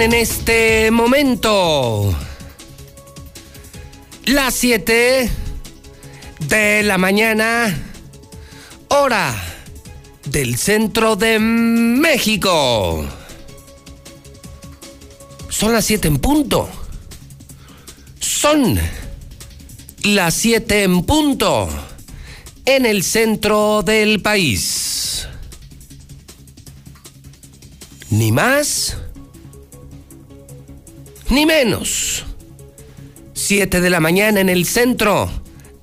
En 0.00 0.12
este 0.12 0.90
momento 0.90 2.14
las 4.24 4.52
7 4.54 5.30
de 6.48 6.82
la 6.82 6.98
mañana, 6.98 7.74
hora 8.88 9.34
del 10.26 10.58
centro 10.58 11.14
de 11.14 11.38
México. 11.38 13.06
Son 15.48 15.72
las 15.72 15.84
7 15.86 16.08
en 16.08 16.18
punto. 16.18 16.68
Son 18.18 18.78
las 20.02 20.34
7 20.34 20.82
en 20.82 21.04
punto 21.04 21.68
en 22.64 22.84
el 22.84 23.04
centro 23.04 23.82
del 23.82 24.20
país. 24.20 25.28
Ni 28.10 28.32
más 28.32 28.98
ni 31.30 31.46
menos. 31.46 32.24
7 33.34 33.80
de 33.80 33.90
la 33.90 34.00
mañana 34.00 34.40
en 34.40 34.48
el 34.48 34.66
centro 34.66 35.30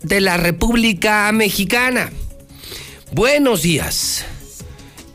de 0.02 0.22
la 0.22 0.38
República 0.38 1.32
Mexicana. 1.32 2.12
Buenos 3.12 3.62
días. 3.62 4.26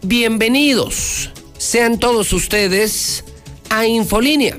Bienvenidos 0.02 1.30
sean 1.58 1.98
todos 1.98 2.32
ustedes 2.32 3.24
a 3.70 3.86
Infolínea. 3.86 4.56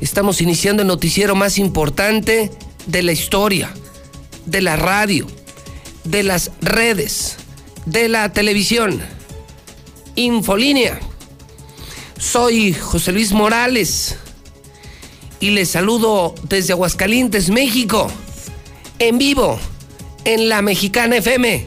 Estamos 0.00 0.40
iniciando 0.40 0.82
el 0.82 0.88
noticiero 0.88 1.34
más 1.34 1.58
importante 1.58 2.50
de 2.86 3.02
la 3.02 3.12
historia, 3.12 3.72
de 4.46 4.60
la 4.60 4.76
radio, 4.76 5.26
de 6.04 6.22
las 6.22 6.50
redes, 6.60 7.36
de 7.86 8.08
la 8.08 8.32
televisión. 8.32 9.00
Infolínea. 10.14 11.00
Soy 12.18 12.72
José 12.72 13.12
Luis 13.12 13.32
Morales 13.32 14.16
y 15.42 15.50
les 15.50 15.70
saludo 15.70 16.36
desde 16.48 16.72
Aguascalientes, 16.72 17.50
México, 17.50 18.08
en 19.00 19.18
vivo, 19.18 19.58
en 20.24 20.48
la 20.48 20.62
Mexicana 20.62 21.16
FM 21.16 21.66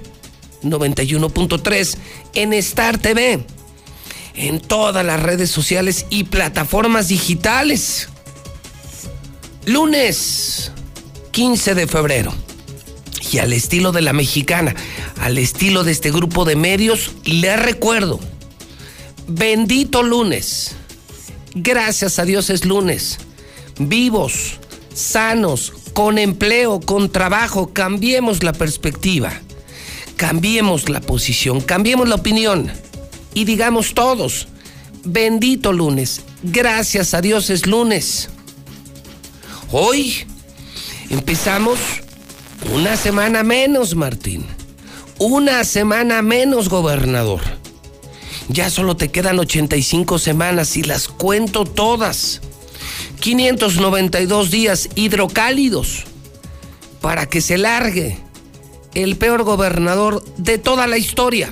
91.3, 0.64 1.98
en 2.36 2.53
Star 2.53 2.98
TV, 2.98 3.46
en 4.34 4.62
todas 4.62 5.06
las 5.06 5.22
redes 5.22 5.52
sociales 5.52 6.06
y 6.09 6.23
plataformas 6.23 7.09
digitales. 7.09 8.08
Lunes 9.66 10.72
15 11.31 11.76
de 11.76 11.86
febrero. 11.86 12.34
Y 13.30 13.40
al 13.40 13.52
estilo 13.52 13.92
de 13.92 14.02
la 14.02 14.14
mexicana, 14.14 14.73
al 15.20 15.38
estilo 15.38 15.84
de 15.84 15.92
este 15.92 16.12
grupo 16.12 16.46
de 16.46 16.56
medios, 16.56 17.12
les 17.26 17.62
recuerdo, 17.62 18.22
bendito 19.28 20.02
lunes. 20.02 20.78
Gracias 21.56 22.20
a 22.20 22.23
Dios 22.23 22.50
es 22.50 22.64
lunes 22.64 23.18
vivos, 23.78 24.59
sanos, 24.94 25.73
con 25.94 26.18
empleo, 26.18 26.80
con 26.80 27.09
trabajo, 27.09 27.72
cambiemos 27.73 28.44
la 28.44 28.54
perspectiva, 28.54 29.31
cambiemos 30.18 30.90
la 30.90 31.02
posición, 31.02 31.62
cambiemos 31.62 32.08
la 32.08 32.16
opinión 32.16 32.72
y 33.34 33.46
digamos 33.46 33.94
todos, 33.94 34.48
bendito 35.03 35.72
lunes, 35.73 36.22
gracias 36.44 37.14
a 37.14 37.22
Dios 37.22 37.50
es 37.50 37.66
lunes. 37.66 38.30
Hoy 39.72 40.26
empezamos 41.09 41.80
una 42.73 42.98
semana 42.98 43.44
menos, 43.44 43.96
Martín, 43.96 44.46
una 45.20 45.64
semana 45.64 46.22
menos, 46.22 46.70
gobernador. 46.70 47.42
Ya 48.48 48.70
solo 48.70 48.96
te 48.96 49.09
quedan 49.09 49.40
85 49.40 50.20
semanas 50.20 50.78
y 50.78 50.84
las 50.84 51.08
cuento 51.08 51.66
todas. 51.66 52.41
592 53.25 54.52
días 54.52 54.88
hidrocálidos 54.94 56.03
para 57.02 57.28
que 57.28 57.41
se 57.41 57.58
largue 57.58 58.19
el 58.94 59.16
peor 59.16 59.41
gobernador 59.41 60.24
de 60.38 60.59
toda 60.59 60.86
la 60.86 61.00
historia, 61.00 61.52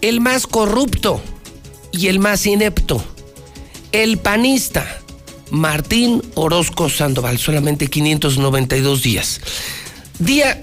el 0.00 0.22
más 0.22 0.46
corrupto 0.46 1.20
y 1.92 2.06
el 2.06 2.20
más 2.20 2.46
inepto, 2.46 3.04
el 3.92 4.16
panista 4.16 4.86
Martín 5.50 6.22
Orozco 6.36 6.88
Sandoval, 6.88 7.36
solamente 7.36 7.88
592 7.88 9.02
días. 9.02 9.42
Día 10.18 10.58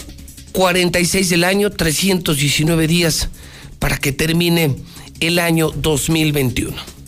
46 0.53 1.29
del 1.29 1.43
año, 1.43 1.69
319 1.69 2.87
días 2.87 3.29
para 3.77 3.97
que 3.97 4.11
termine 4.11 4.75
el 5.19 5.37
año 5.37 5.69
2021. 5.69 7.00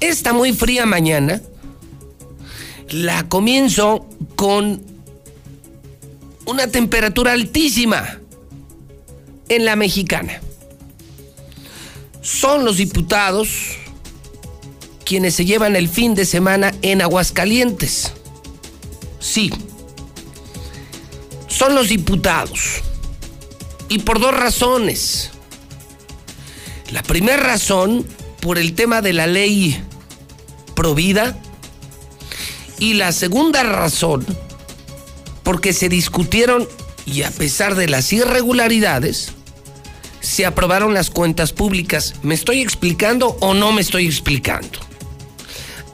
Esta 0.00 0.32
muy 0.32 0.52
fría 0.52 0.86
mañana 0.86 1.42
la 2.88 3.28
comienzo 3.28 4.06
con 4.34 4.82
una 6.46 6.66
temperatura 6.66 7.32
altísima 7.32 8.18
en 9.48 9.64
la 9.64 9.76
mexicana. 9.76 10.40
Son 12.22 12.64
los 12.64 12.78
diputados 12.78 13.76
quienes 15.04 15.34
se 15.34 15.44
llevan 15.44 15.76
el 15.76 15.88
fin 15.88 16.14
de 16.14 16.24
semana 16.24 16.74
en 16.82 17.02
Aguascalientes. 17.02 18.12
Sí, 19.18 19.50
son 21.46 21.74
los 21.74 21.88
diputados. 21.88 22.80
Y 23.88 23.98
por 23.98 24.20
dos 24.20 24.32
razones. 24.32 25.30
La 26.92 27.02
primera 27.02 27.42
razón, 27.42 28.06
por 28.40 28.56
el 28.58 28.74
tema 28.74 29.02
de 29.02 29.12
la 29.12 29.26
ley 29.26 29.82
Provida. 30.80 31.36
Y 32.78 32.94
la 32.94 33.12
segunda 33.12 33.62
razón, 33.64 34.24
porque 35.42 35.74
se 35.74 35.90
discutieron 35.90 36.66
y 37.04 37.20
a 37.20 37.30
pesar 37.30 37.74
de 37.74 37.86
las 37.86 38.10
irregularidades, 38.14 39.32
se 40.20 40.46
aprobaron 40.46 40.94
las 40.94 41.10
cuentas 41.10 41.52
públicas. 41.52 42.14
¿Me 42.22 42.34
estoy 42.34 42.62
explicando 42.62 43.36
o 43.40 43.52
no 43.52 43.72
me 43.72 43.82
estoy 43.82 44.06
explicando? 44.06 44.78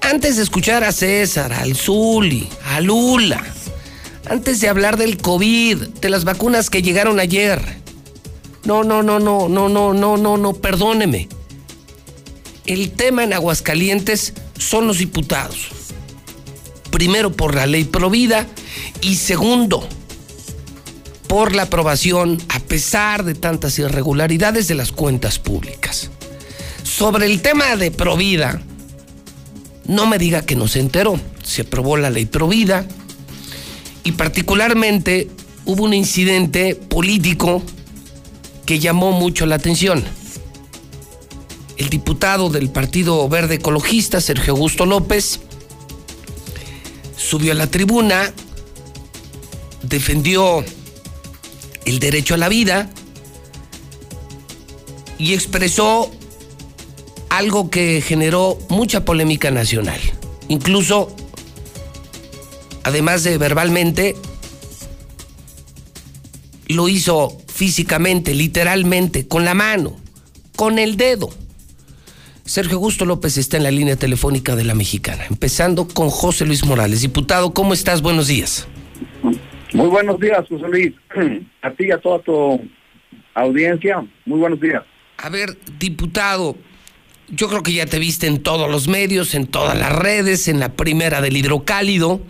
Antes 0.03 0.37
de 0.37 0.45
escuchar 0.45 0.85
a 0.85 0.93
César, 0.93 1.53
al 1.53 1.75
Zuli, 1.75 2.49
a 2.67 2.81
Lula, 2.81 3.45
antes 4.31 4.61
de 4.61 4.69
hablar 4.69 4.99
del 4.99 5.17
COVID, 5.17 5.79
de 6.01 6.11
las 6.11 6.23
vacunas 6.23 6.71
que 6.71 6.83
llegaron 6.83 7.19
ayer. 7.19 7.61
No, 8.63 8.85
no, 8.85 9.03
no, 9.03 9.19
no, 9.19 9.49
no, 9.49 9.69
no, 9.69 9.93
no, 9.93 10.17
no, 10.17 10.37
no, 10.37 10.53
perdóneme. 10.53 11.29
El 12.67 12.93
tema 12.93 13.25
en 13.25 13.33
Aguascalientes 13.33 14.33
son 14.59 14.87
los 14.87 14.99
diputados. 14.99 15.69
Primero 16.91 17.33
por 17.33 17.55
la 17.55 17.67
ley 17.67 17.85
Provida 17.85 18.47
y 19.01 19.17
segundo 19.17 19.87
por 21.29 21.55
la 21.55 21.63
aprobación, 21.63 22.39
a 22.49 22.61
pesar 22.61 23.25
de 23.25 23.35
tantas 23.35 23.79
irregularidades, 23.79 24.69
de 24.69 24.75
las 24.75 24.93
cuentas 24.93 25.39
públicas. 25.39 26.11
Sobre 26.83 27.27
el 27.27 27.43
tema 27.43 27.77
de 27.77 27.91
Provida, 27.91 28.63
no 29.87 30.07
me 30.07 30.19
diga 30.19 30.43
que 30.43 30.57
no 30.57 30.69
se 30.69 30.81
enteró. 30.81 31.21
Se 31.43 31.63
aprobó 31.63 31.97
la 31.97 32.11
ley 32.11 32.27
Provida 32.27 32.87
y 34.05 34.13
particularmente 34.13 35.29
hubo 35.65 35.85
un 35.85 35.95
incidente 35.95 36.75
político 36.75 37.63
que 38.65 38.79
llamó 38.79 39.13
mucho 39.13 39.47
la 39.47 39.57
atención 39.57 40.05
el 41.77 41.91
diputado 41.91 42.49
del 42.49 42.71
Partido 42.71 43.29
Verde 43.29 43.57
Ecologista, 43.57 44.21
Sergio 44.21 44.55
Augusto 44.55 44.87
López, 44.87 45.41
subió 47.17 47.53
a 47.53 47.55
la 47.55 47.67
tribuna, 47.67 48.33
defendió 49.83 50.65
el 51.85 51.99
derecho 51.99 52.35
a 52.35 52.39
la 52.39 52.49
vida 52.49 52.91
y 55.19 55.35
expresó 55.35 56.11
algo 57.29 57.71
que 57.71 58.01
generó 58.01 58.59
mucha 58.69 59.05
polémica 59.05 59.51
nacional. 59.51 60.01
Incluso, 60.49 61.15
además 62.85 63.23
de 63.25 63.39
verbalmente, 63.39 64.17
lo 66.69 66.89
hizo 66.89 67.37
físicamente, 67.47 68.35
literalmente, 68.35 69.27
con 69.29 69.45
la 69.45 69.55
mano, 69.55 69.97
con 70.57 70.79
el 70.79 70.97
dedo. 70.97 71.31
Sergio 72.47 72.77
Augusto 72.77 73.05
López 73.05 73.37
está 73.39 73.57
en 73.57 73.65
la 73.65 73.73
línea 73.73 73.97
telefónica 73.97 74.55
de 74.55 74.63
la 74.63 74.75
Mexicana, 74.77 75.25
empezando 75.29 75.89
con 75.89 76.11
José 76.11 76.47
Luis 76.47 76.65
Morales. 76.65 77.03
Diputado, 77.03 77.53
¿cómo 77.53 77.75
estás? 77.75 78.03
Buenos 78.03 78.29
días. 78.29 78.69
Muy 79.73 79.89
buenos 79.89 80.21
días, 80.21 80.47
José 80.49 80.69
Luis. 80.69 80.95
A 81.63 81.73
ti 81.73 81.87
y 81.87 81.91
a 81.91 81.99
toda 81.99 82.21
tu 82.21 82.61
audiencia, 83.35 84.07
muy 84.25 84.39
buenos 84.39 84.61
días. 84.61 84.85
A 85.17 85.29
ver, 85.29 85.59
diputado, 85.81 86.55
yo 87.29 87.49
creo 87.49 87.65
que 87.65 87.73
ya 87.73 87.87
te 87.87 87.99
viste 87.99 88.29
en 88.29 88.41
todos 88.41 88.71
los 88.71 88.87
medios, 88.87 89.35
en 89.35 89.49
todas 89.49 89.77
las 89.77 89.93
redes, 89.93 90.47
en 90.47 90.61
la 90.61 90.75
primera 90.75 91.21
del 91.21 91.37
hidrocálido. 91.37 92.21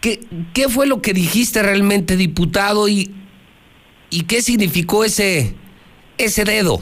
¿Qué, 0.00 0.20
qué 0.54 0.70
fue 0.70 0.86
lo 0.86 1.02
que 1.02 1.12
dijiste 1.12 1.62
realmente, 1.62 2.16
diputado, 2.16 2.88
y, 2.88 3.14
y 4.08 4.22
qué 4.22 4.40
significó 4.40 5.04
ese, 5.04 5.54
ese 6.16 6.44
dedo? 6.44 6.80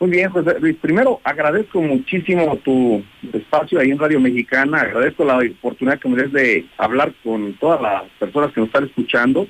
Muy 0.00 0.10
bien, 0.10 0.28
José 0.28 0.58
Luis. 0.60 0.76
Primero, 0.80 1.20
agradezco 1.22 1.80
muchísimo 1.80 2.56
tu 2.64 3.02
espacio 3.32 3.78
ahí 3.78 3.90
en 3.90 3.98
Radio 3.98 4.18
Mexicana. 4.18 4.80
Agradezco 4.80 5.24
la 5.24 5.38
oportunidad 5.38 6.00
que 6.00 6.08
me 6.08 6.20
des 6.20 6.32
de 6.32 6.66
hablar 6.78 7.12
con 7.22 7.54
todas 7.54 7.80
las 7.80 8.02
personas 8.18 8.52
que 8.52 8.60
nos 8.60 8.68
están 8.68 8.84
escuchando. 8.84 9.46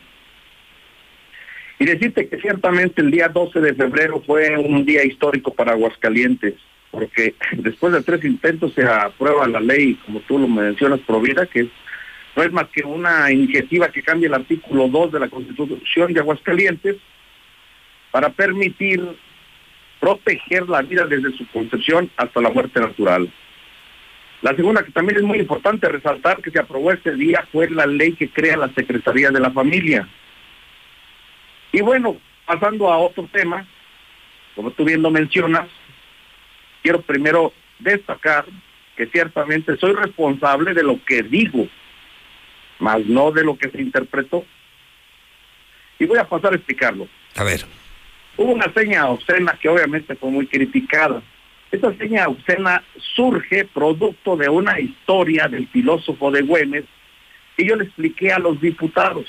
Y 1.79 1.87
decirte 1.87 2.29
que 2.29 2.39
ciertamente 2.39 3.01
el 3.01 3.11
día 3.11 3.29
12 3.29 3.61
de 3.61 3.75
febrero 3.75 4.23
fue 4.25 4.57
un 4.57 4.85
día 4.85 5.05
histórico 5.05 5.53
para 5.53 5.73
Aguascalientes, 5.73 6.55
porque 6.91 7.35
después 7.53 7.93
de 7.93 8.03
tres 8.03 8.25
intentos 8.25 8.75
se 8.75 8.85
aprueba 8.85 9.49
la 9.49 9.61
ley, 9.61 9.95
como 10.05 10.21
tú 10.21 10.39
lo 10.39 10.47
mencionas, 10.47 11.01
Provida, 11.01 11.47
que 11.47 11.69
no 12.37 12.43
es 12.43 12.53
más 12.53 12.69
que 12.69 12.85
una 12.85 13.31
iniciativa 13.33 13.89
que 13.89 14.03
cambia 14.03 14.29
el 14.29 14.35
artículo 14.35 14.89
2 14.89 15.13
de 15.13 15.21
la 15.21 15.29
Constitución 15.29 16.13
de 16.13 16.21
Aguascalientes 16.21 16.97
para 18.11 18.31
permitir 18.31 19.03
proteger 20.05 20.69
la 20.69 20.83
vida 20.83 21.07
desde 21.07 21.35
su 21.35 21.47
concepción 21.49 22.11
hasta 22.19 22.43
la 22.43 22.51
muerte 22.51 22.79
natural. 22.79 23.33
La 24.43 24.55
segunda, 24.55 24.83
que 24.83 24.93
también 24.93 25.17
es 25.17 25.25
muy 25.25 25.39
importante 25.39 25.89
resaltar 25.89 26.43
que 26.43 26.51
se 26.51 26.59
aprobó 26.59 26.93
este 26.93 27.17
día, 27.17 27.49
fue 27.51 27.71
la 27.71 27.87
ley 27.87 28.13
que 28.13 28.29
crea 28.29 28.59
la 28.59 28.69
Secretaría 28.75 29.31
de 29.31 29.41
la 29.41 29.51
Familia. 29.51 30.07
Y 31.73 31.81
bueno, 31.81 32.19
pasando 32.45 32.93
a 32.93 32.99
otro 32.99 33.27
tema, 33.33 33.67
como 34.55 34.73
tú 34.73 34.85
bien 34.85 35.01
lo 35.01 35.11
mencionas, 35.11 35.69
quiero 36.83 37.01
primero 37.01 37.55
destacar 37.79 38.45
que 38.99 39.07
ciertamente 39.07 39.75
soy 39.79 39.95
responsable 39.95 40.75
de 40.75 40.83
lo 40.83 41.03
que 41.03 41.23
digo, 41.23 41.67
más 42.79 43.03
no 43.07 43.33
de 43.33 43.43
lo 43.43 43.57
que 43.57 43.71
se 43.71 43.81
interpretó. 43.81 44.45
Y 45.99 46.05
voy 46.05 46.19
a 46.19 46.29
pasar 46.29 46.53
a 46.53 46.57
explicarlo. 46.57 47.09
A 47.37 47.45
ver. 47.45 47.65
Hubo 48.37 48.53
una 48.53 48.73
seña 48.73 49.07
obscena 49.09 49.57
que 49.61 49.69
obviamente 49.69 50.17
fue 50.17 50.31
muy 50.31 50.47
criticada. 50.47 51.23
Esta 51.71 51.93
seña 51.95 52.29
obscena 52.29 52.83
surge 53.15 53.65
producto 53.65 54.37
de 54.37 54.49
una 54.49 54.79
historia 54.81 55.49
del 55.49 55.69
filósofo 55.69 56.31
de 56.31 56.43
Güemes 56.43 56.85
que 57.57 57.67
yo 57.67 57.77
le 57.77 57.85
expliqué 57.85 58.33
a 58.33 58.39
los 58.39 58.61
diputados, 58.61 59.27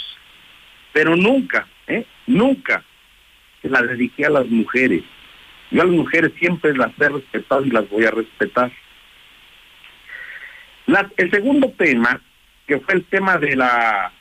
pero 0.93 1.15
nunca, 1.15 1.67
¿eh? 1.87 2.05
Nunca 2.27 2.83
se 3.61 3.69
la 3.69 3.81
dediqué 3.81 4.25
a 4.25 4.29
las 4.31 4.47
mujeres. 4.47 5.03
Yo 5.71 5.81
a 5.81 5.85
las 5.85 5.93
mujeres 5.93 6.31
siempre 6.39 6.75
las 6.75 6.91
he 6.99 7.09
respetado 7.09 7.65
y 7.65 7.71
las 7.71 7.89
voy 7.89 8.05
a 8.05 8.11
respetar. 8.11 8.71
el 11.17 11.31
segundo 11.31 11.71
tema, 11.77 12.21
que 12.67 12.79
fue 12.79 12.95
el 12.95 13.05
tema 13.05 13.37
de 13.37 13.55
la 13.55 14.11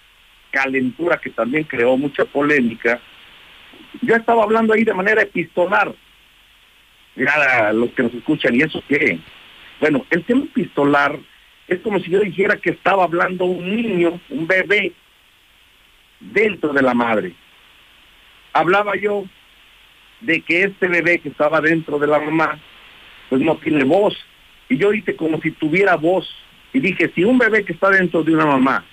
calentura, 0.50 1.18
que 1.18 1.30
también 1.30 1.64
creó 1.64 1.96
mucha 1.96 2.24
polémica, 2.24 3.00
yo 4.02 4.14
estaba 4.16 4.42
hablando 4.42 4.74
ahí 4.74 4.84
de 4.84 4.94
manera 4.94 5.22
epistolar. 5.22 5.94
Mira, 7.16 7.72
los 7.72 7.90
que 7.90 8.02
nos 8.02 8.14
escuchan, 8.14 8.54
¿y 8.54 8.62
eso 8.62 8.82
qué? 8.88 9.18
Bueno, 9.80 10.04
el 10.10 10.24
tema 10.24 10.44
epistolar 10.44 11.18
es 11.68 11.80
como 11.80 11.98
si 12.00 12.10
yo 12.10 12.20
dijera 12.20 12.56
que 12.56 12.70
estaba 12.70 13.04
hablando 13.04 13.44
un 13.44 13.76
niño, 13.76 14.20
un 14.30 14.46
bebé, 14.46 14.92
dentro 16.20 16.72
de 16.72 16.82
la 16.82 16.94
madre 16.94 17.34
hablaba 18.54 18.96
yo 18.96 19.24
de 20.20 20.40
que 20.40 20.62
este 20.62 20.88
bebé 20.88 21.18
que 21.18 21.28
estaba 21.28 21.60
dentro 21.60 21.98
de 21.98 22.06
la 22.06 22.18
mamá, 22.18 22.58
pues 23.28 23.42
no 23.42 23.56
tiene 23.56 23.84
voz. 23.84 24.16
Y 24.70 24.78
yo 24.78 24.94
hice 24.94 25.14
como 25.14 25.38
si 25.42 25.50
tuviera 25.50 25.96
voz. 25.96 26.26
Y 26.72 26.80
dije, 26.80 27.12
si 27.14 27.24
un 27.24 27.36
bebé 27.36 27.64
que 27.64 27.74
está 27.74 27.90
dentro 27.90 28.22
de 28.22 28.32
una 28.32 28.46
mamá, 28.46 28.84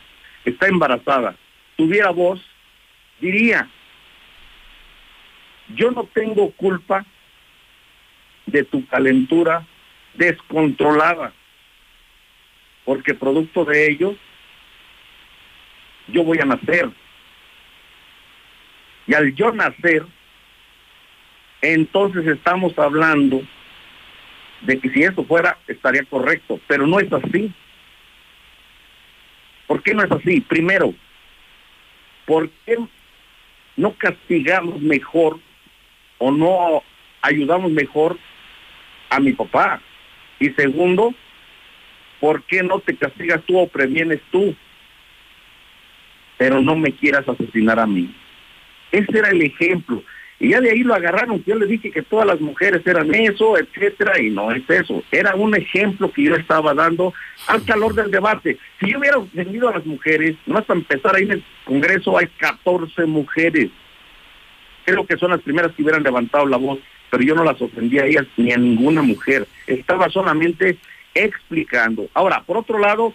está 0.44 0.68
embarazada, 0.68 1.36
tuviera 1.78 2.10
voz, 2.10 2.42
diría, 3.22 3.70
yo 5.76 5.92
no 5.92 6.04
tengo 6.06 6.52
culpa 6.52 7.06
de 8.46 8.64
tu 8.64 8.86
calentura 8.88 9.66
descontrolada, 10.14 11.34
porque 12.86 13.14
producto 13.14 13.66
de 13.66 13.92
ello, 13.92 14.16
yo 16.08 16.24
voy 16.24 16.40
a 16.40 16.46
nacer. 16.46 16.90
Y 19.08 19.14
al 19.14 19.34
yo 19.34 19.52
nacer, 19.52 20.06
entonces 21.62 22.26
estamos 22.28 22.78
hablando 22.78 23.42
de 24.62 24.80
que 24.80 24.90
si 24.90 25.04
eso 25.04 25.24
fuera, 25.24 25.58
estaría 25.68 26.04
correcto, 26.06 26.60
pero 26.68 26.86
no 26.86 27.00
es 27.00 27.12
así. 27.12 27.52
¿Por 29.68 29.82
qué 29.82 29.94
no 29.94 30.04
es 30.04 30.12
así? 30.12 30.42
Primero, 30.42 30.94
¿por 32.26 32.50
qué 32.66 32.78
no 33.78 33.94
castigamos 33.94 34.82
mejor 34.82 35.40
o 36.22 36.32
no 36.32 36.84
ayudamos 37.22 37.72
mejor 37.72 38.18
a 39.10 39.20
mi 39.20 39.34
papá? 39.34 39.82
Y 40.40 40.50
segundo, 40.52 41.14
¿por 42.20 42.44
qué 42.44 42.62
no 42.62 42.80
te 42.80 42.96
castigas 42.96 43.42
tú 43.46 43.60
o 43.60 43.68
previenes 43.68 44.22
tú? 44.32 44.56
Pero 46.38 46.62
no 46.62 46.76
me 46.76 46.92
quieras 46.94 47.28
asesinar 47.28 47.80
a 47.80 47.88
mí. 47.88 48.16
Ese 48.92 49.18
era 49.18 49.30
el 49.30 49.42
ejemplo. 49.42 50.04
Y 50.40 50.50
ya 50.50 50.62
de 50.62 50.72
ahí 50.72 50.80
lo 50.84 50.96
agarraron, 50.96 51.44
yo 51.46 51.56
le 51.56 51.68
dije 51.68 51.92
que 51.92 52.02
todas 52.02 52.26
las 52.26 52.40
mujeres 52.40 52.86
eran 52.86 53.14
eso, 53.14 53.58
etcétera, 53.58 54.20
y 54.20 54.32
no 54.32 54.52
es 54.52 54.68
eso. 54.70 55.04
Era 55.12 55.36
un 55.36 55.56
ejemplo 55.56 56.12
que 56.12 56.24
yo 56.24 56.36
estaba 56.36 56.74
dando 56.74 57.14
al 57.48 57.64
calor 57.64 57.94
del 57.94 58.10
debate. 58.10 58.58
Si 58.80 58.92
yo 58.92 59.00
hubiera 59.00 59.18
venido 59.34 59.70
a 59.70 59.74
las 59.74 59.86
mujeres, 59.86 60.36
no 60.48 60.58
hasta 60.58 60.74
empezar 60.74 61.16
ahí 61.16 61.24
en 61.24 61.32
el 61.32 61.44
Congreso 61.64 62.18
hay 62.18 62.28
14 62.40 63.06
mujeres. 63.06 63.70
Creo 64.86 65.06
que 65.06 65.18
son 65.18 65.32
las 65.32 65.42
primeras 65.42 65.72
que 65.74 65.84
hubieran 65.84 66.04
levantado 66.04 66.46
la 66.46 66.58
voz, 66.58 66.80
pero 67.10 67.24
yo 67.24 67.36
no 67.36 67.44
las 67.44 67.62
ofendí 67.62 68.00
a 68.00 68.06
ellas 68.06 68.26
ni 68.38 68.52
a 68.52 68.58
ninguna 68.58 69.02
mujer. 69.02 69.48
Estaba 69.68 70.10
solamente 70.10 70.78
explicando. 71.14 72.08
Ahora, 72.14 72.44
por 72.44 72.58
otro 72.58 72.80
lado, 72.80 73.14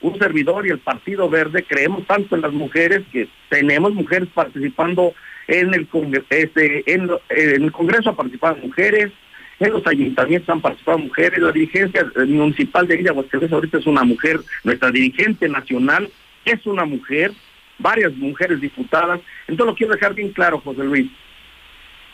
un 0.00 0.18
servidor 0.18 0.66
y 0.66 0.70
el 0.70 0.78
Partido 0.78 1.28
Verde 1.30 1.64
creemos 1.64 2.06
tanto 2.06 2.34
en 2.34 2.42
las 2.42 2.52
mujeres 2.52 3.02
que 3.10 3.28
tenemos 3.48 3.94
mujeres 3.94 4.28
participando 4.34 5.14
en 5.48 5.74
el, 5.74 5.88
este, 6.30 6.92
en, 6.92 7.10
el 7.28 7.72
Congreso 7.72 8.10
han 8.10 8.16
participado 8.16 8.56
mujeres, 8.56 9.12
en 9.60 9.72
los 9.72 9.86
ayuntamientos 9.86 10.48
han 10.48 10.60
participado 10.60 10.98
mujeres, 10.98 11.38
la 11.38 11.52
dirigencia 11.52 12.06
municipal 12.26 12.86
de 12.86 12.96
Villa 12.96 13.10
Aguascalientes 13.10 13.52
ahorita 13.52 13.78
es 13.78 13.86
una 13.86 14.04
mujer, 14.04 14.40
nuestra 14.62 14.90
dirigente 14.90 15.48
nacional 15.48 16.10
es 16.44 16.66
una 16.66 16.84
mujer, 16.84 17.32
varias 17.78 18.14
mujeres 18.14 18.60
diputadas, 18.60 19.20
entonces 19.48 19.66
lo 19.66 19.76
quiero 19.76 19.94
dejar 19.94 20.14
bien 20.14 20.32
claro, 20.32 20.60
José 20.60 20.84
Luis, 20.84 21.10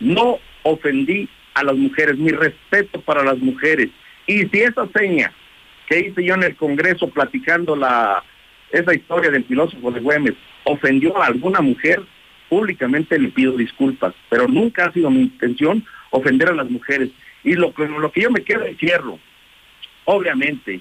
no 0.01 0.39
ofendí 0.63 1.29
a 1.55 1.65
las 1.65 1.77
mujeres, 1.77 2.17
mi 2.17 2.31
respeto 2.31 3.01
para 3.01 3.23
las 3.23 3.39
mujeres, 3.39 3.91
y 4.27 4.47
si 4.47 4.61
esa 4.61 4.87
seña 4.95 5.33
que 5.87 6.01
hice 6.01 6.25
yo 6.25 6.35
en 6.35 6.45
el 6.45 6.57
Congreso 6.57 7.09
platicando 7.09 7.75
la 7.75 8.23
esa 8.71 8.95
historia 8.95 9.31
del 9.31 9.45
filósofo 9.45 9.91
de 9.91 10.01
Güemes 10.01 10.35
ofendió 10.65 11.21
a 11.21 11.27
alguna 11.27 11.61
mujer, 11.61 12.03
públicamente 12.49 13.19
le 13.19 13.29
pido 13.29 13.57
disculpas, 13.57 14.15
pero 14.29 14.47
nunca 14.47 14.87
ha 14.87 14.93
sido 14.93 15.11
mi 15.11 15.23
intención 15.23 15.85
ofender 16.11 16.49
a 16.49 16.55
las 16.55 16.71
mujeres. 16.71 17.11
Y 17.43 17.55
lo 17.55 17.73
lo 17.77 18.13
que 18.13 18.21
yo 18.21 18.31
me 18.31 18.45
quedo 18.45 18.65
en 18.65 18.77
cierro, 18.77 19.19
obviamente, 20.05 20.81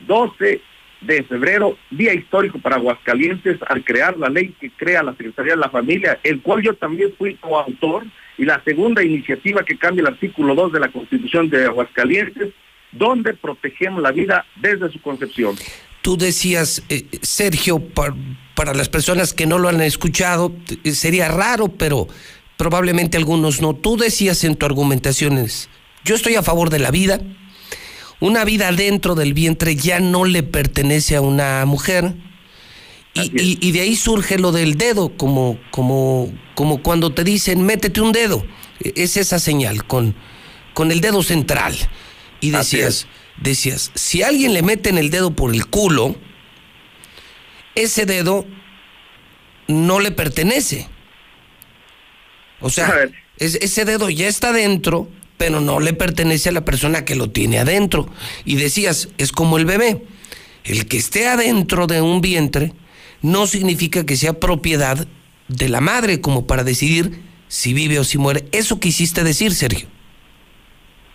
12 0.00 0.60
de 1.00 1.22
febrero, 1.24 1.76
día 1.90 2.14
histórico 2.14 2.58
para 2.58 2.76
Aguascalientes, 2.76 3.58
al 3.68 3.84
crear 3.84 4.16
la 4.16 4.28
ley 4.28 4.54
que 4.60 4.70
crea 4.70 5.02
la 5.02 5.12
Secretaría 5.12 5.52
de 5.52 5.60
la 5.60 5.70
Familia, 5.70 6.18
el 6.22 6.40
cual 6.40 6.62
yo 6.62 6.74
también 6.74 7.12
fui 7.16 7.34
coautor, 7.36 8.04
y 8.38 8.44
la 8.44 8.62
segunda 8.64 9.02
iniciativa 9.02 9.64
que 9.64 9.78
cambia 9.78 10.02
el 10.02 10.08
artículo 10.08 10.54
2 10.54 10.72
de 10.72 10.80
la 10.80 10.88
Constitución 10.88 11.48
de 11.48 11.64
Aguascalientes, 11.64 12.52
donde 12.92 13.34
protegemos 13.34 14.02
la 14.02 14.12
vida 14.12 14.44
desde 14.56 14.90
su 14.90 15.00
concepción. 15.00 15.56
Tú 16.02 16.16
decías, 16.16 16.82
eh, 16.88 17.06
Sergio, 17.22 17.80
para 18.54 18.74
las 18.74 18.88
personas 18.88 19.34
que 19.34 19.46
no 19.46 19.58
lo 19.58 19.68
han 19.68 19.80
escuchado, 19.80 20.52
eh, 20.84 20.92
sería 20.92 21.28
raro, 21.28 21.68
pero 21.68 22.06
probablemente 22.56 23.16
algunos 23.16 23.60
no. 23.60 23.74
Tú 23.74 23.96
decías 23.96 24.44
en 24.44 24.56
tu 24.56 24.66
argumentaciones, 24.66 25.68
yo 26.04 26.14
estoy 26.14 26.36
a 26.36 26.42
favor 26.42 26.70
de 26.70 26.78
la 26.78 26.90
vida, 26.90 27.20
una 28.20 28.44
vida 28.44 28.72
dentro 28.72 29.14
del 29.14 29.34
vientre 29.34 29.76
ya 29.76 30.00
no 30.00 30.24
le 30.24 30.42
pertenece 30.42 31.16
a 31.16 31.20
una 31.20 31.64
mujer. 31.66 32.14
Y, 33.14 33.72
de 33.72 33.80
ahí 33.80 33.96
surge 33.96 34.38
lo 34.38 34.52
del 34.52 34.76
dedo, 34.76 35.16
como, 35.16 35.58
como, 35.70 36.30
como 36.54 36.82
cuando 36.82 37.14
te 37.14 37.24
dicen 37.24 37.64
métete 37.64 38.02
un 38.02 38.12
dedo. 38.12 38.44
E, 38.80 38.92
es 38.96 39.16
esa 39.16 39.38
señal, 39.38 39.86
con, 39.86 40.14
con 40.74 40.92
el 40.92 41.00
dedo 41.00 41.22
central. 41.22 41.74
Y 42.42 42.50
decías, 42.50 43.06
decías, 43.40 43.90
si 43.94 44.22
alguien 44.22 44.52
le 44.52 44.62
mete 44.62 44.90
en 44.90 44.98
el 44.98 45.08
dedo 45.08 45.34
por 45.34 45.54
el 45.54 45.66
culo, 45.66 46.14
ese 47.74 48.04
dedo 48.04 48.46
no 49.66 49.98
le 49.98 50.10
pertenece. 50.10 50.88
O 52.60 52.68
sea, 52.68 52.92
ese 53.38 53.84
dedo 53.84 54.10
ya 54.10 54.28
está 54.28 54.52
dentro, 54.52 55.08
pero 55.36 55.60
no 55.60 55.80
le 55.80 55.92
pertenece 55.92 56.48
a 56.48 56.52
la 56.52 56.64
persona 56.64 57.04
que 57.04 57.16
lo 57.16 57.30
tiene 57.30 57.58
adentro. 57.58 58.08
Y 58.44 58.56
decías, 58.56 59.08
es 59.18 59.32
como 59.32 59.58
el 59.58 59.66
bebé. 59.66 60.02
El 60.64 60.86
que 60.86 60.96
esté 60.96 61.28
adentro 61.28 61.86
de 61.86 62.00
un 62.00 62.20
vientre 62.20 62.72
no 63.22 63.46
significa 63.46 64.04
que 64.04 64.16
sea 64.16 64.40
propiedad 64.40 65.06
de 65.48 65.68
la 65.68 65.80
madre 65.80 66.20
como 66.20 66.46
para 66.46 66.64
decidir 66.64 67.20
si 67.48 67.74
vive 67.74 67.98
o 67.98 68.04
si 68.04 68.18
muere. 68.18 68.44
Eso 68.52 68.80
quisiste 68.80 69.22
decir, 69.22 69.52
Sergio. 69.52 69.88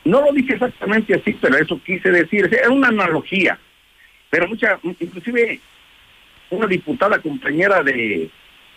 no 0.05 0.21
lo 0.21 0.31
dije 0.31 0.53
exactamente 0.53 1.13
así, 1.13 1.37
pero 1.39 1.57
eso 1.57 1.79
quise 1.85 2.09
decir, 2.09 2.45
es 2.45 2.67
una 2.67 2.87
analogía. 2.87 3.59
Pero 4.29 4.47
mucha, 4.47 4.79
inclusive 4.99 5.59
una 6.49 6.67
diputada 6.67 7.19
compañera 7.19 7.83
de, 7.83 8.29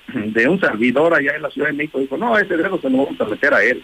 de 0.09 0.49
un 0.49 0.61
servidor 0.61 1.15
allá 1.15 1.37
en 1.37 1.43
la 1.43 1.51
Ciudad 1.51 1.69
de 1.69 1.75
México 1.75 2.01
dijo, 2.01 2.17
no, 2.17 2.37
ese 2.39 2.57
dedo 2.57 2.81
se 2.81 2.91
lo 2.91 3.05
vamos 3.05 3.21
a 3.21 3.25
meter 3.25 3.55
a 3.55 3.63
él. 3.63 3.83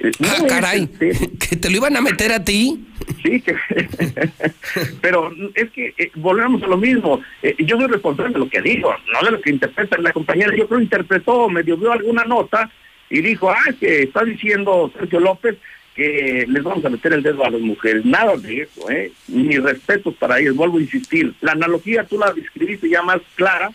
Eh, 0.00 0.12
ah, 0.24 0.44
caray, 0.48 0.86
¿que 0.98 1.56
te 1.56 1.70
lo 1.70 1.76
iban 1.76 1.96
a 1.96 2.00
meter 2.00 2.32
a 2.32 2.44
ti? 2.44 2.84
Sí, 3.22 3.40
que... 3.40 3.54
pero 5.00 5.32
es 5.54 5.70
que 5.70 5.94
eh, 5.96 6.10
volvemos 6.16 6.62
a 6.62 6.66
lo 6.66 6.76
mismo. 6.76 7.20
Eh, 7.42 7.54
yo 7.58 7.76
soy 7.76 7.86
responsable 7.86 8.32
de 8.32 8.38
lo 8.40 8.48
que 8.48 8.60
digo, 8.60 8.94
no 9.12 9.24
de 9.24 9.32
lo 9.32 9.40
que 9.40 9.50
interpreta 9.50 9.98
la 9.98 10.12
compañera. 10.12 10.54
Yo 10.56 10.66
creo 10.66 10.78
que 10.78 10.84
interpretó, 10.84 11.48
medio 11.48 11.76
vio 11.76 11.92
alguna 11.92 12.24
nota 12.24 12.70
y 13.08 13.20
dijo, 13.20 13.50
ah, 13.50 13.72
que 13.78 14.02
está 14.04 14.24
diciendo 14.24 14.90
Sergio 14.98 15.20
López 15.20 15.56
que 15.94 16.44
les 16.46 16.62
vamos 16.62 16.84
a 16.84 16.90
meter 16.90 17.14
el 17.14 17.22
dedo 17.22 17.42
a 17.42 17.50
las 17.50 17.60
mujeres. 17.60 18.04
Nada 18.04 18.36
de 18.36 18.62
eso, 18.62 18.90
¿eh? 18.90 19.10
Mis 19.28 19.62
respetos 19.62 20.14
para 20.16 20.38
ellos, 20.38 20.54
vuelvo 20.54 20.76
a 20.76 20.82
insistir. 20.82 21.34
La 21.40 21.52
analogía 21.52 22.04
tú 22.04 22.18
la 22.18 22.34
describiste 22.34 22.90
ya 22.90 23.00
más 23.02 23.20
clara, 23.34 23.72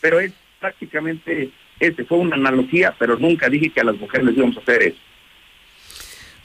pero 0.00 0.18
es 0.18 0.32
prácticamente, 0.58 1.50
este 1.78 2.04
fue 2.04 2.18
una 2.18 2.34
analogía, 2.34 2.92
pero 2.98 3.16
nunca 3.16 3.48
dije 3.48 3.70
que 3.70 3.80
a 3.80 3.84
las 3.84 3.96
mujeres 3.96 4.26
les 4.26 4.36
íbamos 4.36 4.56
a 4.56 4.60
hacer 4.60 4.82
eso. 4.82 4.98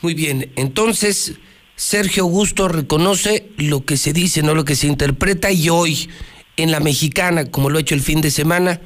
Muy 0.01 0.13
bien, 0.13 0.51
entonces 0.56 1.39
Sergio 1.75 2.24
Augusto 2.24 2.68
reconoce 2.68 3.50
lo 3.58 3.84
que 3.84 3.98
se 3.98 4.13
dice, 4.13 4.44
no 4.44 4.54
lo 4.54 4.66
que 4.66 4.75
se 4.75 4.88
interpreta, 4.88 5.51
y 5.51 5.70
hoy 5.70 6.10
en 6.56 6.72
la 6.72 6.80
mexicana, 6.80 7.50
como 7.50 7.70
lo 7.70 7.77
ha 7.77 7.82
hecho 7.82 7.96
el 7.96 8.01
fin 8.01 8.22
de 8.22 8.32
semana, 8.32 8.80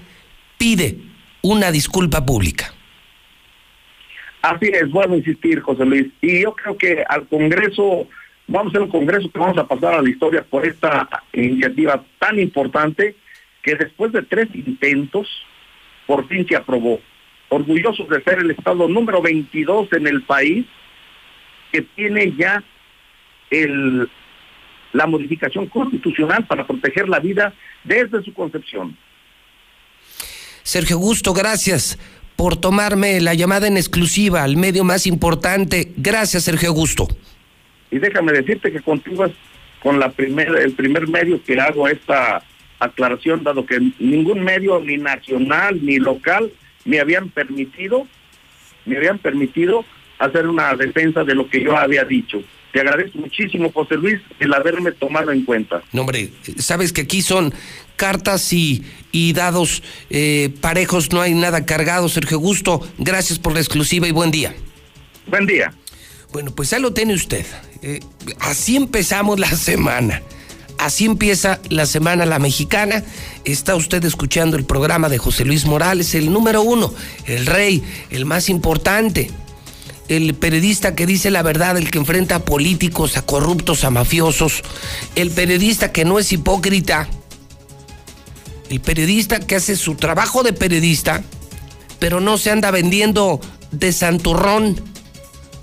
pide 0.57 0.97
una 1.41 1.71
disculpa 1.71 2.25
pública. 2.25 2.73
Así 4.41 4.67
es, 4.73 4.89
vuelvo 4.89 5.13
a 5.13 5.17
insistir, 5.17 5.59
José 5.61 5.85
Luis. 5.85 6.07
Y 6.21 6.41
yo 6.41 6.53
creo 6.53 6.77
que 6.77 7.03
al 7.07 7.27
Congreso, 7.27 8.07
vamos 8.47 8.73
a 8.75 8.81
un 8.81 8.89
Congreso 8.89 9.29
que 9.31 9.39
vamos 9.39 9.57
a 9.57 9.67
pasar 9.67 9.93
a 9.93 10.01
la 10.01 10.09
historia 10.09 10.43
por 10.43 10.65
esta 10.65 11.07
iniciativa 11.33 12.03
tan 12.19 12.39
importante 12.39 13.15
que 13.61 13.75
después 13.75 14.11
de 14.11 14.23
tres 14.23 14.47
intentos, 14.53 15.27
por 16.07 16.27
fin 16.27 16.47
se 16.47 16.55
aprobó. 16.55 16.99
Orgullosos 17.49 18.09
de 18.09 18.23
ser 18.23 18.39
el 18.39 18.51
Estado 18.51 18.87
número 18.87 19.21
22 19.21 19.93
en 19.93 20.07
el 20.07 20.23
país, 20.23 20.65
que 21.71 21.81
tiene 21.81 22.33
ya 22.37 22.63
el, 23.49 24.09
la 24.93 25.07
modificación 25.07 25.67
constitucional 25.67 26.45
para 26.45 26.65
proteger 26.65 27.07
la 27.07 27.19
vida 27.19 27.53
desde 27.83 28.23
su 28.23 28.33
concepción. 28.33 28.97
Sergio 30.63 30.97
Gusto, 30.97 31.33
gracias 31.33 31.97
por 32.35 32.57
tomarme 32.57 33.19
la 33.21 33.33
llamada 33.33 33.67
en 33.67 33.77
exclusiva 33.77 34.43
al 34.43 34.57
medio 34.57 34.83
más 34.83 35.05
importante. 35.05 35.91
Gracias, 35.97 36.43
Sergio 36.43 36.69
Augusto. 36.69 37.07
Y 37.91 37.99
déjame 37.99 38.31
decirte 38.31 38.71
que 38.71 38.81
contigo 38.81 39.25
es 39.25 39.33
con 39.81 39.99
la 39.99 40.09
primer, 40.09 40.47
el 40.55 40.73
primer 40.73 41.07
medio 41.07 41.43
que 41.43 41.59
hago 41.59 41.87
esta 41.87 42.43
aclaración, 42.79 43.43
dado 43.43 43.65
que 43.65 43.79
ningún 43.99 44.43
medio, 44.43 44.79
ni 44.79 44.97
nacional 44.97 45.83
ni 45.83 45.97
local, 45.97 46.51
me 46.85 46.99
habían 46.99 47.29
permitido, 47.29 48.07
me 48.85 48.97
habían 48.97 49.17
permitido 49.17 49.85
hacer 50.21 50.47
una 50.47 50.75
defensa 50.75 51.23
de 51.23 51.33
lo 51.33 51.49
que 51.49 51.63
yo 51.63 51.75
había 51.75 52.05
dicho. 52.05 52.41
Te 52.71 52.79
agradezco 52.79 53.17
muchísimo, 53.17 53.71
José 53.73 53.95
Luis, 53.95 54.21
el 54.39 54.53
haberme 54.53 54.91
tomado 54.91 55.31
en 55.31 55.43
cuenta. 55.43 55.81
No, 55.91 56.01
hombre, 56.01 56.29
sabes 56.57 56.93
que 56.93 57.01
aquí 57.01 57.21
son 57.21 57.53
cartas 57.97 58.53
y, 58.53 58.83
y 59.11 59.33
dados 59.33 59.83
eh, 60.09 60.53
parejos, 60.61 61.11
no 61.11 61.21
hay 61.21 61.33
nada 61.33 61.65
cargado. 61.65 62.07
Sergio 62.07 62.37
Gusto, 62.37 62.87
gracias 62.97 63.39
por 63.39 63.53
la 63.53 63.59
exclusiva 63.59 64.07
y 64.07 64.11
buen 64.11 64.31
día. 64.31 64.55
Buen 65.25 65.47
día. 65.47 65.73
Bueno, 66.31 66.51
pues 66.51 66.71
ahí 66.71 66.81
lo 66.81 66.93
tiene 66.93 67.13
usted. 67.13 67.45
Eh, 67.81 67.99
así 68.39 68.75
empezamos 68.75 69.39
la 69.39 69.49
semana. 69.49 70.21
Así 70.77 71.05
empieza 71.05 71.59
la 71.69 71.85
semana 71.85 72.25
la 72.25 72.39
mexicana. 72.39 73.03
Está 73.43 73.75
usted 73.75 74.05
escuchando 74.05 74.55
el 74.55 74.65
programa 74.65 75.09
de 75.09 75.17
José 75.17 75.45
Luis 75.45 75.65
Morales, 75.65 76.15
el 76.15 76.31
número 76.31 76.61
uno, 76.61 76.93
el 77.25 77.47
rey, 77.47 77.83
el 78.11 78.25
más 78.25 78.49
importante 78.49 79.29
el 80.11 80.33
periodista 80.35 80.93
que 80.93 81.05
dice 81.05 81.31
la 81.31 81.41
verdad, 81.41 81.77
el 81.77 81.89
que 81.89 81.97
enfrenta 81.97 82.35
a 82.35 82.39
políticos, 82.39 83.15
a 83.15 83.21
corruptos, 83.21 83.85
a 83.85 83.91
mafiosos, 83.91 84.61
el 85.15 85.31
periodista 85.31 85.93
que 85.93 86.03
no 86.03 86.19
es 86.19 86.33
hipócrita, 86.33 87.07
el 88.69 88.81
periodista 88.81 89.39
que 89.39 89.55
hace 89.55 89.77
su 89.77 89.95
trabajo 89.95 90.43
de 90.43 90.51
periodista, 90.51 91.23
pero 91.97 92.19
no 92.19 92.37
se 92.37 92.51
anda 92.51 92.71
vendiendo 92.71 93.39
de 93.71 93.93
santurrón. 93.93 94.81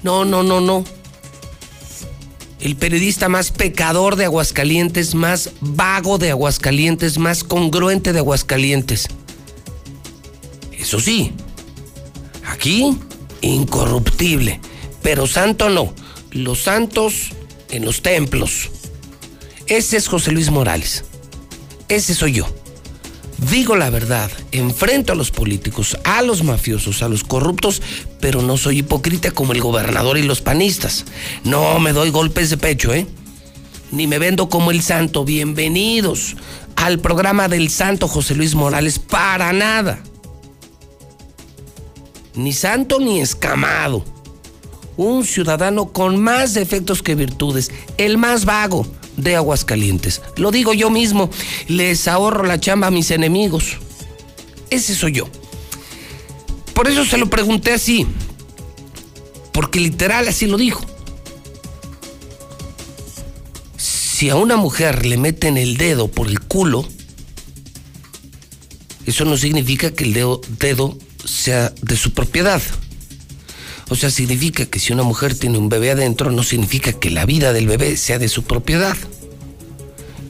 No, 0.03 0.25
no, 0.25 0.43
no, 0.43 0.63
no. 0.63 0.83
El 2.59 2.77
periodista 2.77 3.29
más 3.29 3.51
pecador 3.51 4.17
de 4.17 4.25
Aguascalientes, 4.25 5.15
más 5.15 5.51
vago 5.61 6.17
de 6.17 6.31
Aguascalientes, 6.31 7.19
más 7.19 7.45
congruente 7.45 8.15
de 8.15 8.21
Aguascalientes. 8.21 9.09
Eso 10.73 11.01
sí, 11.01 11.33
aquí 12.47 12.99
incorruptible, 13.41 14.61
pero 15.03 15.27
santo 15.27 15.69
no. 15.69 15.93
Los 16.31 16.61
santos 16.61 17.31
en 17.71 17.85
los 17.85 18.03
templos. 18.03 18.71
Ese 19.67 19.97
es 19.97 20.09
José 20.09 20.33
Luis 20.33 20.51
Morales. 20.51 21.05
Ese 21.89 22.15
soy 22.15 22.33
yo. 22.33 22.47
Digo 23.51 23.77
la 23.77 23.89
verdad, 23.89 24.31
enfrento 24.51 25.13
a 25.13 25.17
los 25.17 25.31
políticos, 25.31 25.97
a 26.05 26.23
los 26.23 26.43
mafiosos, 26.43 27.03
a 27.03 27.09
los 27.09 27.23
corruptos, 27.23 27.81
pero 28.21 28.43
no 28.43 28.57
soy 28.57 28.79
hipócrita 28.79 29.31
como 29.31 29.53
el 29.53 29.61
gobernador 29.61 30.19
y 30.19 30.23
los 30.23 30.41
panistas. 30.41 31.05
No 31.45 31.79
me 31.79 31.93
doy 31.93 32.11
golpes 32.11 32.51
de 32.51 32.57
pecho, 32.57 32.93
¿eh? 32.93 33.07
Ni 33.93 34.07
me 34.07 34.19
vendo 34.19 34.49
como 34.49 34.71
el 34.71 34.83
santo. 34.83 35.25
Bienvenidos 35.25 36.37
al 36.75 36.99
programa 36.99 37.49
del 37.49 37.71
santo 37.71 38.09
José 38.09 38.35
Luis 38.35 38.55
Morales. 38.55 38.99
Para 38.99 39.53
nada 39.53 40.03
ni 42.39 42.53
santo 42.53 43.01
ni 43.01 43.21
escamado. 43.21 44.05
Un 44.97 45.25
ciudadano 45.25 45.93
con 45.93 46.17
más 46.21 46.55
defectos 46.55 47.03
que 47.03 47.15
virtudes, 47.15 47.71
el 47.99 48.17
más 48.17 48.45
vago 48.45 48.87
de 49.17 49.37
Aguascalientes. 49.37 50.23
Lo 50.37 50.51
digo 50.51 50.73
yo 50.73 50.89
mismo, 50.89 51.31
les 51.67 52.09
ahorro 52.09 52.45
la 52.45 52.59
chamba 52.59 52.87
a 52.87 52.93
mis 52.93 53.11
enemigos. 53.11 53.77
Ese 54.71 54.95
soy 54.95 55.13
yo. 55.13 55.29
Por 56.75 56.89
eso 56.89 57.05
se 57.05 57.19
lo 57.19 57.29
pregunté 57.29 57.73
así, 57.73 58.07
porque 59.53 59.81
literal 59.81 60.29
así 60.29 60.47
lo 60.47 60.57
dijo. 60.57 60.85
Si 63.77 64.31
a 64.31 64.37
una 64.37 64.57
mujer 64.57 65.07
le 65.07 65.17
meten 65.17 65.57
el 65.57 65.77
dedo 65.77 66.09
por 66.09 66.29
el 66.29 66.41
culo, 66.41 66.87
eso 69.07 69.25
no 69.25 69.37
significa 69.37 69.93
que 69.93 70.05
el 70.05 70.13
dedo, 70.13 70.41
dedo 70.61 70.97
sea 71.29 71.73
de 71.83 71.97
su 71.97 72.13
propiedad. 72.13 72.63
O 73.91 73.95
sea, 73.95 74.11
significa 74.11 74.67
que 74.67 74.79
si 74.79 74.93
una 74.93 75.03
mujer 75.03 75.35
tiene 75.35 75.59
un 75.59 75.69
bebé 75.69 75.93
adentro, 75.93 76.31
no 76.31 76.43
significa 76.43 76.93
que 76.93 77.11
la 77.11 77.25
vida 77.25 77.53
del 77.53 77.67
bebé 77.67 77.97
sea 77.97 78.19
de 78.19 78.29
su 78.29 78.43
propiedad. 78.43 78.97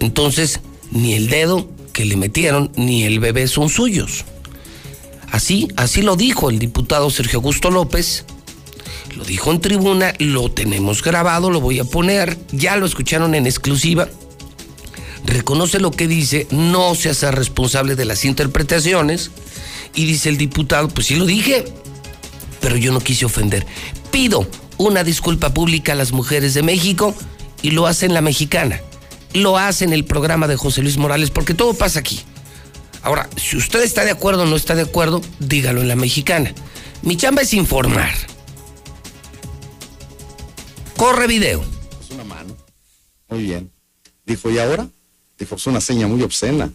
Entonces, 0.01 0.61
ni 0.91 1.15
el 1.15 1.29
dedo 1.29 1.69
que 1.93 2.05
le 2.05 2.17
metieron, 2.17 2.71
ni 2.77 3.05
el 3.05 3.19
bebé 3.19 3.49
son 3.49 3.69
suyos. 3.69 4.25
Así, 5.31 5.69
así 5.77 6.03
lo 6.03 6.17
dijo 6.17 6.51
el 6.51 6.59
diputado 6.59 7.11
Sergio 7.11 7.39
Augusto 7.39 7.71
López. 7.71 8.25
Lo 9.17 9.25
dijo 9.25 9.51
en 9.51 9.61
tribuna, 9.61 10.15
lo 10.19 10.51
tenemos 10.51 11.03
grabado, 11.03 11.51
lo 11.51 11.61
voy 11.61 11.81
a 11.81 11.85
poner, 11.85 12.39
ya 12.53 12.77
lo 12.77 12.87
escucharon 12.87 13.35
en 13.35 13.47
exclusiva. 13.47 14.09
Reconoce 15.27 15.81
lo 15.81 15.91
que 15.91 16.07
dice, 16.07 16.47
no 16.51 16.95
se 16.95 17.11
hace 17.11 17.31
responsable 17.33 17.97
de 17.97 18.05
las 18.05 18.25
interpretaciones 18.25 19.33
y 19.95 20.07
dice 20.07 20.29
el 20.29 20.39
diputado, 20.39 20.89
pues 20.89 21.07
sí 21.07 21.17
lo 21.17 21.27
dije, 21.27 21.65
pero 22.61 22.77
yo 22.77 22.93
no 22.93 23.01
quise 23.01 23.25
ofender. 23.25 23.67
Pido 24.11 24.49
una 24.79 25.05
disculpa 25.05 25.53
pública 25.53 25.93
a 25.93 25.97
las 25.97 26.13
mujeres 26.13 26.55
de 26.55 26.63
México 26.63 27.15
y 27.63 27.73
lo 27.73 27.87
hace 27.87 28.07
en 28.07 28.15
la 28.15 28.21
mexicana. 28.21 28.81
Lo 29.35 29.59
hace 29.59 29.85
en 29.85 29.93
el 29.93 30.05
programa 30.05 30.49
de 30.49 30.57
José 30.57 30.83
Luis 30.83 30.97
Morales, 30.97 31.31
porque 31.31 31.55
todo 31.55 31.75
pasa 31.75 32.01
aquí. 32.01 32.21
Ahora, 33.03 33.29
si 33.37 33.57
usted 33.57 33.83
está 33.83 34.05
de 34.05 34.11
acuerdo 34.11 34.43
o 34.43 34.47
no 34.47 34.57
está 34.57 34.75
de 34.75 34.83
acuerdo, 34.83 35.21
dígalo 35.39 35.83
en 35.83 35.89
la 35.89 35.97
mexicana. 35.97 36.53
Mi 37.03 37.17
chamba 37.17 37.43
es 37.43 37.55
informar. 37.55 38.11
Corre 40.97 41.27
video. 41.27 41.63
Es 42.03 42.11
una 42.11 42.25
mano. 42.25 42.57
Muy 43.29 43.43
bien. 43.43 43.71
Dijo, 44.27 44.51
¿y 44.51 44.59
ahora? 44.59 44.89
Dijo, 45.39 45.55
es 45.55 45.67
una 45.67 45.81
seña 45.81 46.09
muy 46.09 46.23
obscena. 46.23 46.71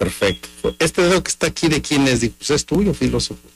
Perfecto. 0.00 0.74
Este 0.78 1.02
dedo 1.02 1.22
que 1.22 1.28
está 1.28 1.48
aquí, 1.48 1.68
¿de 1.68 1.82
quién 1.82 2.08
es? 2.08 2.22
Dijo, 2.22 2.34
pues 2.38 2.48
es 2.48 2.64
tuyo, 2.64 2.94
filósofo. 2.94 3.46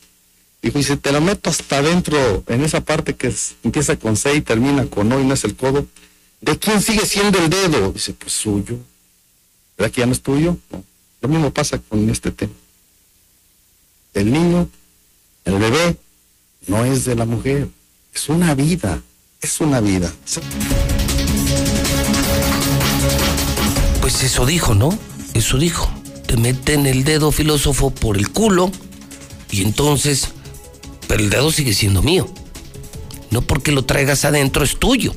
Dijo, 0.60 0.78
y 0.78 0.82
si 0.82 0.94
te 0.96 1.10
lo 1.10 1.22
meto 1.22 1.48
hasta 1.48 1.78
adentro, 1.78 2.44
en 2.46 2.62
esa 2.62 2.82
parte 2.82 3.14
que 3.14 3.34
empieza 3.62 3.96
con 3.96 4.14
C 4.14 4.34
y 4.34 4.42
termina 4.42 4.84
con 4.84 5.10
O 5.10 5.18
y 5.18 5.24
no 5.24 5.32
es 5.32 5.44
el 5.44 5.56
codo, 5.56 5.86
¿de 6.42 6.58
quién 6.58 6.82
sigue 6.82 7.06
siendo 7.06 7.38
el 7.38 7.48
dedo? 7.48 7.92
Dice, 7.92 8.12
pues 8.12 8.34
suyo. 8.34 8.76
¿Verdad 9.78 9.90
que 9.90 10.00
ya 10.02 10.06
no 10.06 10.12
es 10.12 10.20
tuyo? 10.20 10.58
Lo 11.22 11.30
mismo 11.30 11.50
pasa 11.50 11.78
con 11.78 12.10
este 12.10 12.30
tema. 12.30 12.52
El 14.12 14.30
niño, 14.30 14.68
el 15.46 15.58
bebé, 15.58 15.96
no 16.66 16.84
es 16.84 17.06
de 17.06 17.14
la 17.14 17.24
mujer, 17.24 17.68
es 18.12 18.28
una 18.28 18.54
vida, 18.54 19.02
Es 19.40 19.62
una 19.62 19.80
vida. 19.80 20.12
Pues 24.02 24.22
eso 24.22 24.44
dijo, 24.44 24.74
¿no? 24.74 24.98
Eso 25.32 25.56
dijo. 25.56 26.03
Te 26.34 26.40
meten 26.40 26.84
el 26.86 27.04
dedo 27.04 27.30
filósofo 27.30 27.90
por 27.90 28.16
el 28.16 28.28
culo 28.28 28.72
y 29.52 29.62
entonces, 29.62 30.30
pero 31.06 31.22
el 31.22 31.30
dedo 31.30 31.52
sigue 31.52 31.72
siendo 31.72 32.02
mío. 32.02 32.28
No 33.30 33.40
porque 33.42 33.70
lo 33.70 33.84
traigas 33.84 34.24
adentro 34.24 34.64
es 34.64 34.76
tuyo. 34.80 35.14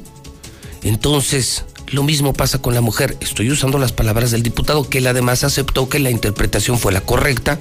Entonces, 0.83 1.65
lo 1.87 2.03
mismo 2.03 2.33
pasa 2.33 2.61
con 2.61 2.75
la 2.75 2.81
mujer. 2.81 3.17
Estoy 3.19 3.49
usando 3.49 3.79
las 3.79 3.93
palabras 3.93 4.29
del 4.29 4.43
diputado, 4.43 4.87
que 4.87 4.99
él 4.99 5.07
además 5.07 5.43
aceptó 5.43 5.89
que 5.89 5.97
la 5.97 6.11
interpretación 6.11 6.77
fue 6.77 6.93
la 6.93 7.01
correcta. 7.01 7.57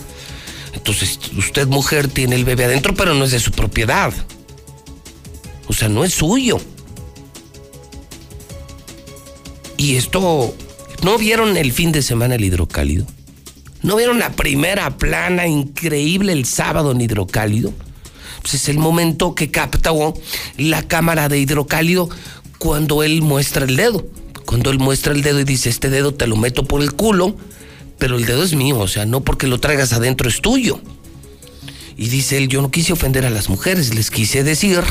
Entonces, 0.75 1.19
usted 1.39 1.67
mujer 1.67 2.09
tiene 2.09 2.37
el 2.37 2.45
bebé 2.45 2.67
adentro, 2.67 2.95
pero 2.95 3.15
no 3.15 3.25
es 3.25 3.31
de 3.31 3.41
su 3.41 3.53
propiedad. 3.53 4.13
O 5.67 5.73
sea, 5.73 5.89
no 5.89 6.05
es 6.05 6.13
suyo. 6.13 6.61
Y 9.79 9.97
esto, 9.97 10.55
¿no 11.03 11.17
vieron 11.17 11.57
el 11.57 11.73
fin 11.73 11.91
de 11.91 12.03
semana 12.03 12.35
el 12.35 12.45
hidrocálido? 12.45 13.07
¿No 13.87 13.95
vieron 13.95 14.19
la 14.19 14.33
primera 14.33 14.99
plana 14.99 15.47
increíble 15.47 16.33
el 16.33 16.45
sábado 16.45 16.91
en 16.91 17.01
hidrocálido? 17.01 17.73
Pues 18.43 18.55
es 18.55 18.69
el 18.69 18.79
momento 18.79 19.37
que 19.37 19.53
captó 19.53 20.13
la 20.59 20.83
cámara 20.83 21.29
de 21.29 21.39
hidrocálido 21.39 22.09
cuando 22.59 23.05
él 23.05 23.23
muestra 23.23 23.65
el 23.65 23.77
dedo. 23.77 24.05
Cuando 24.45 24.73
él 24.73 24.81
muestra 24.81 25.13
el 25.13 25.23
dedo 25.23 25.39
y 25.39 25.45
dice, 25.45 25.69
este 25.69 25.89
dedo 25.89 26.13
te 26.13 26.27
lo 26.27 26.35
meto 26.35 26.65
por 26.65 26.83
el 26.83 26.95
culo, 26.95 27.37
pero 27.97 28.17
el 28.17 28.27
dedo 28.27 28.43
es 28.43 28.55
mío, 28.55 28.77
o 28.81 28.89
sea, 28.89 29.07
no 29.07 29.21
porque 29.21 29.47
lo 29.47 29.61
traigas 29.61 29.93
adentro 29.93 30.29
es 30.29 30.41
tuyo. 30.41 30.81
Y 31.97 32.09
dice 32.09 32.39
él, 32.39 32.49
yo 32.49 32.63
no 32.63 32.73
quise 32.73 32.93
ofender 32.93 33.25
a 33.25 33.31
las 33.31 33.49
mujeres, 33.49 33.95
les 33.95 34.11
quise 34.11 34.43
decir 34.43 34.83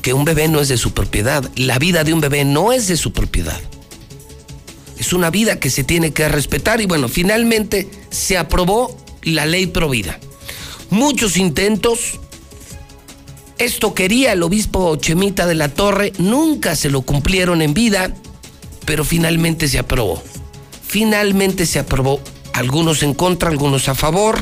que 0.00 0.14
un 0.14 0.24
bebé 0.24 0.48
no 0.48 0.62
es 0.62 0.68
de 0.68 0.78
su 0.78 0.92
propiedad. 0.92 1.50
La 1.54 1.78
vida 1.78 2.02
de 2.02 2.14
un 2.14 2.22
bebé 2.22 2.46
no 2.46 2.72
es 2.72 2.88
de 2.88 2.96
su 2.96 3.12
propiedad. 3.12 3.60
Es 5.02 5.12
una 5.12 5.30
vida 5.30 5.58
que 5.58 5.68
se 5.68 5.82
tiene 5.82 6.12
que 6.12 6.28
respetar 6.28 6.80
y 6.80 6.86
bueno, 6.86 7.08
finalmente 7.08 7.90
se 8.10 8.38
aprobó 8.38 8.96
la 9.22 9.46
ley 9.46 9.66
provida. 9.66 10.20
Muchos 10.90 11.36
intentos. 11.36 12.20
Esto 13.58 13.94
quería 13.94 14.30
el 14.30 14.44
obispo 14.44 14.94
Chemita 14.94 15.48
de 15.48 15.56
la 15.56 15.70
Torre, 15.70 16.12
nunca 16.18 16.76
se 16.76 16.88
lo 16.88 17.02
cumplieron 17.02 17.62
en 17.62 17.74
vida, 17.74 18.14
pero 18.84 19.04
finalmente 19.04 19.66
se 19.66 19.80
aprobó. 19.80 20.22
Finalmente 20.86 21.66
se 21.66 21.80
aprobó. 21.80 22.20
Algunos 22.52 23.02
en 23.02 23.14
contra, 23.14 23.50
algunos 23.50 23.88
a 23.88 23.96
favor. 23.96 24.38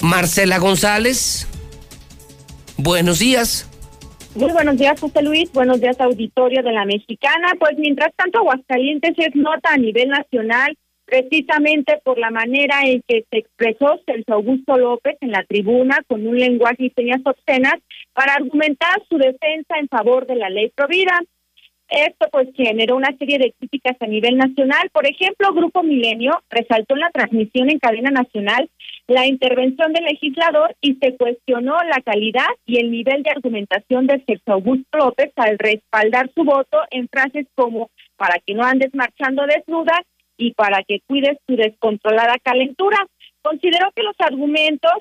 Marcela 0.00 0.56
González, 0.56 1.46
Buenos 2.78 3.18
días. 3.18 3.66
Muy 4.36 4.52
buenos 4.52 4.76
días, 4.76 5.00
José 5.00 5.22
Luis. 5.22 5.50
Buenos 5.54 5.80
días, 5.80 5.98
auditorio 5.98 6.62
de 6.62 6.70
la 6.70 6.84
Mexicana. 6.84 7.54
Pues 7.58 7.78
mientras 7.78 8.14
tanto, 8.16 8.40
Aguascalientes 8.40 9.14
es 9.16 9.34
nota 9.34 9.72
a 9.72 9.78
nivel 9.78 10.10
nacional 10.10 10.76
precisamente 11.06 12.02
por 12.04 12.18
la 12.18 12.30
manera 12.30 12.82
en 12.84 13.00
que 13.08 13.24
se 13.30 13.38
expresó 13.38 13.98
Celso 14.04 14.34
Augusto 14.34 14.76
López 14.76 15.16
en 15.22 15.30
la 15.30 15.42
tribuna 15.44 16.00
con 16.06 16.26
un 16.26 16.36
lenguaje 16.36 16.84
y 16.84 16.90
señas 16.90 17.22
obscenas 17.24 17.76
para 18.12 18.34
argumentar 18.34 19.02
su 19.08 19.16
defensa 19.16 19.78
en 19.80 19.88
favor 19.88 20.26
de 20.26 20.36
la 20.36 20.50
ley 20.50 20.70
Provida. 20.74 21.18
Esto 21.88 22.28
pues 22.30 22.48
generó 22.54 22.96
una 22.96 23.16
serie 23.18 23.38
de 23.38 23.54
críticas 23.58 23.96
a 24.00 24.06
nivel 24.06 24.36
nacional. 24.36 24.90
Por 24.92 25.06
ejemplo, 25.06 25.54
Grupo 25.54 25.82
Milenio 25.82 26.42
resaltó 26.50 26.94
en 26.94 27.00
la 27.00 27.10
transmisión 27.10 27.70
en 27.70 27.78
cadena 27.78 28.10
nacional 28.10 28.68
la 29.08 29.26
intervención 29.26 29.92
del 29.92 30.04
legislador 30.04 30.74
y 30.80 30.96
se 30.96 31.16
cuestionó 31.16 31.76
la 31.84 32.00
calidad 32.04 32.48
y 32.64 32.78
el 32.78 32.90
nivel 32.90 33.22
de 33.22 33.30
argumentación 33.30 34.06
de 34.06 34.22
Sergio 34.26 34.54
Augusto 34.54 34.98
López 34.98 35.32
al 35.36 35.58
respaldar 35.58 36.30
su 36.34 36.42
voto 36.42 36.78
en 36.90 37.08
frases 37.08 37.46
como 37.54 37.90
para 38.16 38.40
que 38.44 38.54
no 38.54 38.64
andes 38.64 38.92
marchando 38.94 39.46
desnuda 39.46 40.02
y 40.36 40.54
para 40.54 40.82
que 40.82 41.00
cuides 41.06 41.38
tu 41.46 41.56
descontrolada 41.56 42.36
calentura. 42.42 42.98
Consideró 43.42 43.90
que 43.94 44.02
los 44.02 44.16
argumentos, 44.18 44.92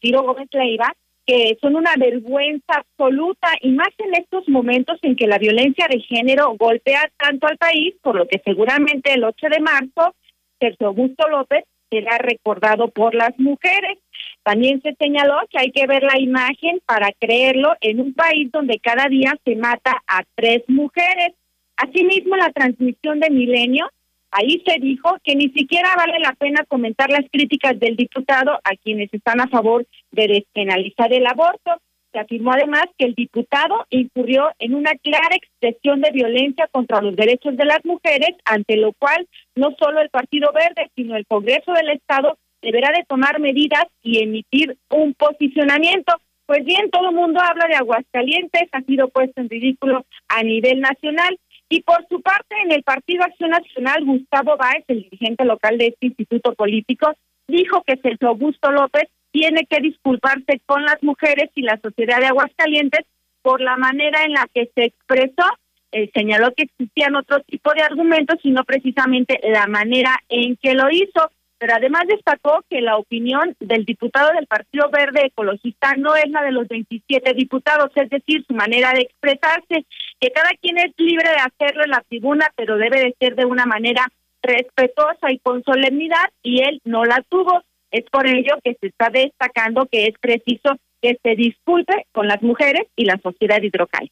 Ciro 0.00 0.22
Gómez 0.22 0.48
Leiva, 0.52 0.94
que 1.26 1.56
son 1.62 1.74
una 1.74 1.94
vergüenza 1.96 2.74
absoluta 2.76 3.48
y 3.62 3.70
más 3.70 3.88
en 3.96 4.14
estos 4.14 4.46
momentos 4.46 4.98
en 5.00 5.16
que 5.16 5.26
la 5.26 5.38
violencia 5.38 5.86
de 5.88 6.00
género 6.00 6.54
golpea 6.58 7.10
tanto 7.16 7.46
al 7.46 7.56
país, 7.56 7.94
por 8.02 8.14
lo 8.14 8.28
que 8.28 8.42
seguramente 8.44 9.14
el 9.14 9.24
8 9.24 9.46
de 9.48 9.60
marzo 9.60 10.14
Sergio 10.60 10.88
Augusto 10.88 11.26
López 11.28 11.64
será 11.90 12.18
recordado 12.18 12.88
por 12.88 13.14
las 13.14 13.38
mujeres. 13.38 13.98
También 14.42 14.80
se 14.82 14.94
señaló 14.94 15.36
que 15.50 15.58
hay 15.58 15.70
que 15.70 15.86
ver 15.86 16.02
la 16.02 16.18
imagen 16.18 16.80
para 16.86 17.10
creerlo 17.18 17.74
en 17.80 18.00
un 18.00 18.14
país 18.14 18.50
donde 18.52 18.78
cada 18.78 19.08
día 19.08 19.34
se 19.44 19.56
mata 19.56 20.02
a 20.06 20.22
tres 20.34 20.62
mujeres. 20.68 21.32
Asimismo, 21.76 22.36
la 22.36 22.50
transmisión 22.50 23.20
de 23.20 23.30
Milenio 23.30 23.88
Ahí 24.36 24.60
se 24.66 24.80
dijo 24.80 25.16
que 25.22 25.36
ni 25.36 25.48
siquiera 25.50 25.94
vale 25.96 26.18
la 26.18 26.32
pena 26.32 26.64
comentar 26.66 27.08
las 27.08 27.24
críticas 27.30 27.78
del 27.78 27.94
diputado 27.94 28.58
a 28.64 28.74
quienes 28.82 29.14
están 29.14 29.40
a 29.40 29.46
favor 29.46 29.86
de 30.10 30.26
despenalizar 30.26 31.12
el 31.12 31.24
aborto. 31.24 31.70
Se 32.14 32.20
afirmó 32.20 32.52
además 32.52 32.84
que 32.96 33.06
el 33.06 33.16
diputado 33.16 33.86
incurrió 33.90 34.52
en 34.60 34.76
una 34.76 34.92
clara 35.02 35.34
expresión 35.34 36.00
de 36.00 36.12
violencia 36.12 36.68
contra 36.70 37.02
los 37.02 37.16
derechos 37.16 37.56
de 37.56 37.64
las 37.64 37.84
mujeres, 37.84 38.36
ante 38.44 38.76
lo 38.76 38.92
cual 38.92 39.26
no 39.56 39.74
solo 39.80 40.00
el 40.00 40.10
Partido 40.10 40.52
Verde, 40.52 40.92
sino 40.94 41.16
el 41.16 41.26
Congreso 41.26 41.72
del 41.72 41.90
Estado 41.90 42.38
deberá 42.62 42.92
de 42.92 43.04
tomar 43.08 43.40
medidas 43.40 43.86
y 44.00 44.22
emitir 44.22 44.78
un 44.90 45.14
posicionamiento. 45.14 46.14
Pues 46.46 46.64
bien, 46.64 46.88
todo 46.92 47.08
el 47.08 47.16
mundo 47.16 47.40
habla 47.42 47.66
de 47.66 47.74
Aguascalientes, 47.74 48.68
ha 48.70 48.82
sido 48.82 49.08
puesto 49.08 49.40
en 49.40 49.50
ridículo 49.50 50.06
a 50.28 50.44
nivel 50.44 50.80
nacional. 50.80 51.36
Y 51.68 51.82
por 51.82 52.06
su 52.08 52.22
parte, 52.22 52.54
en 52.62 52.70
el 52.70 52.84
Partido 52.84 53.24
Acción 53.24 53.50
Nacional, 53.50 54.04
Gustavo 54.04 54.56
Báez, 54.56 54.84
el 54.86 55.02
dirigente 55.02 55.44
local 55.44 55.78
de 55.78 55.88
este 55.88 56.06
instituto 56.06 56.54
político, 56.54 57.12
dijo 57.48 57.82
que 57.84 57.96
Sergio 57.96 58.28
Augusto 58.28 58.70
López 58.70 59.08
tiene 59.34 59.66
que 59.68 59.80
disculparse 59.80 60.60
con 60.64 60.84
las 60.84 61.02
mujeres 61.02 61.50
y 61.56 61.62
la 61.62 61.80
sociedad 61.82 62.20
de 62.20 62.26
Aguascalientes 62.26 63.04
por 63.42 63.60
la 63.60 63.76
manera 63.76 64.22
en 64.22 64.32
la 64.32 64.46
que 64.54 64.70
se 64.76 64.84
expresó. 64.84 65.44
Eh, 65.90 66.08
señaló 66.14 66.52
que 66.54 66.64
existían 66.64 67.16
otro 67.16 67.40
tipo 67.40 67.72
de 67.74 67.82
argumentos 67.82 68.38
y 68.44 68.52
no 68.52 68.62
precisamente 68.62 69.40
la 69.42 69.66
manera 69.66 70.16
en 70.28 70.56
que 70.56 70.74
lo 70.74 70.88
hizo 70.88 71.30
pero 71.64 71.76
además 71.76 72.02
destacó 72.06 72.62
que 72.68 72.82
la 72.82 72.98
opinión 72.98 73.56
del 73.58 73.86
diputado 73.86 74.30
del 74.34 74.46
Partido 74.46 74.90
Verde 74.90 75.28
Ecologista 75.28 75.94
no 75.96 76.14
es 76.14 76.28
la 76.28 76.42
de 76.42 76.52
los 76.52 76.68
27 76.68 77.32
diputados, 77.32 77.90
es 77.94 78.10
decir, 78.10 78.44
su 78.46 78.52
manera 78.52 78.92
de 78.92 79.02
expresarse, 79.02 79.86
que 80.20 80.30
cada 80.30 80.50
quien 80.60 80.76
es 80.76 80.92
libre 80.98 81.26
de 81.26 81.36
hacerlo 81.36 81.84
en 81.84 81.90
la 81.90 82.04
tribuna, 82.06 82.48
pero 82.54 82.76
debe 82.76 83.00
de 83.00 83.16
ser 83.18 83.34
de 83.34 83.46
una 83.46 83.64
manera 83.64 84.06
respetuosa 84.42 85.32
y 85.32 85.38
con 85.38 85.64
solemnidad, 85.64 86.28
y 86.42 86.60
él 86.62 86.82
no 86.84 87.06
la 87.06 87.24
tuvo. 87.30 87.62
Es 87.94 88.02
por 88.10 88.26
ello 88.26 88.56
que 88.64 88.76
se 88.80 88.88
está 88.88 89.08
destacando 89.08 89.86
que 89.86 90.06
es 90.06 90.14
preciso 90.20 90.76
que 91.00 91.16
se 91.22 91.36
disculpe 91.36 92.06
con 92.10 92.26
las 92.26 92.42
mujeres 92.42 92.88
y 92.96 93.04
la 93.04 93.20
sociedad 93.22 93.62
hidrocal. 93.62 94.10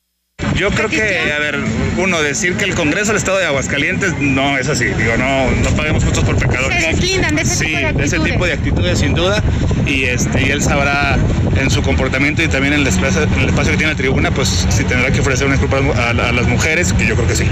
Yo 0.54 0.70
creo 0.70 0.88
que, 0.88 1.32
a 1.32 1.38
ver, 1.40 1.58
uno, 1.98 2.22
decir 2.22 2.56
que 2.56 2.64
el 2.64 2.76
Congreso 2.76 3.08
del 3.08 3.16
Estado 3.16 3.38
de 3.38 3.46
Aguascalientes 3.46 4.16
no 4.20 4.56
es 4.56 4.68
así. 4.68 4.84
Digo, 4.84 5.16
no, 5.16 5.50
no 5.50 5.70
paguemos 5.76 6.04
justos 6.04 6.22
por 6.22 6.36
pecadores. 6.36 6.80
Se 6.80 6.92
deslindan 6.92 7.34
de 7.34 7.42
ese 7.42 7.56
sí, 7.56 7.64
tipo 7.64 7.76
de 7.76 7.86
actitudes. 7.86 8.12
ese 8.12 8.30
tipo 8.30 8.46
de 8.46 8.52
actitudes, 8.52 8.98
sin 9.00 9.14
duda. 9.14 9.42
Y, 9.84 10.04
este, 10.04 10.46
y 10.46 10.50
él 10.50 10.62
sabrá 10.62 11.18
en 11.56 11.68
su 11.68 11.82
comportamiento 11.82 12.40
y 12.40 12.48
también 12.48 12.74
en 12.74 12.80
el, 12.82 12.86
espacio, 12.86 13.24
en 13.24 13.40
el 13.40 13.48
espacio 13.48 13.72
que 13.72 13.78
tiene 13.78 13.94
la 13.94 13.98
tribuna, 13.98 14.30
pues 14.30 14.48
si 14.48 14.84
tendrá 14.84 15.10
que 15.10 15.18
ofrecer 15.18 15.48
una 15.48 15.56
disculpa 15.56 15.78
a, 16.00 16.10
a 16.10 16.32
las 16.32 16.46
mujeres, 16.46 16.92
que 16.92 17.04
yo 17.04 17.16
creo 17.16 17.26
que 17.26 17.34
sí. 17.34 17.46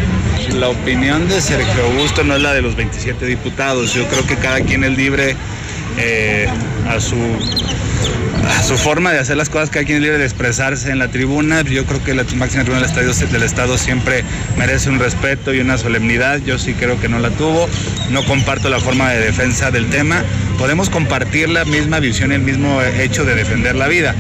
La 0.54 0.68
opinión 0.68 1.28
de 1.28 1.40
Sergio 1.40 1.86
Augusto 1.86 2.22
no 2.22 2.36
es 2.36 2.42
la 2.42 2.52
de 2.52 2.62
los 2.62 2.76
27 2.76 3.26
diputados. 3.26 3.94
Yo 3.94 4.06
creo 4.06 4.24
que 4.26 4.36
cada 4.36 4.60
quien 4.60 4.84
es 4.84 4.96
libre 4.96 5.34
eh, 5.98 6.48
a 6.88 7.00
su 7.00 7.16
a 8.48 8.62
su 8.62 8.76
forma 8.76 9.12
de 9.12 9.18
hacer 9.18 9.37
las 9.37 9.48
cosas, 9.48 9.70
cada 9.70 9.85
quien 9.85 9.96
es 9.98 10.03
libre 10.03 10.18
de 10.18 10.24
expresarse 10.24 10.90
en 10.90 10.98
la 10.98 11.09
tribuna. 11.09 11.62
Yo 11.62 11.85
creo 11.85 12.03
que 12.03 12.14
la 12.14 12.24
máxima 12.37 12.64
tribuna 12.64 12.87
del 12.87 12.90
Estado, 12.90 13.33
del 13.33 13.42
Estado 13.42 13.79
siempre 13.79 14.24
merece 14.57 14.90
un 14.90 14.98
respeto 14.98 15.55
y 15.55 15.61
una 15.61 15.79
solemnidad. 15.79 16.40
Yo 16.44 16.59
sí 16.59 16.74
creo 16.74 17.00
que 17.00 17.09
no 17.09 17.18
la 17.18 17.31
tuvo. 17.31 17.68
No 18.11 18.24
comparto 18.24 18.68
la 18.68 18.81
forma 18.81 19.11
de 19.11 19.20
defensa 19.20 19.70
del 19.70 19.88
tema. 19.90 20.24
Podemos 20.59 20.90
compartir 20.90 21.48
la 21.48 21.64
misma 21.64 22.00
visión, 22.00 22.33
el 22.33 22.42
mismo 22.42 22.83
hecho 22.83 23.24
de 23.24 23.35
defender 23.35 23.76
la 23.76 23.88
vida, 23.88 24.14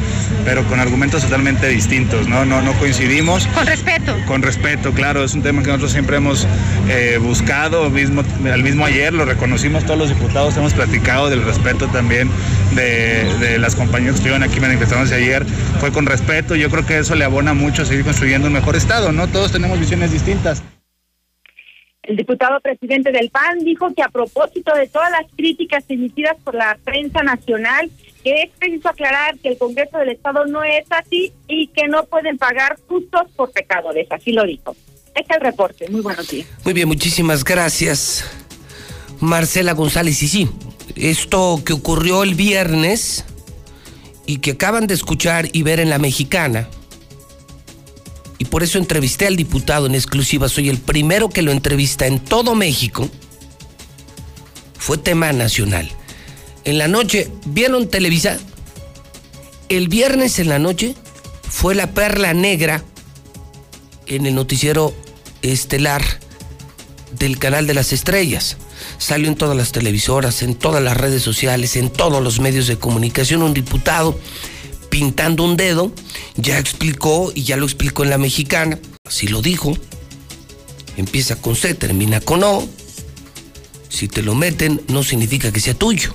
pero 0.44 0.64
con 0.68 0.80
argumentos 0.80 1.22
totalmente 1.22 1.68
distintos, 1.68 2.28
¿no? 2.28 2.46
No, 2.46 2.62
no 2.62 2.72
coincidimos. 2.74 3.46
Con 3.48 3.66
respeto. 3.66 4.16
Con 4.26 4.42
respeto, 4.42 4.92
claro, 4.92 5.22
es 5.22 5.34
un 5.34 5.42
tema 5.42 5.60
que 5.62 5.68
nosotros 5.68 5.92
siempre 5.92 6.16
hemos 6.16 6.46
eh, 6.88 7.18
buscado, 7.20 7.90
mismo, 7.90 8.22
al 8.50 8.62
mismo 8.62 8.86
ayer 8.86 9.12
lo 9.12 9.26
reconocimos 9.26 9.84
todos 9.84 9.98
los 9.98 10.08
diputados, 10.08 10.56
hemos 10.56 10.72
platicado 10.72 11.28
del 11.28 11.44
respeto 11.44 11.59
también 11.92 12.30
de, 12.74 13.24
de 13.38 13.58
las 13.58 13.76
compañías 13.76 14.12
que 14.12 14.16
estuvieron 14.16 14.42
aquí 14.42 14.60
manifestándose 14.60 15.14
ayer, 15.14 15.44
fue 15.80 15.92
con 15.92 16.06
respeto, 16.06 16.54
yo 16.54 16.70
creo 16.70 16.86
que 16.86 16.98
eso 16.98 17.14
le 17.14 17.24
abona 17.24 17.54
mucho 17.54 17.82
a 17.82 17.84
seguir 17.84 18.04
construyendo 18.04 18.46
un 18.46 18.52
mejor 18.52 18.76
Estado, 18.76 19.12
¿no? 19.12 19.28
Todos 19.28 19.52
tenemos 19.52 19.78
visiones 19.78 20.12
distintas. 20.12 20.62
El 22.02 22.16
diputado 22.16 22.58
presidente 22.60 23.12
del 23.12 23.30
PAN 23.30 23.58
dijo 23.60 23.92
que 23.94 24.02
a 24.02 24.08
propósito 24.08 24.74
de 24.74 24.88
todas 24.88 25.10
las 25.10 25.30
críticas 25.36 25.84
emitidas 25.88 26.36
por 26.42 26.54
la 26.54 26.76
prensa 26.82 27.22
nacional 27.22 27.90
que 28.24 28.42
es 28.42 28.50
preciso 28.58 28.88
aclarar 28.88 29.38
que 29.38 29.50
el 29.50 29.58
Congreso 29.58 29.98
del 29.98 30.10
Estado 30.10 30.46
no 30.46 30.62
es 30.62 30.84
así 30.90 31.32
y 31.48 31.68
que 31.68 31.88
no 31.88 32.04
pueden 32.04 32.36
pagar 32.36 32.76
justos 32.86 33.22
por 33.36 33.50
pecadores, 33.52 34.06
así 34.10 34.32
lo 34.32 34.44
dijo. 34.44 34.76
Este 35.14 35.20
es 35.20 35.36
el 35.36 35.40
reporte, 35.40 35.88
muy 35.88 36.00
buenos 36.00 36.28
días. 36.28 36.46
Muy 36.64 36.74
bien, 36.74 36.88
muchísimas 36.88 37.44
gracias, 37.44 38.24
Marcela 39.20 39.72
González. 39.72 40.22
Y 40.22 40.28
sí, 40.28 40.48
esto 40.96 41.62
que 41.64 41.72
ocurrió 41.72 42.22
el 42.22 42.34
viernes 42.34 43.24
y 44.26 44.38
que 44.38 44.52
acaban 44.52 44.86
de 44.86 44.94
escuchar 44.94 45.48
y 45.52 45.62
ver 45.62 45.80
en 45.80 45.90
la 45.90 45.98
mexicana, 45.98 46.68
y 48.40 48.46
por 48.46 48.62
eso 48.62 48.78
entrevisté 48.78 49.26
al 49.26 49.36
diputado 49.36 49.86
en 49.86 49.94
exclusiva, 49.94 50.48
soy 50.48 50.70
el 50.70 50.78
primero 50.78 51.28
que 51.28 51.42
lo 51.42 51.52
entrevista 51.52 52.06
en 52.06 52.20
todo 52.20 52.54
México, 52.54 53.08
fue 54.78 54.96
tema 54.96 55.30
nacional. 55.34 55.90
En 56.64 56.78
la 56.78 56.88
noche, 56.88 57.30
¿vieron 57.44 57.88
Televisa? 57.88 58.38
El 59.68 59.88
viernes 59.88 60.38
en 60.38 60.48
la 60.48 60.58
noche 60.58 60.94
fue 61.42 61.74
la 61.74 61.92
perla 61.92 62.32
negra 62.32 62.82
en 64.06 64.24
el 64.24 64.34
noticiero 64.34 64.94
estelar 65.42 66.02
del 67.18 67.38
canal 67.38 67.66
de 67.66 67.74
las 67.74 67.92
estrellas. 67.92 68.56
Salió 69.00 69.28
en 69.28 69.34
todas 69.34 69.56
las 69.56 69.72
televisoras, 69.72 70.42
en 70.42 70.54
todas 70.54 70.82
las 70.82 70.94
redes 70.94 71.22
sociales, 71.22 71.74
en 71.76 71.88
todos 71.88 72.22
los 72.22 72.38
medios 72.38 72.66
de 72.66 72.76
comunicación 72.76 73.42
un 73.42 73.54
diputado 73.54 74.20
pintando 74.90 75.42
un 75.42 75.56
dedo, 75.56 75.90
ya 76.36 76.58
explicó 76.58 77.32
y 77.34 77.44
ya 77.44 77.56
lo 77.56 77.64
explicó 77.64 78.04
en 78.04 78.10
la 78.10 78.18
mexicana, 78.18 78.78
así 79.06 79.26
lo 79.26 79.40
dijo. 79.40 79.74
Empieza 80.98 81.36
con 81.36 81.56
C, 81.56 81.72
termina 81.72 82.20
con 82.20 82.44
O. 82.44 82.68
Si 83.88 84.06
te 84.06 84.20
lo 84.20 84.34
meten, 84.34 84.82
no 84.88 85.02
significa 85.02 85.50
que 85.50 85.60
sea 85.60 85.72
tuyo. 85.72 86.12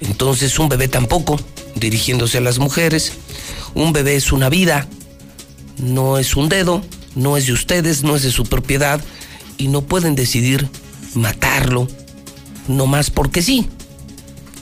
Entonces 0.00 0.58
un 0.58 0.68
bebé 0.68 0.88
tampoco, 0.88 1.38
dirigiéndose 1.76 2.38
a 2.38 2.40
las 2.40 2.58
mujeres. 2.58 3.12
Un 3.74 3.92
bebé 3.92 4.16
es 4.16 4.32
una 4.32 4.48
vida, 4.48 4.88
no 5.78 6.18
es 6.18 6.34
un 6.34 6.48
dedo, 6.48 6.82
no 7.14 7.36
es 7.36 7.46
de 7.46 7.52
ustedes, 7.52 8.02
no 8.02 8.16
es 8.16 8.24
de 8.24 8.32
su 8.32 8.42
propiedad 8.42 9.00
y 9.56 9.68
no 9.68 9.82
pueden 9.82 10.16
decidir 10.16 10.68
matarlo, 11.16 11.88
no 12.68 12.86
más 12.86 13.10
porque 13.10 13.42
sí. 13.42 13.68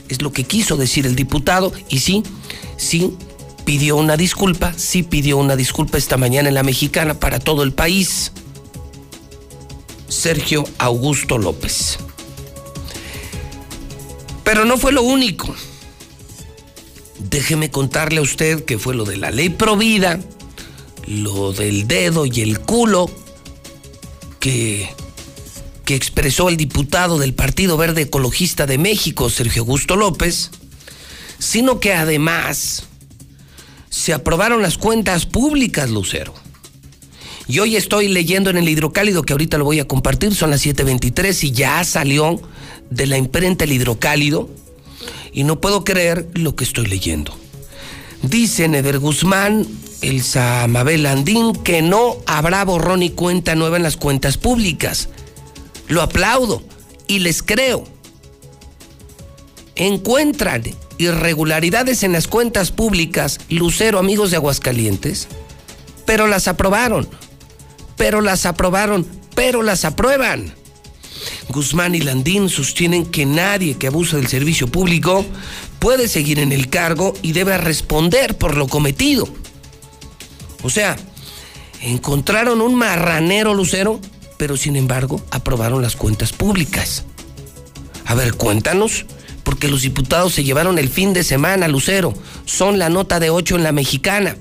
Es 0.09 0.21
lo 0.21 0.31
que 0.31 0.43
quiso 0.43 0.77
decir 0.77 1.05
el 1.05 1.15
diputado 1.15 1.73
y 1.89 1.99
sí, 1.99 2.23
sí 2.77 3.15
pidió 3.65 3.95
una 3.97 4.17
disculpa, 4.17 4.73
sí 4.77 5.03
pidió 5.03 5.37
una 5.37 5.55
disculpa 5.55 5.97
esta 5.97 6.17
mañana 6.17 6.49
en 6.49 6.55
la 6.55 6.63
mexicana 6.63 7.15
para 7.15 7.39
todo 7.39 7.63
el 7.63 7.73
país. 7.73 8.31
Sergio 10.07 10.63
Augusto 10.77 11.37
López. 11.37 11.97
Pero 14.43 14.65
no 14.65 14.77
fue 14.77 14.91
lo 14.91 15.01
único. 15.01 15.53
Déjeme 17.17 17.71
contarle 17.71 18.19
a 18.19 18.21
usted 18.21 18.63
que 18.63 18.77
fue 18.77 18.93
lo 18.93 19.03
de 19.03 19.17
la 19.17 19.31
ley 19.31 19.49
provida, 19.49 20.19
lo 21.07 21.51
del 21.51 21.87
dedo 21.87 22.25
y 22.27 22.41
el 22.41 22.59
culo 22.59 23.09
que, 24.39 24.89
que 25.85 25.95
expresó 25.95 26.49
el 26.49 26.57
diputado 26.57 27.19
del 27.19 27.33
Partido 27.33 27.77
Verde 27.77 28.01
Ecologista 28.01 28.65
de 28.65 28.77
México, 28.77 29.29
Sergio 29.29 29.61
Augusto 29.61 29.95
López, 29.95 30.51
sino 31.39 31.79
que 31.79 31.93
además 31.93 32.87
se 33.89 34.13
aprobaron 34.13 34.61
las 34.61 34.77
cuentas 34.77 35.25
públicas, 35.25 35.89
Lucero. 35.89 36.33
Y 37.47 37.59
hoy 37.59 37.75
estoy 37.75 38.07
leyendo 38.07 38.49
en 38.49 38.57
el 38.57 38.67
hidrocálido 38.67 39.21
que 39.21 39.33
ahorita 39.33 39.59
lo 39.59 39.65
voy 39.65 39.79
a 39.79 39.87
compartir, 39.87 40.33
son 40.33 40.49
las 40.49 40.65
7.23 40.65 41.43
y 41.43 41.51
ya 41.51 41.83
salió 41.83 42.41
de 42.89 43.05
la 43.05 43.17
imprenta 43.17 43.65
el 43.65 43.71
hidrocálido 43.71 44.49
y 45.31 45.43
no 45.43 45.61
puedo 45.61 45.83
creer 45.83 46.27
lo 46.33 46.55
que 46.55 46.63
estoy 46.63 46.87
leyendo. 46.87 47.37
Dice 48.23 48.67
Neder 48.67 48.97
Guzmán, 48.97 49.67
el 50.01 50.23
Mabel 50.69 51.05
Andín, 51.05 51.53
que 51.53 51.83
no 51.83 52.17
habrá 52.25 52.65
borrón 52.65 53.03
y 53.03 53.11
cuenta 53.11 53.53
nueva 53.53 53.77
en 53.77 53.83
las 53.83 53.97
cuentas 53.97 54.37
públicas. 54.37 55.09
Lo 55.87 56.01
aplaudo 56.01 56.63
y 57.07 57.19
les 57.19 57.43
creo. 57.43 57.83
Encuentran 59.75 60.63
irregularidades 60.97 62.03
en 62.03 62.13
las 62.13 62.27
cuentas 62.27 62.71
públicas, 62.71 63.39
Lucero, 63.49 63.99
amigos 63.99 64.31
de 64.31 64.37
Aguascalientes, 64.37 65.27
pero 66.05 66.27
las 66.27 66.47
aprobaron, 66.47 67.07
pero 67.97 68.21
las 68.21 68.45
aprobaron, 68.45 69.05
pero 69.35 69.63
las 69.63 69.85
aprueban. 69.85 70.53
Guzmán 71.49 71.95
y 71.95 72.01
Landín 72.01 72.49
sostienen 72.49 73.05
que 73.05 73.25
nadie 73.25 73.75
que 73.75 73.87
abuse 73.87 74.17
del 74.17 74.27
servicio 74.27 74.67
público 74.67 75.25
puede 75.79 76.07
seguir 76.07 76.39
en 76.39 76.51
el 76.51 76.69
cargo 76.69 77.13
y 77.21 77.31
debe 77.33 77.57
responder 77.57 78.37
por 78.37 78.57
lo 78.57 78.67
cometido. 78.67 79.27
O 80.63 80.69
sea, 80.69 80.95
encontraron 81.81 82.61
un 82.61 82.75
marranero 82.75 83.53
lucero, 83.53 83.99
pero 84.37 84.57
sin 84.57 84.75
embargo 84.75 85.21
aprobaron 85.31 85.81
las 85.81 85.95
cuentas 85.95 86.33
públicas. 86.33 87.05
A 88.05 88.15
ver, 88.15 88.33
cuéntanos, 88.33 89.05
porque 89.43 89.67
los 89.67 89.81
diputados 89.81 90.33
se 90.33 90.43
llevaron 90.43 90.77
el 90.77 90.89
fin 90.89 91.13
de 91.13 91.23
semana, 91.23 91.67
Lucero. 91.67 92.13
Son 92.45 92.79
la 92.79 92.89
nota 92.89 93.19
de 93.19 93.29
ocho 93.29 93.55
en 93.55 93.63
la 93.63 93.71
mexicana. 93.71 94.35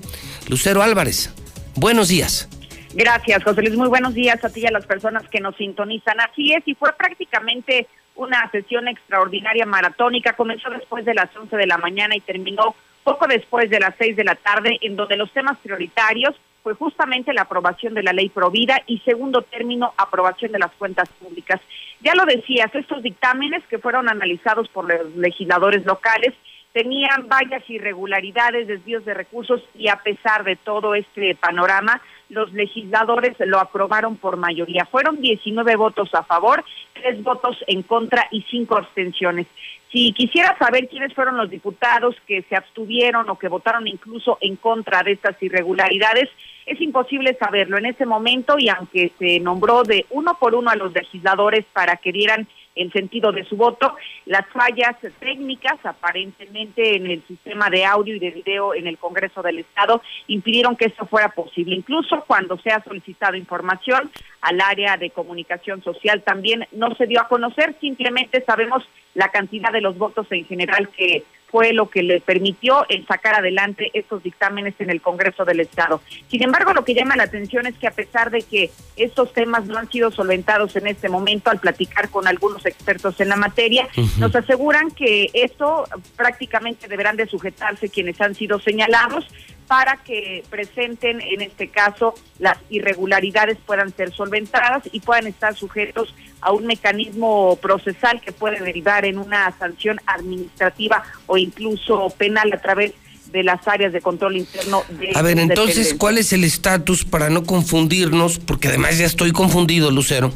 Lucero 0.49 0.83
Álvarez, 0.83 1.33
buenos 1.75 2.09
días. 2.09 2.49
Gracias, 2.95 3.43
José 3.43 3.63
Luis. 3.63 3.77
Muy 3.77 3.89
buenos 3.89 4.15
días 4.15 4.45
a 4.45 4.51
ti 4.51 4.61
y 4.61 4.67
a 4.67 4.71
las 4.71 4.87
personas 4.87 5.29
que 5.29 5.41
nos 5.41 5.57
sintonizan. 5.57 6.21
Así 6.21 6.53
es, 6.53 6.63
y 6.67 6.75
fue 6.75 6.93
prácticamente 6.93 7.89
una 8.15 8.49
sesión 8.51 8.87
extraordinaria 8.87 9.67
maratónica. 9.67 10.35
Comenzó 10.35 10.71
después 10.71 11.05
de 11.05 11.15
las 11.15 11.35
11 11.35 11.57
de 11.57 11.67
la 11.67 11.79
mañana 11.79 12.15
y 12.15 12.21
terminó 12.21 12.77
poco 13.03 13.27
después 13.27 13.69
de 13.69 13.81
las 13.81 13.95
6 13.99 14.17
de 14.17 14.25
la 14.25 14.37
tarde, 14.37 14.79
en 14.81 14.97
donde 14.97 15.17
los 15.17 15.31
temas 15.33 15.59
prioritarios 15.59 16.35
fue 16.65 16.75
justamente 16.75 17.35
la 17.35 17.43
aprobación 17.43 17.93
de 17.93 18.03
la 18.03 18.15
ley 18.15 18.31
Provida 18.31 18.81
y 18.87 18.99
segundo 19.01 19.43
término, 19.43 19.93
aprobación 19.99 20.51
de 20.51 20.59
las 20.59 20.73
cuentas 20.73 21.11
públicas. 21.21 21.61
Ya 22.01 22.15
lo 22.15 22.25
decías, 22.25 22.75
estos 22.75 23.03
dictámenes 23.03 23.63
que 23.69 23.79
fueron 23.79 24.09
analizados 24.09 24.69
por 24.71 24.89
los 24.89 25.15
legisladores 25.15 25.85
locales 25.85 26.33
tenían 26.73 27.29
varias 27.29 27.69
irregularidades, 27.69 28.67
desvíos 28.67 29.05
de 29.05 29.13
recursos 29.13 29.63
y 29.75 29.89
a 29.89 29.97
pesar 29.97 30.43
de 30.43 30.57
todo 30.57 30.95
este 30.95 31.35
panorama, 31.35 32.01
los 32.31 32.51
legisladores 32.55 33.37
lo 33.41 33.61
aprobaron 33.61 34.17
por 34.17 34.39
mayoría. 34.39 34.87
Fueron 34.87 35.21
19 35.21 35.77
votos 35.77 36.15
a 36.15 36.23
favor, 36.23 36.65
3 36.95 37.23
votos 37.23 37.63
en 37.67 37.83
contra 37.83 38.27
y 38.31 38.41
5 38.41 38.75
abstenciones. 38.77 39.47
Si 39.93 40.13
quisiera 40.13 40.57
saber 40.59 40.89
quiénes 40.89 41.13
fueron 41.13 41.37
los 41.37 41.51
diputados 41.51 42.17
que 42.27 42.41
se 42.43 42.57
abstuvieron 42.57 43.29
o 43.29 43.39
que 43.39 43.49
votaron 43.49 43.87
incluso 43.87 44.39
en 44.41 44.57
contra 44.57 45.03
de 45.03 45.13
estas 45.13 45.41
irregularidades, 45.43 46.31
es 46.67 46.81
imposible 46.81 47.37
saberlo 47.39 47.79
en 47.79 47.87
ese 47.87 48.07
momento 48.07 48.57
y 48.59 48.69
aunque 48.69 49.13
se 49.19 49.41
nombró 49.41 49.83
de 49.83 50.07
uno 50.11 50.37
por 50.39 50.55
uno 50.55 50.71
a 50.71 50.77
los 50.77 50.93
legisladores 50.93 51.65
para 51.73 51.97
que 51.97 52.13
dieran 52.13 52.49
el 52.75 52.93
sentido 52.93 53.33
de 53.33 53.45
su 53.45 53.57
voto. 53.57 53.95
Las 54.27 54.47
fallas 54.49 54.97
técnicas, 55.21 55.79
aparentemente 55.85 56.97
en 56.97 57.07
el 57.07 57.23
sistema 57.27 57.71
de 57.71 57.85
audio 57.85 58.17
y 58.17 58.19
de 58.19 58.31
video 58.31 58.75
en 58.75 58.87
el 58.87 58.99
Congreso 58.99 59.43
del 59.43 59.61
Estado, 59.61 60.03
impidieron 60.27 60.77
que 60.77 60.87
esto 60.87 61.07
fuera 61.07 61.29
posible. 61.29 61.77
Incluso 61.77 62.25
cuando 62.27 62.59
se 62.59 62.71
ha 62.71 62.83
solicitado 62.83 63.37
información 63.37 64.11
al 64.41 64.61
área 64.61 64.97
de 64.97 65.11
comunicación 65.11 65.83
social 65.83 66.23
también 66.23 66.67
no 66.73 66.95
se 66.97 67.07
dio 67.07 67.21
a 67.21 67.29
conocer, 67.29 67.77
simplemente 67.81 68.43
sabemos 68.45 68.83
la 69.15 69.29
cantidad 69.29 69.73
de 69.73 69.81
los 69.81 69.97
votos 69.97 70.27
en 70.31 70.45
general 70.45 70.89
que 70.89 71.25
fue 71.55 71.73
lo 71.73 71.89
que 71.89 72.03
le 72.03 72.21
permitió 72.21 72.85
el 72.89 73.07
sacar 73.07 73.37
adelante 73.37 73.89
estos 73.95 74.25
dictámenes 74.25 74.75
en 74.81 74.91
el 74.91 75.01
Congreso 75.01 75.45
del 75.45 75.61
Estado. 75.61 76.01
Sin 76.27 76.43
embargo, 76.43 76.73
lo 76.73 76.85
que 76.85 76.95
llama 76.95 77.15
la 77.15 77.23
atención 77.23 77.65
es 77.69 77.79
que 77.79 77.87
a 77.87 77.93
pesar 77.93 78.33
de 78.33 78.43
que 78.43 78.73
estos 78.97 79.33
temas 79.33 79.65
no 79.67 79.79
han 79.79 79.89
sido 79.89 80.11
solventados 80.11 80.75
en 80.75 80.89
este 80.89 81.09
momento, 81.09 81.51
al 81.51 81.61
platicar 81.61 82.09
con 82.09 82.27
algunos 82.27 82.67
expertos 82.67 83.21
en 83.21 83.29
la 83.29 83.37
materia, 83.37 83.87
nos 84.19 84.35
aseguran 84.35 84.91
que 84.91 85.31
esto 85.33 85.85
prácticamente 86.17 86.89
deberán 86.89 87.15
de 87.15 87.27
sujetarse 87.27 87.89
quienes 87.89 88.21
han 88.21 88.35
sido 88.35 88.59
señalados 88.59 89.25
para 89.67 89.97
que 89.99 90.43
presenten, 90.51 91.21
en 91.21 91.41
este 91.41 91.69
caso, 91.69 92.15
las 92.39 92.59
irregularidades 92.71 93.59
puedan 93.65 93.95
ser 93.95 94.13
solventadas 94.13 94.83
y 94.93 95.01
puedan 95.01 95.27
estar 95.27 95.55
sujetos 95.57 96.15
a 96.41 96.53
un 96.53 96.67
mecanismo 96.67 97.57
procesal 97.57 98.21
que 98.21 98.33
puede 98.33 98.61
derivar 98.61 99.05
en 99.05 99.19
una 99.19 99.57
sanción 99.59 100.01
administrativa 100.07 101.03
o 101.27 101.39
incluso 101.39 102.11
penal 102.19 102.53
a 102.53 102.61
través 102.61 102.93
de 103.33 103.43
las 103.43 103.67
áreas 103.67 103.93
de 103.93 104.01
control 104.01 104.37
interno 104.37 104.85
de 104.91 105.13
A 105.15 105.23
ver, 105.23 105.39
entonces, 105.39 105.95
¿cuál 105.95 106.19
es 106.19 106.33
el 106.33 106.45
estatus 106.45 107.05
para 107.05 107.31
no 107.31 107.45
confundirnos? 107.45 108.39
Porque 108.39 108.69
además 108.69 108.99
ya 108.99 109.07
estoy 109.07 109.33
confundido, 109.33 109.91
Lucero. 109.91 110.33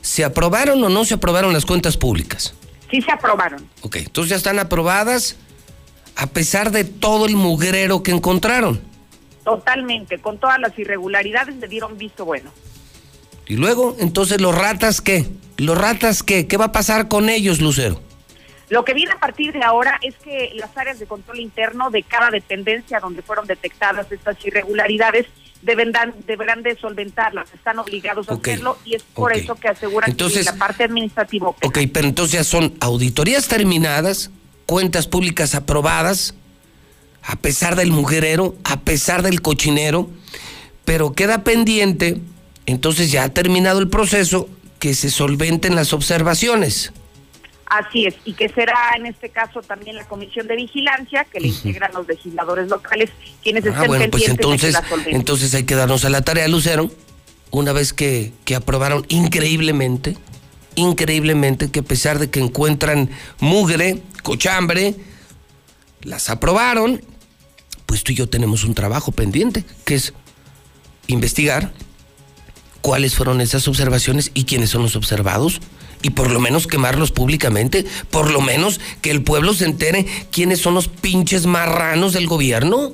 ¿Se 0.00 0.24
aprobaron 0.24 0.82
o 0.82 0.88
no 0.88 1.04
se 1.04 1.14
aprobaron 1.14 1.52
las 1.52 1.64
cuentas 1.64 1.96
públicas? 1.96 2.54
Sí 2.90 3.00
se 3.00 3.12
aprobaron. 3.12 3.68
Ok, 3.82 3.96
entonces 3.96 4.30
ya 4.30 4.36
están 4.36 4.58
aprobadas 4.58 5.36
a 6.16 6.26
pesar 6.26 6.70
de 6.70 6.84
todo 6.84 7.26
el 7.26 7.36
mugrero 7.36 8.02
que 8.02 8.10
encontraron. 8.10 8.80
Totalmente, 9.44 10.18
con 10.18 10.38
todas 10.38 10.60
las 10.60 10.78
irregularidades 10.78 11.56
le 11.56 11.68
dieron 11.68 11.98
visto 11.98 12.24
bueno. 12.24 12.50
Y 13.46 13.56
luego, 13.56 13.96
entonces, 13.98 14.40
¿los 14.40 14.54
ratas 14.54 15.00
qué? 15.00 15.26
¿Los 15.56 15.76
ratas 15.76 16.22
qué? 16.22 16.46
¿Qué 16.46 16.56
va 16.56 16.66
a 16.66 16.72
pasar 16.72 17.08
con 17.08 17.28
ellos, 17.28 17.60
Lucero? 17.60 18.00
Lo 18.68 18.84
que 18.84 18.94
viene 18.94 19.12
a 19.12 19.18
partir 19.18 19.52
de 19.52 19.62
ahora 19.62 19.98
es 20.00 20.14
que 20.16 20.52
las 20.54 20.74
áreas 20.78 20.98
de 20.98 21.06
control 21.06 21.40
interno 21.40 21.90
de 21.90 22.02
cada 22.02 22.30
dependencia 22.30 23.00
donde 23.00 23.20
fueron 23.20 23.46
detectadas 23.46 24.10
estas 24.10 24.42
irregularidades 24.46 25.26
deberán, 25.60 26.14
deberán 26.26 26.62
de 26.62 26.76
solventarlas, 26.76 27.52
están 27.52 27.78
obligados 27.78 28.28
a 28.28 28.34
hacerlo 28.34 28.78
y 28.84 28.94
es 28.94 29.02
por 29.02 29.32
eso 29.32 29.54
que 29.56 29.68
aseguran 29.68 30.14
que 30.14 30.42
la 30.42 30.54
parte 30.54 30.84
administrativa. 30.84 31.48
Ok, 31.48 31.78
pero 31.92 32.08
entonces 32.08 32.32
ya 32.32 32.44
son 32.44 32.74
auditorías 32.80 33.46
terminadas, 33.48 34.30
cuentas 34.72 35.06
públicas 35.06 35.54
aprobadas, 35.54 36.32
a 37.22 37.36
pesar 37.36 37.76
del 37.76 37.92
mujerero, 37.92 38.56
a 38.64 38.80
pesar 38.80 39.20
del 39.20 39.42
cochinero, 39.42 40.08
pero 40.86 41.12
queda 41.12 41.44
pendiente, 41.44 42.22
entonces 42.64 43.12
ya 43.12 43.24
ha 43.24 43.28
terminado 43.28 43.80
el 43.80 43.90
proceso, 43.90 44.48
que 44.78 44.94
se 44.94 45.10
solventen 45.10 45.76
las 45.76 45.92
observaciones. 45.92 46.90
Así 47.66 48.06
es, 48.06 48.14
y 48.24 48.32
que 48.32 48.48
será 48.48 48.94
en 48.96 49.04
este 49.04 49.28
caso 49.28 49.60
también 49.60 49.94
la 49.96 50.06
comisión 50.06 50.46
de 50.46 50.56
vigilancia 50.56 51.26
que 51.30 51.40
le 51.40 51.48
integran 51.48 51.92
los 51.92 52.08
legisladores 52.08 52.68
locales, 52.70 53.10
quienes 53.42 53.66
ah, 53.66 53.68
estén 53.68 53.88
bueno, 53.88 54.06
pues 54.10 54.26
entonces, 54.26 54.74
entonces 55.08 55.54
hay 55.54 55.64
que 55.64 55.74
darnos 55.74 56.06
a 56.06 56.08
la 56.08 56.22
tarea, 56.22 56.48
Lucero, 56.48 56.90
una 57.50 57.72
vez 57.72 57.92
que, 57.92 58.32
que 58.46 58.54
aprobaron 58.54 59.04
increíblemente, 59.10 60.16
increíblemente, 60.74 61.70
que 61.70 61.80
a 61.80 61.84
pesar 61.84 62.18
de 62.18 62.30
que 62.30 62.40
encuentran 62.40 63.10
mugre, 63.40 64.02
cochambre, 64.22 64.94
las 66.02 66.30
aprobaron, 66.30 67.02
pues 67.86 68.02
tú 68.02 68.12
y 68.12 68.16
yo 68.16 68.28
tenemos 68.28 68.64
un 68.64 68.74
trabajo 68.74 69.12
pendiente, 69.12 69.64
que 69.84 69.94
es 69.94 70.14
investigar 71.06 71.72
cuáles 72.80 73.14
fueron 73.14 73.40
esas 73.40 73.68
observaciones 73.68 74.30
y 74.34 74.44
quiénes 74.44 74.70
son 74.70 74.82
los 74.82 74.96
observados 74.96 75.60
y 76.02 76.10
por 76.10 76.30
lo 76.30 76.40
menos 76.40 76.66
quemarlos 76.66 77.12
públicamente, 77.12 77.86
por 78.10 78.30
lo 78.30 78.40
menos 78.40 78.80
que 79.00 79.10
el 79.10 79.22
pueblo 79.22 79.54
se 79.54 79.64
entere 79.64 80.06
quiénes 80.30 80.60
son 80.60 80.74
los 80.74 80.88
pinches 80.88 81.46
marranos 81.46 82.12
del 82.12 82.26
gobierno. 82.26 82.92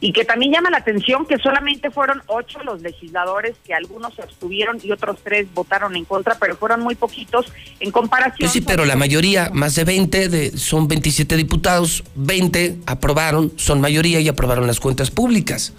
Y 0.00 0.12
que 0.12 0.24
también 0.24 0.52
llama 0.52 0.70
la 0.70 0.78
atención 0.78 1.26
que 1.26 1.38
solamente 1.38 1.90
fueron 1.90 2.22
ocho 2.26 2.60
los 2.62 2.80
legisladores, 2.82 3.56
que 3.64 3.74
algunos 3.74 4.14
se 4.14 4.22
abstuvieron 4.22 4.78
y 4.82 4.92
otros 4.92 5.18
tres 5.22 5.46
votaron 5.54 5.96
en 5.96 6.04
contra, 6.04 6.36
pero 6.38 6.56
fueron 6.56 6.80
muy 6.80 6.94
poquitos 6.94 7.46
en 7.80 7.90
comparación. 7.90 8.38
Pues 8.38 8.52
sí, 8.52 8.60
pero 8.60 8.84
la 8.84 8.96
mayoría, 8.96 9.50
más 9.52 9.74
de 9.74 9.84
20, 9.84 10.28
de, 10.28 10.56
son 10.56 10.88
27 10.88 11.36
diputados, 11.36 12.04
20 12.14 12.78
aprobaron, 12.86 13.52
son 13.56 13.80
mayoría 13.80 14.20
y 14.20 14.28
aprobaron 14.28 14.66
las 14.66 14.80
cuentas 14.80 15.10
públicas. 15.10 15.72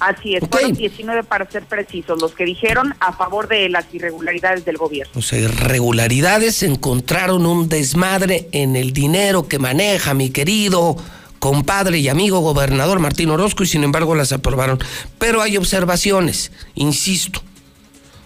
Así 0.00 0.34
es, 0.34 0.42
fueron 0.50 0.72
19 0.72 1.24
para 1.24 1.48
ser 1.50 1.64
precisos, 1.64 2.20
los 2.20 2.32
que 2.32 2.46
dijeron 2.46 2.94
a 3.00 3.12
favor 3.12 3.48
de 3.48 3.68
las 3.68 3.84
irregularidades 3.92 4.64
del 4.64 4.78
gobierno. 4.78 5.12
O 5.14 5.20
sea, 5.20 5.38
irregularidades 5.38 6.62
encontraron 6.62 7.44
un 7.44 7.68
desmadre 7.68 8.48
en 8.52 8.76
el 8.76 8.94
dinero 8.94 9.46
que 9.46 9.58
maneja 9.58 10.14
mi 10.14 10.30
querido 10.30 10.96
compadre 11.40 11.98
y 11.98 12.08
amigo 12.08 12.38
gobernador 12.40 13.00
Martín 13.00 13.30
Orozco 13.30 13.64
y 13.64 13.66
sin 13.66 13.82
embargo 13.82 14.14
las 14.14 14.30
aprobaron. 14.30 14.78
Pero 15.18 15.42
hay 15.42 15.56
observaciones, 15.56 16.52
insisto. 16.76 17.42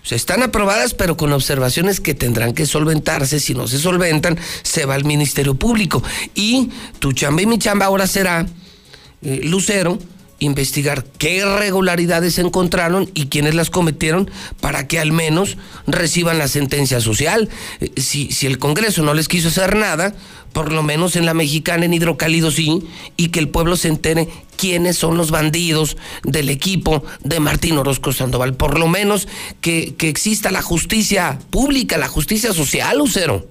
O 0.03 0.07
sea, 0.07 0.17
están 0.17 0.43
aprobadas, 0.43 0.93
pero 0.93 1.17
con 1.17 1.33
observaciones 1.33 1.99
que 1.99 2.13
tendrán 2.13 2.53
que 2.53 2.67
solventarse. 2.67 3.41
Si 3.41 3.55
no 3.55 3.67
se 3.67 3.79
solventan, 3.79 4.39
se 4.63 4.85
va 4.85 4.97
al 4.97 5.05
Ministerio 5.05 5.55
Público. 5.55 6.03
Y 6.35 6.69
tu 6.99 7.15
chamba 7.15 7.41
y 7.41 7.47
mi 7.47 7.59
chamba 7.59 7.87
ahora 7.87 8.07
será, 8.07 8.47
eh, 9.23 9.41
Lucero, 9.45 9.99
investigar 10.45 11.05
qué 11.19 11.37
irregularidades 11.37 12.39
encontraron 12.39 13.11
y 13.15 13.27
quiénes 13.27 13.55
las 13.55 13.71
cometieron 13.71 14.31
para 14.61 14.87
que 14.87 14.99
al 14.99 15.13
menos 15.13 15.57
reciban 15.87 16.39
la 16.39 16.49
sentencia 16.49 17.01
social. 17.01 17.49
Eh, 17.81 17.93
si, 17.97 18.31
si 18.31 18.47
el 18.47 18.59
Congreso 18.59 19.03
no 19.03 19.15
les 19.15 19.29
quiso 19.29 19.49
hacer 19.49 19.77
nada, 19.77 20.15
por 20.53 20.73
lo 20.73 20.83
menos 20.83 21.17
en 21.17 21.27
la 21.27 21.35
mexicana, 21.35 21.85
en 21.85 21.95
Hidrocálido 21.95 22.51
sí, 22.51 22.85
y 23.17 23.29
que 23.29 23.41
el 23.41 23.49
pueblo 23.49 23.77
se 23.77 23.89
entere 23.89 24.29
quiénes 24.57 24.97
son 24.97 25.17
los 25.17 25.31
bandidos 25.31 25.97
del 26.23 26.49
equipo 26.49 27.05
de 27.23 27.41
Martín 27.41 27.77
Orozco 27.77 28.13
Sandoval. 28.13 28.55
Por 28.55 28.79
lo 28.79 28.87
menos 28.87 29.29
que, 29.61 29.95
que 29.97 30.09
exista 30.09 30.53
la 30.53 30.63
justicia 30.63 31.39
pública, 31.51 31.99
la 31.99 32.09
justicia 32.09 32.53
social, 32.53 32.99
Lucero 32.99 33.49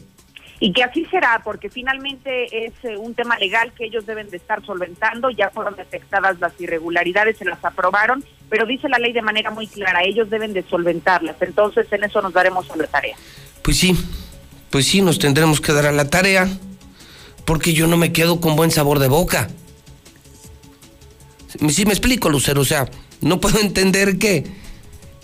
y 0.59 0.71
que 0.71 0.83
así 0.83 1.05
será, 1.05 1.41
porque 1.43 1.69
finalmente 1.69 2.65
es 2.65 2.73
eh, 2.83 2.97
un 2.97 3.13
tema 3.13 3.37
legal 3.37 3.73
que 3.73 3.85
ellos 3.85 4.05
deben 4.05 4.29
de 4.29 4.37
estar 4.37 4.65
solventando, 4.65 5.29
ya 5.29 5.49
fueron 5.49 5.75
detectadas 5.75 6.39
las 6.39 6.59
irregularidades, 6.59 7.37
se 7.37 7.45
las 7.45 7.63
aprobaron, 7.63 8.23
pero 8.49 8.65
dice 8.65 8.87
la 8.89 8.99
ley 8.99 9.13
de 9.13 9.21
manera 9.21 9.51
muy 9.51 9.67
clara, 9.67 10.03
ellos 10.03 10.29
deben 10.29 10.53
de 10.53 10.63
solventarlas, 10.63 11.35
entonces 11.41 11.87
en 11.91 12.03
eso 12.03 12.21
nos 12.21 12.33
daremos 12.33 12.69
a 12.69 12.77
la 12.77 12.87
tarea. 12.87 13.15
Pues 13.61 13.77
sí, 13.77 13.95
pues 14.69 14.87
sí, 14.87 15.01
nos 15.01 15.19
tendremos 15.19 15.59
que 15.59 15.73
dar 15.73 15.85
a 15.85 15.91
la 15.91 16.09
tarea, 16.09 16.47
porque 17.45 17.73
yo 17.73 17.87
no 17.87 17.97
me 17.97 18.13
quedo 18.13 18.39
con 18.39 18.55
buen 18.55 18.71
sabor 18.71 18.99
de 18.99 19.07
boca. 19.07 19.49
Sí 21.69 21.85
me 21.85 21.91
explico, 21.91 22.29
Lucero, 22.29 22.61
o 22.61 22.65
sea, 22.65 22.89
no 23.21 23.39
puedo 23.39 23.59
entender 23.61 24.17
que 24.17 24.45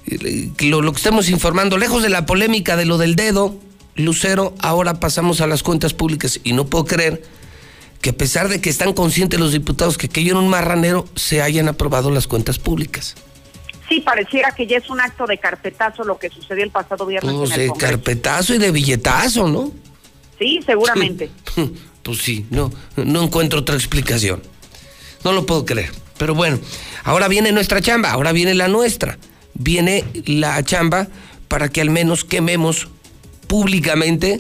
eh, 0.05 0.51
lo, 0.61 0.81
lo 0.81 0.91
que 0.91 0.97
estamos 0.97 1.29
informando, 1.29 1.77
lejos 1.77 2.03
de 2.03 2.09
la 2.09 2.25
polémica 2.25 2.75
de 2.75 2.85
lo 2.85 2.97
del 2.97 3.15
dedo, 3.15 3.55
Lucero, 3.99 4.53
ahora 4.59 4.99
pasamos 4.99 5.41
a 5.41 5.47
las 5.47 5.61
cuentas 5.61 5.93
públicas 5.93 6.39
y 6.43 6.53
no 6.53 6.65
puedo 6.65 6.85
creer 6.85 7.21
que 8.01 8.11
a 8.11 8.13
pesar 8.13 8.47
de 8.47 8.61
que 8.61 8.69
están 8.69 8.93
conscientes 8.93 9.39
los 9.39 9.51
diputados 9.51 9.97
que 9.97 10.07
aquello 10.07 10.31
en 10.31 10.37
un 10.37 10.47
marranero, 10.47 11.05
se 11.15 11.41
hayan 11.41 11.67
aprobado 11.67 12.09
las 12.09 12.25
cuentas 12.25 12.59
públicas. 12.59 13.15
Sí, 13.89 13.99
pareciera 13.99 14.51
que 14.51 14.67
ya 14.67 14.77
es 14.77 14.89
un 14.89 15.01
acto 15.01 15.25
de 15.25 15.37
carpetazo 15.37 16.03
lo 16.03 16.17
que 16.17 16.29
sucedió 16.29 16.63
el 16.63 16.71
pasado 16.71 17.05
viernes. 17.05 17.33
Pues 17.35 17.55
de 17.55 17.71
carpetazo 17.77 18.53
y 18.53 18.57
de 18.57 18.71
billetazo, 18.71 19.47
¿no? 19.47 19.71
Sí, 20.37 20.59
seguramente. 20.65 21.29
Pues 22.01 22.19
sí, 22.19 22.45
no, 22.49 22.71
no 22.95 23.21
encuentro 23.21 23.59
otra 23.59 23.75
explicación. 23.75 24.41
No 25.23 25.33
lo 25.33 25.45
puedo 25.45 25.65
creer. 25.65 25.91
Pero 26.17 26.33
bueno, 26.33 26.57
ahora 27.03 27.27
viene 27.27 27.51
nuestra 27.51 27.81
chamba, 27.81 28.11
ahora 28.11 28.31
viene 28.31 28.55
la 28.55 28.67
nuestra. 28.67 29.19
Viene 29.53 30.05
la 30.25 30.63
chamba 30.63 31.07
para 31.49 31.69
que 31.69 31.81
al 31.81 31.91
menos 31.91 32.23
quememos 32.23 32.87
públicamente 33.49 34.39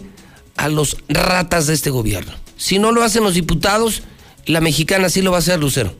a 0.55 0.69
los 0.69 0.97
ratas 1.09 1.67
de 1.67 1.73
este 1.73 1.89
gobierno. 1.89 2.31
Si 2.55 2.79
no 2.79 2.91
lo 2.91 3.03
hacen 3.03 3.23
los 3.23 3.33
diputados, 3.33 4.03
la 4.45 4.61
mexicana 4.61 5.09
sí 5.09 5.21
lo 5.21 5.31
va 5.31 5.37
a 5.37 5.39
hacer, 5.39 5.59
Lucero. 5.59 5.93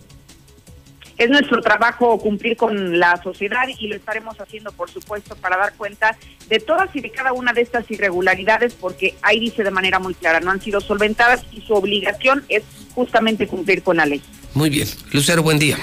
Es 1.17 1.29
nuestro 1.29 1.61
trabajo 1.61 2.17
cumplir 2.19 2.55
con 2.55 2.99
la 2.99 3.21
sociedad 3.21 3.63
y 3.77 3.87
lo 3.87 3.95
estaremos 3.95 4.39
haciendo, 4.39 4.71
por 4.71 4.89
supuesto, 4.89 5.35
para 5.35 5.57
dar 5.57 5.73
cuenta 5.73 6.15
de 6.47 6.59
todas 6.59 6.95
y 6.95 7.01
de 7.01 7.09
cada 7.11 7.33
una 7.33 7.51
de 7.51 7.61
estas 7.61 7.89
irregularidades, 7.91 8.73
porque 8.73 9.15
ahí 9.21 9.39
dice 9.39 9.63
de 9.63 9.71
manera 9.71 9.99
muy 9.99 10.13
clara, 10.13 10.39
no 10.39 10.51
han 10.51 10.61
sido 10.61 10.79
solventadas 10.79 11.41
y 11.51 11.61
su 11.61 11.73
obligación 11.73 12.45
es 12.47 12.63
justamente 12.95 13.47
cumplir 13.47 13.81
con 13.81 13.97
la 13.97 14.05
ley. 14.05 14.21
Muy 14.53 14.69
bien. 14.69 14.87
Lucero, 15.11 15.43
buen 15.43 15.59
día. 15.59 15.77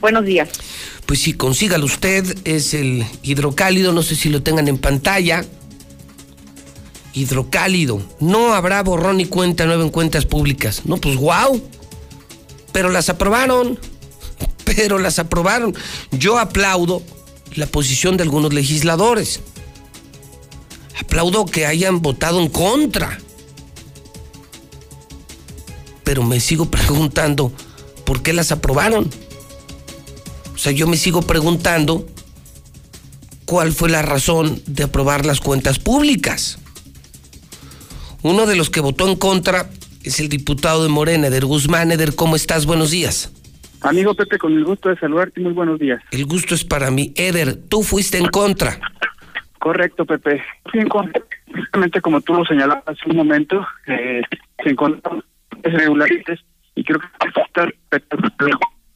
Buenos 0.00 0.24
días. 0.24 0.50
Pues 1.06 1.20
sí, 1.20 1.34
consígalo 1.34 1.84
usted, 1.84 2.24
es 2.44 2.74
el 2.74 3.04
hidrocálido, 3.22 3.92
no 3.92 4.02
sé 4.02 4.16
si 4.16 4.30
lo 4.30 4.42
tengan 4.42 4.66
en 4.68 4.78
pantalla, 4.78 5.44
hidrocálido. 7.14 8.02
No 8.20 8.54
habrá 8.54 8.82
borrón 8.82 9.20
y 9.20 9.26
cuenta 9.26 9.66
nueva 9.66 9.82
en 9.82 9.90
cuentas 9.90 10.26
públicas. 10.26 10.82
No, 10.84 10.96
pues 10.96 11.16
wow. 11.16 11.62
Pero 12.72 12.88
las 12.90 13.08
aprobaron. 13.08 13.78
Pero 14.64 14.98
las 14.98 15.18
aprobaron. 15.18 15.74
Yo 16.10 16.38
aplaudo 16.38 17.02
la 17.54 17.66
posición 17.66 18.16
de 18.16 18.22
algunos 18.22 18.52
legisladores. 18.52 19.40
Aplaudo 21.00 21.46
que 21.46 21.66
hayan 21.66 22.00
votado 22.00 22.40
en 22.40 22.48
contra. 22.48 23.18
Pero 26.04 26.22
me 26.22 26.40
sigo 26.40 26.66
preguntando, 26.70 27.52
¿por 28.04 28.22
qué 28.22 28.32
las 28.32 28.52
aprobaron? 28.52 29.10
O 30.54 30.58
sea, 30.58 30.72
yo 30.72 30.86
me 30.86 30.96
sigo 30.96 31.22
preguntando 31.22 32.06
cuál 33.46 33.72
fue 33.72 33.90
la 33.90 34.02
razón 34.02 34.62
de 34.66 34.84
aprobar 34.84 35.26
las 35.26 35.40
cuentas 35.40 35.78
públicas. 35.78 36.58
Uno 38.22 38.46
de 38.46 38.54
los 38.54 38.70
que 38.70 38.80
votó 38.80 39.08
en 39.08 39.16
contra 39.16 39.68
es 40.04 40.20
el 40.20 40.28
diputado 40.28 40.84
de 40.84 40.88
Morena, 40.88 41.26
Eder 41.26 41.44
Guzmán. 41.44 41.90
Eder, 41.90 42.14
¿cómo 42.14 42.36
estás? 42.36 42.66
Buenos 42.66 42.92
días. 42.92 43.32
Amigo 43.80 44.14
Pepe, 44.14 44.38
con 44.38 44.52
el 44.52 44.64
gusto 44.64 44.90
de 44.90 44.96
saludarte, 44.96 45.40
muy 45.40 45.52
buenos 45.52 45.80
días. 45.80 46.00
El 46.12 46.24
gusto 46.26 46.54
es 46.54 46.64
para 46.64 46.92
mí. 46.92 47.12
Eder, 47.16 47.56
tú 47.68 47.82
fuiste 47.82 48.18
en 48.18 48.26
contra. 48.26 48.78
Correcto, 49.58 50.06
Pepe. 50.06 50.40
Fui 50.70 50.80
en 50.80 50.88
contra. 50.88 51.20
Justamente 51.52 52.00
como 52.00 52.20
tú 52.20 52.34
lo 52.34 52.44
señalabas 52.44 52.84
hace 52.86 53.10
un 53.10 53.16
momento, 53.16 53.66
eh, 53.88 54.22
se 54.62 54.70
encontraron 54.70 55.24
irregularidades 55.64 56.40
y 56.76 56.84
creo 56.84 57.00
que 57.00 57.06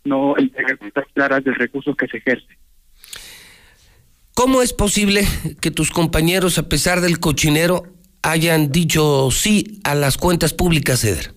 no 0.05 0.35
integridad 0.39 1.05
claras 1.15 1.43
del 1.43 1.57
recurso 1.57 1.97
que 1.97 2.07
se 2.07 2.19
ejerce. 2.19 2.57
¿Cómo 4.35 4.63
es 4.63 4.73
posible 4.73 5.27
que 5.61 5.73
tus 5.73 5.91
compañeros, 5.91 6.59
a 6.59 6.69
pesar 6.69 7.01
del 7.01 7.19
cochinero, 7.19 7.96
hayan 8.27 8.73
dicho 8.73 9.31
sí 9.31 9.81
a 9.85 9.95
las 9.95 10.19
cuentas 10.19 10.53
públicas, 10.53 11.05
Eder? 11.05 11.33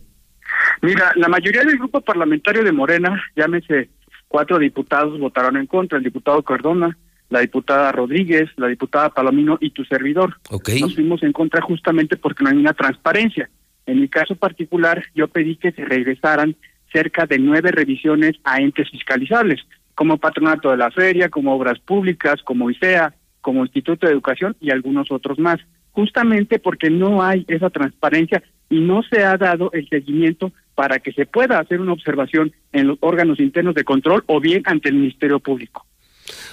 Mira, 0.81 1.11
la 1.15 1.27
mayoría 1.27 1.63
del 1.63 1.77
grupo 1.77 2.01
parlamentario 2.01 2.63
de 2.63 2.71
Morena, 2.71 3.21
llámese 3.35 3.89
cuatro 4.27 4.57
diputados, 4.57 5.19
votaron 5.19 5.57
en 5.57 5.67
contra, 5.67 5.97
el 5.97 6.03
diputado 6.03 6.41
Cardona, 6.41 6.97
la 7.29 7.41
diputada 7.41 7.91
Rodríguez, 7.91 8.49
la 8.57 8.67
diputada 8.67 9.09
Palomino 9.09 9.57
y 9.61 9.69
tu 9.69 9.85
servidor. 9.85 10.37
Okay. 10.49 10.81
Nos 10.81 10.95
fuimos 10.95 11.21
en 11.21 11.31
contra 11.31 11.61
justamente 11.61 12.17
porque 12.17 12.43
no 12.43 12.49
hay 12.49 12.57
una 12.57 12.73
transparencia. 12.73 13.49
En 13.85 14.01
mi 14.01 14.07
caso 14.07 14.35
particular, 14.35 15.03
yo 15.13 15.27
pedí 15.27 15.57
que 15.57 15.71
se 15.71 15.85
regresaran 15.85 16.55
cerca 16.91 17.27
de 17.27 17.37
nueve 17.37 17.71
revisiones 17.71 18.35
a 18.43 18.57
entes 18.57 18.89
fiscalizables, 18.89 19.61
como 19.93 20.17
Patronato 20.17 20.71
de 20.71 20.77
la 20.77 20.89
Feria, 20.89 21.29
como 21.29 21.53
Obras 21.53 21.77
Públicas, 21.79 22.41
como 22.43 22.71
ICEA, 22.71 23.13
como 23.41 23.63
Instituto 23.63 24.07
de 24.07 24.13
Educación 24.13 24.55
y 24.59 24.71
algunos 24.71 25.11
otros 25.11 25.37
más, 25.37 25.59
justamente 25.91 26.59
porque 26.59 26.89
no 26.89 27.23
hay 27.23 27.45
esa 27.47 27.69
transparencia 27.69 28.43
y 28.69 28.79
no 28.79 29.01
se 29.03 29.23
ha 29.23 29.37
dado 29.37 29.71
el 29.73 29.87
seguimiento 29.89 30.51
para 30.75 30.99
que 30.99 31.11
se 31.11 31.25
pueda 31.25 31.59
hacer 31.59 31.81
una 31.81 31.93
observación 31.93 32.53
en 32.71 32.87
los 32.87 32.97
órganos 33.01 33.39
internos 33.39 33.75
de 33.75 33.83
control 33.83 34.23
o 34.27 34.39
bien 34.39 34.63
ante 34.65 34.89
el 34.89 34.95
Ministerio 34.95 35.39
Público. 35.39 35.85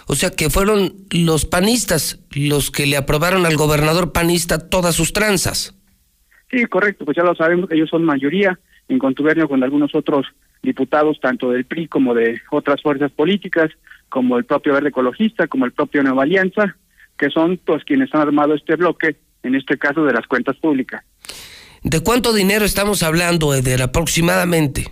O 0.09 0.15
sea 0.15 0.31
que 0.31 0.51
fueron 0.51 0.93
los 1.11 1.45
panistas 1.45 2.21
los 2.35 2.71
que 2.71 2.87
le 2.87 2.97
aprobaron 2.97 3.45
al 3.45 3.57
gobernador 3.57 4.13
panista 4.13 4.69
todas 4.69 4.95
sus 4.95 5.13
tranzas. 5.13 5.75
Sí, 6.51 6.65
correcto, 6.67 7.05
pues 7.05 7.17
ya 7.17 7.25
lo 7.25 7.35
sabemos, 7.35 7.71
ellos 7.71 7.91
son 7.91 8.05
mayoría 8.05 8.59
en 8.89 8.99
contubernio 8.99 9.49
con 9.49 9.63
algunos 9.65 9.95
otros 9.95 10.27
diputados, 10.63 11.19
tanto 11.21 11.51
del 11.51 11.65
PRI 11.65 11.89
como 11.89 12.15
de 12.15 12.41
otras 12.51 12.81
fuerzas 12.83 13.11
políticas, 13.13 13.71
como 14.09 14.39
el 14.39 14.45
propio 14.45 14.73
Verde 14.73 14.89
Ecologista, 14.89 15.49
como 15.49 15.65
el 15.65 15.73
propio 15.73 16.03
Nueva 16.03 16.23
Alianza, 16.23 16.77
que 17.19 17.31
son 17.31 17.59
pues 17.65 17.85
quienes 17.85 18.15
han 18.15 18.21
armado 18.21 18.55
este 18.55 18.77
bloque, 18.77 19.17
en 19.47 19.55
este 19.55 19.79
caso 19.79 20.05
de 20.05 20.13
las 20.13 20.27
cuentas 20.27 20.57
públicas. 20.57 21.05
¿De 21.83 22.01
cuánto 22.01 22.33
dinero 22.33 22.65
estamos 22.65 23.03
hablando, 23.03 23.55
Eder, 23.55 23.83
aproximadamente? 23.83 24.87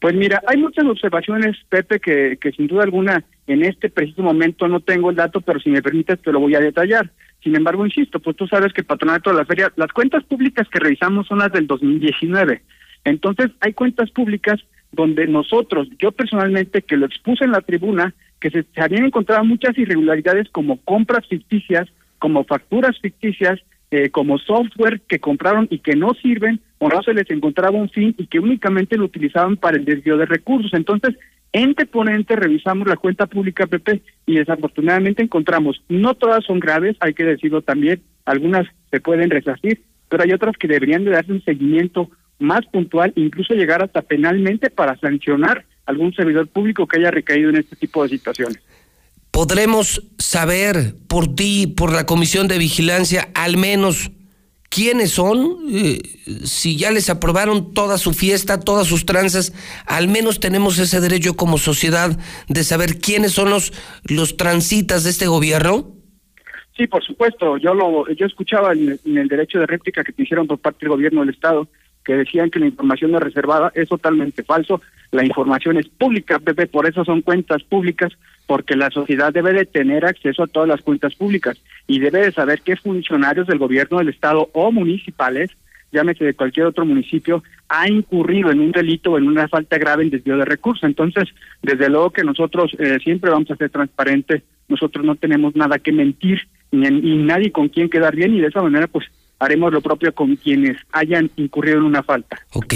Pues 0.00 0.14
mira, 0.14 0.42
hay 0.46 0.58
muchas 0.58 0.84
observaciones, 0.84 1.56
Pepe, 1.68 2.00
que, 2.00 2.36
que 2.40 2.52
sin 2.52 2.66
duda 2.66 2.82
alguna 2.84 3.24
en 3.46 3.64
este 3.64 3.88
preciso 3.88 4.22
momento 4.22 4.68
no 4.68 4.80
tengo 4.80 5.10
el 5.10 5.16
dato, 5.16 5.40
pero 5.40 5.58
si 5.58 5.70
me 5.70 5.82
permites 5.82 6.20
te 6.20 6.32
lo 6.32 6.40
voy 6.40 6.54
a 6.54 6.60
detallar. 6.60 7.10
Sin 7.42 7.56
embargo, 7.56 7.86
insisto, 7.86 8.20
pues 8.20 8.36
tú 8.36 8.46
sabes 8.46 8.72
que 8.72 8.80
el 8.82 8.86
Patronato 8.86 9.30
de 9.30 9.36
la 9.36 9.44
Feria, 9.44 9.72
las 9.76 9.92
cuentas 9.92 10.24
públicas 10.24 10.68
que 10.68 10.80
revisamos 10.80 11.26
son 11.26 11.38
las 11.38 11.52
del 11.52 11.66
2019. 11.66 12.62
Entonces, 13.04 13.52
hay 13.60 13.72
cuentas 13.72 14.10
públicas 14.10 14.60
donde 14.92 15.26
nosotros, 15.26 15.88
yo 15.98 16.12
personalmente, 16.12 16.82
que 16.82 16.96
lo 16.96 17.06
expuse 17.06 17.44
en 17.44 17.52
la 17.52 17.60
tribuna, 17.60 18.14
que 18.40 18.50
se, 18.50 18.64
se 18.74 18.80
habían 18.80 19.04
encontrado 19.04 19.44
muchas 19.44 19.78
irregularidades 19.78 20.48
como 20.50 20.78
compras 20.82 21.26
ficticias, 21.28 21.88
como 22.18 22.44
facturas 22.44 22.98
ficticias, 23.00 23.60
eh, 23.90 24.10
como 24.10 24.38
software 24.38 25.00
que 25.02 25.20
compraron 25.20 25.68
y 25.70 25.78
que 25.78 25.94
no 25.94 26.14
sirven 26.14 26.60
o 26.78 26.88
no 26.88 27.02
se 27.02 27.14
les 27.14 27.30
encontraba 27.30 27.78
un 27.78 27.88
fin 27.88 28.14
y 28.18 28.26
que 28.26 28.40
únicamente 28.40 28.96
lo 28.96 29.04
utilizaban 29.04 29.56
para 29.56 29.76
el 29.76 29.84
desvío 29.84 30.16
de 30.16 30.26
recursos. 30.26 30.74
Entonces, 30.74 31.16
ente 31.52 31.86
ponente 31.86 32.36
revisamos 32.36 32.88
la 32.88 32.96
cuenta 32.96 33.26
pública 33.26 33.66
PP 33.66 34.02
y 34.26 34.36
desafortunadamente 34.36 35.22
encontramos, 35.22 35.82
no 35.88 36.14
todas 36.14 36.44
son 36.44 36.60
graves, 36.60 36.96
hay 37.00 37.14
que 37.14 37.24
decirlo 37.24 37.62
también, 37.62 38.02
algunas 38.24 38.66
se 38.90 39.00
pueden 39.00 39.30
resarcir, 39.30 39.82
pero 40.08 40.24
hay 40.24 40.32
otras 40.32 40.56
que 40.56 40.68
deberían 40.68 41.04
de 41.04 41.12
darse 41.12 41.32
un 41.32 41.44
seguimiento 41.44 42.10
más 42.38 42.66
puntual, 42.66 43.12
incluso 43.16 43.54
llegar 43.54 43.82
hasta 43.82 44.02
penalmente 44.02 44.68
para 44.68 44.96
sancionar 44.96 45.64
algún 45.86 46.12
servidor 46.12 46.48
público 46.48 46.86
que 46.86 46.98
haya 46.98 47.10
recaído 47.10 47.50
en 47.50 47.56
este 47.56 47.76
tipo 47.76 48.02
de 48.02 48.10
situaciones. 48.10 48.60
¿Podremos 49.36 50.02
saber 50.16 50.94
por 51.10 51.34
ti, 51.34 51.66
por 51.66 51.92
la 51.92 52.06
Comisión 52.06 52.48
de 52.48 52.56
Vigilancia, 52.56 53.28
al 53.34 53.58
menos 53.58 54.10
quiénes 54.70 55.10
son? 55.10 55.58
Eh, 55.70 56.00
si 56.46 56.78
ya 56.78 56.90
les 56.90 57.10
aprobaron 57.10 57.74
toda 57.74 57.98
su 57.98 58.14
fiesta, 58.14 58.60
todas 58.60 58.86
sus 58.86 59.04
tranzas, 59.04 59.52
al 59.84 60.08
menos 60.08 60.40
tenemos 60.40 60.78
ese 60.78 61.02
derecho 61.02 61.36
como 61.36 61.58
sociedad 61.58 62.18
de 62.48 62.64
saber 62.64 62.98
quiénes 62.98 63.32
son 63.32 63.50
los, 63.50 63.74
los 64.04 64.38
transitas 64.38 65.04
de 65.04 65.10
este 65.10 65.26
gobierno. 65.26 65.92
Sí, 66.74 66.86
por 66.86 67.04
supuesto. 67.04 67.58
Yo 67.58 67.74
lo 67.74 68.10
yo 68.14 68.24
escuchaba 68.24 68.72
en, 68.72 68.98
en 69.04 69.18
el 69.18 69.28
derecho 69.28 69.58
de 69.58 69.66
réplica 69.66 70.02
que 70.02 70.12
te 70.12 70.22
hicieron 70.22 70.46
por 70.46 70.60
parte 70.60 70.78
del 70.80 70.88
gobierno 70.88 71.20
del 71.20 71.34
Estado 71.34 71.68
que 72.06 72.16
decían 72.16 72.50
que 72.50 72.60
la 72.60 72.66
información 72.66 73.14
es 73.16 73.20
reservada, 73.20 73.72
es 73.74 73.88
totalmente 73.88 74.44
falso. 74.44 74.80
La 75.10 75.24
información 75.24 75.76
es 75.76 75.88
pública, 75.88 76.38
Pepe, 76.38 76.68
por 76.68 76.86
eso 76.86 77.04
son 77.04 77.20
cuentas 77.20 77.64
públicas, 77.64 78.12
porque 78.46 78.76
la 78.76 78.90
sociedad 78.90 79.32
debe 79.32 79.52
de 79.52 79.66
tener 79.66 80.04
acceso 80.04 80.44
a 80.44 80.46
todas 80.46 80.68
las 80.68 80.82
cuentas 80.82 81.16
públicas 81.16 81.60
y 81.88 81.98
debe 81.98 82.20
de 82.20 82.32
saber 82.32 82.60
qué 82.62 82.76
funcionarios 82.76 83.48
del 83.48 83.58
gobierno 83.58 83.98
del 83.98 84.10
Estado 84.10 84.48
o 84.52 84.70
municipales, 84.70 85.50
llámese 85.90 86.24
de 86.24 86.34
cualquier 86.34 86.66
otro 86.66 86.86
municipio, 86.86 87.42
ha 87.68 87.88
incurrido 87.88 88.52
en 88.52 88.60
un 88.60 88.70
delito 88.70 89.12
o 89.12 89.18
en 89.18 89.26
una 89.26 89.48
falta 89.48 89.76
grave 89.76 90.04
en 90.04 90.10
desvío 90.10 90.36
de 90.36 90.44
recursos. 90.44 90.84
Entonces, 90.84 91.24
desde 91.62 91.88
luego 91.88 92.10
que 92.10 92.22
nosotros 92.22 92.70
eh, 92.78 92.98
siempre 93.02 93.30
vamos 93.30 93.50
a 93.50 93.56
ser 93.56 93.70
transparentes, 93.70 94.42
nosotros 94.68 95.04
no 95.04 95.16
tenemos 95.16 95.56
nada 95.56 95.80
que 95.80 95.90
mentir 95.90 96.46
ni, 96.70 96.88
ni 96.88 97.16
nadie 97.16 97.50
con 97.50 97.68
quien 97.68 97.90
quedar 97.90 98.14
bien 98.14 98.34
y 98.34 98.40
de 98.40 98.48
esa 98.48 98.62
manera 98.62 98.86
pues 98.86 99.06
haremos 99.38 99.72
lo 99.72 99.80
propio 99.80 100.14
con 100.14 100.36
quienes 100.36 100.76
hayan 100.92 101.30
incurrido 101.36 101.78
en 101.78 101.84
una 101.84 102.02
falta. 102.02 102.38
Ok, 102.52 102.74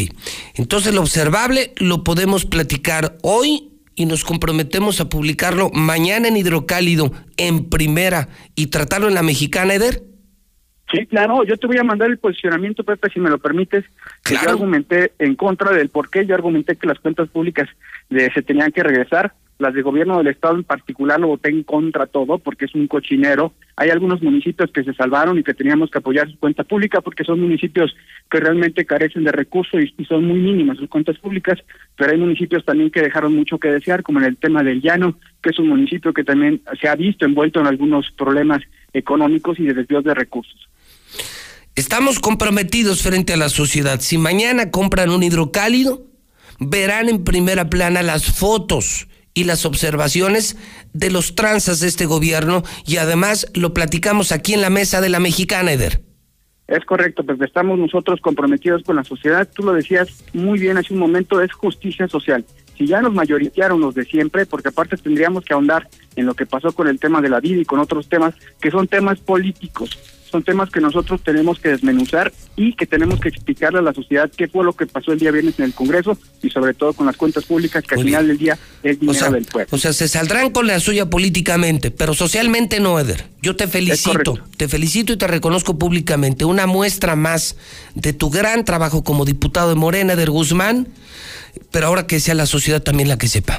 entonces 0.55 0.95
lo 0.95 1.01
observable 1.01 1.73
lo 1.79 2.05
podemos 2.05 2.45
platicar 2.45 3.17
hoy 3.23 3.71
y 3.95 4.07
nos 4.07 4.25
comprometemos 4.25 5.01
a 5.01 5.09
publicarlo 5.09 5.71
mañana 5.71 6.29
en 6.29 6.37
Hidrocálido, 6.37 7.13
en 7.37 7.69
primera, 7.69 8.29
y 8.55 8.69
tratarlo 8.69 9.09
en 9.09 9.15
la 9.15 9.23
mexicana, 9.23 9.75
Eder. 9.75 10.03
Sí, 10.91 11.07
claro, 11.07 11.45
yo 11.45 11.57
te 11.57 11.67
voy 11.67 11.79
a 11.79 11.85
mandar 11.85 12.11
el 12.11 12.19
posicionamiento, 12.19 12.83
Pepe, 12.83 13.11
si 13.11 13.21
me 13.21 13.31
lo 13.31 13.39
permites. 13.39 13.85
Que 14.25 14.35
Claro. 14.35 14.47
Yo 14.47 14.53
argumenté 14.53 15.13
en 15.19 15.37
contra 15.37 15.73
del 15.73 15.89
por 15.89 16.11
qué, 16.11 16.27
yo 16.27 16.35
argumenté 16.35 16.77
que 16.77 16.87
las 16.87 16.99
cuentas 16.99 17.29
públicas 17.29 17.69
de, 18.09 18.33
se 18.33 18.43
tenían 18.43 18.73
que 18.73 18.83
regresar, 18.83 19.35
las 19.61 19.75
de 19.75 19.83
gobierno 19.83 20.19
del 20.19 20.29
Estado 20.29 20.57
en 20.57 20.65
particular 20.65 21.21
lo 21.21 21.29
voté 21.29 21.51
en 21.51 21.63
contra 21.63 22.07
todo, 22.07 22.39
porque 22.39 22.65
es 22.65 22.75
un 22.75 22.87
cochinero. 22.87 23.53
Hay 23.77 23.91
algunos 23.91 24.23
municipios 24.23 24.71
que 24.73 24.83
se 24.83 24.95
salvaron 24.95 25.39
y 25.39 25.43
que 25.43 25.55
teníamos 25.55 25.91
que 25.91 25.99
apoyar 25.99 26.31
su 26.31 26.39
cuenta 26.39 26.65
pública, 26.65 27.03
porque 27.03 27.25
son 27.25 27.41
municipios 27.41 27.95
que 28.31 28.41
realmente 28.41 28.87
carecen 28.87 29.25
de 29.25 29.33
recursos 29.33 29.81
y, 29.83 30.05
son 30.07 30.25
muy 30.25 30.39
mínimas 30.39 30.79
sus 30.79 30.89
cuentas 30.89 31.19
públicas, 31.19 31.59
pero 31.97 32.11
hay 32.11 32.19
municipios 32.19 32.65
también 32.65 32.91
que 32.91 33.03
dejaron 33.03 33.35
mucho 33.35 33.59
que 33.59 33.69
desear, 33.69 34.03
como 34.03 34.19
en 34.19 34.25
el 34.25 34.37
tema 34.39 34.63
del 34.63 34.81
Llano, 34.81 35.19
que 35.43 35.51
es 35.51 35.59
un 35.59 35.69
municipio 35.69 36.13
que 36.15 36.25
también 36.25 36.63
se 36.81 36.89
ha 36.89 36.97
visto 36.97 37.27
envuelto 37.27 37.61
en 37.61 37.67
algunos 37.67 38.11
problemas 38.13 38.63
económicos 38.95 39.59
y 39.61 39.65
de 39.65 39.75
desvíos 39.75 40.05
de 40.05 40.15
recursos. 40.15 40.69
Estamos 41.77 42.19
comprometidos 42.19 43.03
frente 43.03 43.35
a 43.35 43.37
la 43.37 43.51
sociedad. 43.51 44.01
Si 44.01 44.17
mañana 44.17 44.71
compran 44.71 45.11
un 45.11 45.23
hidrocálido, 45.23 46.07
verán 46.59 47.09
en 47.09 47.25
primera 47.25 47.69
plana 47.69 48.03
las 48.03 48.25
fotos 48.25 49.07
y 49.41 49.45
las 49.45 49.65
observaciones 49.65 50.57
de 50.93 51.11
los 51.11 51.35
tranzas 51.35 51.81
de 51.81 51.89
este 51.89 52.07
gobierno 52.07 52.63
y 52.87 52.99
además 52.99 53.51
lo 53.55 53.75
platicamos 53.75 54.33
aquí 54.33 54.55
en 54.55 54.61
la 54.61 54.71
mesa 54.71 55.01
de 55.01 55.09
la 55.09 55.21
mexicana, 55.21 55.73
Eder. 55.73 56.03
Es 56.69 56.85
correcto, 56.85 57.25
pues 57.25 57.41
estamos 57.41 57.79
nosotros 57.79 58.21
comprometidos 58.21 58.85
con 58.85 58.95
la 58.95 59.03
sociedad. 59.03 59.49
Tú 59.53 59.65
lo 59.65 59.73
decías 59.73 60.23
muy 60.33 60.59
bien 60.59 60.77
hace 60.77 60.95
un 60.95 61.01
momento, 61.01 61.41
es 61.41 61.53
justicia 61.53 62.07
social. 62.07 62.45
Si 62.79 62.87
ya 62.87 63.03
nos 63.03 63.13
mayoritearon 63.13 63.81
los 63.81 63.95
de 63.95 64.05
siempre, 64.05 64.47
porque 64.47 64.69
aparte 64.69 64.97
tendríamos 64.97 65.45
que 65.45 65.53
ahondar 65.53 65.89
en 66.15 66.27
lo 66.27 66.35
que 66.35 66.47
pasó 66.47 66.71
con 66.73 66.87
el 66.87 67.01
tema 67.01 67.21
de 67.21 67.29
la 67.29 67.41
vida 67.41 67.61
y 67.61 67.65
con 67.65 67.81
otros 67.81 68.09
temas 68.09 68.35
que 68.61 68.71
son 68.71 68.87
temas 68.87 69.19
políticos, 69.19 69.99
son 70.31 70.43
temas 70.43 70.71
que 70.71 70.81
nosotros 70.81 71.21
tenemos 71.23 71.59
que 71.59 71.71
desmenuzar 71.71 72.33
y 72.57 72.75
que 72.75 72.87
tenemos 72.87 73.21
que 73.21 73.29
explicarle 73.29 73.81
a 73.81 73.83
la 73.83 73.93
sociedad 73.93 74.31
qué 74.37 74.49
fue 74.49 74.65
lo 74.65 74.75
que 74.75 74.87
pasó 74.87 75.13
el 75.13 75.19
día 75.19 75.31
viernes 75.31 75.59
en 75.59 75.65
el 75.67 75.75
Congreso 75.75 76.17
y 76.43 76.51
sobre 76.51 76.75
todo 76.75 76.93
con 76.93 77.07
las 77.07 77.17
cuentas 77.17 77.45
públicas 77.45 77.83
que 77.85 77.95
al 77.95 78.03
final 78.03 78.25
bien. 78.25 78.29
del 78.29 78.39
día 78.39 78.59
es 78.83 78.97
O 78.97 79.01
dinero 79.01 79.19
sea, 79.19 79.31
del 79.31 79.45
pueblo. 79.45 79.69
o 79.71 79.79
sea, 79.79 79.93
se 79.93 80.09
saldrán 80.09 80.51
con 80.51 80.67
la 80.67 80.81
suya 80.81 81.11
políticamente, 81.11 81.91
pero 81.91 82.15
socialmente 82.15 82.81
no, 82.81 82.99
Eder. 82.99 83.27
Yo 83.43 83.57
te 83.57 83.67
felicito, 83.67 84.39
te 84.57 84.69
felicito 84.69 85.13
y 85.13 85.17
te 85.17 85.27
reconozco 85.27 85.79
públicamente. 85.79 86.45
Una 86.45 86.67
muestra 86.67 87.17
más 87.17 87.57
de 87.95 88.13
tu 88.13 88.31
gran 88.31 88.65
trabajo 88.65 89.03
como 89.03 89.25
diputado 89.25 89.71
de 89.71 89.75
Morena, 89.75 90.13
Eder 90.13 90.31
Guzmán, 90.31 90.89
pero 91.71 91.87
ahora 91.87 92.07
que 92.07 92.21
sea 92.21 92.35
la 92.35 92.47
sociedad 92.47 92.83
también 92.83 93.09
la 93.09 93.19
que 93.19 93.29
sepa. 93.29 93.59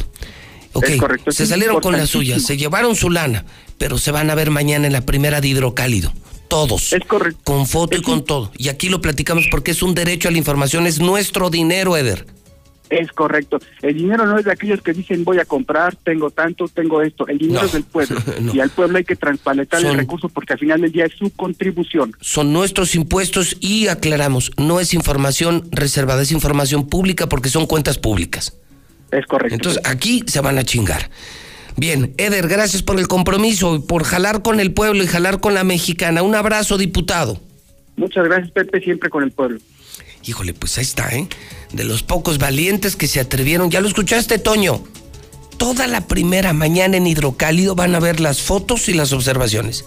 Ok, 0.74 0.86
correcto, 0.98 1.32
se 1.32 1.46
salieron 1.46 1.82
con 1.82 1.94
la 1.94 2.08
suya, 2.08 2.40
se 2.40 2.56
llevaron 2.56 2.96
su 2.96 3.10
lana, 3.10 3.46
pero 3.78 3.98
se 3.98 4.12
van 4.12 4.30
a 4.30 4.36
ver 4.36 4.52
mañana 4.52 4.88
en 4.88 4.94
la 4.94 5.02
primera 5.02 5.42
de 5.42 5.50
hidrocálido. 5.50 6.14
Todos. 6.52 6.92
Es 6.94 7.04
correcto. 7.06 7.40
Con 7.46 7.66
foto 7.66 7.98
y 7.98 8.02
con 8.02 8.16
un- 8.16 8.26
todo. 8.26 8.52
Y 8.58 8.68
aquí 8.70 8.90
lo 8.90 9.00
platicamos 9.02 9.46
porque 9.50 9.72
es 9.72 9.82
un 9.82 9.96
derecho 9.96 10.28
a 10.28 10.32
la 10.32 10.38
información, 10.38 10.86
es 10.86 11.00
nuestro 11.00 11.50
dinero, 11.50 11.96
Eder. 11.98 12.26
Es 12.90 13.10
correcto. 13.14 13.58
El 13.82 13.96
dinero 13.96 14.26
no 14.26 14.38
es 14.38 14.44
de 14.44 14.52
aquellos 14.52 14.82
que 14.82 14.92
dicen 14.92 15.24
voy 15.24 15.40
a 15.40 15.46
comprar, 15.46 15.96
tengo 15.96 16.30
tanto, 16.30 16.68
tengo 16.68 17.02
esto. 17.02 17.26
El 17.30 17.38
dinero 17.38 17.62
No. 17.62 17.66
es 17.68 17.72
del 17.72 17.84
pueblo. 17.86 18.20
No. 18.42 18.54
Y 18.54 18.60
al 18.60 18.70
pueblo 18.70 18.98
hay 18.98 19.06
que 19.06 19.16
transparentar 19.16 19.80
Son- 19.80 19.92
el 19.92 19.98
recurso 19.98 20.28
porque 20.28 20.52
al 20.54 20.60
final 20.60 20.82
del 20.82 20.92
día 20.92 21.06
es 21.06 21.14
su 21.18 21.30
contribución. 21.30 22.12
son 22.20 22.52
nuestros 22.52 22.94
impuestos 22.96 23.56
y 23.62 23.88
aclaramos, 23.88 24.52
no 24.58 24.82
es 24.82 24.94
información 24.94 25.70
reservada, 25.72 26.22
es 26.22 26.34
información 26.34 26.86
pública 26.86 27.30
porque 27.30 27.48
son 27.48 27.66
cuentas 27.66 27.98
públicas. 27.98 28.58
Es 29.12 29.26
correcto. 29.26 29.56
Entonces 29.56 29.82
aquí 29.86 30.24
se 30.28 30.42
van 30.42 30.58
a 30.58 30.66
chingar. 30.66 31.10
Bien, 31.82 32.14
Eder, 32.18 32.48
gracias 32.48 32.84
por 32.84 33.00
el 33.00 33.08
compromiso 33.08 33.76
y 33.76 33.80
por 33.80 34.04
jalar 34.04 34.44
con 34.44 34.60
el 34.60 34.72
pueblo 34.72 35.04
y 35.04 35.08
jalar 35.08 35.40
con 35.40 35.56
la 35.56 35.64
mexicana. 35.64 36.22
Un 36.22 36.36
abrazo, 36.36 36.78
diputado. 36.78 37.42
Muchas 37.96 38.24
gracias, 38.26 38.52
Pepe, 38.52 38.82
siempre 38.82 39.10
con 39.10 39.24
el 39.24 39.32
pueblo. 39.32 39.58
Híjole, 40.24 40.54
pues 40.54 40.78
ahí 40.78 40.84
está, 40.84 41.10
¿eh? 41.10 41.28
De 41.74 41.84
los 41.84 42.04
pocos 42.04 42.38
valientes 42.38 42.96
que 42.96 43.08
se 43.08 43.20
atrevieron. 43.20 43.72
¿Ya 43.72 43.82
lo 43.82 43.88
escuchaste, 43.88 44.38
Toño? 44.38 44.84
Toda 45.58 45.88
la 45.88 46.06
primera 46.06 46.54
mañana 46.54 46.98
en 46.98 47.08
Hidrocálido 47.08 47.74
van 47.74 47.96
a 47.96 48.00
ver 48.00 48.20
las 48.20 48.44
fotos 48.44 48.88
y 48.88 48.94
las 48.94 49.12
observaciones. 49.12 49.84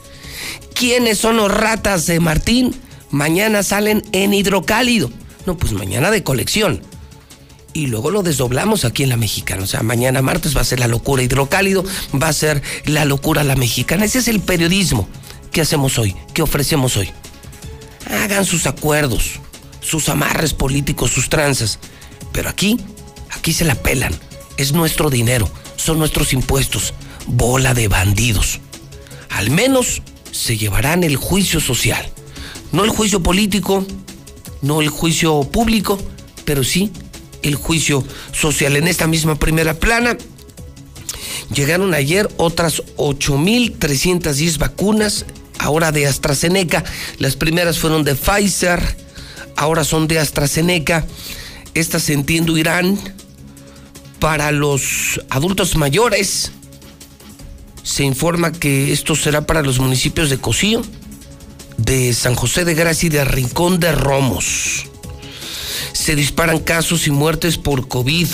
¿Quiénes 0.74 1.18
son 1.18 1.36
los 1.36 1.48
ratas 1.48 2.06
de 2.06 2.18
Martín? 2.18 2.74
Mañana 3.12 3.62
salen 3.62 4.02
en 4.10 4.34
Hidrocálido. 4.34 5.12
No, 5.46 5.56
pues 5.56 5.70
mañana 5.70 6.10
de 6.10 6.24
colección. 6.24 6.80
Y 7.74 7.88
luego 7.88 8.12
lo 8.12 8.22
desdoblamos 8.22 8.84
aquí 8.84 9.02
en 9.02 9.08
la 9.08 9.16
mexicana. 9.16 9.64
O 9.64 9.66
sea, 9.66 9.82
mañana 9.82 10.22
martes 10.22 10.56
va 10.56 10.60
a 10.60 10.64
ser 10.64 10.78
la 10.78 10.86
locura 10.86 11.24
hidrocálido, 11.24 11.84
va 12.14 12.28
a 12.28 12.32
ser 12.32 12.62
la 12.84 13.04
locura 13.04 13.42
la 13.42 13.56
mexicana. 13.56 14.04
Ese 14.04 14.20
es 14.20 14.28
el 14.28 14.40
periodismo 14.40 15.08
que 15.50 15.60
hacemos 15.60 15.98
hoy, 15.98 16.14
que 16.32 16.42
ofrecemos 16.42 16.96
hoy. 16.96 17.10
Hagan 18.08 18.44
sus 18.44 18.68
acuerdos, 18.68 19.40
sus 19.80 20.08
amarres 20.08 20.54
políticos, 20.54 21.10
sus 21.10 21.28
tranzas. 21.28 21.80
Pero 22.32 22.48
aquí, 22.48 22.78
aquí 23.30 23.52
se 23.52 23.64
la 23.64 23.74
pelan. 23.74 24.14
Es 24.56 24.72
nuestro 24.72 25.10
dinero, 25.10 25.50
son 25.74 25.98
nuestros 25.98 26.32
impuestos. 26.32 26.94
Bola 27.26 27.74
de 27.74 27.88
bandidos. 27.88 28.60
Al 29.30 29.50
menos 29.50 30.00
se 30.30 30.56
llevarán 30.56 31.02
el 31.02 31.16
juicio 31.16 31.58
social. 31.58 32.08
No 32.70 32.84
el 32.84 32.90
juicio 32.90 33.20
político, 33.20 33.84
no 34.62 34.80
el 34.80 34.90
juicio 34.90 35.42
público, 35.42 35.98
pero 36.44 36.62
sí 36.62 36.92
el 37.44 37.54
juicio 37.54 38.04
social. 38.32 38.76
En 38.76 38.88
esta 38.88 39.06
misma 39.06 39.36
primera 39.36 39.74
plana 39.74 40.16
llegaron 41.52 41.94
ayer 41.94 42.28
otras 42.36 42.82
8.310 42.96 44.58
vacunas, 44.58 45.26
ahora 45.58 45.92
de 45.92 46.06
AstraZeneca. 46.06 46.84
Las 47.18 47.36
primeras 47.36 47.78
fueron 47.78 48.02
de 48.02 48.14
Pfizer, 48.14 48.80
ahora 49.56 49.84
son 49.84 50.08
de 50.08 50.18
AstraZeneca. 50.18 51.06
Estas, 51.74 52.08
entiendo, 52.10 52.56
irán 52.56 52.98
para 54.18 54.50
los 54.52 55.20
adultos 55.28 55.76
mayores. 55.76 56.52
Se 57.82 58.04
informa 58.04 58.52
que 58.52 58.92
esto 58.92 59.14
será 59.14 59.46
para 59.46 59.62
los 59.62 59.78
municipios 59.78 60.30
de 60.30 60.38
Cocío, 60.38 60.82
de 61.76 62.14
San 62.14 62.34
José 62.34 62.64
de 62.64 62.74
Gracia 62.74 63.08
y 63.08 63.10
de 63.10 63.24
Rincón 63.24 63.78
de 63.80 63.92
Romos. 63.92 64.86
Se 65.94 66.14
disparan 66.16 66.58
casos 66.58 67.06
y 67.06 67.10
muertes 67.10 67.56
por 67.56 67.88
COVID. 67.88 68.28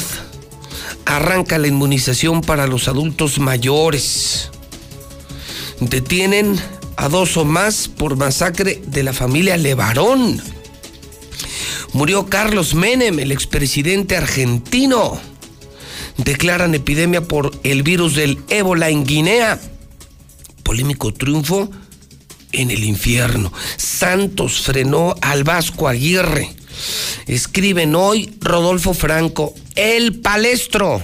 Arranca 1.04 1.58
la 1.58 1.68
inmunización 1.68 2.40
para 2.40 2.66
los 2.66 2.88
adultos 2.88 3.38
mayores. 3.38 4.50
Detienen 5.78 6.58
a 6.96 7.08
dos 7.08 7.36
o 7.36 7.44
más 7.44 7.86
por 7.86 8.16
masacre 8.16 8.82
de 8.86 9.02
la 9.04 9.12
familia 9.12 9.56
Levarón. 9.56 10.42
Murió 11.92 12.26
Carlos 12.26 12.74
Menem, 12.74 13.20
el 13.20 13.30
expresidente 13.30 14.16
argentino. 14.16 15.20
Declaran 16.16 16.74
epidemia 16.74 17.22
por 17.22 17.52
el 17.62 17.82
virus 17.82 18.14
del 18.16 18.38
ébola 18.48 18.88
en 18.88 19.04
Guinea. 19.04 19.60
Polémico 20.62 21.12
triunfo 21.12 21.70
en 22.52 22.70
el 22.70 22.84
infierno. 22.84 23.52
Santos 23.76 24.62
frenó 24.62 25.14
al 25.20 25.44
Vasco 25.44 25.88
Aguirre. 25.88 26.54
Escriben 27.30 27.94
hoy 27.94 28.34
Rodolfo 28.40 28.92
Franco, 28.92 29.54
el 29.76 30.18
palestro. 30.18 31.00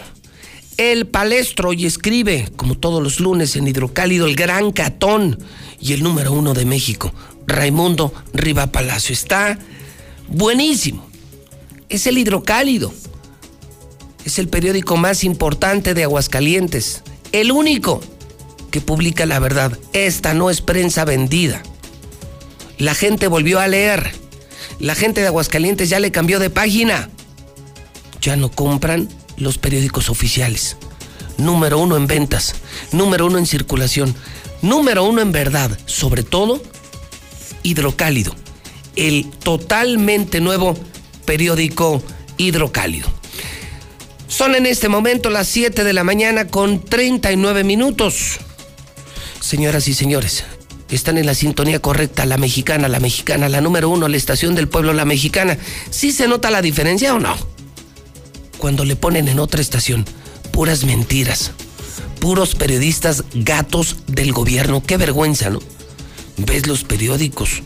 El 0.76 1.06
palestro 1.06 1.72
y 1.72 1.86
escribe, 1.86 2.50
como 2.56 2.76
todos 2.76 3.00
los 3.00 3.20
lunes 3.20 3.54
en 3.54 3.68
Hidrocálido, 3.68 4.26
el 4.26 4.34
gran 4.34 4.72
catón 4.72 5.38
y 5.80 5.92
el 5.92 6.02
número 6.02 6.32
uno 6.32 6.52
de 6.52 6.64
México, 6.64 7.14
Raimundo 7.46 8.12
Riva 8.34 8.72
Palacio. 8.72 9.12
Está 9.12 9.56
buenísimo. 10.26 11.06
Es 11.88 12.08
el 12.08 12.18
Hidrocálido. 12.18 12.92
Es 14.24 14.40
el 14.40 14.48
periódico 14.48 14.96
más 14.96 15.22
importante 15.22 15.94
de 15.94 16.02
Aguascalientes. 16.02 17.04
El 17.30 17.52
único 17.52 18.00
que 18.72 18.80
publica 18.80 19.26
la 19.26 19.38
verdad. 19.38 19.78
Esta 19.92 20.34
no 20.34 20.50
es 20.50 20.60
prensa 20.60 21.04
vendida. 21.04 21.62
La 22.78 22.96
gente 22.96 23.28
volvió 23.28 23.60
a 23.60 23.68
leer. 23.68 24.25
La 24.78 24.94
gente 24.94 25.20
de 25.20 25.28
Aguascalientes 25.28 25.88
ya 25.88 26.00
le 26.00 26.12
cambió 26.12 26.38
de 26.38 26.50
página. 26.50 27.08
Ya 28.20 28.36
no 28.36 28.50
compran 28.50 29.08
los 29.36 29.58
periódicos 29.58 30.10
oficiales. 30.10 30.76
Número 31.38 31.78
uno 31.78 31.96
en 31.96 32.06
ventas, 32.06 32.54
número 32.92 33.26
uno 33.26 33.38
en 33.38 33.46
circulación, 33.46 34.14
número 34.62 35.04
uno 35.04 35.20
en 35.20 35.32
verdad, 35.32 35.78
sobre 35.84 36.22
todo 36.22 36.62
Hidrocálido, 37.62 38.34
el 38.96 39.28
totalmente 39.30 40.40
nuevo 40.40 40.74
periódico 41.26 42.02
Hidrocálido. 42.38 43.08
Son 44.28 44.54
en 44.54 44.66
este 44.66 44.88
momento 44.88 45.30
las 45.30 45.48
7 45.48 45.84
de 45.84 45.92
la 45.92 46.04
mañana 46.04 46.48
con 46.48 46.82
39 46.82 47.64
minutos. 47.64 48.38
Señoras 49.40 49.88
y 49.88 49.94
señores, 49.94 50.44
están 50.90 51.18
en 51.18 51.26
la 51.26 51.34
sintonía 51.34 51.80
correcta, 51.80 52.26
la 52.26 52.36
mexicana, 52.36 52.88
la 52.88 53.00
mexicana, 53.00 53.48
la 53.48 53.60
número 53.60 53.88
uno, 53.88 54.08
la 54.08 54.16
estación 54.16 54.54
del 54.54 54.68
pueblo, 54.68 54.92
la 54.92 55.04
mexicana. 55.04 55.58
¿Sí 55.90 56.12
se 56.12 56.28
nota 56.28 56.50
la 56.50 56.62
diferencia 56.62 57.14
o 57.14 57.18
no? 57.18 57.36
Cuando 58.58 58.84
le 58.84 58.96
ponen 58.96 59.28
en 59.28 59.38
otra 59.38 59.60
estación 59.60 60.04
puras 60.52 60.84
mentiras, 60.84 61.50
puros 62.20 62.54
periodistas 62.54 63.24
gatos 63.34 63.96
del 64.06 64.32
gobierno, 64.32 64.82
qué 64.82 64.96
vergüenza, 64.96 65.50
¿no? 65.50 65.60
Ves 66.38 66.66
los 66.66 66.84
periódicos, 66.84 67.62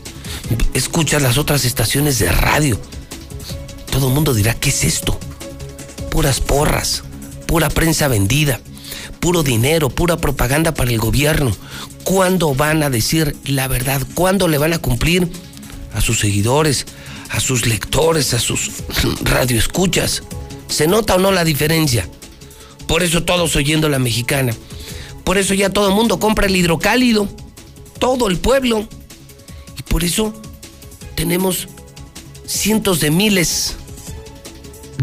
escuchas 0.73 1.21
las 1.21 1.37
otras 1.37 1.65
estaciones 1.65 2.19
de 2.19 2.31
radio. 2.31 2.79
Todo 3.91 4.07
el 4.07 4.13
mundo 4.13 4.33
dirá, 4.33 4.53
¿qué 4.53 4.69
es 4.69 4.83
esto? 4.83 5.19
Puras 6.09 6.39
porras, 6.39 7.03
pura 7.47 7.69
prensa 7.69 8.07
vendida, 8.07 8.59
puro 9.19 9.43
dinero, 9.43 9.89
pura 9.89 10.17
propaganda 10.17 10.73
para 10.73 10.91
el 10.91 10.99
gobierno. 10.99 11.55
¿Cuándo 12.03 12.55
van 12.55 12.83
a 12.83 12.89
decir 12.89 13.35
la 13.45 13.67
verdad? 13.67 14.01
¿Cuándo 14.13 14.47
le 14.47 14.57
van 14.57 14.73
a 14.73 14.79
cumplir 14.79 15.27
a 15.93 16.01
sus 16.01 16.19
seguidores, 16.19 16.85
a 17.29 17.39
sus 17.39 17.65
lectores, 17.65 18.33
a 18.33 18.39
sus 18.39 18.71
radioescuchas? 19.23 20.23
¿Se 20.67 20.87
nota 20.87 21.15
o 21.15 21.19
no 21.19 21.31
la 21.31 21.43
diferencia? 21.43 22.07
Por 22.87 23.03
eso 23.03 23.23
todos 23.23 23.55
oyendo 23.55 23.89
la 23.89 23.99
mexicana. 23.99 24.53
Por 25.23 25.37
eso 25.37 25.53
ya 25.53 25.69
todo 25.69 25.89
el 25.89 25.95
mundo 25.95 26.19
compra 26.19 26.47
el 26.47 26.55
hidrocálido. 26.55 27.27
Todo 27.99 28.27
el 28.27 28.37
pueblo. 28.37 28.87
Y 29.77 29.83
por 29.83 30.03
eso 30.03 30.33
tenemos 31.15 31.67
cientos 32.45 32.99
de 32.99 33.11
miles 33.11 33.75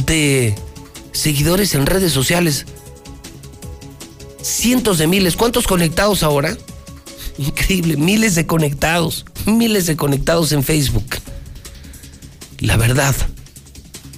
de 0.07 0.55
seguidores 1.13 1.75
en 1.75 1.87
redes 1.87 2.13
sociales. 2.13 2.67
Cientos 4.43 4.99
de 4.99 5.07
miles. 5.07 5.37
¿Cuántos 5.37 5.67
conectados 5.67 6.23
ahora? 6.23 6.57
Increíble. 7.39 7.97
Miles 7.97 8.35
de 8.35 8.47
conectados. 8.47 9.25
Miles 9.47 9.87
de 9.87 9.97
conectados 9.97 10.53
en 10.53 10.63
Facebook. 10.63 11.07
La 12.59 12.77
verdad 12.77 13.15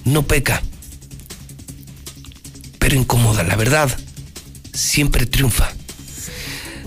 no 0.03 0.23
peca 0.23 0.61
pero 2.81 2.95
incomoda. 2.95 3.43
La 3.43 3.55
verdad 3.55 3.89
siempre 4.73 5.27
triunfa. 5.27 5.71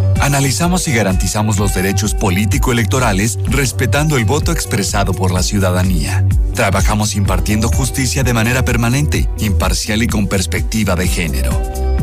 Analizamos 0.19 0.87
y 0.87 0.93
garantizamos 0.93 1.57
los 1.57 1.73
derechos 1.73 2.13
político-electorales 2.13 3.39
respetando 3.45 4.17
el 4.17 4.25
voto 4.25 4.51
expresado 4.51 5.13
por 5.13 5.31
la 5.31 5.43
ciudadanía. 5.43 6.25
Trabajamos 6.53 7.15
impartiendo 7.15 7.69
justicia 7.69 8.23
de 8.23 8.33
manera 8.33 8.65
permanente, 8.65 9.29
imparcial 9.39 10.03
y 10.03 10.07
con 10.07 10.27
perspectiva 10.27 10.95
de 10.95 11.07
género. 11.07 11.51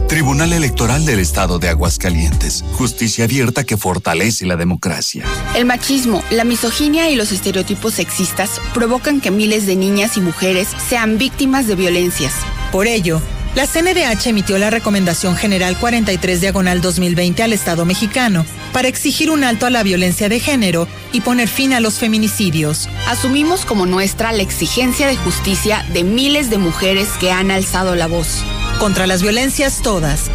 Tribunal 0.08 0.54
Electoral 0.54 1.04
del 1.04 1.18
Estado 1.18 1.58
de 1.58 1.68
Aguascalientes. 1.68 2.64
Justicia 2.72 3.24
abierta 3.24 3.64
que 3.64 3.76
fortalece 3.76 4.46
la 4.46 4.56
democracia. 4.56 5.26
El 5.54 5.66
machismo, 5.66 6.24
la 6.30 6.44
misoginia 6.44 7.10
y 7.10 7.14
los 7.14 7.30
estereotipos 7.30 7.94
sexistas 7.94 8.58
provocan 8.72 9.20
que 9.20 9.30
miles 9.30 9.66
de 9.66 9.76
niñas 9.76 10.16
y 10.16 10.22
mujeres 10.22 10.68
sean 10.88 11.18
víctimas 11.18 11.66
de 11.66 11.74
violencias. 11.74 12.32
Por 12.72 12.86
ello, 12.86 13.20
la 13.54 13.66
CNDH 13.66 14.26
emitió 14.26 14.58
la 14.58 14.70
Recomendación 14.70 15.36
General 15.36 15.76
43 15.78 16.40
Diagonal 16.40 16.80
2020 16.80 17.42
al 17.42 17.52
Estado 17.52 17.84
mexicano 17.84 18.44
para 18.72 18.88
exigir 18.88 19.30
un 19.30 19.42
alto 19.42 19.66
a 19.66 19.70
la 19.70 19.82
violencia 19.82 20.28
de 20.28 20.38
género 20.38 20.86
y 21.12 21.22
poner 21.22 21.48
fin 21.48 21.72
a 21.72 21.80
los 21.80 21.98
feminicidios. 21.98 22.88
Asumimos 23.08 23.64
como 23.64 23.86
nuestra 23.86 24.32
la 24.32 24.42
exigencia 24.42 25.06
de 25.06 25.16
justicia 25.16 25.84
de 25.92 26.04
miles 26.04 26.50
de 26.50 26.58
mujeres 26.58 27.08
que 27.20 27.32
han 27.32 27.50
alzado 27.50 27.94
la 27.94 28.06
voz. 28.06 28.44
Contra 28.78 29.06
las 29.06 29.22
violencias 29.22 29.82
todas. 29.82 30.30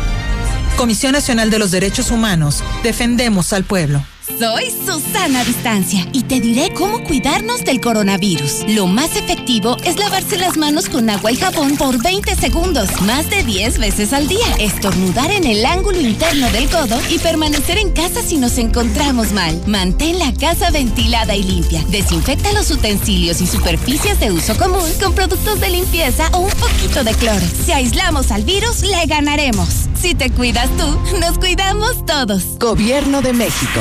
Comisión 0.76 1.14
Nacional 1.14 1.50
de 1.50 1.60
los 1.60 1.72
Derechos 1.72 2.12
Humanos. 2.12 2.64
Defendemos 2.84 3.54
al 3.54 3.64
pueblo. 3.64 4.04
Soy 4.26 4.72
Susana 4.72 5.44
Distancia 5.44 6.08
y 6.14 6.24
te 6.24 6.40
diré 6.40 6.74
cómo 6.74 7.04
cuidarnos 7.04 7.66
del 7.66 7.82
coronavirus. 7.82 8.64
Lo 8.70 8.88
más 8.88 9.18
efectivo 9.18 9.76
es 9.84 10.00
lavarse 10.00 10.38
las 10.38 10.56
manos 10.56 10.88
con 10.88 11.10
agua 11.10 11.34
y 11.34 11.36
jabón 11.36 11.76
por 11.76 12.02
20 12.02 12.34
segundos, 12.36 12.90
más 13.02 13.30
de 13.30 13.44
10 13.44 13.80
veces 13.80 14.14
al 14.14 14.30
día. 14.30 14.46
Estornudar 14.60 15.30
en 15.30 15.44
el 15.44 15.66
ángulo 15.66 16.00
interno 16.00 16.50
del 16.52 16.70
codo 16.70 16.98
y 17.10 17.20
permanecer 17.20 17.78
en 17.78 17.92
casa 17.92 18.22
si 18.22 18.38
nos 18.38 18.58
encontramos 18.58 19.34
mal. 19.34 19.62
Mantén 19.68 20.18
la 20.20 20.34
casa 20.34 20.72
ventilada 20.72 21.36
y 21.36 21.44
limpia. 21.44 21.84
Desinfecta 21.90 22.54
los 22.54 22.72
utensilios 22.72 23.42
y 23.42 23.48
superficies 23.48 24.22
de 24.22 24.32
uso 24.32 24.56
común 24.58 24.90
con 25.02 25.14
productos 25.14 25.60
de 25.60 25.70
limpieza 25.70 26.30
o 26.32 26.40
un 26.40 26.52
poquito 26.52 27.04
de 27.04 27.14
cloro. 27.16 27.46
Si 27.66 27.74
aislamos 27.74 28.32
al 28.32 28.44
virus, 28.44 28.84
le 28.84 29.06
ganaremos. 29.06 29.93
Si 30.04 30.16
te 30.16 30.30
cuidas 30.30 30.70
tú, 30.78 31.18
nos 31.18 31.40
cuidamos 31.40 32.06
todos. 32.06 32.60
Gobierno 32.60 33.22
de 33.22 33.32
México. 33.32 33.80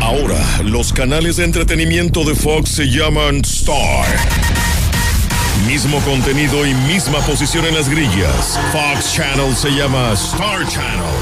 Ahora, 0.00 0.44
los 0.64 0.92
canales 0.92 1.36
de 1.36 1.44
entretenimiento 1.44 2.24
de 2.24 2.34
Fox 2.34 2.70
se 2.70 2.86
llaman 2.86 3.36
Star. 3.44 4.08
Mismo 5.68 6.00
contenido 6.00 6.66
y 6.66 6.74
misma 6.88 7.20
posición 7.20 7.64
en 7.64 7.76
las 7.76 7.88
grillas. 7.88 8.58
Fox 8.72 9.14
Channel 9.14 9.54
se 9.54 9.70
llama 9.70 10.14
Star 10.14 10.66
Channel. 10.66 11.14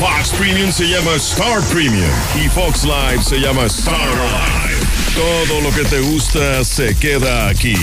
Fox 0.00 0.30
Premium 0.36 0.72
se 0.72 0.88
llama 0.88 1.12
Star 1.18 1.62
Premium. 1.72 2.10
Y 2.44 2.48
Fox 2.48 2.82
Live 2.82 3.22
se 3.22 3.38
llama 3.38 3.66
Star 3.66 4.08
Live. 4.08 4.84
Todo 5.14 5.60
lo 5.60 5.70
que 5.70 5.84
te 5.84 6.00
gusta 6.00 6.64
se 6.64 6.96
queda 6.96 7.46
aquí. 7.46 7.76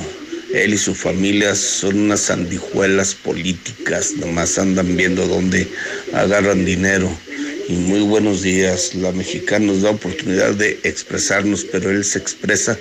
Él 0.54 0.74
y 0.74 0.78
su 0.78 0.94
familia 0.94 1.56
son 1.56 2.00
unas 2.00 2.22
sandijuelas 2.22 3.16
políticas, 3.16 4.14
nomás 4.18 4.58
andan 4.58 4.98
viendo 4.98 5.26
dónde 5.28 5.68
agarran 6.14 6.66
dinero. 6.66 7.10
Y 7.70 7.74
muy 7.74 8.02
buenos 8.02 8.42
días, 8.42 8.94
la 8.96 9.12
mexicana 9.14 9.68
nos 9.68 9.82
da 9.82 9.92
oportunidad 9.92 10.54
de 10.54 10.80
expresarnos, 10.84 11.64
pero 11.64 11.90
él 11.90 12.04
se 12.04 12.20
expresa 12.20 12.78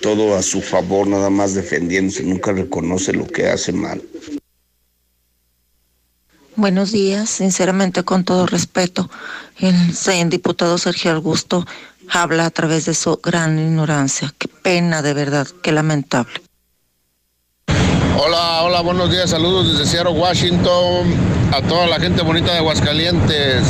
todo 0.00 0.36
a 0.36 0.42
su 0.42 0.60
favor, 0.60 1.06
nada 1.06 1.30
más 1.30 1.54
defendiéndose, 1.54 2.22
nunca 2.22 2.52
reconoce 2.52 3.14
lo 3.14 3.26
que 3.26 3.48
hace 3.48 3.72
mal. 3.72 4.02
Buenos 6.54 6.92
días, 6.92 7.30
sinceramente 7.30 8.02
con 8.02 8.24
todo 8.24 8.46
respeto, 8.46 9.10
el 9.58 10.30
diputado 10.30 10.76
Sergio 10.78 11.12
Augusto 11.12 11.66
habla 12.08 12.46
a 12.46 12.50
través 12.50 12.84
de 12.86 12.94
su 12.94 13.16
gran 13.22 13.58
ignorancia. 13.58 14.34
Qué 14.38 14.48
pena, 14.48 15.02
de 15.02 15.14
verdad, 15.14 15.46
qué 15.62 15.72
lamentable. 15.72 16.45
Hola, 18.18 18.62
hola, 18.62 18.80
buenos 18.80 19.10
días, 19.10 19.28
saludos 19.28 19.72
desde 19.72 19.90
Seattle, 19.90 20.18
Washington, 20.18 21.14
a 21.52 21.60
toda 21.60 21.86
la 21.86 22.00
gente 22.00 22.22
bonita 22.22 22.50
de 22.50 22.58
Aguascalientes, 22.58 23.62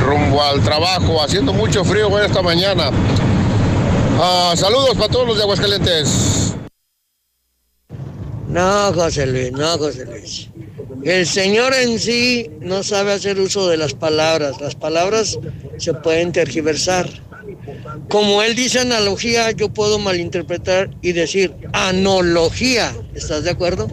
rumbo 0.00 0.42
al 0.42 0.60
trabajo, 0.60 1.22
haciendo 1.22 1.52
mucho 1.52 1.84
frío 1.84 2.08
hoy 2.08 2.26
esta 2.26 2.42
mañana. 2.42 2.90
Ah, 4.20 4.54
saludos 4.56 4.96
para 4.96 5.08
todos 5.08 5.28
los 5.28 5.36
de 5.36 5.44
Aguascalientes. 5.44 6.56
No, 8.48 8.92
José 8.92 9.24
Luis, 9.26 9.52
no, 9.52 9.78
José 9.78 10.04
Luis. 10.04 10.48
El 11.04 11.24
Señor 11.24 11.74
en 11.74 12.00
sí 12.00 12.50
no 12.60 12.82
sabe 12.82 13.12
hacer 13.12 13.38
uso 13.38 13.68
de 13.68 13.76
las 13.76 13.94
palabras. 13.94 14.60
Las 14.60 14.74
palabras 14.74 15.38
se 15.78 15.94
pueden 15.94 16.32
tergiversar. 16.32 17.08
Como 18.08 18.42
él 18.42 18.54
dice 18.54 18.80
analogía, 18.80 19.50
yo 19.52 19.68
puedo 19.68 19.98
malinterpretar 19.98 20.90
y 21.02 21.12
decir 21.12 21.54
analogía. 21.72 22.94
¿Estás 23.14 23.44
de 23.44 23.50
acuerdo? 23.50 23.88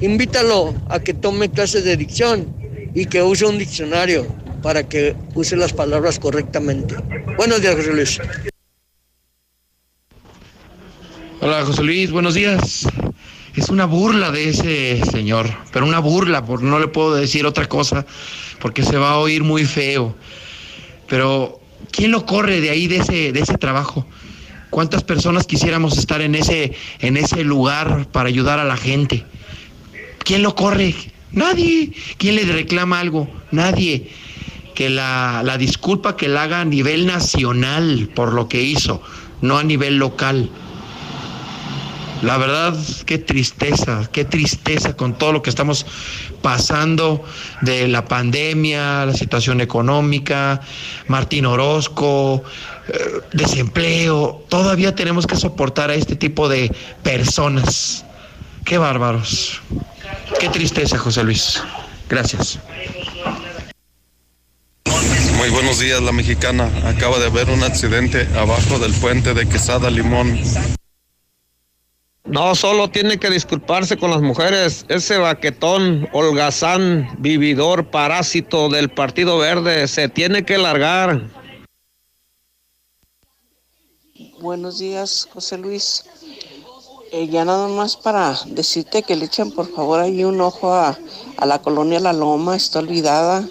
Invítalo 0.00 0.74
a 0.88 1.00
que 1.00 1.14
tome 1.14 1.50
clases 1.50 1.84
de 1.84 1.96
dicción 1.96 2.54
y 2.94 3.06
que 3.06 3.22
use 3.22 3.46
un 3.46 3.58
diccionario 3.58 4.26
para 4.62 4.88
que 4.88 5.14
use 5.34 5.56
las 5.56 5.72
palabras 5.72 6.18
correctamente. 6.18 6.96
Buenos 7.36 7.60
días, 7.60 7.74
José 7.76 7.92
Luis. 7.92 8.20
Hola, 11.40 11.64
José 11.64 11.82
Luis, 11.82 12.10
buenos 12.10 12.34
días. 12.34 12.86
Es 13.54 13.68
una 13.68 13.84
burla 13.84 14.30
de 14.30 14.48
ese 14.48 15.04
señor, 15.10 15.46
pero 15.72 15.84
una 15.84 15.98
burla, 15.98 16.44
porque 16.44 16.64
no 16.64 16.78
le 16.78 16.88
puedo 16.88 17.14
decir 17.14 17.44
otra 17.44 17.66
cosa, 17.66 18.06
porque 18.60 18.82
se 18.82 18.96
va 18.96 19.10
a 19.10 19.18
oír 19.18 19.44
muy 19.44 19.64
feo. 19.64 20.16
Pero, 21.08 21.60
¿quién 21.94 22.10
lo 22.10 22.26
corre 22.26 22.60
de 22.60 22.70
ahí, 22.70 22.86
de 22.86 22.98
ese, 22.98 23.32
de 23.32 23.40
ese 23.40 23.56
trabajo? 23.58 24.06
¿Cuántas 24.70 25.04
personas 25.04 25.46
quisiéramos 25.46 25.96
estar 25.96 26.20
en 26.20 26.34
ese, 26.34 26.72
en 26.98 27.16
ese 27.16 27.44
lugar 27.44 28.08
para 28.10 28.28
ayudar 28.28 28.58
a 28.58 28.64
la 28.64 28.76
gente? 28.76 29.24
¿Quién 30.18 30.42
lo 30.42 30.54
corre? 30.54 30.94
Nadie. 31.30 31.92
¿Quién 32.16 32.36
le 32.36 32.44
reclama 32.44 32.98
algo? 32.98 33.28
Nadie. 33.52 34.10
Que 34.74 34.90
la, 34.90 35.42
la 35.44 35.56
disculpa 35.58 36.16
que 36.16 36.28
la 36.28 36.42
haga 36.42 36.60
a 36.60 36.64
nivel 36.64 37.06
nacional 37.06 38.10
por 38.14 38.32
lo 38.32 38.48
que 38.48 38.62
hizo, 38.62 39.00
no 39.40 39.58
a 39.58 39.62
nivel 39.62 39.98
local. 39.98 40.50
La 42.24 42.38
verdad, 42.38 42.74
qué 43.04 43.18
tristeza, 43.18 44.08
qué 44.10 44.24
tristeza 44.24 44.96
con 44.96 45.12
todo 45.18 45.32
lo 45.32 45.42
que 45.42 45.50
estamos 45.50 45.84
pasando 46.40 47.22
de 47.60 47.86
la 47.86 48.06
pandemia, 48.06 49.04
la 49.04 49.12
situación 49.12 49.60
económica, 49.60 50.62
Martín 51.06 51.44
Orozco, 51.44 52.42
eh, 52.88 53.20
desempleo. 53.34 54.42
Todavía 54.48 54.94
tenemos 54.94 55.26
que 55.26 55.36
soportar 55.36 55.90
a 55.90 55.96
este 55.96 56.16
tipo 56.16 56.48
de 56.48 56.74
personas. 57.02 58.06
Qué 58.64 58.78
bárbaros. 58.78 59.60
Qué 60.40 60.48
tristeza, 60.48 60.96
José 60.96 61.24
Luis. 61.24 61.62
Gracias. 62.08 62.58
Muy 65.36 65.50
buenos 65.50 65.78
días, 65.78 66.00
la 66.00 66.12
mexicana. 66.12 66.70
Acaba 66.86 67.18
de 67.18 67.26
haber 67.26 67.50
un 67.50 67.62
accidente 67.62 68.26
abajo 68.38 68.78
del 68.78 68.94
puente 68.94 69.34
de 69.34 69.46
Quesada 69.46 69.90
Limón. 69.90 70.38
No 72.24 72.54
solo 72.54 72.88
tiene 72.88 73.18
que 73.18 73.28
disculparse 73.28 73.98
con 73.98 74.10
las 74.10 74.22
mujeres, 74.22 74.86
ese 74.88 75.18
baquetón, 75.18 76.08
holgazán, 76.14 77.14
vividor, 77.18 77.90
parásito 77.90 78.70
del 78.70 78.88
Partido 78.88 79.36
Verde, 79.36 79.86
se 79.88 80.08
tiene 80.08 80.42
que 80.42 80.56
largar. 80.56 81.20
Buenos 84.40 84.78
días, 84.78 85.28
José 85.34 85.58
Luis. 85.58 86.06
Eh, 87.12 87.28
ya 87.28 87.44
nada 87.44 87.68
más 87.68 87.94
para 87.94 88.38
decirte 88.46 89.02
que 89.02 89.16
le 89.16 89.26
echen 89.26 89.50
por 89.50 89.70
favor 89.70 90.00
ahí 90.00 90.24
un 90.24 90.40
ojo 90.40 90.72
a, 90.72 90.98
la 91.44 91.60
colonia 91.60 92.00
La 92.00 92.14
Loma, 92.14 92.56
está 92.56 92.78
olvidada. 92.78 93.46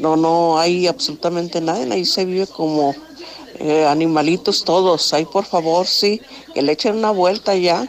No, 0.00 0.16
no 0.16 0.58
hay 0.58 0.86
absolutamente 0.86 1.60
nadie, 1.60 1.92
ahí 1.92 2.06
se 2.06 2.24
vive 2.24 2.46
como 2.46 2.94
eh, 3.58 3.86
animalitos 3.86 4.64
todos. 4.64 5.12
Ahí 5.12 5.26
por 5.26 5.44
favor, 5.44 5.86
sí, 5.86 6.22
que 6.54 6.62
le 6.62 6.72
echen 6.72 6.96
una 6.96 7.10
vuelta 7.10 7.54
ya. 7.54 7.86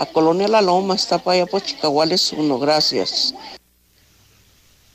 A 0.00 0.06
Colonia 0.06 0.48
La 0.48 0.62
Loma, 0.62 0.94
está 0.94 1.18
para 1.18 1.42
allá 1.42 1.46
por 1.46 1.60
Chicaguales 1.60 2.32
uno, 2.32 2.58
gracias. 2.58 3.34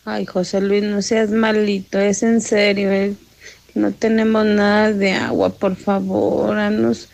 Ay, 0.03 0.25
José 0.25 0.61
Luis, 0.61 0.81
no 0.81 1.03
seas 1.03 1.29
malito, 1.29 1.99
es 1.99 2.23
en 2.23 2.41
serio, 2.41 2.91
eh, 2.91 3.13
no 3.75 3.91
tenemos 3.91 4.47
nada 4.47 4.91
de 4.91 5.11
agua, 5.11 5.51
por 5.51 5.75
favor, 5.75 6.55
nos 6.71 7.09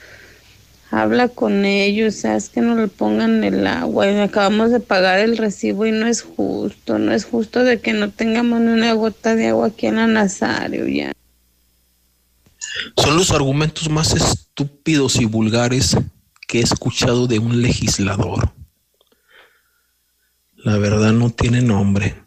habla 0.89 1.27
con 1.27 1.65
ellos, 1.65 2.15
sabes 2.15 2.47
que 2.47 2.61
no 2.61 2.77
le 2.77 2.87
pongan 2.87 3.43
el 3.43 3.67
agua, 3.67 4.09
y 4.09 4.17
acabamos 4.19 4.71
de 4.71 4.79
pagar 4.79 5.19
el 5.19 5.35
recibo 5.35 5.85
y 5.85 5.91
no 5.91 6.07
es 6.07 6.21
justo, 6.21 6.97
no 6.97 7.11
es 7.11 7.25
justo 7.25 7.65
de 7.65 7.81
que 7.81 7.91
no 7.91 8.09
tengamos 8.09 8.61
ni 8.61 8.71
una 8.71 8.93
gota 8.93 9.35
de 9.35 9.49
agua 9.49 9.67
aquí 9.67 9.87
en 9.87 9.97
la 9.97 10.07
Nazario 10.07 10.87
ya. 10.87 11.11
Son 12.95 13.17
los 13.17 13.31
argumentos 13.31 13.89
más 13.89 14.13
estúpidos 14.13 15.17
y 15.17 15.25
vulgares 15.25 15.97
que 16.51 16.59
he 16.59 16.63
escuchado 16.63 17.27
de 17.27 17.39
un 17.39 17.61
legislador. 17.61 18.51
La 20.57 20.77
verdad 20.77 21.13
no 21.13 21.29
tiene 21.29 21.61
nombre. 21.61 22.25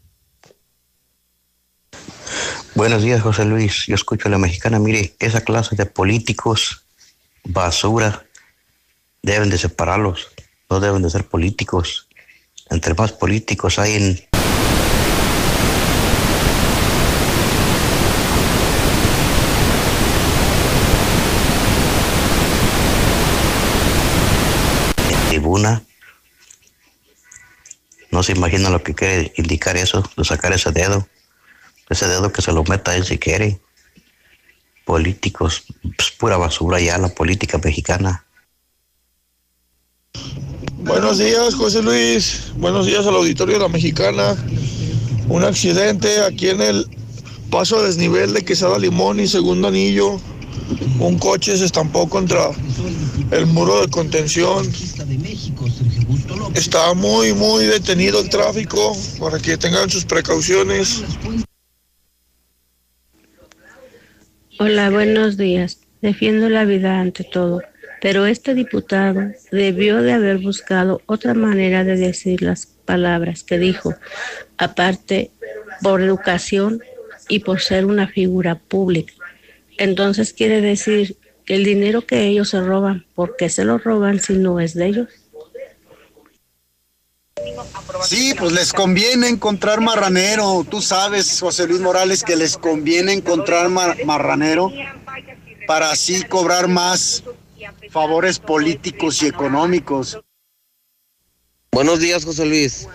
Buenos 2.74 3.02
días, 3.02 3.20
José 3.20 3.44
Luis. 3.44 3.84
Yo 3.86 3.94
escucho 3.94 4.28
a 4.28 4.30
la 4.30 4.38
mexicana. 4.38 4.78
Mire, 4.78 5.14
esa 5.18 5.42
clase 5.42 5.76
de 5.76 5.84
políticos, 5.84 6.86
basura, 7.44 8.24
deben 9.22 9.50
de 9.50 9.58
separarlos. 9.58 10.28
No 10.70 10.80
deben 10.80 11.02
de 11.02 11.10
ser 11.10 11.28
políticos. 11.28 12.08
Entre 12.70 12.94
más 12.94 13.12
políticos 13.12 13.78
hay 13.78 13.92
en, 13.92 14.26
tribuna. 25.34 25.82
No 28.14 28.22
se 28.22 28.30
imagina 28.30 28.70
lo 28.70 28.80
que 28.80 28.94
quiere 28.94 29.32
indicar 29.36 29.76
eso, 29.76 30.08
de 30.16 30.24
sacar 30.24 30.52
ese 30.52 30.70
dedo. 30.70 31.04
Ese 31.90 32.06
dedo 32.06 32.30
que 32.30 32.42
se 32.42 32.52
lo 32.52 32.62
meta 32.62 32.94
él 32.94 33.04
si 33.04 33.18
quiere. 33.18 33.58
Políticos, 34.84 35.64
pues 35.82 36.12
pura 36.12 36.36
basura 36.36 36.78
ya 36.78 36.96
la 36.96 37.08
política 37.08 37.58
mexicana. 37.58 38.24
Buenos 40.74 41.18
días, 41.18 41.56
José 41.56 41.82
Luis. 41.82 42.52
Buenos 42.54 42.86
días 42.86 43.04
al 43.04 43.16
auditorio 43.16 43.54
de 43.54 43.62
la 43.62 43.68
Mexicana. 43.68 44.36
Un 45.26 45.42
accidente 45.42 46.20
aquí 46.20 46.50
en 46.50 46.60
el 46.60 46.86
paso 47.50 47.80
a 47.80 47.82
desnivel 47.82 48.32
de 48.32 48.44
Quesada 48.44 48.78
Limón 48.78 49.18
y 49.18 49.26
segundo 49.26 49.66
anillo. 49.66 50.20
Un 51.00 51.18
coche 51.18 51.58
se 51.58 51.64
estampó 51.64 52.08
contra 52.08 52.50
el 53.32 53.46
muro 53.46 53.80
de 53.80 53.88
contención. 53.88 54.70
Está 56.54 56.94
muy, 56.94 57.32
muy 57.32 57.64
detenido 57.64 58.20
el 58.20 58.28
tráfico 58.28 58.96
para 59.18 59.38
que 59.38 59.56
tengan 59.56 59.88
sus 59.88 60.04
precauciones. 60.04 61.02
Hola, 64.58 64.90
buenos 64.90 65.36
días. 65.36 65.80
Defiendo 66.00 66.48
la 66.48 66.64
vida 66.64 67.00
ante 67.00 67.24
todo, 67.24 67.62
pero 68.00 68.26
este 68.26 68.54
diputado 68.54 69.32
debió 69.50 70.02
de 70.02 70.12
haber 70.12 70.38
buscado 70.38 71.00
otra 71.06 71.34
manera 71.34 71.82
de 71.82 71.96
decir 71.96 72.42
las 72.42 72.66
palabras 72.66 73.42
que 73.42 73.58
dijo, 73.58 73.94
aparte 74.58 75.30
por 75.82 76.02
educación 76.02 76.82
y 77.28 77.40
por 77.40 77.60
ser 77.60 77.86
una 77.86 78.06
figura 78.06 78.56
pública. 78.56 79.14
Entonces 79.78 80.32
quiere 80.32 80.60
decir 80.60 81.16
que 81.44 81.54
el 81.54 81.64
dinero 81.64 82.02
que 82.02 82.26
ellos 82.26 82.50
se 82.50 82.60
roban, 82.60 83.06
¿por 83.14 83.36
qué 83.36 83.48
se 83.48 83.64
lo 83.64 83.78
roban 83.78 84.20
si 84.20 84.34
no 84.34 84.60
es 84.60 84.74
de 84.74 84.86
ellos? 84.86 85.08
Sí, 88.04 88.34
pues 88.38 88.52
les 88.52 88.72
conviene 88.72 89.28
encontrar 89.28 89.80
marranero. 89.80 90.64
Tú 90.68 90.80
sabes, 90.80 91.40
José 91.40 91.66
Luis 91.66 91.80
Morales, 91.80 92.22
que 92.22 92.36
les 92.36 92.56
conviene 92.56 93.12
encontrar 93.12 93.68
mar- 93.70 93.96
marranero 94.04 94.70
para 95.66 95.90
así 95.90 96.22
cobrar 96.24 96.68
más 96.68 97.24
favores 97.90 98.38
políticos 98.38 99.22
y 99.22 99.26
económicos. 99.26 100.18
Buenos 101.72 101.98
días, 102.00 102.24
José 102.24 102.46
Luis. 102.46 102.86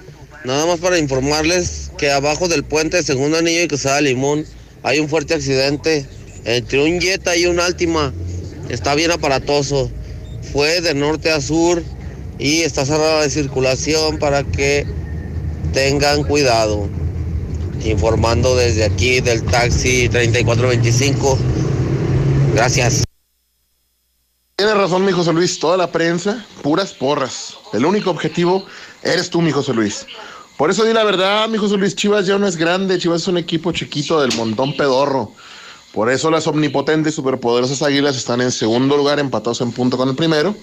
Nada 0.46 0.66
más 0.66 0.80
para 0.80 0.98
informarles 0.98 1.92
que 1.98 2.12
abajo 2.12 2.48
del 2.48 2.64
puente 2.64 3.04
Segundo 3.04 3.38
Anillo 3.38 3.64
y 3.64 3.68
Quesada 3.68 4.00
Limón 4.00 4.46
hay 4.84 5.00
un 5.00 5.10
fuerte 5.10 5.34
accidente 5.34 6.08
entre 6.46 6.82
un 6.84 7.02
Jetta 7.02 7.36
y 7.36 7.46
un 7.46 7.60
Altima. 7.60 8.14
Está 8.70 8.96
bien 8.96 9.12
aparatoso. 9.12 9.92
Fue 10.54 10.80
de 10.80 10.94
norte 10.94 11.30
a 11.32 11.42
sur 11.42 11.84
y 12.40 12.62
está 12.62 12.86
cerrada 12.86 13.22
de 13.22 13.30
circulación 13.30 14.18
para 14.18 14.44
que 14.44 14.88
tengan 15.74 16.24
cuidado. 16.24 16.90
Informando 17.84 18.56
desde 18.56 18.86
aquí 18.86 19.20
del 19.20 19.44
taxi 19.44 20.10
3425. 20.10 21.38
Gracias. 22.56 23.04
Tiene 24.56 24.74
razón, 24.74 25.06
mi 25.06 25.12
José 25.12 25.32
Luis. 25.32 25.60
Toda 25.60 25.78
la 25.78 25.92
prensa, 25.92 26.46
puras 26.62 26.94
porras. 26.94 27.58
El 27.72 27.86
único 27.86 28.10
objetivo 28.10 28.66
eres 29.04 29.30
tú, 29.30 29.42
mi 29.42 29.52
José 29.52 29.74
Luis. 29.74 30.06
Por 30.58 30.70
eso 30.70 30.84
di 30.84 30.92
la 30.92 31.06
verdad, 31.06 31.48
mi 31.48 31.58
José 31.58 31.78
Luis. 31.78 31.96
Chivas 31.96 32.26
ya 32.26 32.38
no 32.38 32.48
es 32.48 32.58
grande. 32.58 32.98
Chivas 32.98 33.22
es 33.22 33.28
un 33.30 33.38
equipo 33.38 33.72
chiquito 33.72 34.20
del 34.20 34.36
montón 34.36 34.76
pedorro. 34.76 35.32
Por 35.94 36.12
eso 36.12 36.30
las 36.30 36.46
omnipotentes 36.46 37.14
y 37.14 37.16
superpoderosas 37.16 37.82
águilas 37.82 38.16
están 38.16 38.42
en 38.42 38.52
segundo 38.52 38.96
lugar, 38.96 39.20
empatados 39.20 39.62
en 39.62 39.72
punto 39.72 39.98
con 39.98 40.10
el 40.10 40.16
primero. 40.16 40.56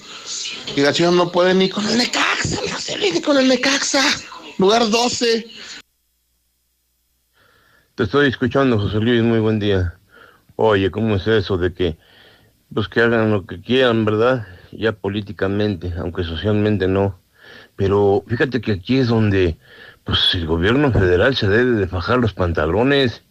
Y 0.77 0.81
las 0.81 0.95
chivas 0.95 1.13
no 1.13 1.33
pueden 1.33 1.59
ni 1.59 1.69
con 1.69 1.87
el 1.89 1.99
Necaxa, 1.99 2.61
ni 3.01 3.21
con 3.21 3.37
el 3.37 3.49
Necaxa. 3.49 4.03
Lugar 4.59 4.89
12. 4.89 5.47
Te 7.97 8.05
estoy 8.05 8.29
escuchando, 8.29 8.79
José 8.79 8.99
Luis, 8.99 9.23
muy 9.23 9.41
buen 9.41 9.59
día. 9.59 9.99
Oye, 10.55 10.91
¿cómo 10.91 11.17
es 11.17 11.27
eso 11.27 11.57
de 11.57 11.75
que, 11.75 11.97
pues 12.73 12.89
que 12.89 13.01
hagan 13.01 13.33
lo 13.33 13.47
que 13.47 13.61
quieran, 13.61 14.05
verdad? 14.05 14.47
Ya 14.71 14.93
políticamente, 14.93 15.93
aunque 15.99 16.23
socialmente 16.23 16.87
no. 16.87 17.19
Pero 17.75 18.25
fíjate 18.29 18.61
que 18.61 18.73
aquí 18.73 18.99
es 18.99 19.09
donde, 19.09 19.59
pues 20.05 20.19
el 20.35 20.47
gobierno 20.47 20.93
federal 20.93 21.35
se 21.35 21.49
debe 21.49 21.73
de 21.73 21.89
fajar 21.89 22.19
los 22.19 22.33
pantalones 22.33 23.23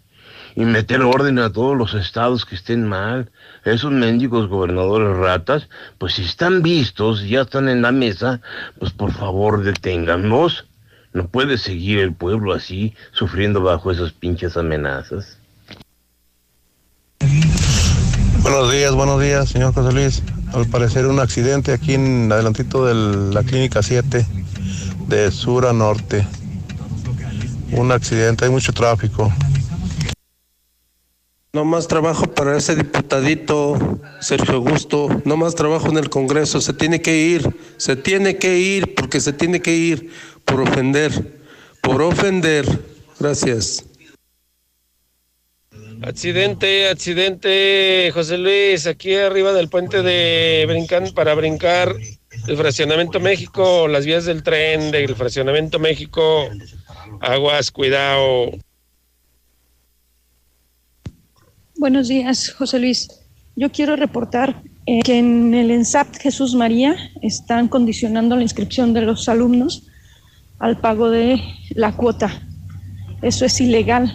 y 0.56 0.64
meter 0.64 1.02
orden 1.02 1.40
a 1.40 1.52
todos 1.52 1.78
los 1.78 1.94
estados 1.94 2.46
que 2.46 2.56
estén 2.56 2.88
mal. 2.88 3.30
Esos 3.66 3.92
mendigos 3.92 4.48
gobernadores 4.48 5.18
ratas, 5.18 5.68
pues 5.98 6.14
si 6.14 6.24
están 6.24 6.62
vistos, 6.62 7.28
ya 7.28 7.42
están 7.42 7.68
en 7.68 7.82
la 7.82 7.92
mesa, 7.92 8.42
pues 8.80 8.92
por 8.92 9.12
favor 9.12 9.64
deténganlos. 9.64 10.66
No 11.14 11.28
puede 11.28 11.58
seguir 11.58 12.00
el 12.00 12.14
pueblo 12.14 12.54
así, 12.54 12.94
sufriendo 13.12 13.62
bajo 13.62 13.92
esas 13.92 14.12
pinches 14.12 14.58
amenazas. 14.58 15.38
Buenos 18.42 18.72
días, 18.72 18.94
buenos 18.94 19.22
días, 19.22 19.50
señor 19.50 19.74
José 19.74 19.94
Luis. 19.94 20.24
Al 20.54 20.68
parecer 20.68 21.08
un 21.08 21.20
accidente 21.20 21.74
aquí 21.74 21.96
en 21.96 22.32
adelantito 22.32 22.86
de 22.86 23.34
la 23.34 23.44
clínica 23.44 23.82
7, 23.82 24.26
de 25.08 25.32
sur 25.32 25.66
a 25.66 25.74
norte. 25.74 26.26
Un 27.72 27.92
accidente, 27.92 28.46
hay 28.46 28.52
mucho 28.52 28.72
tráfico. 28.72 29.34
No 31.56 31.64
más 31.64 31.88
trabajo 31.88 32.26
para 32.26 32.58
ese 32.58 32.76
diputadito 32.76 33.78
Sergio 34.20 34.56
Augusto, 34.56 35.08
no 35.24 35.38
más 35.38 35.56
trabajo 35.56 35.88
en 35.88 35.96
el 35.96 36.10
Congreso, 36.10 36.60
se 36.60 36.74
tiene 36.74 37.02
que 37.02 37.16
ir, 37.16 37.50
se 37.78 37.96
tiene 37.96 38.36
que 38.36 38.58
ir 38.58 38.94
porque 38.94 39.22
se 39.22 39.32
tiene 39.32 39.62
que 39.62 39.74
ir 39.74 40.12
por 40.44 40.60
ofender, 40.60 41.14
por 41.82 42.02
ofender. 42.02 42.66
Gracias. 43.22 43.86
Accidente, 46.02 46.90
accidente, 46.90 48.12
José 48.14 48.38
Luis, 48.38 48.86
aquí 48.86 49.16
arriba 49.16 49.54
del 49.54 49.70
puente 49.70 50.02
de 50.02 50.66
Brincan 50.68 51.14
para 51.14 51.36
brincar 51.36 51.96
el 52.50 52.58
fraccionamiento 52.58 53.22
México, 53.22 53.88
las 53.88 54.06
vías 54.06 54.26
del 54.26 54.44
tren 54.44 54.92
del 54.92 55.16
fraccionamiento 55.16 55.80
México. 55.80 56.50
Aguas, 57.22 57.72
cuidado. 57.72 58.52
Buenos 61.86 62.08
días, 62.08 62.50
José 62.50 62.80
Luis. 62.80 63.08
Yo 63.56 63.72
quiero 63.72 63.96
reportar 63.96 64.64
eh, 64.88 65.02
que 65.04 65.20
en 65.20 65.54
el 65.54 65.70
ENSAP 65.70 66.16
Jesús 66.16 66.56
María 66.56 66.96
están 67.22 67.68
condicionando 67.68 68.36
la 68.36 68.42
inscripción 68.42 68.92
de 68.96 69.02
los 69.02 69.30
alumnos 69.30 69.84
al 70.58 70.80
pago 70.80 71.12
de 71.12 71.40
la 71.76 71.96
cuota. 71.96 72.42
Eso 73.22 73.46
es 73.46 73.62
ilegal 73.62 74.12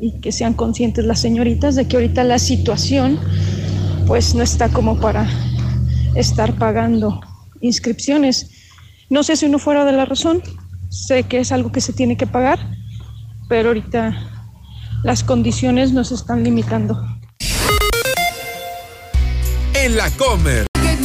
y 0.00 0.20
que 0.20 0.30
sean 0.30 0.54
conscientes 0.54 1.04
las 1.04 1.18
señoritas 1.18 1.74
de 1.74 1.88
que 1.88 1.96
ahorita 1.96 2.22
la 2.22 2.38
situación 2.38 3.18
pues 4.06 4.36
no 4.36 4.44
está 4.44 4.68
como 4.68 5.00
para 5.00 5.28
estar 6.14 6.54
pagando 6.54 7.20
inscripciones. 7.62 8.52
No 9.10 9.24
sé 9.24 9.34
si 9.34 9.46
uno 9.46 9.58
fuera 9.58 9.84
de 9.84 9.90
la 9.90 10.04
razón, 10.04 10.40
sé 10.88 11.24
que 11.24 11.40
es 11.40 11.50
algo 11.50 11.72
que 11.72 11.80
se 11.80 11.92
tiene 11.92 12.16
que 12.16 12.28
pagar, 12.28 12.60
pero 13.48 13.70
ahorita 13.70 14.35
las 15.02 15.22
condiciones 15.22 15.92
nos 15.92 16.12
están 16.12 16.44
limitando. 16.44 17.02
En 19.74 19.96
la 19.96 20.10
Comer. 20.10 20.66
El 20.74 20.96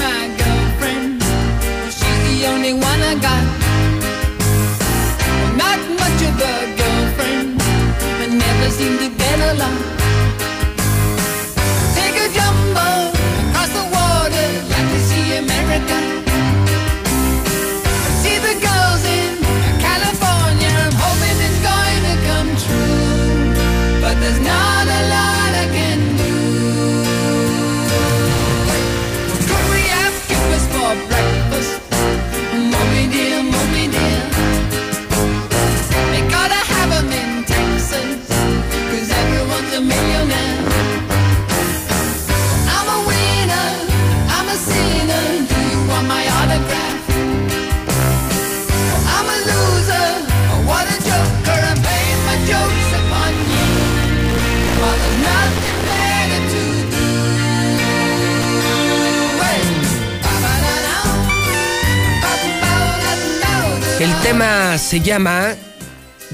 tema 64.31 64.77
se 64.77 65.01
llama 65.01 65.55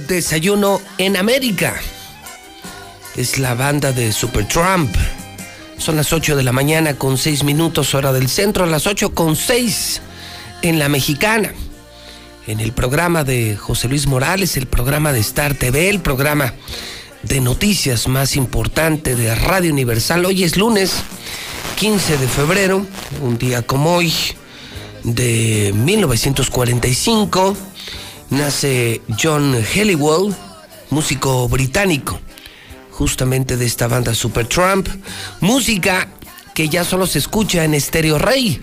Desayuno 0.07 0.79
en 0.99 1.17
América. 1.17 1.81
Es 3.15 3.39
la 3.39 3.55
banda 3.55 3.91
de 3.91 4.11
Supertramp. 4.13 4.95
Son 5.79 5.95
las 5.95 6.13
8 6.13 6.35
de 6.35 6.43
la 6.43 6.51
mañana 6.51 6.93
con 6.93 7.17
6 7.17 7.43
minutos 7.43 7.95
hora 7.95 8.13
del 8.13 8.29
centro, 8.29 8.65
a 8.65 8.67
las 8.67 8.85
8 8.85 9.15
con 9.15 9.35
6 9.35 10.01
en 10.61 10.77
la 10.77 10.89
mexicana. 10.89 11.55
En 12.45 12.59
el 12.59 12.71
programa 12.71 13.23
de 13.23 13.55
José 13.55 13.87
Luis 13.87 14.05
Morales, 14.05 14.57
el 14.57 14.67
programa 14.67 15.11
de 15.11 15.21
Star 15.21 15.55
TV, 15.55 15.89
el 15.89 15.99
programa 15.99 16.53
de 17.23 17.41
noticias 17.41 18.07
más 18.07 18.35
importante 18.35 19.15
de 19.15 19.33
Radio 19.33 19.73
Universal. 19.73 20.23
Hoy 20.23 20.43
es 20.43 20.55
lunes 20.55 20.93
15 21.77 22.19
de 22.19 22.27
febrero, 22.27 22.85
un 23.23 23.39
día 23.39 23.63
como 23.63 23.95
hoy 23.95 24.13
de 25.03 25.73
1945 25.75 27.57
nace 28.29 29.01
John 29.21 29.55
Helliwell, 29.55 30.35
músico 30.89 31.47
británico, 31.47 32.19
justamente 32.91 33.57
de 33.57 33.65
esta 33.65 33.87
banda 33.87 34.13
Supertramp, 34.13 34.87
música 35.41 36.09
que 36.53 36.69
ya 36.69 36.83
solo 36.83 37.07
se 37.07 37.19
escucha 37.19 37.63
en 37.63 37.79
Stereo 37.79 38.17
Rey, 38.17 38.61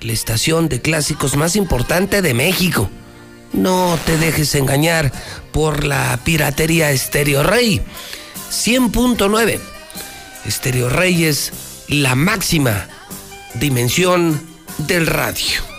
la 0.00 0.12
estación 0.12 0.68
de 0.68 0.80
clásicos 0.80 1.36
más 1.36 1.56
importante 1.56 2.22
de 2.22 2.34
México. 2.34 2.90
No 3.52 3.98
te 4.04 4.18
dejes 4.18 4.54
engañar 4.54 5.12
por 5.52 5.84
la 5.84 6.18
piratería 6.24 6.96
Stereo 6.96 7.42
Rey. 7.42 7.80
100.9. 8.50 9.60
Stereo 10.50 10.88
Rey 10.88 11.24
es 11.24 11.52
la 11.88 12.14
máxima 12.14 12.88
dimensión 13.54 14.40
del 14.78 15.06
radio. 15.06 15.73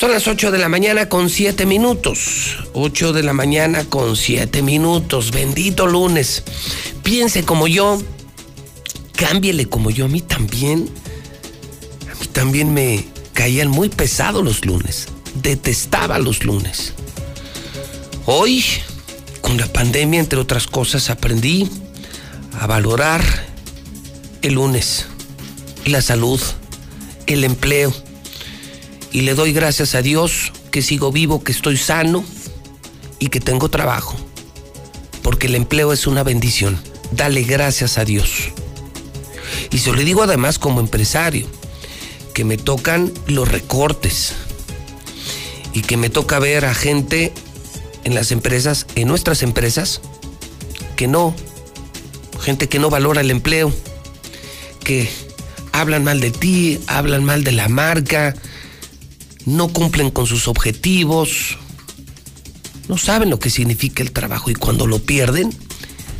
Son 0.00 0.10
las 0.10 0.26
8 0.26 0.50
de 0.50 0.56
la 0.56 0.70
mañana 0.70 1.10
con 1.10 1.28
7 1.28 1.66
minutos. 1.66 2.56
8 2.72 3.12
de 3.12 3.22
la 3.22 3.34
mañana 3.34 3.84
con 3.84 4.16
7 4.16 4.62
minutos. 4.62 5.30
Bendito 5.30 5.86
lunes. 5.86 6.42
Piense 7.02 7.42
como 7.42 7.68
yo. 7.68 8.00
Cámbiele 9.14 9.68
como 9.68 9.90
yo. 9.90 10.06
A 10.06 10.08
mí 10.08 10.22
también. 10.22 10.88
A 12.10 12.18
mí 12.18 12.26
también 12.32 12.72
me 12.72 13.04
caían 13.34 13.68
muy 13.68 13.90
pesados 13.90 14.42
los 14.42 14.64
lunes. 14.64 15.08
Detestaba 15.34 16.18
los 16.18 16.44
lunes. 16.44 16.94
Hoy, 18.24 18.64
con 19.42 19.58
la 19.58 19.66
pandemia, 19.66 20.18
entre 20.18 20.38
otras 20.38 20.66
cosas, 20.66 21.10
aprendí 21.10 21.68
a 22.58 22.66
valorar 22.66 23.22
el 24.40 24.54
lunes, 24.54 25.08
la 25.84 26.00
salud, 26.00 26.40
el 27.26 27.44
empleo. 27.44 27.92
Y 29.12 29.22
le 29.22 29.34
doy 29.34 29.52
gracias 29.52 29.94
a 29.94 30.02
Dios 30.02 30.52
que 30.70 30.82
sigo 30.82 31.10
vivo, 31.10 31.42
que 31.42 31.52
estoy 31.52 31.76
sano 31.76 32.24
y 33.18 33.28
que 33.28 33.40
tengo 33.40 33.68
trabajo. 33.68 34.16
Porque 35.22 35.48
el 35.48 35.54
empleo 35.54 35.92
es 35.92 36.06
una 36.06 36.22
bendición. 36.22 36.80
Dale 37.12 37.42
gracias 37.42 37.98
a 37.98 38.04
Dios. 38.04 38.50
Y 39.70 39.78
se 39.78 39.92
lo 39.92 39.98
digo 39.98 40.22
además 40.22 40.58
como 40.58 40.80
empresario, 40.80 41.46
que 42.34 42.44
me 42.44 42.56
tocan 42.56 43.12
los 43.26 43.48
recortes 43.48 44.34
y 45.72 45.82
que 45.82 45.96
me 45.96 46.10
toca 46.10 46.38
ver 46.38 46.64
a 46.64 46.74
gente 46.74 47.32
en 48.04 48.14
las 48.14 48.32
empresas, 48.32 48.86
en 48.94 49.08
nuestras 49.08 49.42
empresas, 49.42 50.00
que 50.96 51.06
no, 51.06 51.34
gente 52.40 52.68
que 52.68 52.78
no 52.78 52.90
valora 52.90 53.20
el 53.20 53.30
empleo, 53.30 53.72
que 54.84 55.08
hablan 55.72 56.04
mal 56.04 56.20
de 56.20 56.30
ti, 56.30 56.80
hablan 56.86 57.24
mal 57.24 57.44
de 57.44 57.52
la 57.52 57.68
marca, 57.68 58.34
no 59.46 59.68
cumplen 59.68 60.10
con 60.10 60.26
sus 60.26 60.48
objetivos, 60.48 61.58
no 62.88 62.98
saben 62.98 63.30
lo 63.30 63.38
que 63.38 63.50
significa 63.50 64.02
el 64.02 64.12
trabajo 64.12 64.50
y 64.50 64.54
cuando 64.54 64.86
lo 64.86 64.98
pierden, 64.98 65.54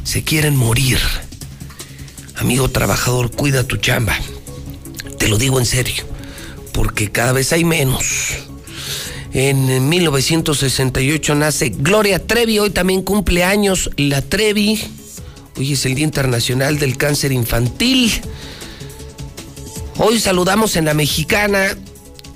se 0.05 0.23
quieren 0.23 0.57
morir. 0.57 0.99
Amigo 2.37 2.71
trabajador, 2.71 3.31
cuida 3.31 3.65
tu 3.65 3.77
chamba. 3.77 4.17
Te 5.19 5.29
lo 5.29 5.37
digo 5.37 5.59
en 5.59 5.67
serio, 5.67 6.05
porque 6.73 7.11
cada 7.11 7.33
vez 7.33 7.53
hay 7.53 7.65
menos. 7.65 8.05
En 9.33 9.89
1968 9.89 11.35
nace 11.35 11.69
Gloria 11.69 12.25
Trevi, 12.27 12.59
hoy 12.59 12.71
también 12.71 13.03
cumple 13.03 13.45
años 13.45 13.91
la 13.97 14.23
Trevi. 14.23 14.81
Hoy 15.57 15.73
es 15.73 15.85
el 15.87 15.95
Día 15.95 16.05
Internacional 16.05 16.79
del 16.79 16.97
Cáncer 16.97 17.33
Infantil. 17.33 18.13
Hoy 19.99 20.19
saludamos 20.19 20.77
en 20.77 20.87
la 20.87 20.95
mexicana 20.95 21.77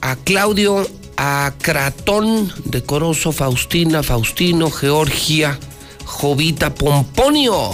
a 0.04 0.16
Claudio, 0.16 0.86
a 1.16 1.54
Cratón, 1.62 2.52
Decoroso, 2.66 3.32
Faustina, 3.32 4.02
Faustino, 4.02 4.70
Georgia, 4.70 5.58
Jovita, 6.04 6.74
Pomponio, 6.74 7.70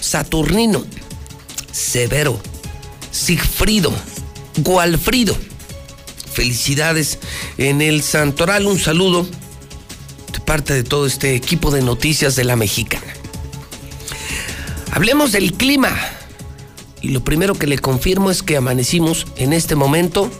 Saturnino, 0.00 0.82
Severo, 1.70 2.40
Sigfrido, 3.10 3.92
Gualfrido. 4.56 5.36
Felicidades 6.32 7.18
en 7.58 7.82
el 7.82 8.02
Santoral. 8.02 8.64
Un 8.64 8.78
saludo 8.78 9.26
de 10.32 10.40
parte 10.40 10.72
de 10.72 10.84
todo 10.84 11.04
este 11.04 11.34
equipo 11.34 11.70
de 11.70 11.82
noticias 11.82 12.34
de 12.34 12.44
la 12.44 12.56
mexicana. 12.56 13.12
Hablemos 14.90 15.32
del 15.32 15.52
clima. 15.52 15.94
Y 17.02 17.08
lo 17.08 17.22
primero 17.22 17.54
que 17.56 17.66
le 17.66 17.78
confirmo 17.78 18.30
es 18.30 18.42
que 18.42 18.56
amanecimos 18.56 19.26
en 19.36 19.52
este 19.52 19.74
momento. 19.74 20.30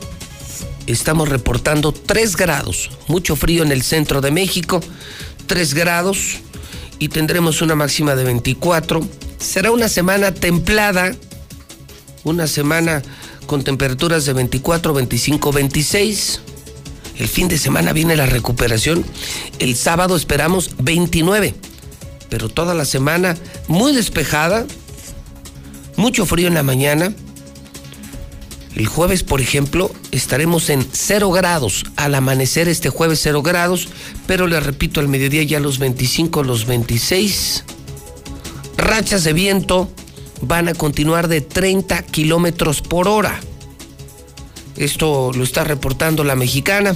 Estamos 0.87 1.29
reportando 1.29 1.91
3 1.91 2.35
grados. 2.35 2.91
Mucho 3.07 3.35
frío 3.35 3.63
en 3.63 3.71
el 3.71 3.83
centro 3.83 4.21
de 4.21 4.31
México. 4.31 4.81
3 5.47 5.73
grados. 5.73 6.39
Y 6.99 7.09
tendremos 7.09 7.61
una 7.61 7.75
máxima 7.75 8.15
de 8.15 8.23
24. 8.23 9.01
Será 9.37 9.71
una 9.71 9.87
semana 9.87 10.33
templada. 10.33 11.15
Una 12.23 12.47
semana 12.47 13.01
con 13.45 13.63
temperaturas 13.63 14.25
de 14.25 14.33
24, 14.33 14.93
25, 14.93 15.51
26. 15.51 16.41
El 17.17 17.27
fin 17.27 17.47
de 17.47 17.57
semana 17.57 17.93
viene 17.93 18.15
la 18.15 18.25
recuperación. 18.25 19.05
El 19.59 19.75
sábado 19.75 20.15
esperamos 20.15 20.71
29. 20.79 21.53
Pero 22.29 22.49
toda 22.49 22.73
la 22.73 22.85
semana 22.85 23.37
muy 23.67 23.93
despejada 23.93 24.65
mucho 25.95 26.25
frío 26.25 26.47
en 26.47 26.53
la 26.53 26.63
mañana. 26.63 27.13
El 28.75 28.87
jueves, 28.87 29.23
por 29.23 29.39
ejemplo, 29.39 29.91
estaremos 30.11 30.69
en 30.69 30.85
0 30.91 31.31
grados. 31.31 31.85
Al 31.95 32.15
amanecer 32.15 32.67
este 32.67 32.89
jueves 32.89 33.19
0 33.21 33.43
grados, 33.43 33.87
pero 34.25 34.47
le 34.47 34.59
repito, 34.59 34.99
al 34.99 35.07
mediodía 35.07 35.43
ya 35.43 35.59
los 35.59 35.77
25, 35.77 36.43
los 36.43 36.65
26. 36.65 37.63
Rachas 38.77 39.23
de 39.23 39.33
viento 39.33 39.91
van 40.41 40.67
a 40.67 40.73
continuar 40.73 41.27
de 41.27 41.41
30 41.41 42.03
kilómetros 42.03 42.81
por 42.81 43.07
hora. 43.07 43.39
Esto 44.75 45.31
lo 45.33 45.43
está 45.43 45.63
reportando 45.63 46.23
la 46.23 46.35
mexicana 46.35 46.95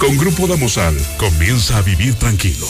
Con 0.00 0.16
Grupo 0.16 0.46
Damosal 0.46 0.96
comienza 1.18 1.76
a 1.76 1.82
vivir 1.82 2.14
tranquilo. 2.14 2.66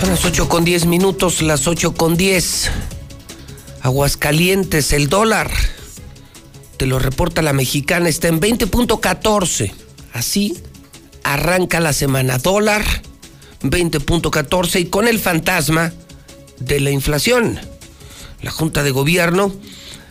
Son 0.00 0.08
las 0.08 0.24
8 0.24 0.48
con 0.48 0.64
10 0.64 0.86
minutos, 0.86 1.42
las 1.42 1.68
8 1.68 1.92
con 1.92 2.16
10. 2.16 2.70
Aguascalientes, 3.82 4.94
el 4.94 5.10
dólar. 5.10 5.50
Te 6.78 6.86
lo 6.86 6.98
reporta 6.98 7.42
la 7.42 7.52
mexicana, 7.52 8.08
está 8.08 8.28
en 8.28 8.40
20.14. 8.40 9.74
Así 10.14 10.56
arranca 11.24 11.78
la 11.78 11.92
semana. 11.92 12.38
Dólar 12.38 12.82
20.14 13.60 14.80
y 14.80 14.86
con 14.86 15.08
el 15.08 15.18
fantasma 15.18 15.92
de 16.58 16.80
la 16.80 16.90
inflación. 16.90 17.60
La 18.40 18.50
Junta 18.50 18.82
de 18.82 18.92
Gobierno 18.92 19.52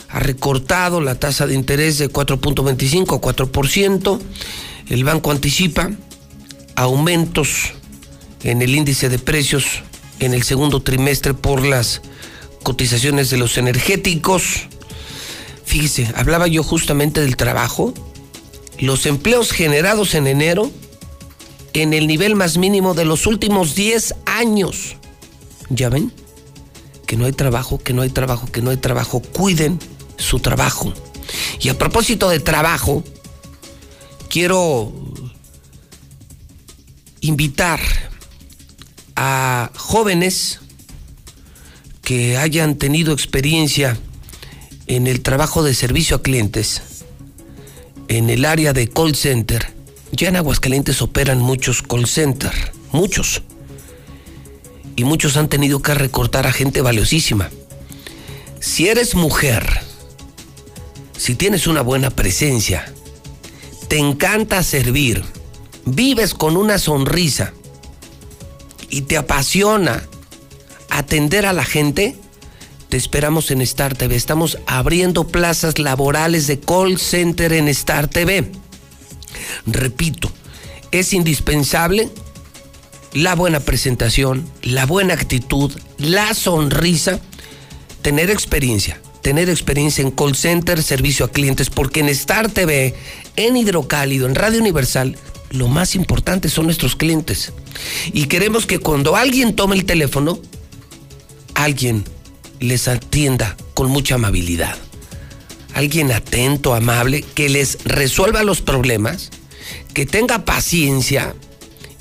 ha 0.10 0.20
recortado 0.20 1.02
la 1.02 1.16
tasa 1.16 1.48
de 1.48 1.56
interés 1.56 1.98
de 1.98 2.10
4.25 2.10 3.18
a 3.18 3.22
4%. 3.22 4.20
El 4.90 5.04
banco 5.04 5.32
anticipa 5.32 5.92
aumentos 6.76 7.74
en 8.44 8.62
el 8.62 8.76
índice 8.76 9.10
de 9.10 9.20
precios 9.20 9.84
en 10.20 10.34
el 10.34 10.44
segundo 10.44 10.82
trimestre 10.82 11.34
por 11.34 11.66
las 11.66 12.02
cotizaciones 12.64 13.30
de 13.30 13.38
los 13.38 13.58
energéticos. 13.58 14.68
Fíjese, 15.66 16.12
hablaba 16.16 16.48
yo 16.48 16.64
justamente 16.64 17.22
del 17.22 17.36
trabajo. 17.36 17.94
Los 18.80 19.06
empleos 19.06 19.52
generados 19.52 20.16
en 20.16 20.28
enero 20.28 20.72
en 21.74 21.94
el 21.94 22.08
nivel 22.08 22.36
más 22.36 22.58
mínimo 22.58 22.94
de 22.94 23.06
los 23.06 23.28
últimos 23.28 23.76
10 23.76 24.16
años. 24.26 24.96
¿Ya 25.70 25.90
ven? 25.90 26.12
Que 27.06 27.18
no 27.18 27.26
hay 27.26 27.34
trabajo, 27.34 27.78
que 27.80 27.94
no 27.94 28.02
hay 28.02 28.10
trabajo, 28.10 28.48
que 28.48 28.62
no 28.62 28.70
hay 28.70 28.78
trabajo. 28.78 29.22
Cuiden 29.22 29.80
su 30.26 30.40
trabajo. 30.40 30.94
Y 31.62 31.70
a 31.70 31.78
propósito 31.78 32.30
de 32.30 32.40
trabajo, 32.40 33.04
quiero 34.30 34.92
invitar 37.22 37.80
a 39.16 39.72
jóvenes 39.76 40.60
que 42.02 42.38
hayan 42.38 42.76
tenido 42.76 43.14
experiencia 43.14 43.98
en 44.88 45.08
el 45.08 45.22
trabajo 45.22 45.64
de 45.64 45.74
servicio 45.74 46.18
a 46.18 46.22
clientes, 46.22 46.82
en 48.08 48.30
el 48.30 48.46
área 48.46 48.74
de 48.74 48.88
call 48.88 49.16
center. 49.16 49.74
Ya 50.12 50.30
en 50.30 50.36
Aguascalientes 50.36 51.02
operan 51.02 51.40
muchos 51.40 51.82
call 51.82 52.06
center, 52.08 52.52
muchos. 52.92 53.42
Y 54.96 55.04
muchos 55.04 55.36
han 55.36 55.50
tenido 55.50 55.82
que 55.82 55.94
recortar 55.94 56.46
a 56.46 56.54
gente 56.54 56.82
valiosísima. 56.82 57.50
Si 58.60 58.88
eres 58.88 59.16
mujer, 59.16 59.82
si 61.18 61.36
tienes 61.36 61.68
una 61.68 61.82
buena 61.82 62.10
presencia, 62.10 62.92
te 63.88 63.98
encanta 63.98 64.64
servir, 64.64 65.24
vives 65.86 66.34
con 66.34 66.58
una 66.58 66.78
sonrisa 66.78 67.54
y 68.90 69.02
te 69.02 69.18
apasiona 69.18 70.04
atender 70.90 71.46
a 71.46 71.54
la 71.54 71.64
gente, 71.64 72.16
te 72.90 72.98
esperamos 72.98 73.52
en 73.52 73.62
Star 73.62 73.96
TV. 73.96 74.16
Estamos 74.16 74.58
abriendo 74.68 75.28
plazas 75.28 75.80
laborales 75.80 76.48
de 76.48 76.60
call 76.60 77.00
center 77.00 77.54
en 77.54 77.68
Star 77.70 78.08
TV. 78.08 78.52
Repito, 79.66 80.32
es 80.92 81.14
indispensable 81.14 82.10
la 83.14 83.36
buena 83.36 83.62
presentación, 83.62 84.48
la 84.62 84.86
buena 84.86 85.14
actitud, 85.14 85.72
la 85.98 86.34
sonrisa, 86.34 87.20
tener 88.02 88.30
experiencia 88.30 89.00
tener 89.26 89.50
experiencia 89.50 90.04
en 90.04 90.12
call 90.12 90.36
center, 90.36 90.84
servicio 90.84 91.26
a 91.26 91.32
clientes, 91.32 91.72
porque 91.72 92.02
en 92.02 92.10
Star 92.10 92.48
TV, 92.48 92.94
en 93.36 93.58
Hidrocálido, 93.58 94.28
en 94.28 94.36
Radio 94.36 94.60
Universal, 94.60 95.18
lo 95.50 95.68
más 95.68 95.96
importante 95.96 96.48
son 96.48 96.66
nuestros 96.66 96.96
clientes. 96.96 97.52
Y 98.14 98.26
queremos 98.26 98.68
que 98.68 98.78
cuando 98.78 99.16
alguien 99.16 99.56
tome 99.56 99.78
el 99.78 99.86
teléfono, 99.86 100.38
alguien 101.56 102.04
les 102.60 102.88
atienda 102.88 103.58
con 103.74 103.90
mucha 103.90 104.14
amabilidad. 104.14 104.78
Alguien 105.74 106.12
atento, 106.12 106.76
amable, 106.76 107.24
que 107.24 107.50
les 107.50 107.80
resuelva 107.84 108.44
los 108.44 108.62
problemas, 108.62 109.32
que 109.96 110.06
tenga 110.06 110.46
paciencia 110.46 111.34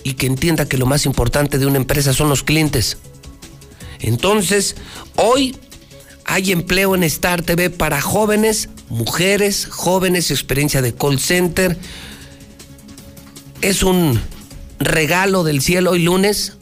y 0.03 0.13
que 0.13 0.27
entienda 0.27 0.69
que 0.69 0.77
lo 0.77 0.85
más 0.85 1.07
importante 1.07 1.57
de 1.57 1.65
una 1.65 1.79
empresa 1.79 2.13
son 2.13 2.29
los 2.29 2.43
clientes. 2.43 2.99
Entonces, 4.01 4.77
hoy 5.17 5.57
hay 6.25 6.53
empleo 6.53 6.95
en 6.95 7.03
Star 7.05 7.43
TV 7.43 7.71
para 7.71 8.01
jóvenes, 8.01 8.69
mujeres, 8.89 9.67
jóvenes, 9.71 10.31
experiencia 10.31 10.83
de 10.83 10.95
call 10.95 11.19
center. 11.19 11.79
Es 13.61 13.83
un 13.83 14.21
regalo 14.79 15.45
del 15.45 15.61
cielo 15.61 15.93
hoy 15.93 16.03
lunes 16.03 16.57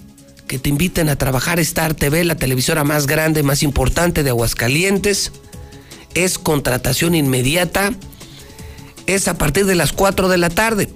que 0.47 0.59
te 0.59 0.69
inviten 0.69 1.09
a 1.09 1.17
trabajar 1.17 1.61
Star 1.61 1.95
TV, 1.95 2.25
la 2.25 2.37
televisora 2.37 2.85
más 2.85 3.07
grande, 3.07 3.43
más 3.43 3.63
importante 3.63 4.23
de 4.23 4.31
Aguascalientes. 4.31 5.33
Es 6.15 6.39
contratación 6.39 7.15
inmediata. 7.15 7.93
Es 9.07 9.29
a 9.29 9.39
partir 9.39 9.67
de 9.67 9.75
las 9.75 9.93
4 9.93 10.29
de 10.29 10.39
la 10.39 10.51
tarde 10.51 10.89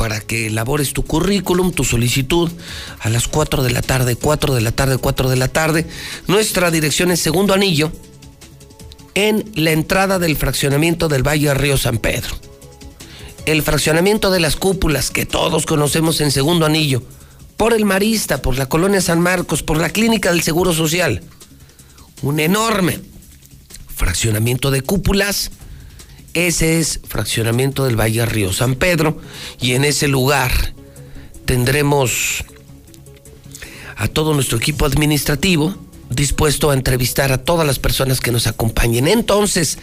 para 0.00 0.18
que 0.18 0.46
elabores 0.46 0.94
tu 0.94 1.04
currículum, 1.04 1.72
tu 1.72 1.84
solicitud 1.84 2.50
a 3.00 3.10
las 3.10 3.28
4 3.28 3.62
de 3.62 3.68
la 3.70 3.82
tarde, 3.82 4.16
4 4.16 4.54
de 4.54 4.62
la 4.62 4.72
tarde, 4.72 4.96
4 4.96 5.28
de 5.28 5.36
la 5.36 5.48
tarde. 5.48 5.86
Nuestra 6.26 6.70
dirección 6.70 7.10
es 7.10 7.20
Segundo 7.20 7.52
Anillo, 7.52 7.92
en 9.14 9.44
la 9.56 9.72
entrada 9.72 10.18
del 10.18 10.38
fraccionamiento 10.38 11.08
del 11.08 11.22
Valle 11.22 11.52
Río 11.52 11.76
San 11.76 11.98
Pedro. 11.98 12.34
El 13.44 13.60
fraccionamiento 13.60 14.30
de 14.30 14.40
las 14.40 14.56
cúpulas 14.56 15.10
que 15.10 15.26
todos 15.26 15.66
conocemos 15.66 16.22
en 16.22 16.30
Segundo 16.30 16.64
Anillo, 16.64 17.02
por 17.58 17.74
el 17.74 17.84
Marista, 17.84 18.40
por 18.40 18.56
la 18.56 18.70
Colonia 18.70 19.02
San 19.02 19.20
Marcos, 19.20 19.62
por 19.62 19.76
la 19.76 19.90
Clínica 19.90 20.30
del 20.30 20.40
Seguro 20.40 20.72
Social. 20.72 21.20
Un 22.22 22.40
enorme 22.40 23.00
fraccionamiento 23.94 24.70
de 24.70 24.80
cúpulas. 24.80 25.50
Ese 26.34 26.78
es 26.78 27.00
fraccionamiento 27.06 27.84
del 27.84 27.98
Valle 27.98 28.24
Río 28.24 28.52
San 28.52 28.76
Pedro 28.76 29.18
y 29.60 29.72
en 29.72 29.84
ese 29.84 30.06
lugar 30.06 30.74
tendremos 31.44 32.44
a 33.96 34.06
todo 34.08 34.32
nuestro 34.34 34.58
equipo 34.58 34.86
administrativo 34.86 35.74
dispuesto 36.08 36.70
a 36.70 36.74
entrevistar 36.74 37.32
a 37.32 37.38
todas 37.38 37.66
las 37.66 37.78
personas 37.78 38.20
que 38.20 38.32
nos 38.32 38.46
acompañen. 38.46 39.08
Entonces, 39.08 39.78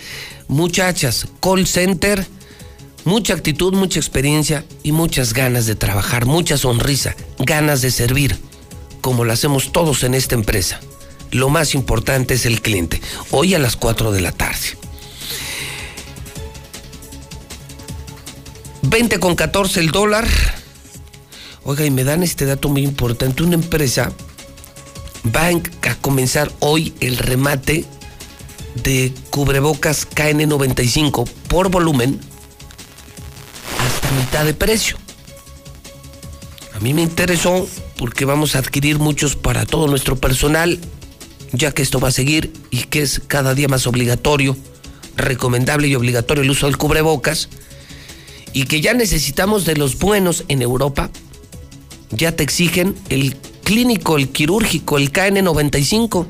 muchachas, 0.47 1.27
call 1.41 1.65
center, 1.67 2.25
mucha 3.05 3.33
actitud, 3.33 3.73
mucha 3.73 3.99
experiencia 3.99 4.65
y 4.83 4.91
muchas 4.91 5.33
ganas 5.33 5.65
de 5.65 5.75
trabajar, 5.75 6.25
mucha 6.25 6.57
sonrisa, 6.57 7.15
ganas 7.39 7.81
de 7.81 7.91
servir, 7.91 8.37
como 9.01 9.23
lo 9.23 9.33
hacemos 9.33 9.71
todos 9.71 10.03
en 10.03 10.13
esta 10.13 10.35
empresa. 10.35 10.79
Lo 11.31 11.49
más 11.49 11.75
importante 11.75 12.35
es 12.35 12.45
el 12.45 12.61
cliente. 12.61 13.01
Hoy 13.31 13.53
a 13.53 13.59
las 13.59 13.75
4 13.75 14.11
de 14.11 14.21
la 14.21 14.31
tarde. 14.31 14.77
20 18.89 19.19
con 19.19 19.35
14 19.35 19.81
el 19.81 19.91
dólar. 19.91 20.27
Oiga, 21.63 21.85
y 21.85 21.91
me 21.91 22.05
dan 22.05 22.23
este 22.23 22.45
dato 22.45 22.69
muy 22.69 22.83
importante. 22.83 23.43
Una 23.43 23.55
empresa 23.55 24.13
va 25.35 25.47
a 25.47 25.95
comenzar 25.95 26.51
hoy 26.59 26.93
el 27.01 27.17
remate 27.17 27.85
de 28.83 29.11
cubrebocas 29.29 30.07
KN95 30.09 31.27
por 31.49 31.69
volumen 31.69 32.19
hasta 33.77 34.11
mitad 34.11 34.45
de 34.45 34.53
precio. 34.53 34.97
A 36.73 36.79
mí 36.79 36.93
me 36.93 37.01
interesó 37.01 37.67
porque 37.97 38.23
vamos 38.23 38.55
a 38.55 38.59
adquirir 38.59 38.99
muchos 38.99 39.35
para 39.35 39.65
todo 39.65 39.87
nuestro 39.87 40.15
personal, 40.15 40.79
ya 41.51 41.73
que 41.73 41.81
esto 41.81 41.99
va 41.99 42.09
a 42.09 42.11
seguir 42.11 42.53
y 42.69 42.83
que 42.83 43.01
es 43.01 43.21
cada 43.27 43.53
día 43.53 43.67
más 43.67 43.85
obligatorio, 43.85 44.55
recomendable 45.17 45.89
y 45.89 45.95
obligatorio 45.95 46.43
el 46.43 46.51
uso 46.51 46.67
del 46.67 46.77
cubrebocas, 46.77 47.49
y 48.57 48.65
que 48.65 48.81
ya 48.81 48.95
necesitamos 48.95 49.65
de 49.65 49.75
los 49.75 49.99
buenos 49.99 50.43
en 50.47 50.63
Europa. 50.63 51.11
Ya 52.09 52.35
te 52.35 52.41
exigen 52.41 52.95
el 53.09 53.35
clínico, 53.63 54.17
el 54.17 54.29
quirúrgico, 54.29 54.97
el 54.97 55.13
KN95, 55.13 56.25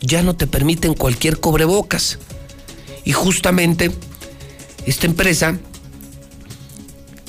ya 0.00 0.24
no 0.24 0.34
te 0.34 0.48
permiten 0.48 0.94
cualquier 0.94 1.38
cobrebocas. 1.38 2.18
Y 3.04 3.12
justamente 3.12 3.92
esta 4.84 5.06
empresa 5.06 5.60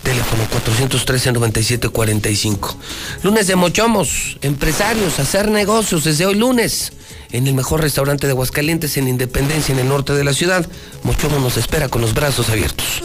teléfono 0.04 0.44
413-9745. 0.68 2.76
Lunes 3.24 3.48
de 3.48 3.56
Mochomos, 3.56 4.38
empresarios, 4.42 5.20
hacer 5.20 5.50
negocios 5.50 6.04
desde 6.04 6.26
hoy 6.26 6.36
lunes. 6.36 6.92
En 7.32 7.48
el 7.48 7.54
mejor 7.54 7.80
restaurante 7.82 8.28
de 8.28 8.34
Aguascalientes, 8.34 8.98
en 8.98 9.08
Independencia, 9.08 9.72
en 9.72 9.80
el 9.80 9.88
norte 9.88 10.12
de 10.14 10.26
la 10.26 10.34
ciudad. 10.34 10.68
Mochomos 11.04 11.42
nos 11.42 11.58
espera 11.58 11.88
con 11.88 12.02
los 12.02 12.14
brazos 12.14 12.50
abiertos. 12.50 13.02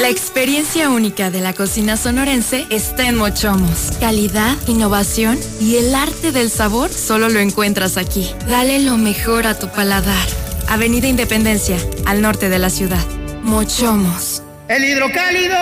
La 0.00 0.10
experiencia 0.10 0.90
única 0.90 1.30
de 1.30 1.40
la 1.40 1.54
cocina 1.54 1.96
sonorense 1.96 2.66
está 2.70 3.08
en 3.08 3.16
Mochomos. 3.16 3.92
Calidad, 3.98 4.56
innovación 4.66 5.38
y 5.60 5.76
el 5.76 5.94
arte 5.94 6.32
del 6.32 6.50
sabor 6.50 6.92
solo 6.92 7.28
lo 7.28 7.40
encuentras 7.40 7.96
aquí. 7.96 8.30
Dale 8.48 8.80
lo 8.80 8.98
mejor 8.98 9.46
a 9.46 9.58
tu 9.58 9.68
paladar. 9.68 10.26
Avenida 10.68 11.08
Independencia, 11.08 11.78
al 12.04 12.20
norte 12.20 12.48
de 12.48 12.58
la 12.58 12.70
ciudad. 12.70 13.04
Mochomos. 13.42 14.42
El 14.68 14.84
hidrocálido. 14.84 15.56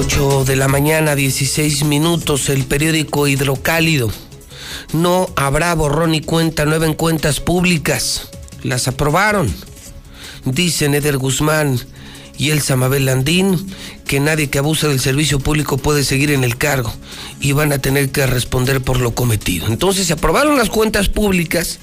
8 0.00 0.44
de 0.46 0.56
la 0.56 0.66
mañana, 0.66 1.14
16 1.14 1.84
minutos, 1.84 2.48
el 2.48 2.64
periódico 2.64 3.28
Hidrocálido. 3.28 4.10
No 4.94 5.28
habrá 5.36 5.74
borrón 5.74 6.14
y 6.14 6.22
cuenta 6.22 6.64
nueva 6.64 6.86
en 6.86 6.94
cuentas 6.94 7.38
públicas. 7.38 8.30
Las 8.62 8.88
aprobaron. 8.88 9.54
Dicen 10.46 10.94
Eder 10.94 11.18
Guzmán 11.18 11.78
y 12.38 12.48
el 12.48 12.62
Samabel 12.62 13.04
Landín 13.04 13.74
que 14.06 14.20
nadie 14.20 14.48
que 14.48 14.56
abuse 14.56 14.88
del 14.88 15.00
servicio 15.00 15.38
público 15.38 15.76
puede 15.76 16.02
seguir 16.02 16.30
en 16.30 16.44
el 16.44 16.56
cargo 16.56 16.94
y 17.38 17.52
van 17.52 17.70
a 17.70 17.78
tener 17.78 18.10
que 18.10 18.26
responder 18.26 18.80
por 18.80 19.00
lo 19.00 19.14
cometido. 19.14 19.66
Entonces 19.66 20.06
se 20.06 20.14
aprobaron 20.14 20.56
las 20.56 20.70
cuentas 20.70 21.10
públicas, 21.10 21.78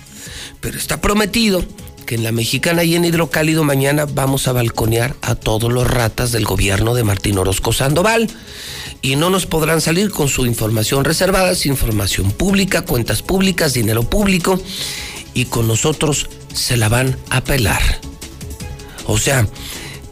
pero 0.60 0.80
está 0.80 1.00
prometido 1.02 1.64
que 2.08 2.16
en 2.16 2.24
la 2.24 2.32
mexicana 2.32 2.86
y 2.86 2.96
en 2.96 3.06
Hidrocálido 3.06 3.66
mañana 3.66 4.06
vamos 4.06 4.48
a 4.48 4.54
balconear 4.54 5.16
a 5.22 5.36
todos 5.36 5.72
los 5.72 5.86
ratas 5.86 6.32
del 6.32 6.46
gobierno 6.46 6.96
de 6.96 7.04
Martín 7.04 7.38
Orozco 7.38 7.74
Sandoval. 7.74 8.30
Y 9.02 9.18
no 9.18 9.30
nos 9.30 9.46
podrán 9.46 9.82
salir 9.82 10.10
con 10.10 10.30
su 10.30 10.46
información 10.46 11.04
reservada, 11.04 11.52
es 11.52 11.66
información 11.66 12.32
pública, 12.32 12.84
cuentas 12.84 13.22
públicas, 13.22 13.74
dinero 13.74 14.04
público, 14.04 14.60
y 15.34 15.46
con 15.46 15.68
nosotros 15.68 16.30
se 16.54 16.78
la 16.78 16.88
van 16.88 17.18
a 17.30 17.44
pelar. 17.44 17.82
O 19.06 19.18
sea, 19.18 19.46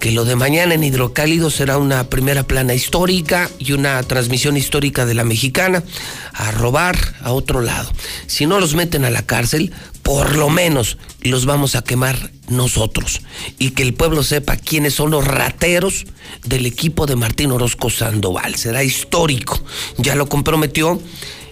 que 0.05 0.11
lo 0.11 0.23
de 0.23 0.35
mañana 0.35 0.75
en 0.75 0.83
Hidrocálido 0.83 1.49
será 1.49 1.79
una 1.79 2.11
primera 2.11 2.43
plana 2.43 2.75
histórica 2.75 3.49
y 3.57 3.71
una 3.71 4.03
transmisión 4.03 4.55
histórica 4.55 5.03
de 5.07 5.15
la 5.15 5.23
mexicana 5.23 5.83
a 6.31 6.51
robar 6.51 6.95
a 7.21 7.33
otro 7.33 7.59
lado. 7.59 7.91
Si 8.27 8.45
no 8.45 8.59
los 8.59 8.75
meten 8.75 9.03
a 9.03 9.09
la 9.09 9.23
cárcel, 9.23 9.73
por 10.03 10.35
lo 10.35 10.51
menos 10.51 10.99
los 11.21 11.47
vamos 11.47 11.73
a 11.73 11.83
quemar 11.83 12.29
nosotros 12.49 13.21
y 13.57 13.71
que 13.71 13.81
el 13.81 13.95
pueblo 13.95 14.21
sepa 14.21 14.57
quiénes 14.57 14.93
son 14.93 15.09
los 15.09 15.25
rateros 15.25 16.05
del 16.43 16.67
equipo 16.67 17.07
de 17.07 17.15
Martín 17.15 17.51
Orozco 17.51 17.89
Sandoval. 17.89 18.53
Será 18.57 18.83
histórico. 18.83 19.59
Ya 19.97 20.13
lo 20.13 20.29
comprometió 20.29 21.01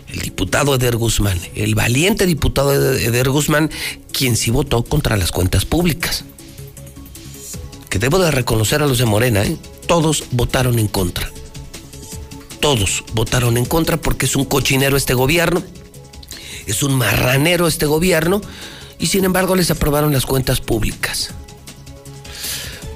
el 0.10 0.20
diputado 0.20 0.76
Eder 0.76 0.96
Guzmán, 0.96 1.40
el 1.56 1.74
valiente 1.74 2.28
diputado 2.28 2.72
Eder 2.72 3.30
Guzmán, 3.32 3.72
quien 4.12 4.38
sí 4.38 4.52
votó 4.52 4.84
contra 4.84 5.18
las 5.18 5.32
cuentas 5.32 5.66
públicas. 5.66 6.24
Que 7.94 8.00
debo 8.00 8.18
de 8.18 8.32
reconocer 8.32 8.82
a 8.82 8.88
los 8.88 8.98
de 8.98 9.06
Morena, 9.06 9.44
¿eh? 9.44 9.56
todos 9.86 10.24
votaron 10.32 10.80
en 10.80 10.88
contra. 10.88 11.30
Todos 12.60 13.04
votaron 13.14 13.56
en 13.56 13.66
contra 13.66 13.98
porque 13.98 14.26
es 14.26 14.36
un 14.36 14.46
cochinero 14.46 14.98
este 14.98 15.14
gobierno, 15.14 15.62
es 16.66 16.82
un 16.82 16.96
marranero 16.96 17.68
este 17.68 17.86
gobierno 17.86 18.42
y 18.98 19.06
sin 19.06 19.26
embargo 19.26 19.56
les 19.56 19.70
aprobaron 19.70 20.12
las 20.12 20.26
cuentas 20.26 20.60
públicas. 20.60 21.36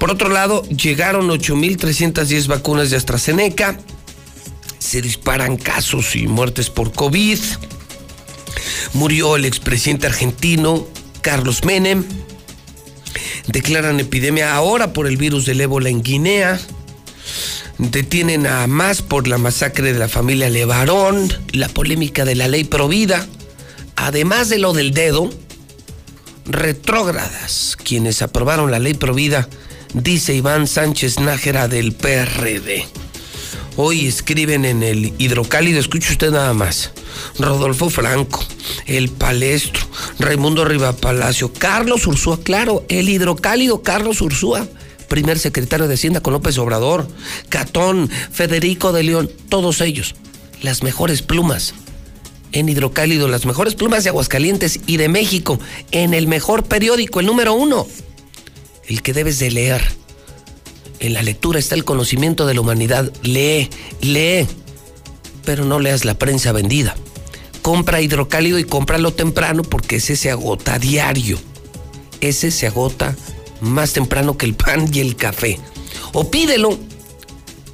Por 0.00 0.10
otro 0.10 0.30
lado, 0.30 0.64
llegaron 0.64 1.28
8.310 1.28 2.48
vacunas 2.48 2.90
de 2.90 2.96
AstraZeneca, 2.96 3.78
se 4.80 5.00
disparan 5.00 5.58
casos 5.58 6.16
y 6.16 6.26
muertes 6.26 6.70
por 6.70 6.90
COVID, 6.90 7.38
murió 8.94 9.36
el 9.36 9.44
expresidente 9.44 10.08
argentino 10.08 10.88
Carlos 11.20 11.64
Menem, 11.64 12.04
declaran 13.46 14.00
epidemia 14.00 14.54
ahora 14.54 14.92
por 14.92 15.06
el 15.06 15.16
virus 15.16 15.46
del 15.46 15.60
ébola 15.60 15.88
en 15.88 16.02
Guinea, 16.02 16.60
detienen 17.78 18.46
a 18.46 18.66
más 18.66 19.02
por 19.02 19.28
la 19.28 19.38
masacre 19.38 19.92
de 19.92 19.98
la 19.98 20.08
familia 20.08 20.50
Levarón, 20.50 21.32
la 21.52 21.68
polémica 21.68 22.24
de 22.24 22.34
la 22.34 22.48
ley 22.48 22.64
Provida, 22.64 23.26
además 23.96 24.48
de 24.48 24.58
lo 24.58 24.72
del 24.72 24.92
dedo, 24.92 25.30
retrógradas 26.46 27.76
quienes 27.82 28.22
aprobaron 28.22 28.70
la 28.70 28.78
ley 28.78 28.94
Provida, 28.94 29.48
dice 29.94 30.34
Iván 30.34 30.66
Sánchez 30.66 31.20
Nájera 31.20 31.68
del 31.68 31.92
PRD. 31.92 32.86
Hoy 33.76 34.06
escriben 34.06 34.64
en 34.64 34.82
el 34.82 35.14
hidrocálido, 35.18 35.78
escuche 35.78 36.12
usted 36.12 36.32
nada 36.32 36.52
más. 36.52 36.90
Rodolfo 37.38 37.90
Franco, 37.90 38.44
el 38.86 39.08
Palestro, 39.08 39.86
Raimundo 40.18 40.66
Palacio, 41.00 41.52
Carlos 41.52 42.06
Ursúa, 42.06 42.38
claro, 42.40 42.84
el 42.88 43.08
hidrocálido 43.08 43.82
Carlos 43.82 44.20
Ursúa, 44.20 44.66
primer 45.08 45.38
secretario 45.38 45.88
de 45.88 45.94
Hacienda 45.94 46.20
con 46.20 46.32
López 46.32 46.58
Obrador, 46.58 47.08
Catón, 47.48 48.10
Federico 48.30 48.92
de 48.92 49.02
León, 49.02 49.30
todos 49.48 49.80
ellos, 49.80 50.14
las 50.62 50.82
mejores 50.82 51.22
plumas. 51.22 51.74
En 52.50 52.66
Hidrocálido, 52.68 53.28
las 53.28 53.44
mejores 53.44 53.74
plumas 53.74 54.04
de 54.04 54.10
Aguascalientes 54.10 54.80
y 54.86 54.96
de 54.96 55.10
México, 55.10 55.60
en 55.90 56.14
el 56.14 56.26
mejor 56.26 56.64
periódico, 56.64 57.20
el 57.20 57.26
número 57.26 57.52
uno, 57.52 57.86
el 58.86 59.02
que 59.02 59.12
debes 59.12 59.38
de 59.38 59.50
leer 59.50 59.98
en 61.00 61.14
la 61.14 61.22
lectura 61.22 61.58
está 61.58 61.74
el 61.74 61.84
conocimiento 61.84 62.46
de 62.46 62.54
la 62.54 62.60
humanidad. 62.60 63.12
Lee, 63.22 63.70
lee, 64.00 64.46
pero 65.44 65.64
no 65.64 65.78
leas 65.78 66.04
la 66.04 66.14
prensa 66.14 66.52
vendida. 66.52 66.96
Compra 67.68 68.00
hidrocálido 68.00 68.58
y 68.58 68.64
cómpralo 68.64 69.12
temprano 69.12 69.62
porque 69.62 69.96
ese 69.96 70.16
se 70.16 70.30
agota 70.30 70.72
a 70.72 70.78
diario. 70.78 71.38
Ese 72.22 72.50
se 72.50 72.66
agota 72.66 73.14
más 73.60 73.92
temprano 73.92 74.38
que 74.38 74.46
el 74.46 74.54
pan 74.54 74.88
y 74.90 75.00
el 75.00 75.16
café. 75.16 75.60
O 76.14 76.30
pídelo 76.30 76.78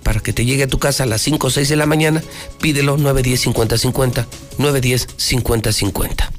para 0.02 0.18
que 0.18 0.32
te 0.32 0.44
llegue 0.44 0.64
a 0.64 0.66
tu 0.66 0.80
casa 0.80 1.04
a 1.04 1.06
las 1.06 1.22
5 1.22 1.46
o 1.46 1.50
6 1.50 1.68
de 1.68 1.76
la 1.76 1.86
mañana. 1.86 2.24
Pídelo 2.60 2.96
910 2.96 3.40
50 3.40 3.78
50, 3.78 4.26
910 4.58 5.06
50 5.16 5.72
50. 5.72 6.32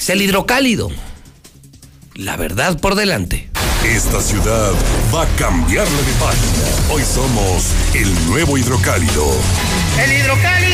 Es 0.00 0.08
el 0.08 0.22
hidrocálido. 0.22 0.90
La 2.14 2.38
verdad 2.38 2.80
por 2.80 2.94
delante. 2.94 3.50
Esta 3.84 4.22
ciudad 4.22 4.72
va 5.14 5.24
a 5.24 5.36
cambiarle 5.36 5.98
de 5.98 6.12
página. 6.18 6.94
Hoy 6.94 7.02
somos 7.02 7.74
el 7.94 8.26
nuevo 8.26 8.56
hidrocálido. 8.56 9.36
¡El 10.02 10.12
hidrocálido! 10.14 10.67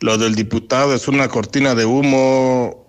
Lo 0.00 0.16
del 0.16 0.34
diputado 0.34 0.94
es 0.94 1.08
una 1.08 1.28
cortina 1.28 1.74
de 1.74 1.84
humo 1.84 2.86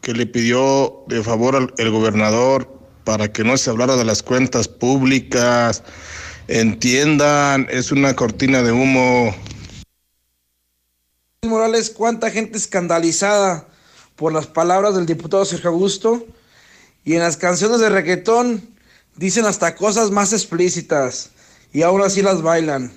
que 0.00 0.14
le 0.14 0.26
pidió 0.26 1.04
de 1.08 1.22
favor 1.22 1.54
al 1.54 1.74
el 1.76 1.90
gobernador 1.90 2.72
para 3.04 3.30
que 3.30 3.44
no 3.44 3.58
se 3.58 3.68
hablara 3.70 3.96
de 3.96 4.04
las 4.04 4.22
cuentas 4.22 4.68
públicas. 4.68 5.82
Entiendan, 6.48 7.66
es 7.70 7.90
una 7.90 8.14
cortina 8.14 8.62
de 8.62 8.70
humo. 8.70 9.34
Morales, 11.42 11.90
cuánta 11.90 12.30
gente 12.30 12.56
escandalizada 12.56 13.66
por 14.14 14.32
las 14.32 14.46
palabras 14.46 14.94
del 14.94 15.06
diputado 15.06 15.44
Sergio 15.44 15.70
Augusto 15.70 16.24
y 17.04 17.14
en 17.14 17.20
las 17.20 17.36
canciones 17.36 17.80
de 17.80 17.88
reggaetón 17.88 18.68
dicen 19.16 19.44
hasta 19.44 19.74
cosas 19.74 20.10
más 20.12 20.32
explícitas 20.32 21.30
y 21.72 21.82
ahora 21.82 22.10
sí 22.10 22.22
las 22.22 22.42
bailan. 22.42 22.92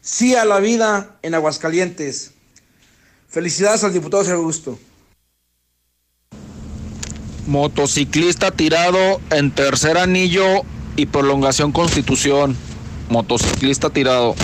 Sí 0.00 0.34
a 0.34 0.44
la 0.44 0.58
vida 0.58 1.16
en 1.22 1.34
Aguascalientes. 1.34 2.32
Felicidades 3.28 3.84
al 3.84 3.92
diputado 3.92 4.24
Sergio 4.24 4.40
Augusto. 4.40 4.78
Motociclista 7.46 8.50
tirado 8.50 9.20
en 9.30 9.52
tercer 9.54 9.96
anillo 9.96 10.62
y 10.96 11.06
prolongación 11.06 11.70
constitución. 11.70 12.56
Motociclista 13.10 13.90
tirado. 13.90 14.36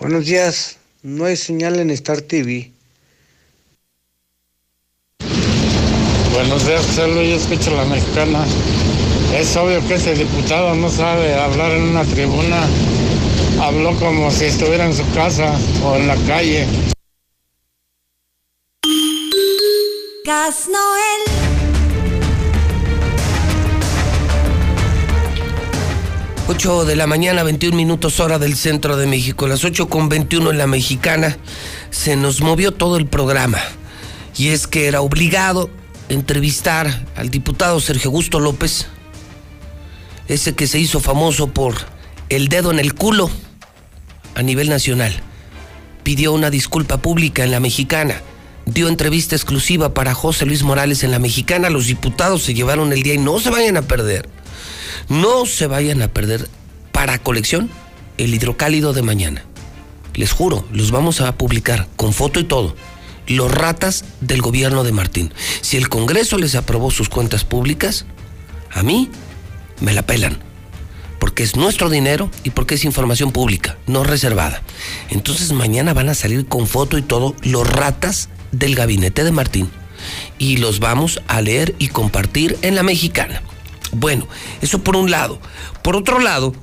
Buenos 0.00 0.24
días. 0.24 0.78
No 1.02 1.26
hay 1.26 1.36
señal 1.36 1.78
en 1.78 1.90
Star 1.90 2.22
TV. 2.22 2.72
Buenos 6.32 6.66
días, 6.66 6.96
Luis. 6.96 7.28
Yo 7.28 7.36
escucho 7.36 7.70
a 7.72 7.82
la 7.82 7.84
mexicana. 7.84 8.44
Es 9.34 9.54
obvio 9.56 9.86
que 9.86 9.94
ese 9.96 10.14
diputado 10.14 10.74
no 10.74 10.88
sabe 10.88 11.34
hablar 11.34 11.72
en 11.72 11.82
una 11.82 12.04
tribuna. 12.04 12.66
Habló 13.60 13.94
como 13.98 14.30
si 14.30 14.46
estuviera 14.46 14.86
en 14.86 14.94
su 14.94 15.04
casa 15.12 15.52
o 15.84 15.96
en 15.96 16.08
la 16.08 16.16
calle. 16.26 16.66
Gas 20.24 20.68
Noel. 20.68 21.45
8 26.48 26.84
de 26.84 26.94
la 26.94 27.08
mañana, 27.08 27.42
21 27.42 27.76
minutos 27.76 28.20
hora 28.20 28.38
del 28.38 28.56
centro 28.56 28.96
de 28.96 29.06
México. 29.06 29.48
Las 29.48 29.64
8 29.64 29.88
con 29.88 30.08
21 30.08 30.52
en 30.52 30.58
la 30.58 30.68
mexicana. 30.68 31.36
Se 31.90 32.14
nos 32.14 32.40
movió 32.40 32.72
todo 32.72 32.96
el 32.96 33.06
programa. 33.06 33.58
Y 34.36 34.48
es 34.48 34.68
que 34.68 34.86
era 34.86 35.00
obligado 35.00 35.70
entrevistar 36.08 37.04
al 37.16 37.30
diputado 37.30 37.80
Sergio 37.80 38.10
Augusto 38.10 38.38
López, 38.38 38.86
ese 40.28 40.54
que 40.54 40.68
se 40.68 40.78
hizo 40.78 41.00
famoso 41.00 41.48
por 41.48 41.74
el 42.28 42.46
dedo 42.46 42.70
en 42.70 42.78
el 42.78 42.94
culo 42.94 43.28
a 44.36 44.42
nivel 44.42 44.68
nacional. 44.68 45.14
Pidió 46.04 46.32
una 46.32 46.50
disculpa 46.50 46.98
pública 46.98 47.42
en 47.42 47.50
la 47.50 47.60
mexicana 47.60 48.22
dio 48.66 48.88
entrevista 48.88 49.36
exclusiva 49.36 49.94
para 49.94 50.12
José 50.12 50.44
Luis 50.44 50.64
Morales 50.64 51.04
en 51.04 51.12
la 51.12 51.18
mexicana. 51.18 51.70
Los 51.70 51.86
diputados 51.86 52.42
se 52.42 52.52
llevaron 52.52 52.92
el 52.92 53.02
día 53.02 53.14
y 53.14 53.18
no 53.18 53.38
se 53.38 53.50
vayan 53.50 53.76
a 53.76 53.82
perder. 53.82 54.28
No 55.08 55.46
se 55.46 55.66
vayan 55.66 56.02
a 56.02 56.08
perder 56.08 56.48
para 56.92 57.18
colección 57.18 57.70
el 58.18 58.34
hidrocálido 58.34 58.92
de 58.92 59.02
mañana. 59.02 59.44
Les 60.14 60.32
juro, 60.32 60.64
los 60.72 60.90
vamos 60.90 61.20
a 61.20 61.36
publicar 61.36 61.88
con 61.96 62.12
foto 62.12 62.40
y 62.40 62.44
todo. 62.44 62.74
Los 63.26 63.50
ratas 63.50 64.04
del 64.20 64.40
gobierno 64.40 64.84
de 64.84 64.92
Martín. 64.92 65.32
Si 65.60 65.76
el 65.76 65.88
Congreso 65.88 66.38
les 66.38 66.54
aprobó 66.54 66.90
sus 66.90 67.08
cuentas 67.08 67.44
públicas, 67.44 68.06
a 68.72 68.82
mí 68.82 69.10
me 69.80 69.92
la 69.92 70.02
pelan. 70.02 70.38
Porque 71.18 71.42
es 71.42 71.56
nuestro 71.56 71.90
dinero 71.90 72.30
y 72.44 72.50
porque 72.50 72.76
es 72.76 72.84
información 72.84 73.32
pública, 73.32 73.76
no 73.86 74.04
reservada. 74.04 74.62
Entonces 75.10 75.52
mañana 75.52 75.92
van 75.92 76.08
a 76.08 76.14
salir 76.14 76.46
con 76.46 76.66
foto 76.66 76.98
y 76.98 77.02
todo 77.02 77.34
los 77.42 77.68
ratas 77.68 78.28
del 78.52 78.74
gabinete 78.74 79.24
de 79.24 79.32
Martín 79.32 79.70
y 80.38 80.58
los 80.58 80.78
vamos 80.78 81.20
a 81.26 81.40
leer 81.40 81.74
y 81.78 81.88
compartir 81.88 82.58
en 82.62 82.74
la 82.74 82.82
mexicana. 82.82 83.42
Bueno, 83.92 84.28
eso 84.60 84.82
por 84.82 84.96
un 84.96 85.10
lado. 85.10 85.38
Por 85.82 85.96
otro 85.96 86.18
lado, 86.18 86.54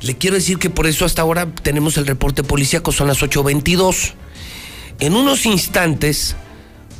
le 0.00 0.16
quiero 0.16 0.36
decir 0.36 0.58
que 0.58 0.70
por 0.70 0.86
eso 0.86 1.04
hasta 1.04 1.22
ahora 1.22 1.46
tenemos 1.62 1.96
el 1.96 2.06
reporte 2.06 2.42
policíaco, 2.42 2.92
son 2.92 3.08
las 3.08 3.22
8.22. 3.22 4.12
En 5.00 5.14
unos 5.14 5.46
instantes 5.46 6.36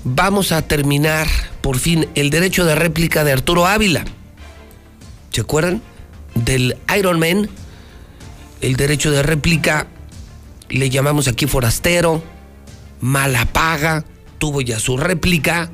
vamos 0.05 0.53
a 0.53 0.63
terminar 0.63 1.29
por 1.61 1.79
fin 1.79 2.09
el 2.15 2.31
derecho 2.31 2.65
de 2.65 2.75
réplica 2.75 3.25
de 3.25 3.33
Arturo 3.33 3.67
Ávila. 3.67 4.05
¿Se 5.31 5.43
acuerdan? 5.43 5.83
Del 6.35 6.77
Iron 6.99 7.19
Man. 7.19 7.49
El 8.61 8.77
derecho 8.77 9.11
de 9.11 9.23
réplica 9.23 9.87
le 10.69 10.91
llamamos 10.91 11.29
aquí 11.29 11.47
forastero, 11.47 12.23
mala 13.01 13.47
paga, 13.47 14.05
tuvo 14.39 14.61
ya 14.61 14.79
su 14.79 14.97
réplica 14.97 15.71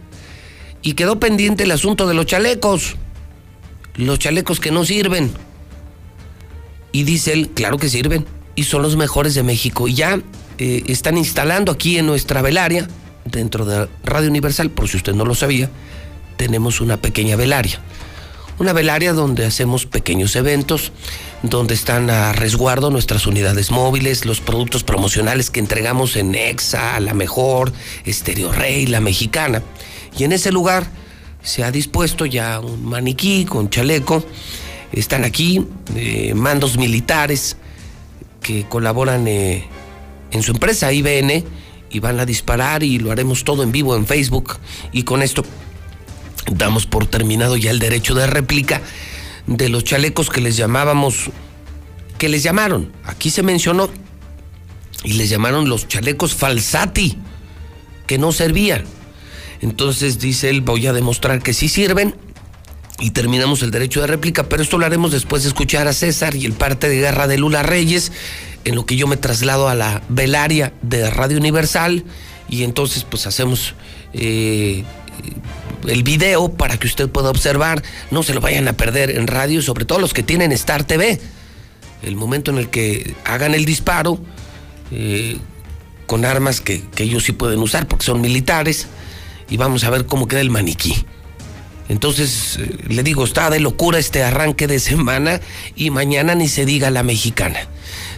y 0.82 0.94
quedó 0.94 1.18
pendiente 1.18 1.64
el 1.64 1.72
asunto 1.72 2.06
de 2.06 2.14
los 2.14 2.26
chalecos. 2.26 2.96
Los 3.97 4.18
chalecos 4.18 4.60
que 4.60 4.70
no 4.70 4.85
sirven. 4.85 5.31
Y 6.93 7.05
dice 7.05 7.32
él, 7.32 7.51
claro 7.51 7.78
que 7.78 7.89
sirven. 7.89 8.27
Y 8.55 8.64
son 8.64 8.82
los 8.82 8.97
mejores 8.97 9.35
de 9.35 9.43
México. 9.43 9.89
Y 9.89 9.94
ya 9.94 10.20
eh, 10.59 10.85
están 10.86 11.18
instalando 11.18 11.73
aquí 11.73 11.98
en 11.98 12.06
nuestra 12.06 12.40
velaria, 12.43 12.89
dentro 13.24 13.64
de 13.64 13.89
Radio 14.05 14.31
Universal, 14.31 14.70
por 14.70 14.89
si 14.89 14.97
usted 14.97 15.14
no 15.14 15.24
lo 15.24 15.35
sabía, 15.35 15.70
tenemos 16.36 16.81
una 16.81 16.97
pequeña 16.97 17.36
velaria. 17.36 17.81
Una 18.59 18.73
velaria 18.73 19.12
donde 19.12 19.44
hacemos 19.44 19.85
pequeños 19.85 20.35
eventos, 20.35 20.93
donde 21.43 21.74
están 21.74 22.09
a 22.09 22.32
resguardo 22.32 22.90
nuestras 22.90 23.27
unidades 23.27 23.70
móviles, 23.70 24.24
los 24.24 24.40
productos 24.40 24.82
promocionales 24.82 25.51
que 25.51 25.60
entregamos 25.60 26.16
en 26.16 26.35
Exa, 26.35 26.98
La 27.01 27.12
Mejor, 27.12 27.73
Estéreo 28.06 28.52
Rey, 28.52 28.86
La 28.86 29.01
Mexicana. 29.01 29.62
Y 30.16 30.24
en 30.24 30.32
ese 30.32 30.52
lugar 30.52 30.86
se 31.47 31.62
ha 31.62 31.70
dispuesto 31.70 32.27
ya 32.27 32.59
un 32.59 32.85
maniquí 32.85 33.44
con 33.44 33.70
chaleco. 33.70 34.24
Están 34.90 35.24
aquí 35.24 35.64
eh, 35.94 36.35
mandos 36.35 36.77
militares 36.77 37.56
que 38.43 38.64
colaboran 38.68 39.28
eh, 39.28 39.64
en 40.32 40.43
su 40.43 40.51
empresa 40.51 40.93
IBN 40.93 41.44
y 41.89 42.01
van 42.01 42.18
a 42.18 42.27
disparar 42.27 42.82
y 42.82 42.98
lo 42.98 43.12
haremos 43.12 43.44
todo 43.44 43.62
en 43.62 43.70
vivo 43.70 43.94
en 43.94 44.06
Facebook. 44.06 44.59
Y 44.90 45.05
con 45.05 45.23
esto 45.23 45.44
damos 46.51 46.85
por 46.86 47.06
terminado 47.06 47.56
ya 47.56 47.70
el 47.70 47.78
derecho 47.78 48.16
de 48.16 48.27
réplica 48.27 48.82
de 49.47 49.68
los 49.68 49.85
chalecos 49.85 50.31
que 50.31 50.40
les 50.40 50.56
llamábamos, 50.56 51.31
que 52.18 52.28
les 52.28 52.43
llamaron, 52.43 52.90
aquí 53.05 53.31
se 53.31 53.44
mencionó, 53.44 53.89
y 55.05 55.12
les 55.12 55.31
llamaron 55.31 55.68
los 55.68 55.86
chalecos 55.86 56.35
falsati, 56.35 57.16
que 58.09 58.18
no 58.18 58.32
servían. 58.32 58.95
Entonces 59.60 60.18
dice 60.18 60.50
él, 60.50 60.60
voy 60.60 60.86
a 60.86 60.92
demostrar 60.92 61.42
que 61.42 61.52
sí 61.52 61.68
sirven 61.68 62.14
y 62.98 63.10
terminamos 63.10 63.62
el 63.62 63.70
derecho 63.70 64.00
de 64.00 64.06
réplica, 64.06 64.48
pero 64.48 64.62
esto 64.62 64.78
lo 64.78 64.86
haremos 64.86 65.12
después 65.12 65.42
de 65.42 65.48
escuchar 65.48 65.86
a 65.86 65.92
César 65.92 66.34
y 66.34 66.46
el 66.46 66.52
parte 66.52 66.88
de 66.88 66.96
guerra 66.96 67.26
de 67.26 67.36
Lula 67.36 67.62
Reyes, 67.62 68.12
en 68.64 68.74
lo 68.74 68.86
que 68.86 68.96
yo 68.96 69.06
me 69.06 69.16
traslado 69.16 69.68
a 69.68 69.74
la 69.74 70.02
velaria 70.08 70.72
de 70.82 71.08
Radio 71.10 71.36
Universal 71.38 72.04
y 72.48 72.62
entonces 72.62 73.04
pues 73.04 73.26
hacemos 73.26 73.74
eh, 74.12 74.84
el 75.86 76.02
video 76.02 76.52
para 76.52 76.78
que 76.78 76.86
usted 76.86 77.08
pueda 77.08 77.30
observar, 77.30 77.82
no 78.10 78.22
se 78.22 78.34
lo 78.34 78.40
vayan 78.40 78.66
a 78.68 78.72
perder 78.72 79.10
en 79.10 79.26
radio, 79.26 79.60
sobre 79.62 79.84
todo 79.84 79.98
los 79.98 80.14
que 80.14 80.22
tienen 80.22 80.52
Star 80.52 80.84
TV. 80.84 81.20
El 82.02 82.16
momento 82.16 82.50
en 82.50 82.58
el 82.58 82.70
que 82.70 83.14
hagan 83.24 83.54
el 83.54 83.64
disparo 83.64 84.18
eh, 84.90 85.38
con 86.06 86.24
armas 86.24 86.60
que, 86.60 86.82
que 86.94 87.04
ellos 87.04 87.24
sí 87.24 87.32
pueden 87.32 87.58
usar 87.60 87.86
porque 87.88 88.06
son 88.06 88.20
militares 88.20 88.86
y 89.48 89.56
vamos 89.56 89.85
a 89.85 89.90
ver 89.90 90.06
cómo 90.06 90.28
queda 90.28 90.40
el 90.40 90.51
maniquí. 90.51 91.06
Entonces, 91.89 92.59
eh, 92.59 92.78
le 92.89 93.02
digo, 93.02 93.24
está 93.24 93.48
de 93.51 93.60
locura 93.60 93.98
este 93.98 94.24
arranque 94.24 94.66
de 94.66 94.81
semana 94.81 95.40
y 95.77 95.90
mañana 95.90 96.35
ni 96.35 96.48
se 96.48 96.64
diga 96.64 96.90
la 96.90 97.02
mexicana. 97.02 97.59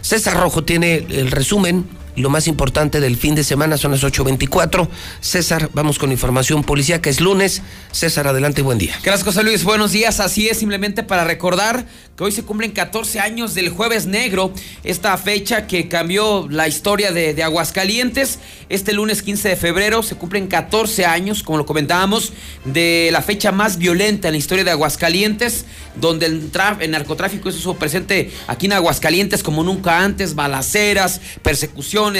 César 0.00 0.38
Rojo 0.38 0.64
tiene 0.64 1.06
el 1.10 1.30
resumen 1.30 1.86
lo 2.18 2.30
más 2.30 2.46
importante 2.46 3.00
del 3.00 3.16
fin 3.16 3.34
de 3.34 3.44
semana 3.44 3.76
son 3.76 3.92
las 3.92 4.02
8.24. 4.02 4.88
César, 5.20 5.70
vamos 5.72 5.98
con 5.98 6.12
información 6.12 6.64
policía 6.64 7.00
que 7.00 7.10
es 7.10 7.20
lunes. 7.20 7.62
César, 7.92 8.26
adelante 8.26 8.62
buen 8.62 8.78
día. 8.78 8.98
Gracias, 9.02 9.24
José 9.24 9.42
Luis. 9.42 9.64
Buenos 9.64 9.92
días. 9.92 10.20
Así 10.20 10.48
es, 10.48 10.58
simplemente 10.58 11.02
para 11.02 11.24
recordar 11.24 11.86
que 12.18 12.24
hoy 12.24 12.32
se 12.32 12.42
cumplen 12.42 12.72
14 12.72 13.20
años 13.20 13.54
del 13.54 13.68
Jueves 13.68 14.06
Negro, 14.06 14.52
esta 14.82 15.16
fecha 15.18 15.68
que 15.68 15.86
cambió 15.86 16.48
la 16.50 16.66
historia 16.66 17.12
de, 17.12 17.40
Aguascalientes. 17.42 18.40
Este 18.68 18.92
lunes 18.92 19.22
15 19.22 19.50
de 19.50 19.56
febrero 19.56 20.02
se 20.02 20.16
cumplen 20.16 20.48
14 20.48 21.06
años, 21.06 21.44
como 21.44 21.58
lo 21.58 21.66
comentábamos, 21.66 22.32
de 22.64 23.08
la 23.12 23.22
fecha 23.22 23.52
más 23.52 23.78
violenta 23.78 24.28
en 24.28 24.32
la 24.32 24.38
historia 24.38 24.64
de 24.64 24.72
Aguascalientes, 24.72 25.64
donde 25.94 26.26
el, 26.26 26.50
el 26.80 26.90
narcotráfico 26.90 27.48
estuvo 27.48 27.76
presente 27.76 28.32
aquí 28.48 28.66
en 28.66 28.72
Aguascalientes 28.72 29.44
como 29.44 29.62
nunca 29.62 30.02
antes, 30.02 30.34
balaceras, 30.34 31.20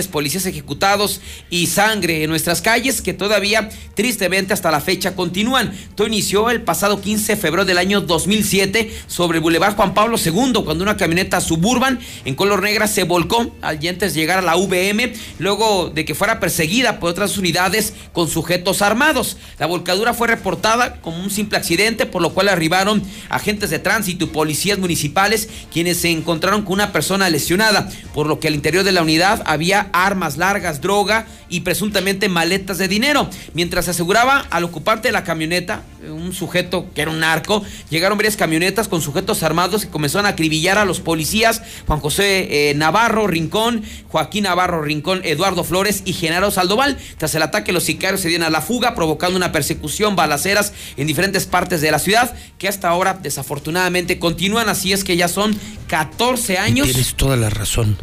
policías 0.09 0.47
ejecutados 0.47 1.21
y 1.51 1.67
sangre 1.67 2.23
en 2.23 2.31
nuestras 2.31 2.63
calles 2.63 3.03
que 3.03 3.15
todavía 3.15 3.69
tristemente 3.95 4.53
hasta 4.53 4.71
la 4.71 4.81
fecha 4.81 5.17
continúan. 5.17 5.73
Todo 5.95 6.07
inició 6.07 6.51
el 6.51 6.63
pasado 6.63 7.01
15 7.01 7.35
de 7.35 7.41
febrero 7.41 7.65
del 7.65 7.79
año 7.79 8.01
2007 8.01 8.93
sobre 9.07 9.39
el 9.39 9.43
Boulevard 9.43 9.75
Juan 9.75 9.95
Pablo 9.95 10.17
II, 10.23 10.63
cuando 10.65 10.85
una 10.85 10.97
camioneta 10.97 11.41
suburban 11.41 11.99
en 12.25 12.35
color 12.35 12.63
negra 12.63 12.87
se 12.87 13.05
volcó 13.05 13.51
al 13.63 13.79
antes 13.89 14.15
de 14.15 14.21
llegar 14.21 14.39
a 14.39 14.43
la 14.43 14.57
VM, 14.57 15.13
luego 15.39 15.91
de 15.91 16.05
que 16.05 16.15
fuera 16.15 16.41
perseguida 16.41 16.99
por 16.99 17.11
otras 17.11 17.39
unidades 17.39 17.95
con 18.13 18.29
sujetos 18.29 18.83
armados. 18.83 19.37
La 19.59 19.67
volcadura 19.67 20.15
fue 20.15 20.29
reportada 20.29 21.01
como 21.01 21.23
un 21.23 21.31
simple 21.31 21.59
accidente, 21.59 22.07
por 22.07 22.23
lo 22.23 22.35
cual 22.35 22.49
arribaron 22.49 23.03
agentes 23.29 23.71
de 23.71 23.79
tránsito 23.79 24.25
y 24.25 24.29
policías 24.29 24.79
municipales, 24.79 25.49
quienes 25.73 25.99
se 25.99 26.11
encontraron 26.11 26.63
con 26.63 26.75
una 26.75 26.93
persona 26.93 27.31
lesionada, 27.31 27.89
por 28.15 28.27
lo 28.27 28.41
que 28.41 28.49
al 28.49 28.55
interior 28.55 28.85
de 28.85 28.93
la 28.93 29.03
unidad 29.03 29.43
había 29.47 29.68
armas 29.73 30.37
largas, 30.37 30.81
droga 30.81 31.27
y 31.49 31.61
presuntamente 31.61 32.29
maletas 32.29 32.79
de 32.79 32.89
dinero. 32.89 33.29
Mientras 33.55 33.87
se 33.87 33.93
aseguraba 33.93 34.47
al 34.51 34.65
ocupante 34.65 35.09
de 35.09 35.13
la 35.13 35.25
camioneta, 35.25 35.83
un 36.09 36.33
sujeto 36.33 36.87
que 36.95 37.03
era 37.03 37.11
un 37.11 37.21
narco, 37.21 37.63
llegaron 37.91 38.19
varias 38.19 38.37
camionetas 38.37 38.89
con 38.89 39.03
sujetos 39.03 39.43
armados 39.43 39.85
que 39.85 39.91
comenzaron 39.91 40.27
a 40.27 40.31
acribillar 40.31 40.79
a 40.79 40.85
los 40.85 41.01
policías, 41.01 41.63
Juan 41.87 42.01
José 42.01 42.71
eh, 42.71 42.75
Navarro 42.75 43.27
Rincón, 43.27 43.83
Joaquín 44.09 44.45
Navarro 44.45 44.83
Rincón, 44.83 45.21
Eduardo 45.25 45.65
Flores 45.65 46.03
y 46.05 46.13
Genaro 46.13 46.51
Saldoval. 46.51 46.99
Tras 47.17 47.35
el 47.35 47.43
ataque, 47.43 47.73
los 47.73 47.85
sicarios 47.85 48.21
se 48.21 48.29
dieron 48.29 48.47
a 48.47 48.51
la 48.51 48.61
fuga, 48.61 48.95
provocando 48.95 49.37
una 49.37 49.53
persecución, 49.53 50.17
balaceras 50.17 50.73
en 50.97 51.07
diferentes 51.07 51.47
partes 51.47 51.81
de 51.81 51.91
la 51.91 51.99
ciudad, 51.99 52.35
que 52.59 52.69
hasta 52.69 52.89
ahora 52.89 53.19
desafortunadamente 53.21 54.19
continúan, 54.19 54.69
así 54.69 54.93
es 54.93 55.05
que 55.05 55.17
ya 55.17 55.29
son 55.29 55.59
14 55.89 56.59
años. 56.59 56.87
tienes 56.87 57.15
toda 57.15 57.37
la 57.37 57.51
razón. 57.51 57.97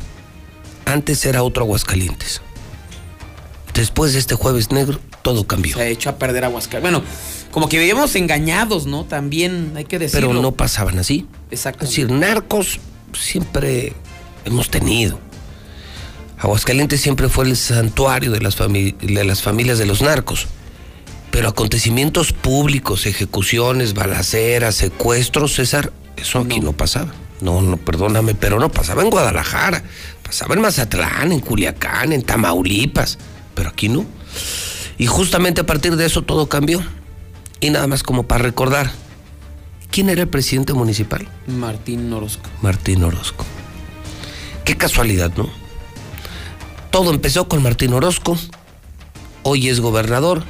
Antes 0.85 1.25
era 1.25 1.43
otro 1.43 1.63
Aguascalientes. 1.63 2.41
Después 3.73 4.13
de 4.13 4.19
este 4.19 4.35
jueves 4.35 4.71
negro, 4.71 4.99
todo 5.21 5.45
cambió. 5.45 5.75
Se 5.75 5.81
ha 5.81 5.87
hecho 5.87 6.09
a 6.09 6.17
perder 6.17 6.45
Aguascalientes. 6.45 7.01
Bueno, 7.01 7.05
como 7.51 7.67
que 7.69 7.77
veíamos 7.77 8.15
engañados, 8.15 8.85
¿no? 8.85 9.05
También 9.05 9.73
hay 9.75 9.85
que 9.85 9.99
decirlo. 9.99 10.29
Pero 10.29 10.41
no 10.41 10.51
pasaban 10.51 10.99
así. 10.99 11.27
Exacto. 11.51 11.83
Es 11.83 11.91
decir, 11.91 12.11
narcos 12.11 12.79
siempre 13.13 13.93
hemos 14.45 14.69
tenido. 14.69 15.19
Aguascalientes 16.37 17.01
siempre 17.01 17.29
fue 17.29 17.45
el 17.45 17.55
santuario 17.55 18.31
de 18.31 18.39
las, 18.39 18.57
de 18.57 19.23
las 19.25 19.41
familias 19.41 19.77
de 19.77 19.85
los 19.85 20.01
narcos. 20.01 20.47
Pero 21.31 21.49
acontecimientos 21.49 22.33
públicos, 22.33 23.05
ejecuciones, 23.05 23.93
balaceras, 23.93 24.75
secuestros, 24.75 25.55
César, 25.55 25.91
eso 26.17 26.39
aquí 26.39 26.59
no, 26.59 26.67
no 26.67 26.71
pasaba. 26.73 27.13
No, 27.41 27.61
no, 27.61 27.77
perdóname, 27.77 28.35
pero 28.35 28.59
no 28.59 28.69
pasaba 28.69 29.01
en 29.01 29.09
Guadalajara, 29.09 29.83
pasaba 30.35 30.55
en 30.55 30.61
Mazatlán, 30.63 31.31
en 31.31 31.39
Culiacán, 31.39 32.11
en 32.11 32.21
Tamaulipas, 32.21 33.17
pero 33.53 33.69
aquí 33.69 33.87
no. 33.87 34.05
Y 34.97 35.05
justamente 35.05 35.61
a 35.61 35.65
partir 35.65 35.95
de 35.95 36.05
eso 36.05 36.23
todo 36.23 36.49
cambió. 36.49 36.83
Y 37.61 37.69
nada 37.69 37.87
más 37.87 38.03
como 38.03 38.23
para 38.23 38.43
recordar, 38.43 38.91
¿quién 39.91 40.09
era 40.09 40.23
el 40.23 40.27
presidente 40.27 40.73
municipal? 40.73 41.25
Martín 41.47 42.11
Orozco. 42.11 42.49
Martín 42.61 43.05
Orozco. 43.05 43.45
Qué 44.65 44.75
casualidad, 44.75 45.31
¿no? 45.37 45.49
Todo 46.91 47.11
empezó 47.11 47.47
con 47.47 47.63
Martín 47.63 47.93
Orozco, 47.93 48.37
hoy 49.43 49.69
es 49.69 49.79
gobernador 49.79 50.43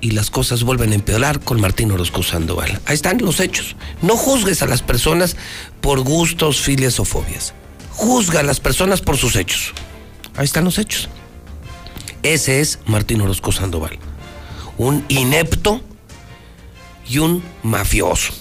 y 0.00 0.12
las 0.12 0.30
cosas 0.30 0.62
vuelven 0.62 0.92
a 0.92 0.94
empeorar 0.94 1.40
con 1.40 1.60
Martín 1.60 1.90
Orozco 1.90 2.22
Sandoval. 2.22 2.80
Ahí 2.86 2.94
están 2.94 3.18
los 3.18 3.40
hechos. 3.40 3.74
No 4.02 4.16
juzgues 4.16 4.62
a 4.62 4.68
las 4.68 4.82
personas 4.82 5.36
por 5.80 5.98
gustos, 6.02 6.60
filias 6.60 7.00
o 7.00 7.04
fobias. 7.04 7.54
Juzga 7.92 8.40
a 8.40 8.42
las 8.42 8.60
personas 8.60 9.00
por 9.00 9.16
sus 9.16 9.36
hechos. 9.36 9.72
Ahí 10.36 10.44
están 10.44 10.64
los 10.64 10.78
hechos. 10.78 11.08
Ese 12.22 12.60
es 12.60 12.78
Martín 12.86 13.20
Orozco 13.20 13.52
Sandoval. 13.52 13.98
Un 14.78 15.04
inepto 15.08 15.80
y 17.08 17.18
un 17.18 17.42
mafioso. 17.62 18.32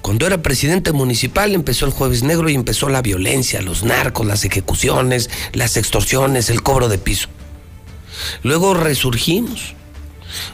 Cuando 0.00 0.26
era 0.26 0.42
presidente 0.42 0.92
municipal 0.92 1.54
empezó 1.54 1.86
el 1.86 1.92
jueves 1.92 2.22
negro 2.22 2.48
y 2.50 2.54
empezó 2.54 2.88
la 2.88 3.02
violencia, 3.02 3.62
los 3.62 3.84
narcos, 3.84 4.26
las 4.26 4.44
ejecuciones, 4.44 5.30
las 5.52 5.76
extorsiones, 5.76 6.50
el 6.50 6.62
cobro 6.62 6.88
de 6.88 6.98
piso. 6.98 7.28
Luego 8.42 8.74
resurgimos. 8.74 9.74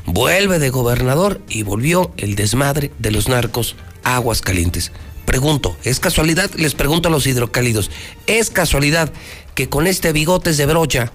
Vuelve 0.04 0.58
de 0.58 0.70
gobernador 0.70 1.40
y 1.48 1.62
volvió 1.62 2.12
el 2.16 2.36
desmadre 2.36 2.92
de 2.98 3.10
los 3.10 3.28
narcos 3.28 3.76
aguas 4.02 4.40
calientes. 4.40 4.92
Pregunto, 5.30 5.76
¿es 5.84 6.00
casualidad? 6.00 6.50
Les 6.56 6.74
pregunto 6.74 7.06
a 7.06 7.10
los 7.12 7.24
hidrocálidos, 7.24 7.92
¿es 8.26 8.50
casualidad 8.50 9.12
que 9.54 9.68
con 9.68 9.86
este 9.86 10.12
bigotes 10.12 10.56
de 10.56 10.66
brocha 10.66 11.12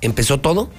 empezó 0.00 0.40
todo? 0.40 0.70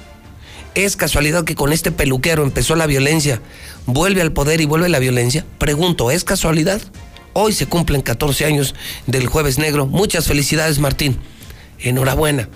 ¿Es 0.74 0.96
casualidad 0.96 1.44
que 1.44 1.54
con 1.54 1.72
este 1.72 1.92
peluquero 1.92 2.42
empezó 2.42 2.76
la 2.76 2.88
violencia, 2.88 3.44
vuelve 3.86 4.24
al 4.24 4.32
poder 4.32 4.60
y 4.60 4.66
vuelve 4.66 4.90
la 4.90 4.98
violencia? 4.98 5.46
Pregunto, 5.60 6.10
¿es 6.10 6.24
casualidad? 6.24 6.82
Hoy 7.34 7.54
se 7.54 7.68
cumplen 7.68 8.02
14 8.02 8.46
años 8.46 8.74
del 9.06 9.28
jueves 9.28 9.60
negro. 9.60 9.86
Muchas 9.86 10.26
felicidades, 10.26 10.80
Martín. 10.80 11.20
Enhorabuena. 11.78 12.50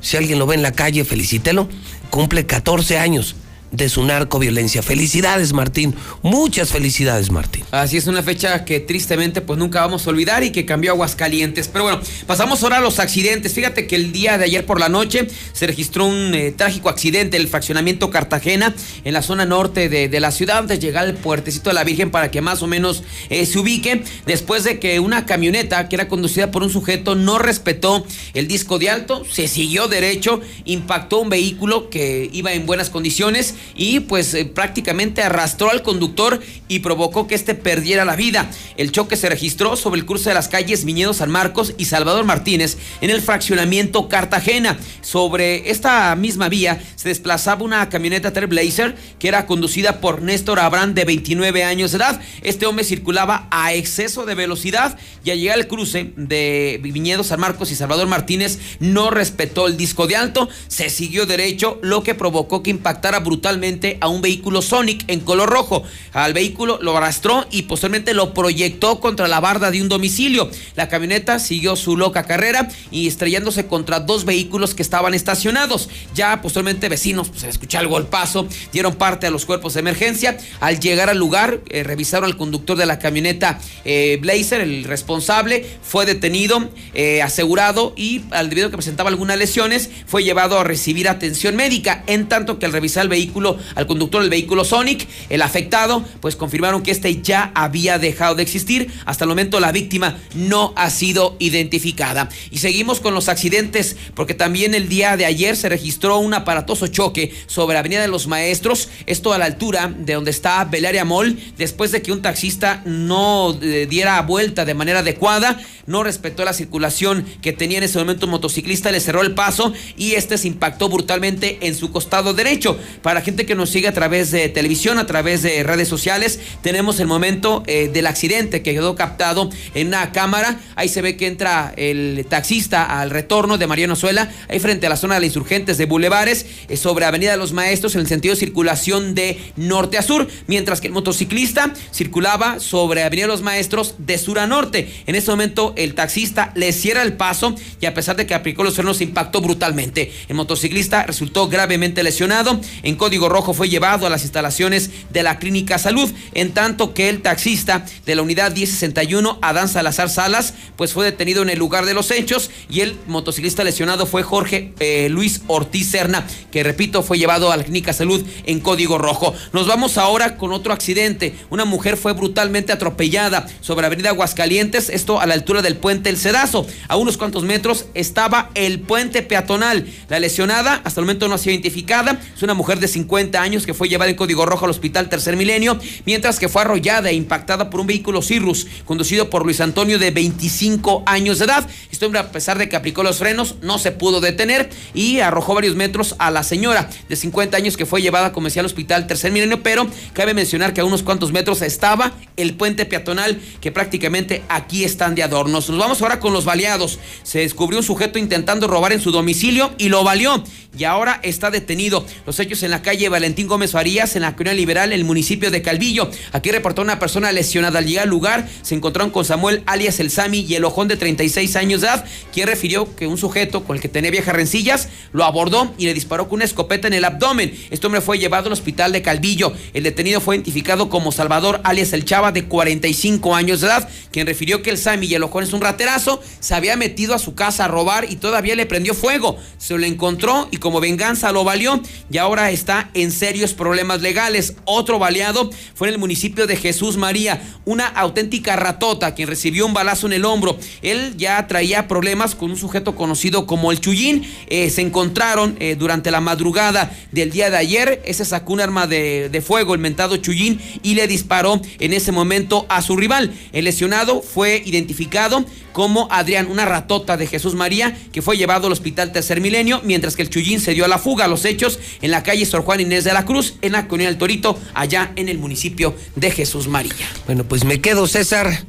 Si 0.00 0.16
alguien 0.16 0.38
lo 0.38 0.46
ve 0.46 0.54
en 0.54 0.62
la 0.62 0.70
calle, 0.70 1.04
felicítelo. 1.04 1.68
Cumple 2.10 2.46
14 2.46 2.98
años 2.98 3.34
de 3.76 3.88
su 3.88 4.04
narcoviolencia. 4.04 4.82
Felicidades, 4.82 5.52
Martín. 5.52 5.94
Muchas 6.22 6.70
felicidades, 6.70 7.30
Martín. 7.30 7.64
Así 7.70 7.96
es 7.96 8.06
una 8.06 8.22
fecha 8.22 8.64
que 8.64 8.80
tristemente 8.80 9.40
pues 9.40 9.58
nunca 9.58 9.80
vamos 9.80 10.06
a 10.06 10.10
olvidar 10.10 10.42
y 10.42 10.50
que 10.50 10.64
cambió 10.64 10.92
Aguascalientes. 10.92 11.68
Pero 11.68 11.84
bueno, 11.84 12.00
pasamos 12.26 12.62
ahora 12.62 12.78
a 12.78 12.80
los 12.80 12.98
accidentes. 12.98 13.52
Fíjate 13.52 13.86
que 13.86 13.96
el 13.96 14.12
día 14.12 14.38
de 14.38 14.44
ayer 14.44 14.64
por 14.64 14.80
la 14.80 14.88
noche 14.88 15.28
se 15.52 15.66
registró 15.66 16.06
un 16.06 16.34
eh, 16.34 16.52
trágico 16.52 16.88
accidente 16.88 17.36
en 17.36 17.42
el 17.42 17.48
fraccionamiento 17.48 18.10
Cartagena, 18.10 18.74
en 19.04 19.12
la 19.12 19.22
zona 19.22 19.44
norte 19.44 19.88
de, 19.88 20.20
la 20.20 20.30
ciudad, 20.30 20.58
antes 20.58 20.80
de 20.80 20.86
llegar 20.86 21.04
al 21.04 21.14
puertecito 21.14 21.70
de 21.70 21.74
la 21.74 21.84
Virgen 21.84 22.10
para 22.10 22.30
que 22.30 22.40
más 22.40 22.62
o 22.62 22.66
menos 22.66 23.02
eh, 23.28 23.44
se 23.44 23.58
ubique, 23.58 24.02
después 24.24 24.64
de 24.64 24.78
que 24.78 24.98
una 25.00 25.26
camioneta 25.26 25.88
que 25.88 25.96
era 25.96 26.08
conducida 26.08 26.50
por 26.50 26.62
un 26.62 26.70
sujeto 26.70 27.14
no 27.14 27.38
respetó 27.38 28.06
el 28.32 28.48
disco 28.48 28.78
de 28.78 28.88
alto, 28.88 29.24
se 29.30 29.48
siguió 29.48 29.88
derecho, 29.88 30.40
impactó 30.64 31.18
un 31.18 31.28
vehículo 31.28 31.90
que 31.90 32.30
iba 32.32 32.52
en 32.52 32.64
buenas 32.64 32.88
condiciones 32.88 33.54
y 33.74 34.00
pues 34.00 34.32
eh, 34.34 34.44
prácticamente 34.44 35.22
arrastró 35.22 35.70
al 35.70 35.82
conductor 35.82 36.40
y 36.68 36.80
provocó 36.80 37.26
que 37.26 37.34
éste 37.34 37.54
perdiera 37.54 38.04
la 38.04 38.16
vida. 38.16 38.50
El 38.76 38.92
choque 38.92 39.16
se 39.16 39.28
registró 39.28 39.76
sobre 39.76 40.00
el 40.00 40.06
cruce 40.06 40.30
de 40.30 40.34
las 40.34 40.48
calles 40.48 40.84
Viñedo 40.84 41.14
San 41.14 41.30
Marcos 41.30 41.74
y 41.78 41.86
Salvador 41.86 42.24
Martínez 42.24 42.76
en 43.00 43.10
el 43.10 43.22
fraccionamiento 43.22 44.08
Cartagena. 44.08 44.78
Sobre 45.02 45.70
esta 45.70 46.14
misma 46.16 46.48
vía 46.48 46.82
se 46.96 47.08
desplazaba 47.08 47.64
una 47.64 47.88
camioneta 47.88 48.32
Trailblazer 48.32 48.96
que 49.18 49.28
era 49.28 49.46
conducida 49.46 50.00
por 50.00 50.22
Néstor 50.22 50.60
Abrán 50.60 50.94
de 50.94 51.04
29 51.04 51.64
años 51.64 51.92
de 51.92 51.98
edad. 51.98 52.20
Este 52.42 52.66
hombre 52.66 52.84
circulaba 52.84 53.48
a 53.50 53.74
exceso 53.74 54.26
de 54.26 54.34
velocidad 54.34 54.98
y 55.24 55.30
al 55.30 55.38
llegar 55.38 55.58
al 55.58 55.66
cruce 55.66 56.12
de 56.16 56.80
Viñedo 56.82 57.24
San 57.24 57.40
Marcos 57.40 57.70
y 57.70 57.74
Salvador 57.74 58.06
Martínez 58.06 58.58
no 58.80 59.10
respetó 59.10 59.66
el 59.66 59.76
disco 59.76 60.06
de 60.06 60.16
alto, 60.16 60.48
se 60.68 60.90
siguió 60.90 61.26
derecho, 61.26 61.78
lo 61.82 62.02
que 62.02 62.14
provocó 62.14 62.62
que 62.62 62.70
impactara 62.70 63.20
brutalmente 63.20 63.55
a 64.00 64.08
un 64.08 64.20
vehículo 64.20 64.60
Sonic 64.62 65.04
en 65.08 65.20
color 65.20 65.48
rojo. 65.48 65.82
Al 66.12 66.34
vehículo 66.34 66.78
lo 66.82 66.96
arrastró 66.96 67.46
y 67.50 67.62
posteriormente 67.62 68.14
lo 68.14 68.34
proyectó 68.34 69.00
contra 69.00 69.28
la 69.28 69.40
barda 69.40 69.70
de 69.70 69.80
un 69.80 69.88
domicilio. 69.88 70.50
La 70.74 70.88
camioneta 70.88 71.38
siguió 71.38 71.76
su 71.76 71.96
loca 71.96 72.24
carrera 72.24 72.68
y 72.90 73.06
estrellándose 73.06 73.66
contra 73.66 74.00
dos 74.00 74.24
vehículos 74.24 74.74
que 74.74 74.82
estaban 74.82 75.14
estacionados. 75.14 75.88
Ya 76.14 76.40
posteriormente 76.42 76.88
vecinos, 76.88 77.28
pues, 77.28 77.42
se 77.42 77.48
escuchó 77.48 77.80
el 77.80 77.88
golpazo, 77.88 78.46
dieron 78.72 78.94
parte 78.94 79.26
a 79.26 79.30
los 79.30 79.46
cuerpos 79.46 79.74
de 79.74 79.80
emergencia. 79.80 80.38
Al 80.60 80.80
llegar 80.80 81.10
al 81.10 81.18
lugar, 81.18 81.60
eh, 81.70 81.82
revisaron 81.82 82.28
al 82.28 82.36
conductor 82.36 82.76
de 82.76 82.86
la 82.86 82.98
camioneta 82.98 83.58
eh, 83.84 84.18
Blazer, 84.20 84.60
el 84.60 84.84
responsable, 84.84 85.66
fue 85.82 86.06
detenido, 86.06 86.68
eh, 86.94 87.22
asegurado 87.22 87.92
y 87.96 88.22
al 88.30 88.48
debido 88.48 88.70
que 88.70 88.76
presentaba 88.76 89.10
algunas 89.10 89.38
lesiones, 89.38 89.90
fue 90.06 90.24
llevado 90.24 90.58
a 90.58 90.64
recibir 90.64 91.08
atención 91.08 91.56
médica. 91.56 92.02
En 92.06 92.28
tanto 92.28 92.58
que 92.58 92.66
al 92.66 92.72
revisar 92.72 93.02
el 93.02 93.08
vehículo, 93.08 93.35
al 93.74 93.86
conductor 93.86 94.22
del 94.22 94.30
vehículo 94.30 94.64
Sonic, 94.64 95.06
el 95.28 95.42
afectado, 95.42 96.02
pues 96.20 96.36
confirmaron 96.36 96.82
que 96.82 96.90
este 96.90 97.20
ya 97.20 97.52
había 97.54 97.98
dejado 97.98 98.34
de 98.34 98.42
existir. 98.42 98.90
Hasta 99.04 99.24
el 99.24 99.28
momento 99.28 99.60
la 99.60 99.72
víctima 99.72 100.18
no 100.34 100.72
ha 100.76 100.90
sido 100.90 101.36
identificada. 101.38 102.28
Y 102.50 102.58
seguimos 102.58 103.00
con 103.00 103.14
los 103.14 103.28
accidentes, 103.28 103.96
porque 104.14 104.34
también 104.34 104.74
el 104.74 104.88
día 104.88 105.16
de 105.16 105.26
ayer 105.26 105.56
se 105.56 105.68
registró 105.68 106.18
un 106.18 106.34
aparatoso 106.34 106.86
choque 106.86 107.34
sobre 107.46 107.74
la 107.74 107.80
Avenida 107.80 108.00
de 108.00 108.08
los 108.08 108.26
Maestros, 108.26 108.88
esto 109.06 109.32
a 109.32 109.38
la 109.38 109.44
altura 109.44 109.92
de 109.96 110.14
donde 110.14 110.30
está 110.30 110.64
Belaria 110.64 111.04
Mall, 111.04 111.38
después 111.58 111.92
de 111.92 112.02
que 112.02 112.12
un 112.12 112.22
taxista 112.22 112.82
no 112.84 113.56
eh, 113.60 113.86
diera 113.88 114.20
vuelta 114.22 114.64
de 114.64 114.74
manera 114.74 115.00
adecuada, 115.00 115.60
no 115.86 116.02
respetó 116.02 116.44
la 116.44 116.52
circulación 116.52 117.24
que 117.40 117.52
tenía 117.52 117.78
en 117.78 117.84
ese 117.84 117.98
momento 117.98 118.26
un 118.26 118.32
motociclista, 118.32 118.90
le 118.90 119.00
cerró 119.00 119.22
el 119.22 119.34
paso 119.34 119.72
y 119.96 120.12
este 120.12 120.38
se 120.38 120.48
impactó 120.48 120.88
brutalmente 120.88 121.58
en 121.60 121.74
su 121.74 121.90
costado 121.92 122.34
derecho. 122.34 122.78
Para 123.02 123.22
gente 123.26 123.44
que 123.44 123.56
nos 123.56 123.70
sigue 123.70 123.88
a 123.88 123.92
través 123.92 124.30
de 124.30 124.48
televisión, 124.48 124.98
a 124.98 125.06
través 125.06 125.42
de 125.42 125.64
redes 125.64 125.88
sociales, 125.88 126.38
tenemos 126.62 127.00
el 127.00 127.08
momento 127.08 127.64
eh, 127.66 127.90
del 127.92 128.06
accidente 128.06 128.62
que 128.62 128.72
quedó 128.72 128.94
captado 128.94 129.50
en 129.74 129.88
una 129.88 130.12
cámara. 130.12 130.60
Ahí 130.76 130.88
se 130.88 131.02
ve 131.02 131.16
que 131.16 131.26
entra 131.26 131.74
el 131.76 132.24
taxista 132.28 133.00
al 133.00 133.10
retorno 133.10 133.58
de 133.58 133.66
Mariano 133.66 133.96
Suela, 133.96 134.30
ahí 134.48 134.60
frente 134.60 134.86
a 134.86 134.90
la 134.90 134.96
zona 134.96 135.16
de 135.16 135.22
los 135.22 135.26
insurgentes 135.26 135.76
de 135.76 135.86
Bulevares, 135.86 136.46
eh, 136.68 136.76
sobre 136.76 137.04
Avenida 137.04 137.32
de 137.32 137.36
los 137.36 137.52
Maestros, 137.52 137.96
en 137.96 138.02
el 138.02 138.06
sentido 138.06 138.32
de 138.32 138.38
circulación 138.38 139.16
de 139.16 139.40
norte 139.56 139.98
a 139.98 140.02
sur, 140.02 140.28
mientras 140.46 140.80
que 140.80 140.86
el 140.86 140.92
motociclista 140.92 141.74
circulaba 141.92 142.60
sobre 142.60 143.02
Avenida 143.02 143.26
de 143.26 143.32
los 143.32 143.42
Maestros 143.42 143.96
de 143.98 144.18
sur 144.18 144.38
a 144.38 144.46
norte. 144.46 144.88
En 145.08 145.16
ese 145.16 145.32
momento 145.32 145.74
el 145.76 145.96
taxista 145.96 146.52
le 146.54 146.72
cierra 146.72 147.02
el 147.02 147.14
paso 147.14 147.56
y 147.80 147.86
a 147.86 147.94
pesar 147.94 148.14
de 148.14 148.24
que 148.24 148.34
aplicó 148.34 148.62
los 148.62 148.76
frenos, 148.76 149.00
impactó 149.00 149.40
brutalmente. 149.40 150.12
El 150.28 150.36
motociclista 150.36 151.02
resultó 151.02 151.48
gravemente 151.48 152.04
lesionado. 152.04 152.60
En 152.84 152.94
código 152.94 153.15
rojo 153.18 153.54
fue 153.54 153.68
llevado 153.68 154.06
a 154.06 154.10
las 154.10 154.22
instalaciones 154.22 154.90
de 155.10 155.22
la 155.22 155.38
Clínica 155.38 155.78
Salud, 155.78 156.10
en 156.34 156.52
tanto 156.52 156.94
que 156.94 157.08
el 157.08 157.22
taxista 157.22 157.84
de 158.04 158.14
la 158.14 158.22
unidad 158.22 158.52
1061, 158.52 159.38
Adán 159.42 159.68
Salazar 159.68 160.10
Salas, 160.10 160.54
pues 160.76 160.92
fue 160.92 161.04
detenido 161.04 161.42
en 161.42 161.50
el 161.50 161.58
lugar 161.58 161.86
de 161.86 161.94
los 161.94 162.10
hechos 162.10 162.50
y 162.68 162.80
el 162.80 162.96
motociclista 163.06 163.64
lesionado 163.64 164.06
fue 164.06 164.22
Jorge 164.22 164.74
eh, 164.78 165.08
Luis 165.10 165.42
Ortiz 165.46 165.90
Serna, 165.90 166.26
que 166.50 166.62
repito, 166.62 167.02
fue 167.02 167.18
llevado 167.18 167.50
a 167.50 167.56
la 167.56 167.64
Clínica 167.64 167.92
Salud 167.92 168.24
en 168.44 168.60
código 168.60 168.98
rojo. 168.98 169.34
Nos 169.52 169.66
vamos 169.66 169.98
ahora 169.98 170.36
con 170.36 170.52
otro 170.52 170.72
accidente. 170.72 171.34
Una 171.50 171.64
mujer 171.64 171.96
fue 171.96 172.12
brutalmente 172.12 172.72
atropellada 172.72 173.46
sobre 173.60 173.86
Avenida 173.86 174.10
Aguascalientes, 174.10 174.90
esto 174.90 175.20
a 175.20 175.26
la 175.26 175.34
altura 175.34 175.62
del 175.62 175.76
puente 175.76 176.10
El 176.10 176.18
Cedazo. 176.18 176.66
A 176.88 176.96
unos 176.96 177.16
cuantos 177.16 177.44
metros 177.44 177.86
estaba 177.94 178.50
el 178.54 178.80
puente 178.80 179.22
peatonal. 179.22 179.86
La 180.08 180.18
lesionada, 180.20 180.80
hasta 180.84 181.00
el 181.00 181.06
momento 181.06 181.28
no 181.28 181.34
ha 181.34 181.38
sido 181.38 181.54
identificada, 181.54 182.20
es 182.34 182.42
una 182.42 182.54
mujer 182.54 182.78
de 182.78 182.88
50 182.88 183.05
50 183.06 183.40
años 183.40 183.66
que 183.66 183.72
fue 183.72 183.88
llevada 183.88 184.10
en 184.10 184.16
código 184.16 184.44
rojo 184.46 184.64
al 184.64 184.72
hospital 184.72 185.08
Tercer 185.08 185.36
Milenio, 185.36 185.78
mientras 186.06 186.40
que 186.40 186.48
fue 186.48 186.62
arrollada 186.62 187.08
e 187.08 187.14
impactada 187.14 187.70
por 187.70 187.78
un 187.78 187.86
vehículo 187.86 188.20
Cirrus 188.20 188.66
conducido 188.84 189.30
por 189.30 189.44
Luis 189.44 189.60
Antonio 189.60 190.00
de 190.00 190.10
25 190.10 191.04
años 191.06 191.38
de 191.38 191.44
edad. 191.44 191.70
Este 191.92 192.04
hombre, 192.04 192.20
a 192.20 192.32
pesar 192.32 192.58
de 192.58 192.68
que 192.68 192.74
aplicó 192.74 193.04
los 193.04 193.18
frenos, 193.18 193.54
no 193.62 193.78
se 193.78 193.92
pudo 193.92 194.20
detener 194.20 194.70
y 194.92 195.20
arrojó 195.20 195.54
varios 195.54 195.76
metros 195.76 196.16
a 196.18 196.32
la 196.32 196.42
señora 196.42 196.90
de 197.08 197.14
50 197.14 197.56
años 197.56 197.76
que 197.76 197.86
fue 197.86 198.02
llevada, 198.02 198.32
como 198.32 198.48
decía, 198.48 198.60
al 198.60 198.66
hospital 198.66 199.06
Tercer 199.06 199.30
Milenio, 199.30 199.62
pero 199.62 199.86
cabe 200.12 200.34
mencionar 200.34 200.74
que 200.74 200.80
a 200.80 200.84
unos 200.84 201.04
cuantos 201.04 201.30
metros 201.30 201.62
estaba 201.62 202.12
el 202.36 202.54
puente 202.54 202.86
peatonal 202.86 203.40
que 203.60 203.70
prácticamente 203.70 204.42
aquí 204.48 204.82
están 204.82 205.14
de 205.14 205.22
adornos. 205.22 205.70
Nos 205.70 205.78
vamos 205.78 206.02
ahora 206.02 206.18
con 206.18 206.32
los 206.32 206.44
baleados. 206.44 206.98
Se 207.22 207.38
descubrió 207.38 207.78
un 207.78 207.84
sujeto 207.84 208.18
intentando 208.18 208.66
robar 208.66 208.92
en 208.92 209.00
su 209.00 209.12
domicilio 209.12 209.72
y 209.78 209.90
lo 209.90 210.02
valió 210.02 210.42
y 210.76 210.84
ahora 210.84 211.20
está 211.22 211.50
detenido. 211.50 212.04
Los 212.26 212.38
hechos 212.40 212.62
en 212.62 212.70
la 212.70 212.82
calle 212.82 212.95
Valentín 213.04 213.46
Gómez 213.46 213.72
Farías, 213.72 214.16
en 214.16 214.22
la 214.22 214.34
Colonia 214.34 214.54
Liberal, 214.54 214.92
en 214.92 214.98
el 214.98 215.04
municipio 215.04 215.50
de 215.50 215.62
Calvillo. 215.62 216.10
Aquí 216.32 216.50
reportó 216.50 216.82
una 216.82 216.98
persona 216.98 217.30
lesionada. 217.32 217.78
Al 217.78 217.86
llegar 217.86 218.04
al 218.04 218.08
lugar, 218.08 218.48
se 218.62 218.74
encontraron 218.74 219.10
con 219.10 219.24
Samuel 219.24 219.62
alias 219.66 220.00
El 220.00 220.10
Sami 220.10 220.40
y 220.40 220.54
el 220.54 220.64
ojón 220.64 220.88
de 220.88 220.96
36 220.96 221.54
años 221.56 221.82
de 221.82 221.88
edad, 221.88 222.04
quien 222.32 222.48
refirió 222.48 222.96
que 222.96 223.06
un 223.06 223.18
sujeto 223.18 223.64
con 223.64 223.76
el 223.76 223.82
que 223.82 223.88
tenía 223.88 224.10
viejas 224.10 224.34
rencillas 224.34 224.88
lo 225.12 225.24
abordó 225.24 225.74
y 225.78 225.84
le 225.84 225.94
disparó 225.94 226.28
con 226.28 226.36
una 226.36 226.44
escopeta 226.44 226.88
en 226.88 226.94
el 226.94 227.04
abdomen. 227.04 227.54
Este 227.70 227.86
hombre 227.86 228.00
fue 228.00 228.18
llevado 228.18 228.46
al 228.46 228.52
hospital 228.52 228.92
de 228.92 229.02
Calvillo. 229.02 229.52
El 229.74 229.82
detenido 229.82 230.20
fue 230.20 230.36
identificado 230.36 230.88
como 230.88 231.12
Salvador 231.12 231.60
alias 231.64 231.92
El 231.92 232.04
Chava, 232.04 232.32
de 232.32 232.44
45 232.44 233.34
años 233.34 233.60
de 233.60 233.66
edad, 233.66 233.88
quien 234.10 234.26
refirió 234.26 234.62
que 234.62 234.70
el 234.70 234.78
Sami 234.78 235.06
y 235.06 235.14
el 235.14 235.22
ojón 235.22 235.44
es 235.44 235.52
un 235.52 235.60
raterazo, 235.60 236.22
se 236.40 236.54
había 236.54 236.76
metido 236.76 237.14
a 237.14 237.18
su 237.18 237.34
casa 237.34 237.66
a 237.66 237.68
robar 237.68 238.10
y 238.10 238.16
todavía 238.16 238.54
le 238.54 238.66
prendió 238.66 238.94
fuego. 238.94 239.36
Se 239.58 239.76
lo 239.76 239.84
encontró 239.84 240.48
y 240.50 240.56
como 240.56 240.80
venganza 240.80 241.32
lo 241.32 241.44
valió 241.44 241.80
y 242.10 242.18
ahora 242.18 242.50
está 242.50 242.85
en 242.94 243.10
serios 243.10 243.54
problemas 243.54 244.02
legales. 244.02 244.54
Otro 244.64 244.98
baleado 244.98 245.50
fue 245.74 245.88
en 245.88 245.94
el 245.94 246.00
municipio 246.00 246.46
de 246.46 246.56
Jesús 246.56 246.96
María, 246.96 247.42
una 247.64 247.86
auténtica 247.86 248.56
ratota 248.56 249.14
quien 249.14 249.28
recibió 249.28 249.66
un 249.66 249.74
balazo 249.74 250.06
en 250.06 250.12
el 250.12 250.24
hombro. 250.24 250.58
Él 250.82 251.14
ya 251.16 251.46
traía 251.46 251.88
problemas 251.88 252.34
con 252.34 252.50
un 252.50 252.56
sujeto 252.56 252.94
conocido 252.94 253.46
como 253.46 253.72
el 253.72 253.80
Chuyín. 253.80 254.24
Eh, 254.48 254.70
se 254.70 254.82
encontraron 254.82 255.56
eh, 255.60 255.76
durante 255.78 256.10
la 256.10 256.20
madrugada 256.20 256.90
del 257.12 257.30
día 257.30 257.50
de 257.50 257.56
ayer. 257.56 258.02
Ese 258.04 258.24
sacó 258.24 258.52
un 258.52 258.60
arma 258.60 258.86
de, 258.86 259.28
de 259.28 259.40
fuego, 259.40 259.74
el 259.74 259.80
mentado 259.80 260.16
Chuyín, 260.16 260.60
y 260.82 260.94
le 260.94 261.06
disparó 261.06 261.60
en 261.78 261.92
ese 261.92 262.12
momento 262.12 262.66
a 262.68 262.82
su 262.82 262.96
rival. 262.96 263.32
El 263.52 263.64
lesionado 263.64 264.22
fue 264.22 264.62
identificado 264.64 265.44
como 265.76 266.08
Adrián, 266.10 266.46
una 266.50 266.64
ratota 266.64 267.18
de 267.18 267.26
Jesús 267.26 267.54
María, 267.54 267.94
que 268.10 268.22
fue 268.22 268.38
llevado 268.38 268.66
al 268.66 268.72
hospital 268.72 269.12
Tercer 269.12 269.42
Milenio, 269.42 269.82
mientras 269.84 270.16
que 270.16 270.22
el 270.22 270.30
Chuyín 270.30 270.58
se 270.58 270.72
dio 270.72 270.86
a 270.86 270.88
la 270.88 270.96
fuga 270.96 271.26
a 271.26 271.28
los 271.28 271.44
hechos 271.44 271.78
en 272.00 272.12
la 272.12 272.22
calle 272.22 272.46
Sor 272.46 272.62
Juan 272.62 272.80
Inés 272.80 273.04
de 273.04 273.12
la 273.12 273.26
Cruz, 273.26 273.56
en 273.60 273.72
la 273.72 273.86
Colonia 273.86 274.08
del 274.08 274.16
Torito, 274.16 274.58
allá 274.72 275.12
en 275.16 275.28
el 275.28 275.36
municipio 275.36 275.94
de 276.14 276.30
Jesús 276.30 276.66
María. 276.66 276.94
Bueno, 277.26 277.44
pues 277.44 277.64
me 277.64 277.82
quedo, 277.82 278.06
César, 278.06 278.64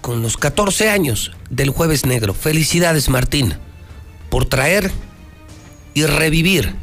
con 0.00 0.22
los 0.22 0.38
14 0.38 0.88
años 0.88 1.32
del 1.50 1.68
Jueves 1.68 2.06
Negro. 2.06 2.32
Felicidades, 2.32 3.10
Martín, 3.10 3.52
por 4.30 4.46
traer 4.46 4.90
y 5.92 6.06
revivir 6.06 6.76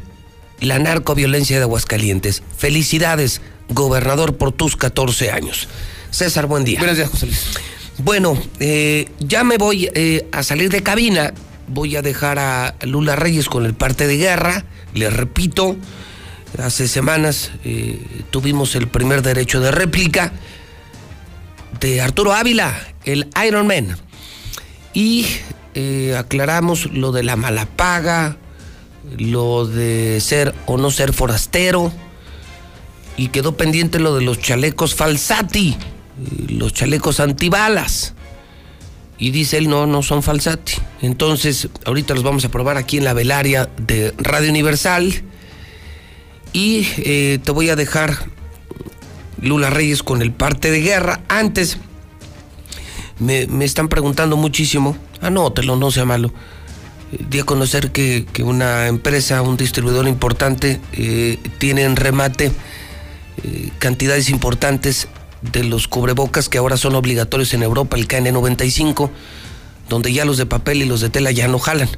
la 0.60 0.78
narcoviolencia 0.78 1.56
de 1.56 1.64
Aguascalientes. 1.64 2.44
Felicidades, 2.56 3.40
gobernador, 3.68 4.36
por 4.36 4.52
tus 4.52 4.76
14 4.76 5.32
años. 5.32 5.66
César, 6.12 6.46
buen 6.46 6.62
día. 6.62 6.78
Buenos 6.78 6.98
días, 6.98 7.10
José 7.10 7.26
Luis. 7.26 7.46
Bueno, 7.98 8.38
eh, 8.60 9.08
ya 9.20 9.42
me 9.42 9.56
voy 9.56 9.88
eh, 9.94 10.28
a 10.30 10.42
salir 10.42 10.70
de 10.70 10.82
cabina. 10.82 11.32
Voy 11.68 11.96
a 11.96 12.02
dejar 12.02 12.38
a 12.38 12.76
Lula 12.82 13.16
Reyes 13.16 13.48
con 13.48 13.64
el 13.64 13.74
parte 13.74 14.06
de 14.06 14.16
guerra. 14.16 14.64
Les 14.94 15.12
repito, 15.12 15.76
Hace 16.62 16.88
semanas 16.88 17.50
eh, 17.64 18.00
tuvimos 18.30 18.76
el 18.76 18.88
primer 18.88 19.20
derecho 19.20 19.60
de 19.60 19.72
réplica 19.72 20.32
de 21.80 22.00
Arturo 22.00 22.32
Ávila, 22.32 22.72
el 23.04 23.28
Iron 23.46 23.66
Man. 23.66 23.98
Y 24.94 25.26
aclaramos 26.16 26.86
lo 26.92 27.12
de 27.12 27.24
la 27.24 27.36
mala 27.36 27.66
paga, 27.66 28.38
lo 29.18 29.66
de 29.66 30.18
ser 30.22 30.54
o 30.64 30.78
no 30.78 30.90
ser 30.90 31.12
forastero. 31.12 31.92
Y 33.18 33.28
quedó 33.28 33.56
pendiente 33.56 33.98
lo 33.98 34.14
de 34.14 34.22
los 34.22 34.40
chalecos 34.40 34.94
falsati, 34.94 35.76
los 36.48 36.72
chalecos 36.72 37.20
antibalas. 37.20 38.14
Y 39.18 39.30
dice 39.30 39.56
él, 39.58 39.68
no, 39.68 39.86
no 39.86 40.02
son 40.02 40.22
falsati. 40.22 40.74
Entonces, 41.00 41.68
ahorita 41.86 42.14
los 42.14 42.22
vamos 42.22 42.44
a 42.44 42.50
probar 42.50 42.76
aquí 42.76 42.98
en 42.98 43.04
la 43.04 43.14
velaria 43.14 43.68
de 43.78 44.12
Radio 44.18 44.50
Universal. 44.50 45.22
Y 46.52 46.86
eh, 46.98 47.38
te 47.42 47.50
voy 47.50 47.70
a 47.70 47.76
dejar 47.76 48.16
Lula 49.40 49.70
Reyes 49.70 50.02
con 50.02 50.20
el 50.20 50.32
parte 50.32 50.70
de 50.70 50.80
guerra. 50.80 51.22
Antes, 51.28 51.78
me, 53.18 53.46
están 53.64 53.88
preguntando 53.88 54.36
muchísimo. 54.36 54.96
Anótelo, 55.22 55.76
no 55.76 55.90
sea 55.90 56.04
malo. 56.04 56.30
Eh, 57.12 57.24
di 57.30 57.38
a 57.38 57.44
conocer 57.44 57.92
que, 57.92 58.26
una 58.42 58.86
empresa, 58.86 59.40
un 59.40 59.56
distribuidor 59.56 60.08
importante, 60.08 60.78
eh, 60.92 61.38
tiene 61.58 61.84
en 61.84 61.96
remate 61.96 62.52
cantidades 63.78 64.28
importantes 64.28 65.08
de 65.42 65.64
los 65.64 65.88
cubrebocas 65.88 66.48
que 66.48 66.58
ahora 66.58 66.76
son 66.76 66.94
obligatorios 66.94 67.52
en 67.54 67.62
Europa, 67.62 67.96
el 67.96 68.08
KN95, 68.08 69.10
donde 69.88 70.12
ya 70.12 70.24
los 70.24 70.38
de 70.38 70.46
papel 70.46 70.82
y 70.82 70.84
los 70.84 71.00
de 71.00 71.10
tela 71.10 71.30
ya 71.30 71.48
no 71.48 71.58
jalan. 71.58 71.88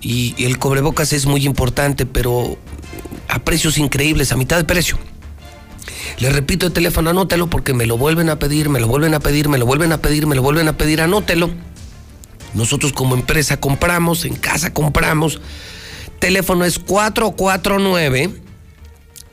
Y, 0.00 0.34
el 0.44 0.58
cubrebocas 0.58 1.12
es 1.12 1.26
muy 1.26 1.44
importante, 1.46 2.06
pero 2.06 2.58
a 3.28 3.40
precios 3.40 3.78
increíbles, 3.78 4.32
a 4.32 4.36
mitad 4.36 4.56
de 4.56 4.64
precio. 4.64 4.98
Le 6.18 6.30
repito 6.30 6.66
el 6.66 6.72
teléfono, 6.72 7.10
anótelo 7.10 7.48
porque 7.48 7.74
me 7.74 7.86
lo 7.86 7.98
vuelven 7.98 8.30
a 8.30 8.38
pedir, 8.38 8.68
me 8.68 8.80
lo 8.80 8.86
vuelven 8.86 9.14
a 9.14 9.20
pedir, 9.20 9.48
me 9.48 9.58
lo 9.58 9.66
vuelven 9.66 9.92
a 9.92 9.98
pedir, 9.98 10.26
me 10.26 10.36
lo 10.36 10.42
vuelven 10.42 10.68
a 10.68 10.76
pedir, 10.76 11.00
anótelo. 11.00 11.50
Nosotros 12.54 12.92
como 12.92 13.14
empresa 13.14 13.58
compramos, 13.58 14.24
en 14.24 14.36
casa 14.36 14.72
compramos. 14.72 15.40
Teléfono 16.18 16.64
es 16.64 16.78
449 16.78 18.46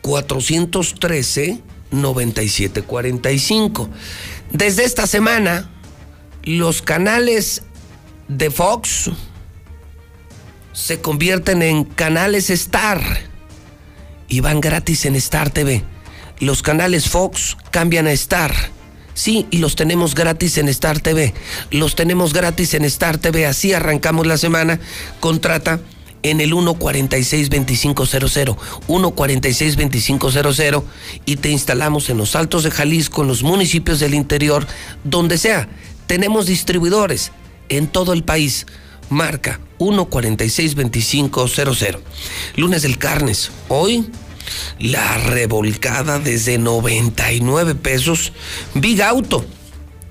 413 0.02 1.62
9745. 1.94 3.90
Desde 4.52 4.84
esta 4.84 5.08
semana, 5.08 5.70
los 6.44 6.82
canales 6.82 7.64
de 8.28 8.52
Fox 8.52 9.12
se 10.74 11.00
convierten 11.00 11.62
en 11.62 11.86
canales 11.86 12.50
Star 12.50 13.02
y 14.28 14.40
van 14.42 14.60
gratis 14.60 15.06
en 15.06 15.16
Star 15.16 15.52
TV. 15.52 15.84
Los 16.40 16.62
canales 16.64 17.08
Fox 17.08 17.58
cambian 17.72 18.08
a 18.08 18.12
Star. 18.12 18.54
Sí, 19.14 19.46
y 19.52 19.60
los 19.60 19.76
tenemos 19.76 20.16
gratis 20.16 20.58
en 20.58 20.68
Star 20.70 21.00
TV. 21.00 21.34
Los 21.70 21.96
tenemos 21.96 22.34
gratis 22.34 22.74
en 22.74 22.84
Star 22.86 23.20
TV. 23.20 23.46
Así 23.46 23.72
arrancamos 23.72 24.26
la 24.26 24.38
semana. 24.38 24.80
Contrata 25.20 25.80
en 26.24 26.42
el 26.42 26.54
146-2500, 26.54 28.58
146-2500 28.88 30.84
y 31.26 31.36
te 31.36 31.52
instalamos 31.52 32.10
en 32.10 32.18
los 32.18 32.36
Altos 32.36 32.64
de 32.64 32.72
Jalisco, 32.72 33.22
en 33.22 33.28
los 33.28 33.44
municipios 33.44 34.00
del 34.00 34.16
interior, 34.16 34.66
donde 35.04 35.38
sea. 35.38 35.70
Tenemos 36.08 36.48
distribuidores 36.48 37.32
en 37.70 37.86
todo 37.88 38.14
el 38.14 38.24
país. 38.24 38.66
Marca 39.10 39.60
146-2500. 39.80 42.00
Lunes 42.56 42.82
del 42.82 42.98
Carnes. 42.98 43.52
Hoy 43.68 44.08
la 44.80 45.18
revolcada 45.18 46.20
desde 46.20 46.58
99 46.58 47.76
pesos. 47.76 48.34
Big 48.74 49.02
Auto. 49.02 49.46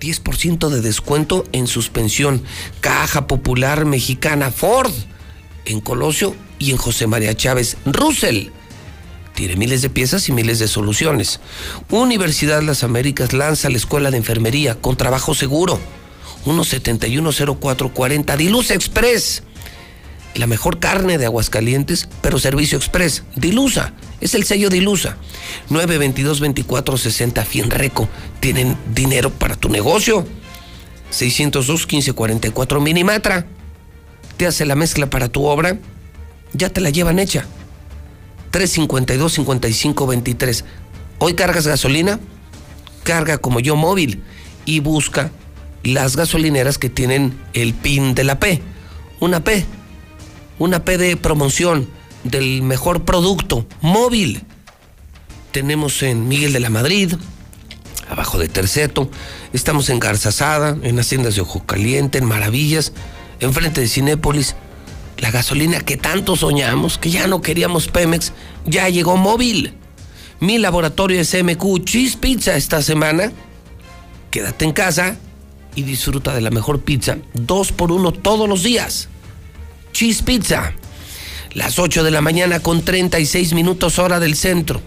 10% 0.00 0.68
de 0.68 0.80
descuento 0.80 1.44
en 1.52 1.66
suspensión. 1.66 2.42
Caja 2.80 3.26
Popular 3.26 3.84
Mexicana 3.84 4.50
Ford 4.50 4.92
en 5.64 5.80
Colosio 5.80 6.34
y 6.58 6.70
en 6.70 6.76
José 6.76 7.06
María 7.06 7.36
Chávez. 7.36 7.76
Russell 7.84 8.48
tiene 9.34 9.56
miles 9.56 9.82
de 9.82 9.90
piezas 9.90 10.28
y 10.28 10.32
miles 10.32 10.58
de 10.58 10.68
soluciones. 10.68 11.40
Universidad 11.90 12.62
Las 12.62 12.84
Américas 12.84 13.32
lanza 13.32 13.70
la 13.70 13.78
escuela 13.78 14.10
de 14.10 14.18
enfermería 14.18 14.74
con 14.74 14.96
trabajo 14.96 15.34
seguro. 15.34 15.78
1710440 16.44 18.36
Dilusa 18.36 18.74
Express. 18.74 19.42
La 20.34 20.46
mejor 20.46 20.78
carne 20.78 21.18
de 21.18 21.26
Aguascalientes, 21.26 22.08
pero 22.22 22.38
servicio 22.38 22.78
express. 22.78 23.22
Dilusa, 23.36 23.92
es 24.20 24.34
el 24.34 24.44
sello 24.44 24.70
Dilusa. 24.70 25.18
922-2460 25.68 27.44
Fienreco. 27.44 28.08
Tienen 28.40 28.78
dinero 28.94 29.30
para 29.30 29.56
tu 29.56 29.68
negocio. 29.68 30.26
602-1544 31.12 32.80
Minimatra 32.80 33.46
hace 34.46 34.66
la 34.66 34.74
mezcla 34.74 35.08
para 35.08 35.28
tu 35.28 35.44
obra, 35.44 35.78
ya 36.52 36.68
te 36.70 36.80
la 36.80 36.90
llevan 36.90 37.18
hecha. 37.18 37.46
352 38.50 39.32
55 39.32 40.06
23. 40.06 40.64
Hoy 41.18 41.34
cargas 41.34 41.66
gasolina, 41.66 42.20
carga 43.02 43.38
como 43.38 43.60
yo 43.60 43.76
móvil 43.76 44.22
y 44.64 44.80
busca 44.80 45.30
las 45.82 46.16
gasolineras 46.16 46.78
que 46.78 46.90
tienen 46.90 47.38
el 47.54 47.74
PIN 47.74 48.14
de 48.14 48.24
la 48.24 48.38
P. 48.38 48.60
Una 49.20 49.42
P. 49.42 49.64
Una 50.58 50.84
P 50.84 50.98
de 50.98 51.16
promoción 51.16 51.88
del 52.24 52.62
mejor 52.62 53.04
producto 53.04 53.66
móvil. 53.80 54.44
Tenemos 55.50 56.02
en 56.02 56.28
Miguel 56.28 56.52
de 56.52 56.60
la 56.60 56.70
Madrid, 56.70 57.14
abajo 58.08 58.38
de 58.38 58.48
Terceto. 58.48 59.10
Estamos 59.52 59.88
en 59.90 59.98
Garzazada, 59.98 60.76
en 60.82 60.98
Haciendas 60.98 61.34
de 61.34 61.40
Ojo 61.40 61.64
Caliente, 61.64 62.18
en 62.18 62.24
Maravillas 62.26 62.92
enfrente 63.42 63.80
de 63.80 63.88
Cinépolis, 63.88 64.54
la 65.18 65.30
gasolina 65.30 65.80
que 65.80 65.96
tanto 65.96 66.36
soñamos, 66.36 66.98
que 66.98 67.10
ya 67.10 67.26
no 67.26 67.42
queríamos 67.42 67.88
Pemex, 67.88 68.32
ya 68.66 68.88
llegó 68.88 69.16
móvil. 69.16 69.74
Mi 70.40 70.58
laboratorio 70.58 71.24
SMQ 71.24 71.84
Cheese 71.84 72.16
Pizza 72.16 72.56
esta 72.56 72.82
semana. 72.82 73.32
Quédate 74.30 74.64
en 74.64 74.72
casa 74.72 75.16
y 75.74 75.82
disfruta 75.82 76.34
de 76.34 76.40
la 76.40 76.50
mejor 76.50 76.80
pizza, 76.80 77.18
dos 77.34 77.72
por 77.72 77.92
uno 77.92 78.12
todos 78.12 78.48
los 78.48 78.62
días. 78.62 79.08
Cheese 79.92 80.22
Pizza. 80.22 80.72
Las 81.54 81.78
8 81.78 82.02
de 82.02 82.10
la 82.10 82.22
mañana 82.22 82.60
con 82.60 82.82
36 82.82 83.52
minutos 83.52 83.98
hora 83.98 84.18
del 84.20 84.36
centro. 84.36 84.80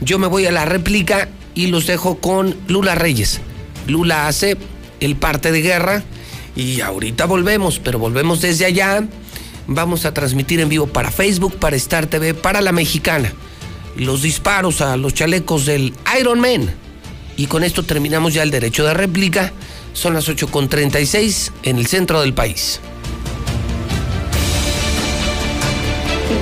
Yo 0.00 0.18
me 0.18 0.26
voy 0.26 0.46
a 0.46 0.52
la 0.52 0.64
réplica 0.64 1.28
y 1.54 1.66
los 1.66 1.86
dejo 1.86 2.18
con 2.18 2.56
Lula 2.66 2.94
Reyes. 2.94 3.40
Lula 3.86 4.26
hace 4.26 4.56
el 5.00 5.16
parte 5.16 5.52
de 5.52 5.60
guerra 5.60 6.02
y 6.58 6.80
ahorita 6.80 7.24
volvemos, 7.26 7.78
pero 7.78 8.00
volvemos 8.00 8.40
desde 8.40 8.64
allá. 8.64 9.06
Vamos 9.68 10.04
a 10.04 10.12
transmitir 10.12 10.58
en 10.58 10.68
vivo 10.68 10.88
para 10.88 11.12
Facebook, 11.12 11.54
para 11.56 11.76
Star 11.76 12.08
TV, 12.08 12.34
para 12.34 12.60
la 12.60 12.72
mexicana. 12.72 13.32
Los 13.94 14.22
disparos 14.22 14.80
a 14.80 14.96
los 14.96 15.14
chalecos 15.14 15.66
del 15.66 15.94
Iron 16.18 16.40
Man. 16.40 16.74
Y 17.36 17.46
con 17.46 17.62
esto 17.62 17.84
terminamos 17.84 18.34
ya 18.34 18.42
el 18.42 18.50
derecho 18.50 18.84
de 18.84 18.92
réplica. 18.92 19.52
Son 19.92 20.14
las 20.14 20.28
8.36 20.28 21.52
en 21.62 21.78
el 21.78 21.86
centro 21.86 22.22
del 22.22 22.34
país. 22.34 22.80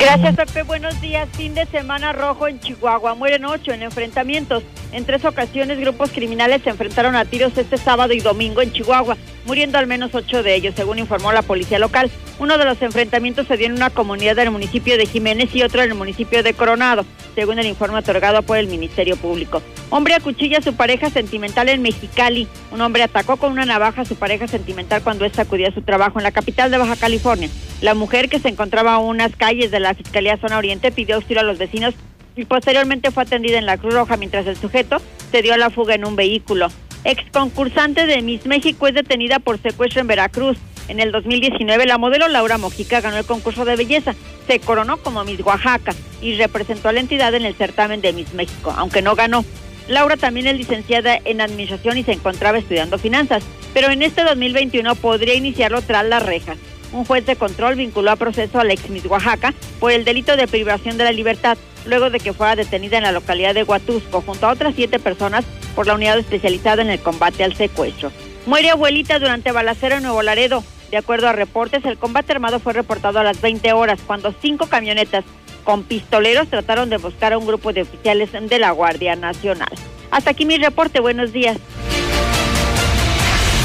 Gracias, 0.00 0.34
Pepe. 0.34 0.62
Buenos 0.62 0.98
días. 1.02 1.28
Fin 1.36 1.54
de 1.54 1.66
semana 1.66 2.12
rojo 2.12 2.48
en 2.48 2.58
Chihuahua. 2.60 3.14
Mueren 3.14 3.44
ocho 3.44 3.72
en 3.72 3.82
enfrentamientos. 3.82 4.62
En 4.96 5.04
tres 5.04 5.26
ocasiones, 5.26 5.78
grupos 5.78 6.10
criminales 6.10 6.62
se 6.62 6.70
enfrentaron 6.70 7.16
a 7.16 7.26
tiros 7.26 7.58
este 7.58 7.76
sábado 7.76 8.14
y 8.14 8.20
domingo 8.20 8.62
en 8.62 8.72
Chihuahua, 8.72 9.18
muriendo 9.44 9.76
al 9.76 9.86
menos 9.86 10.14
ocho 10.14 10.42
de 10.42 10.54
ellos, 10.54 10.72
según 10.74 10.98
informó 10.98 11.32
la 11.32 11.42
policía 11.42 11.78
local. 11.78 12.10
Uno 12.38 12.56
de 12.56 12.64
los 12.64 12.80
enfrentamientos 12.80 13.46
se 13.46 13.58
dio 13.58 13.66
en 13.66 13.74
una 13.74 13.90
comunidad 13.90 14.36
del 14.36 14.50
municipio 14.50 14.96
de 14.96 15.04
Jiménez 15.04 15.54
y 15.54 15.62
otro 15.62 15.82
en 15.82 15.90
el 15.90 15.98
municipio 15.98 16.42
de 16.42 16.54
Coronado, 16.54 17.04
según 17.34 17.58
el 17.58 17.66
informe 17.66 17.98
otorgado 17.98 18.40
por 18.40 18.56
el 18.56 18.68
Ministerio 18.68 19.18
Público. 19.18 19.60
Hombre 19.90 20.14
acuchilla 20.14 20.60
a 20.60 20.62
su 20.62 20.74
pareja 20.74 21.10
sentimental 21.10 21.68
en 21.68 21.82
Mexicali. 21.82 22.48
Un 22.72 22.80
hombre 22.80 23.02
atacó 23.02 23.36
con 23.36 23.52
una 23.52 23.66
navaja 23.66 24.00
a 24.00 24.06
su 24.06 24.16
pareja 24.16 24.48
sentimental 24.48 25.02
cuando 25.02 25.26
ésta 25.26 25.42
acudía 25.42 25.68
a 25.68 25.74
su 25.74 25.82
trabajo 25.82 26.20
en 26.20 26.22
la 26.22 26.32
capital 26.32 26.70
de 26.70 26.78
Baja 26.78 26.96
California. 26.96 27.50
La 27.82 27.92
mujer, 27.92 28.30
que 28.30 28.38
se 28.38 28.48
encontraba 28.48 28.94
a 28.94 28.98
unas 28.98 29.36
calles 29.36 29.70
de 29.70 29.78
la 29.78 29.92
Fiscalía 29.92 30.38
Zona 30.38 30.56
Oriente, 30.56 30.90
pidió 30.90 31.16
auxilio 31.16 31.40
a 31.40 31.44
los 31.44 31.58
vecinos 31.58 31.94
y 32.36 32.44
posteriormente 32.44 33.10
fue 33.10 33.24
atendida 33.24 33.58
en 33.58 33.66
la 33.66 33.78
Cruz 33.78 33.94
Roja 33.94 34.16
mientras 34.16 34.46
el 34.46 34.56
sujeto 34.56 34.98
se 35.30 35.42
dio 35.42 35.54
a 35.54 35.56
la 35.56 35.70
fuga 35.70 35.94
en 35.94 36.04
un 36.04 36.16
vehículo. 36.16 36.68
Ex 37.04 37.22
concursante 37.32 38.06
de 38.06 38.20
Miss 38.22 38.46
México 38.46 38.86
es 38.86 38.94
detenida 38.94 39.38
por 39.38 39.60
secuestro 39.60 40.00
en 40.00 40.06
Veracruz. 40.06 40.58
En 40.88 41.00
el 41.00 41.12
2019 41.12 41.86
la 41.86 41.98
modelo 41.98 42.28
Laura 42.28 42.58
Mojica 42.58 43.00
ganó 43.00 43.16
el 43.16 43.24
concurso 43.24 43.64
de 43.64 43.76
belleza, 43.76 44.14
se 44.46 44.60
coronó 44.60 44.98
como 44.98 45.24
Miss 45.24 45.40
Oaxaca 45.40 45.94
y 46.20 46.34
representó 46.34 46.88
a 46.88 46.92
la 46.92 47.00
entidad 47.00 47.34
en 47.34 47.44
el 47.44 47.54
certamen 47.54 48.00
de 48.00 48.12
Miss 48.12 48.34
México, 48.34 48.72
aunque 48.76 49.02
no 49.02 49.14
ganó. 49.14 49.44
Laura 49.88 50.16
también 50.16 50.48
es 50.48 50.56
licenciada 50.56 51.18
en 51.24 51.40
administración 51.40 51.96
y 51.96 52.02
se 52.02 52.12
encontraba 52.12 52.58
estudiando 52.58 52.98
finanzas, 52.98 53.44
pero 53.72 53.88
en 53.90 54.02
este 54.02 54.24
2021 54.24 54.94
podría 54.96 55.34
iniciarlo 55.34 55.80
tras 55.82 56.04
las 56.04 56.24
rejas. 56.24 56.58
Un 56.96 57.04
juez 57.04 57.24
de 57.26 57.36
control 57.36 57.76
vinculó 57.76 58.10
a 58.10 58.16
proceso 58.16 58.58
a 58.58 58.64
la 58.64 58.72
ex 58.72 58.88
Miss 58.90 59.06
Oaxaca 59.06 59.54
por 59.78 59.92
el 59.92 60.04
delito 60.04 60.36
de 60.36 60.48
privación 60.48 60.96
de 60.96 61.04
la 61.04 61.12
libertad, 61.12 61.56
luego 61.84 62.10
de 62.10 62.18
que 62.18 62.32
fuera 62.32 62.56
detenida 62.56 62.96
en 62.96 63.04
la 63.04 63.12
localidad 63.12 63.54
de 63.54 63.62
Huatusco 63.62 64.22
junto 64.22 64.46
a 64.46 64.52
otras 64.52 64.74
siete 64.74 64.98
personas 64.98 65.44
por 65.74 65.86
la 65.86 65.94
unidad 65.94 66.18
especializada 66.18 66.82
en 66.82 66.90
el 66.90 67.00
combate 67.00 67.44
al 67.44 67.54
secuestro. 67.54 68.10
Muere 68.46 68.70
abuelita 68.70 69.18
durante 69.18 69.52
balacero 69.52 69.96
en 69.96 70.02
Nuevo 70.02 70.22
Laredo. 70.22 70.64
De 70.90 70.96
acuerdo 70.96 71.28
a 71.28 71.32
reportes, 71.32 71.84
el 71.84 71.98
combate 71.98 72.32
armado 72.32 72.60
fue 72.60 72.72
reportado 72.72 73.18
a 73.18 73.24
las 73.24 73.40
20 73.40 73.72
horas, 73.72 74.00
cuando 74.06 74.32
cinco 74.40 74.66
camionetas 74.66 75.24
con 75.64 75.82
pistoleros 75.82 76.48
trataron 76.48 76.88
de 76.88 76.96
buscar 76.96 77.32
a 77.32 77.38
un 77.38 77.46
grupo 77.46 77.72
de 77.72 77.82
oficiales 77.82 78.30
de 78.32 78.58
la 78.58 78.70
Guardia 78.70 79.16
Nacional. 79.16 79.68
Hasta 80.12 80.30
aquí 80.30 80.46
mi 80.46 80.56
reporte, 80.58 81.00
buenos 81.00 81.32
días. 81.32 81.58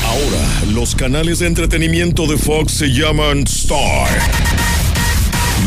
Ahora, 0.03 0.60
los 0.71 0.95
canales 0.95 1.39
de 1.39 1.47
entretenimiento 1.47 2.27
de 2.27 2.37
Fox 2.37 2.73
se 2.73 2.87
llaman 2.87 3.43
Star. 3.43 4.07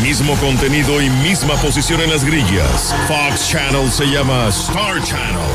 Mismo 0.02 0.35
contenido 0.36 1.01
y 1.01 1.10
misma 1.10 1.55
posición 1.56 2.01
en 2.01 2.10
las 2.10 2.24
grillas. 2.24 2.94
Fox 3.06 3.51
Channel 3.51 3.90
se 3.90 4.06
llama 4.06 4.48
Star 4.48 5.02
Channel. 5.05 5.51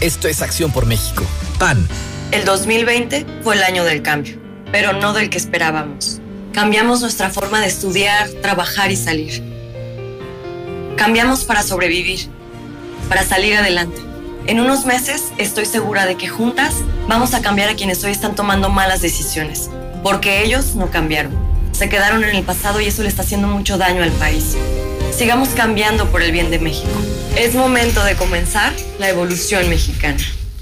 Esto 0.00 0.28
es 0.28 0.42
Acción 0.42 0.72
por 0.72 0.86
México. 0.86 1.24
PAN. 1.58 1.86
El 2.32 2.44
2020 2.44 3.24
fue 3.42 3.54
el 3.54 3.62
año 3.62 3.84
del 3.84 4.02
cambio, 4.02 4.36
pero 4.72 4.92
no 4.92 5.12
del 5.12 5.30
que 5.30 5.38
esperábamos. 5.38 6.20
Cambiamos 6.52 7.00
nuestra 7.00 7.30
forma 7.30 7.60
de 7.60 7.66
estudiar, 7.66 8.28
trabajar 8.42 8.90
y 8.90 8.96
salir. 8.96 9.42
Cambiamos 10.96 11.44
para 11.44 11.62
sobrevivir, 11.62 12.28
para 13.08 13.24
salir 13.24 13.56
adelante. 13.56 14.00
En 14.46 14.60
unos 14.60 14.84
meses 14.84 15.32
estoy 15.38 15.64
segura 15.64 16.06
de 16.06 16.16
que 16.16 16.28
juntas 16.28 16.74
vamos 17.08 17.32
a 17.34 17.40
cambiar 17.40 17.70
a 17.70 17.74
quienes 17.74 18.04
hoy 18.04 18.10
están 18.10 18.34
tomando 18.34 18.68
malas 18.68 19.00
decisiones, 19.00 19.70
porque 20.02 20.44
ellos 20.44 20.74
no 20.74 20.90
cambiaron. 20.90 21.43
Se 21.74 21.88
quedaron 21.88 22.22
en 22.22 22.36
el 22.36 22.44
pasado 22.44 22.80
y 22.80 22.86
eso 22.86 23.02
le 23.02 23.08
está 23.08 23.22
haciendo 23.22 23.48
mucho 23.48 23.76
daño 23.78 24.04
al 24.04 24.12
país. 24.12 24.56
Sigamos 25.12 25.48
cambiando 25.50 26.08
por 26.08 26.22
el 26.22 26.30
bien 26.30 26.52
de 26.52 26.60
México. 26.60 26.88
Es 27.36 27.54
momento 27.54 28.04
de 28.04 28.14
comenzar 28.14 28.72
la 29.00 29.08
evolución 29.08 29.68
mexicana. 29.68 30.22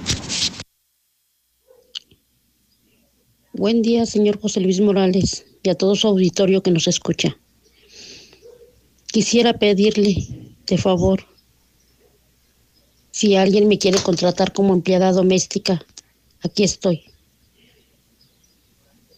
Buen 3.54 3.82
día, 3.82 4.06
señor 4.06 4.38
José 4.38 4.60
Luis 4.60 4.82
Morales, 4.82 5.46
y 5.64 5.70
a 5.70 5.76
todo 5.76 5.96
su 5.96 6.10
auditorio 6.10 6.62
que 6.62 6.72
nos 6.72 6.86
escucha. 6.86 7.38
Quisiera 9.08 9.54
pedirle, 9.54 10.18
de 10.68 10.78
favor, 10.78 11.24
si 13.12 13.38
alguien 13.38 13.70
me 13.70 13.78
quiere 13.78 14.00
contratar 14.00 14.52
como 14.52 14.74
empleada 14.74 15.14
doméstica, 15.14 15.86
aquí 16.44 16.64
estoy. 16.64 17.04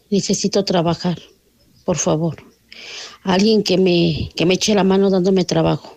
Necesito 0.10 0.64
trabajar, 0.64 1.20
por 1.86 1.98
favor. 1.98 2.38
Alguien 3.24 3.64
que 3.64 3.78
me, 3.78 4.30
que 4.36 4.46
me 4.46 4.56
eche 4.56 4.76
la 4.76 4.84
mano 4.84 5.10
dándome 5.10 5.46
trabajo. 5.46 5.96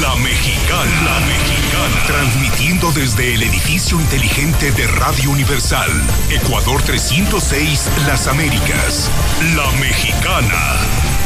La 0.00 0.14
Mexicana 0.16 1.02
La 1.04 1.20
Mexicana 1.20 2.06
transmitiendo 2.06 2.90
desde 2.92 3.34
el 3.34 3.42
edificio 3.42 4.00
inteligente 4.00 4.55
de 4.60 4.86
Radio 4.86 5.30
Universal 5.30 5.90
Ecuador 6.30 6.82
306 6.82 7.90
Las 8.06 8.26
Américas. 8.26 9.10
La 9.54 9.70
Mexicana 9.72 10.76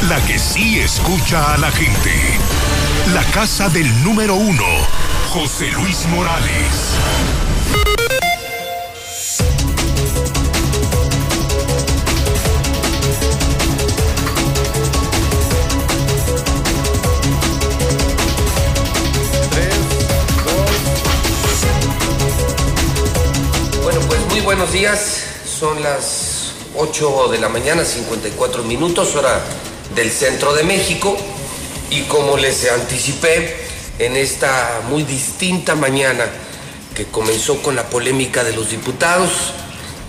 la 0.09 0.19
que 0.25 0.37
sí 0.37 0.79
escucha 0.79 1.53
a 1.53 1.57
la 1.57 1.71
gente. 1.71 2.11
La 3.13 3.23
casa 3.25 3.69
del 3.69 4.03
número 4.03 4.35
uno 4.35 4.65
José 5.29 5.71
Luis 5.71 6.07
Morales 6.07 6.97
buenos 24.57 24.73
días. 24.73 25.23
Son 25.45 25.81
las 25.81 26.51
8 26.75 27.29
de 27.29 27.37
la 27.37 27.47
mañana, 27.47 27.85
54 27.85 28.63
minutos, 28.63 29.15
hora 29.15 29.41
del 29.95 30.11
centro 30.11 30.53
de 30.53 30.63
México. 30.63 31.15
Y 31.89 32.01
como 32.01 32.35
les 32.35 32.69
anticipé, 32.69 33.55
en 33.97 34.17
esta 34.17 34.81
muy 34.89 35.03
distinta 35.03 35.73
mañana 35.75 36.25
que 36.93 37.05
comenzó 37.05 37.61
con 37.61 37.77
la 37.77 37.89
polémica 37.89 38.43
de 38.43 38.51
los 38.51 38.69
diputados, 38.69 39.53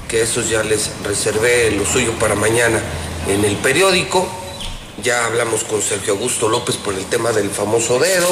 que 0.08 0.22
esos 0.22 0.50
ya 0.50 0.64
les 0.64 0.90
reservé 1.04 1.70
lo 1.70 1.86
suyo 1.86 2.10
para 2.18 2.34
mañana 2.34 2.82
en 3.28 3.44
el 3.44 3.54
periódico. 3.58 4.26
Ya 5.04 5.24
hablamos 5.24 5.62
con 5.62 5.80
Sergio 5.82 6.14
Augusto 6.14 6.48
López 6.48 6.78
por 6.78 6.94
el 6.94 7.04
tema 7.04 7.30
del 7.30 7.48
famoso 7.48 8.00
dedo. 8.00 8.26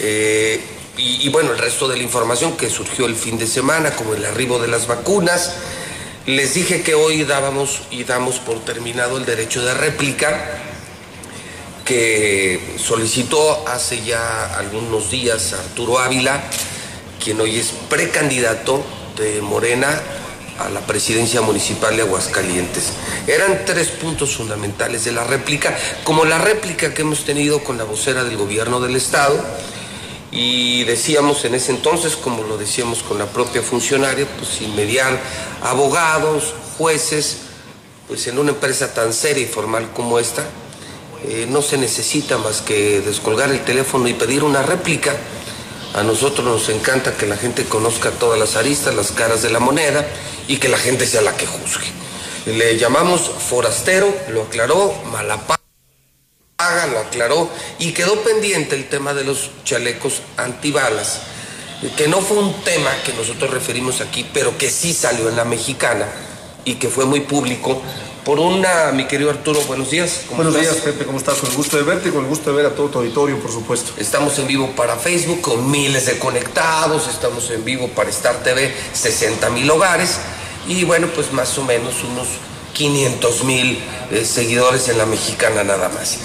Eh, 0.00 0.73
y, 0.96 1.28
bueno, 1.28 1.52
el 1.52 1.58
resto 1.58 1.88
de 1.88 1.96
la 1.96 2.02
información 2.02 2.56
que 2.56 2.70
surgió 2.70 3.06
el 3.06 3.16
fin 3.16 3.38
de 3.38 3.46
semana, 3.46 3.96
como 3.96 4.14
el 4.14 4.24
arribo 4.24 4.60
de 4.60 4.68
las 4.68 4.86
vacunas. 4.86 5.54
Les 6.26 6.54
dije 6.54 6.82
que 6.82 6.94
hoy 6.94 7.24
dábamos 7.24 7.82
y 7.90 8.04
damos 8.04 8.38
por 8.38 8.64
terminado 8.64 9.18
el 9.18 9.26
derecho 9.26 9.62
de 9.64 9.74
réplica 9.74 10.60
que 11.84 12.76
solicitó 12.78 13.68
hace 13.68 14.02
ya 14.02 14.56
algunos 14.56 15.10
días 15.10 15.52
Arturo 15.52 15.98
Ávila, 15.98 16.42
quien 17.22 17.40
hoy 17.40 17.58
es 17.58 17.72
precandidato 17.90 18.82
de 19.18 19.42
Morena 19.42 20.00
a 20.58 20.70
la 20.70 20.80
presidencia 20.80 21.40
municipal 21.42 21.96
de 21.96 22.02
Aguascalientes. 22.02 22.92
Eran 23.26 23.64
tres 23.66 23.88
puntos 23.88 24.36
fundamentales 24.36 25.04
de 25.04 25.12
la 25.12 25.24
réplica, 25.24 25.76
como 26.04 26.24
la 26.24 26.38
réplica 26.38 26.94
que 26.94 27.02
hemos 27.02 27.24
tenido 27.24 27.62
con 27.64 27.76
la 27.76 27.84
vocera 27.84 28.24
del 28.24 28.36
gobierno 28.36 28.80
del 28.80 28.96
estado, 28.96 29.44
y 30.34 30.82
decíamos 30.82 31.44
en 31.44 31.54
ese 31.54 31.70
entonces, 31.70 32.16
como 32.16 32.42
lo 32.42 32.58
decíamos 32.58 33.04
con 33.04 33.18
la 33.18 33.26
propia 33.26 33.62
funcionaria, 33.62 34.26
pues 34.36 34.48
sin 34.48 34.74
mediar 34.74 35.16
abogados, 35.62 36.54
jueces, 36.76 37.38
pues 38.08 38.26
en 38.26 38.38
una 38.40 38.50
empresa 38.50 38.92
tan 38.92 39.12
seria 39.12 39.44
y 39.44 39.46
formal 39.46 39.92
como 39.94 40.18
esta, 40.18 40.44
eh, 41.24 41.46
no 41.48 41.62
se 41.62 41.78
necesita 41.78 42.36
más 42.36 42.62
que 42.62 43.00
descolgar 43.00 43.50
el 43.52 43.64
teléfono 43.64 44.08
y 44.08 44.14
pedir 44.14 44.42
una 44.42 44.62
réplica. 44.62 45.16
A 45.94 46.02
nosotros 46.02 46.44
nos 46.44 46.68
encanta 46.68 47.16
que 47.16 47.26
la 47.26 47.36
gente 47.36 47.64
conozca 47.64 48.10
todas 48.10 48.38
las 48.38 48.56
aristas, 48.56 48.92
las 48.96 49.12
caras 49.12 49.40
de 49.42 49.50
la 49.50 49.60
moneda 49.60 50.04
y 50.48 50.56
que 50.56 50.68
la 50.68 50.78
gente 50.78 51.06
sea 51.06 51.22
la 51.22 51.36
que 51.36 51.46
juzgue. 51.46 51.86
Le 52.46 52.76
llamamos 52.76 53.20
forastero, 53.22 54.12
lo 54.30 54.42
aclaró, 54.42 54.92
malapa 55.12 55.54
Haga 55.54 55.63
lo 56.58 57.00
aclaró 57.00 57.50
y 57.78 57.92
quedó 57.92 58.20
pendiente 58.22 58.76
el 58.76 58.88
tema 58.88 59.12
de 59.12 59.24
los 59.24 59.50
chalecos 59.64 60.22
antibalas, 60.36 61.22
que 61.96 62.06
no 62.06 62.20
fue 62.20 62.38
un 62.38 62.52
tema 62.62 62.90
que 63.04 63.12
nosotros 63.12 63.50
referimos 63.50 64.00
aquí, 64.00 64.24
pero 64.32 64.56
que 64.56 64.70
sí 64.70 64.94
salió 64.94 65.28
en 65.28 65.36
la 65.36 65.44
mexicana 65.44 66.06
y 66.64 66.76
que 66.76 66.88
fue 66.88 67.06
muy 67.06 67.20
público 67.20 67.82
por 68.24 68.38
una, 68.38 68.92
mi 68.92 69.06
querido 69.06 69.30
Arturo, 69.30 69.60
buenos 69.62 69.90
días. 69.90 70.22
buenos 70.30 70.54
estás? 70.54 70.76
días, 70.76 70.84
Pepe, 70.84 71.04
¿cómo 71.04 71.18
estás? 71.18 71.38
Con 71.38 71.50
el 71.50 71.56
gusto 71.56 71.76
de 71.76 71.82
verte 71.82 72.08
y 72.08 72.12
con 72.12 72.22
el 72.22 72.28
gusto 72.28 72.50
de 72.50 72.56
ver 72.56 72.66
a 72.66 72.74
todo 72.74 72.88
tu 72.88 72.98
auditorio, 73.00 73.38
por 73.38 73.50
supuesto. 73.50 73.92
Estamos 73.98 74.38
en 74.38 74.46
vivo 74.46 74.70
para 74.76 74.96
Facebook 74.96 75.42
con 75.42 75.70
miles 75.70 76.06
de 76.06 76.18
conectados, 76.18 77.08
estamos 77.08 77.50
en 77.50 77.64
vivo 77.64 77.88
para 77.88 78.08
Star 78.10 78.42
TV, 78.42 78.74
60 78.94 79.50
mil 79.50 79.70
hogares 79.70 80.18
y 80.66 80.84
bueno, 80.84 81.08
pues 81.14 81.32
más 81.32 81.58
o 81.58 81.64
menos 81.64 82.02
unos 82.04 82.28
500 82.72 83.44
mil 83.44 83.78
eh, 84.10 84.24
seguidores 84.24 84.88
en 84.88 84.96
la 84.96 85.04
mexicana 85.04 85.62
nada 85.64 85.90
más. 85.90 86.18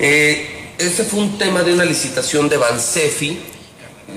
Eh, 0.00 0.46
ese 0.78 1.04
fue 1.04 1.20
un 1.20 1.36
tema 1.36 1.62
de 1.62 1.74
una 1.74 1.84
licitación 1.84 2.48
de 2.48 2.56
Bansefi. 2.56 3.38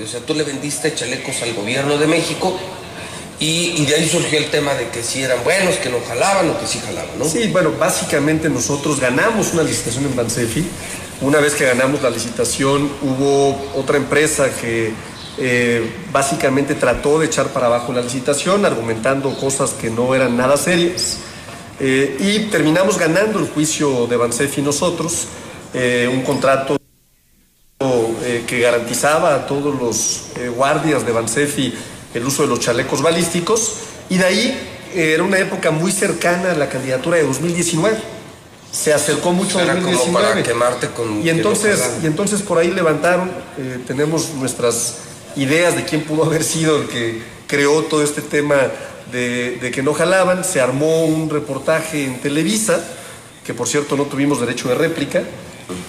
O 0.02 0.08
sea, 0.08 0.22
tú 0.22 0.34
le 0.34 0.44
vendiste 0.44 0.96
chalecos 0.96 1.42
al 1.42 1.54
gobierno 1.54 1.98
de 1.98 2.08
México 2.08 2.58
y, 3.40 3.86
de 3.86 3.96
ahí 3.96 4.08
surgió 4.08 4.40
el 4.40 4.50
tema 4.50 4.74
de 4.74 4.88
que 4.88 5.04
si 5.04 5.22
eran 5.22 5.44
buenos, 5.44 5.76
que 5.76 5.90
no 5.90 5.98
jalaban 6.08 6.50
o 6.50 6.60
que 6.60 6.66
sí 6.66 6.80
jalaban, 6.84 7.20
¿no? 7.20 7.26
Sí, 7.26 7.50
bueno, 7.52 7.74
básicamente 7.78 8.50
nosotros 8.50 9.00
ganamos 9.02 9.54
una 9.54 9.64
licitación 9.64 10.06
en 10.06 10.16
Bansefi. 10.16 10.66
Una 11.22 11.40
vez 11.40 11.54
que 11.54 11.66
ganamos 11.66 12.02
la 12.02 12.10
licitación, 12.10 12.90
hubo 13.02 13.62
otra 13.76 13.98
empresa 13.98 14.50
que 14.50 14.94
eh, 15.38 15.92
básicamente 16.14 16.76
trató 16.76 17.20
de 17.20 17.26
echar 17.26 17.48
para 17.48 17.66
abajo 17.66 17.92
la 17.92 18.02
licitación, 18.02 18.66
argumentando 18.66 19.38
cosas 19.38 19.72
que 19.72 19.90
no 19.90 20.16
eran 20.16 20.38
nada 20.38 20.56
serias. 20.56 21.18
Eh, 21.82 22.16
y 22.20 22.40
terminamos 22.50 22.98
ganando 22.98 23.40
el 23.40 23.48
juicio 23.48 24.08
de 24.08 24.16
Bansefi 24.16 24.62
nosotros 24.62 25.28
eh, 25.74 26.08
un 26.12 26.22
contrato 26.22 26.78
eh, 27.80 28.44
que 28.46 28.60
garantizaba 28.60 29.34
a 29.34 29.48
todos 29.48 29.80
los 29.80 30.38
eh, 30.38 30.50
guardias 30.50 31.04
de 31.04 31.12
Bansefi 31.12 31.74
el 32.14 32.26
uso 32.26 32.44
de 32.44 32.50
los 32.50 32.60
chalecos 32.60 33.02
balísticos 33.02 33.78
y 34.08 34.18
de 34.18 34.26
ahí 34.26 34.70
era 34.94 35.24
una 35.24 35.40
época 35.40 35.72
muy 35.72 35.92
cercana 35.92 36.52
a 36.52 36.54
la 36.54 36.70
candidatura 36.70 37.18
de 37.18 37.24
2019. 37.24 37.98
Se 38.72 38.94
acercó 38.94 39.32
mucho 39.32 39.58
a 39.58 39.64
Era 39.64 39.74
como 39.74 39.88
2019. 39.88 40.30
para 40.30 40.44
quemarte 40.44 40.88
con... 40.90 41.26
Y 41.26 41.30
entonces, 41.30 41.98
y 42.04 42.06
entonces 42.06 42.44
por 42.44 42.60
ahí 42.60 42.70
levantaron, 42.70 43.32
tenemos 43.88 44.30
nuestras 44.36 44.98
ideas 45.36 45.76
de 45.76 45.86
quién 45.86 46.04
pudo 46.04 46.26
haber 46.26 46.44
sido 46.44 46.82
el 46.82 46.88
que 46.88 47.22
creó 47.48 47.82
todo 47.84 48.04
este 48.04 48.22
tema 48.22 48.56
de, 49.12 49.58
de 49.58 49.72
que 49.72 49.82
no 49.82 49.96
jalaban. 49.96 50.44
Se 50.44 50.62
armó 50.62 51.06
un 51.06 51.32
reportaje 51.32 52.06
en 52.06 52.20
Televisa, 52.20 52.84
que 53.44 53.56
por 53.56 53.68
cierto 53.68 53.98
no 53.98 54.04
tuvimos 54.04 54.40
derecho 54.40 54.70
de 54.70 54.76
réplica, 54.76 55.24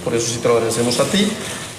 por 0.02 0.14
eso 0.14 0.32
sí 0.32 0.38
te 0.38 0.48
lo 0.48 0.54
agradecemos 0.54 1.00
a 1.00 1.04
ti, 1.04 1.30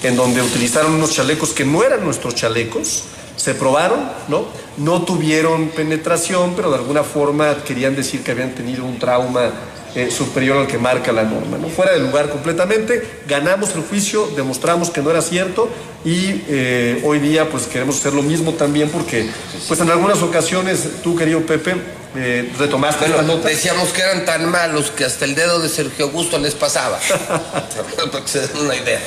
en 0.03 0.15
donde 0.15 0.41
utilizaron 0.41 0.93
unos 0.93 1.13
chalecos 1.13 1.51
que 1.51 1.65
no 1.65 1.84
eran 1.84 2.03
nuestros 2.03 2.35
chalecos, 2.35 3.03
se 3.35 3.53
probaron, 3.53 3.99
¿no? 4.27 4.45
No 4.77 5.03
tuvieron 5.03 5.69
penetración, 5.69 6.53
pero 6.55 6.69
de 6.69 6.77
alguna 6.77 7.03
forma 7.03 7.63
querían 7.63 7.95
decir 7.95 8.22
que 8.23 8.31
habían 8.31 8.55
tenido 8.55 8.85
un 8.85 8.97
trauma 8.97 9.51
eh, 9.95 10.11
superior 10.11 10.57
al 10.57 10.67
que 10.67 10.77
marca 10.77 11.11
la 11.11 11.23
norma, 11.23 11.57
¿no? 11.57 11.69
Fuera 11.69 11.93
de 11.93 11.99
lugar 11.99 12.30
completamente, 12.30 13.22
ganamos 13.27 13.76
el 13.76 13.81
juicio, 13.81 14.27
demostramos 14.35 14.89
que 14.89 15.01
no 15.01 15.09
era 15.09 15.22
cierto 15.22 15.69
y 16.03 16.43
eh, 16.49 17.01
hoy 17.05 17.19
día 17.19 17.49
pues 17.49 17.65
queremos 17.65 17.97
hacer 17.97 18.13
lo 18.13 18.22
mismo 18.22 18.51
también 18.53 18.89
porque 18.89 19.30
pues 19.67 19.80
en 19.80 19.89
algunas 19.89 20.22
ocasiones 20.22 21.01
tú, 21.01 21.15
querido 21.15 21.41
Pepe, 21.45 21.76
eh, 22.18 22.54
retomaste 22.58 23.06
Bueno, 23.06 23.22
esta 23.22 23.34
nota. 23.36 23.50
decíamos 23.50 23.90
que 23.90 24.02
eran 24.02 24.26
tan 24.26 24.50
malos 24.50 24.92
que 24.92 25.06
hasta 25.06 25.26
el 25.26 25.36
dedo 25.36 25.60
de 25.60 25.70
Sergio 25.70 26.06
Augusto 26.06 26.38
les 26.38 26.54
pasaba. 26.54 27.00
Para 28.12 28.24
que 28.24 28.30
se 28.30 28.48
den 28.48 28.58
una 28.58 28.76
idea. 28.76 29.00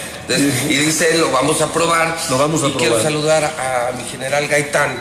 Y 0.68 0.74
dice, 0.74 1.16
lo 1.18 1.30
vamos 1.30 1.60
a 1.60 1.72
probar. 1.72 2.16
Lo 2.30 2.38
vamos 2.38 2.62
a 2.62 2.68
y 2.68 2.72
quiero 2.72 3.02
saludar 3.02 3.44
a, 3.44 3.96
mi 3.96 4.04
general 4.08 4.46
Gaitán, 4.46 4.96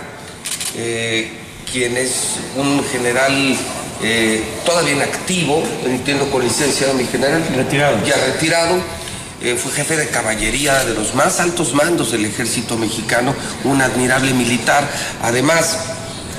eh, 0.76 1.32
quien 1.72 1.98
es 1.98 2.38
un 2.56 2.84
general 2.86 3.58
eh, 4.02 4.44
todavía 4.66 4.94
en 4.94 5.02
activo, 5.02 5.64
entiendo 5.86 6.30
con 6.30 6.44
licencia, 6.44 6.94
mi 6.94 7.06
general. 7.06 7.44
Retirado. 7.56 7.98
Ya 8.06 8.16
retirado. 8.16 8.76
Eh, 9.42 9.56
fue 9.56 9.72
jefe 9.72 9.96
de 9.98 10.08
caballería 10.08 10.84
de 10.84 10.96
los 10.96 11.14
más 11.14 11.40
altos 11.40 11.74
mandos 11.74 12.12
del 12.12 12.26
ejército 12.26 12.76
mexicano, 12.76 13.36
un 13.66 13.82
admirable 13.82 14.34
militar. 14.34 14.88
Además, 15.22 15.78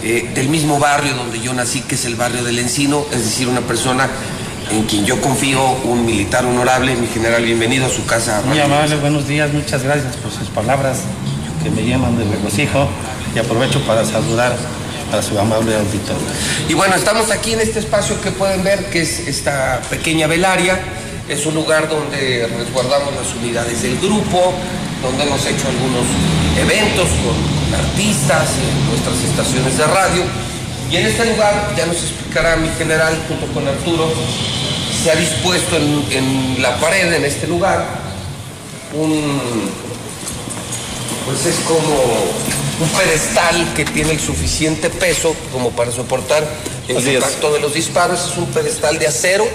eh, 0.02 0.30
del 0.34 0.48
mismo 0.48 0.78
barrio 0.78 1.14
donde 1.14 1.40
yo 1.40 1.52
nací, 1.54 1.80
que 1.82 1.96
es 1.96 2.04
el 2.04 2.16
barrio 2.16 2.44
del 2.44 2.58
Encino, 2.58 3.04
es 3.12 3.24
decir, 3.24 3.48
una 3.48 3.62
persona 3.62 4.08
en 4.70 4.84
quien 4.84 5.04
yo 5.04 5.20
confío, 5.20 5.60
un 5.84 6.04
militar 6.04 6.44
honorable, 6.44 6.94
mi 6.94 7.06
general, 7.06 7.42
bienvenido 7.44 7.86
a 7.86 7.88
su 7.88 8.04
casa. 8.06 8.42
Muy 8.44 8.60
amable, 8.60 8.96
buenos 8.96 9.26
días, 9.26 9.52
muchas 9.52 9.82
gracias 9.82 10.16
por 10.16 10.30
sus 10.30 10.48
palabras 10.48 11.00
que 11.62 11.70
me 11.70 11.82
llenan 11.82 12.16
de 12.18 12.24
regocijo 12.24 12.88
y 13.34 13.38
aprovecho 13.38 13.80
para 13.86 14.04
saludar 14.04 14.56
a 15.12 15.22
su 15.22 15.38
amable 15.38 15.74
auditorio. 15.74 16.22
Y 16.68 16.74
bueno, 16.74 16.94
estamos 16.94 17.30
aquí 17.30 17.52
en 17.54 17.60
este 17.60 17.78
espacio 17.78 18.20
que 18.20 18.30
pueden 18.30 18.62
ver, 18.62 18.90
que 18.90 19.02
es 19.02 19.26
esta 19.26 19.80
pequeña 19.88 20.26
velaria. 20.26 20.78
Es 21.28 21.44
un 21.46 21.54
lugar 21.54 21.88
donde 21.88 22.46
resguardamos 22.46 23.14
las 23.14 23.34
unidades 23.34 23.82
del 23.82 23.98
grupo, 23.98 24.54
donde 25.02 25.24
hemos 25.24 25.44
hecho 25.46 25.68
algunos 25.68 26.06
eventos 26.58 27.08
con, 27.22 27.34
con 27.34 27.74
artistas 27.80 28.48
en 28.58 28.90
nuestras 28.90 29.22
estaciones 29.22 29.78
de 29.78 29.86
radio. 29.86 30.22
Y 30.90 30.96
en 30.96 31.06
este 31.06 31.26
lugar, 31.26 31.74
ya 31.76 31.86
nos 31.86 31.96
explicará 31.96 32.56
mi 32.56 32.68
general 32.78 33.16
junto 33.28 33.46
con 33.52 33.68
Arturo, 33.68 34.10
se 35.02 35.10
ha 35.10 35.14
dispuesto 35.16 35.76
en, 35.76 36.04
en 36.10 36.62
la 36.62 36.76
pared, 36.78 37.12
en 37.12 37.24
este 37.24 37.46
lugar, 37.46 37.84
un, 38.94 39.70
pues 41.26 41.44
es 41.46 41.56
como 41.66 41.94
un 42.80 42.88
pedestal 42.88 43.74
que 43.74 43.84
tiene 43.84 44.12
el 44.12 44.20
suficiente 44.20 44.88
peso 44.88 45.34
como 45.52 45.70
para 45.70 45.92
soportar 45.92 46.42
el 46.88 46.96
Así 46.96 47.08
es. 47.10 47.14
impacto 47.16 47.52
de 47.52 47.60
los 47.60 47.74
disparos. 47.74 48.30
Es 48.30 48.36
un 48.38 48.46
pedestal 48.46 48.98
de 48.98 49.08
acero 49.08 49.46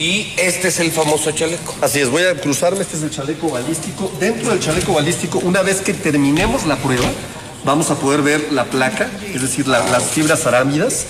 y 0.00 0.32
este 0.38 0.68
es 0.68 0.80
el 0.80 0.90
famoso 0.90 1.30
chaleco. 1.32 1.74
Así 1.82 2.00
es, 2.00 2.08
voy 2.08 2.22
a 2.24 2.34
cruzarme, 2.40 2.80
este 2.80 2.96
es 2.96 3.02
el 3.02 3.10
chaleco 3.10 3.50
balístico. 3.50 4.10
Dentro 4.18 4.50
del 4.50 4.58
chaleco 4.60 4.94
balístico, 4.94 5.38
una 5.40 5.60
vez 5.62 5.82
que 5.82 5.92
terminemos 5.92 6.64
la 6.66 6.76
prueba, 6.76 7.04
vamos 7.64 7.90
a 7.90 7.96
poder 7.96 8.22
ver 8.22 8.48
la 8.52 8.64
placa, 8.64 9.10
es 9.34 9.42
decir, 9.42 9.68
la- 9.68 9.86
las 9.90 10.04
fibras 10.04 10.46
arámidas. 10.46 11.04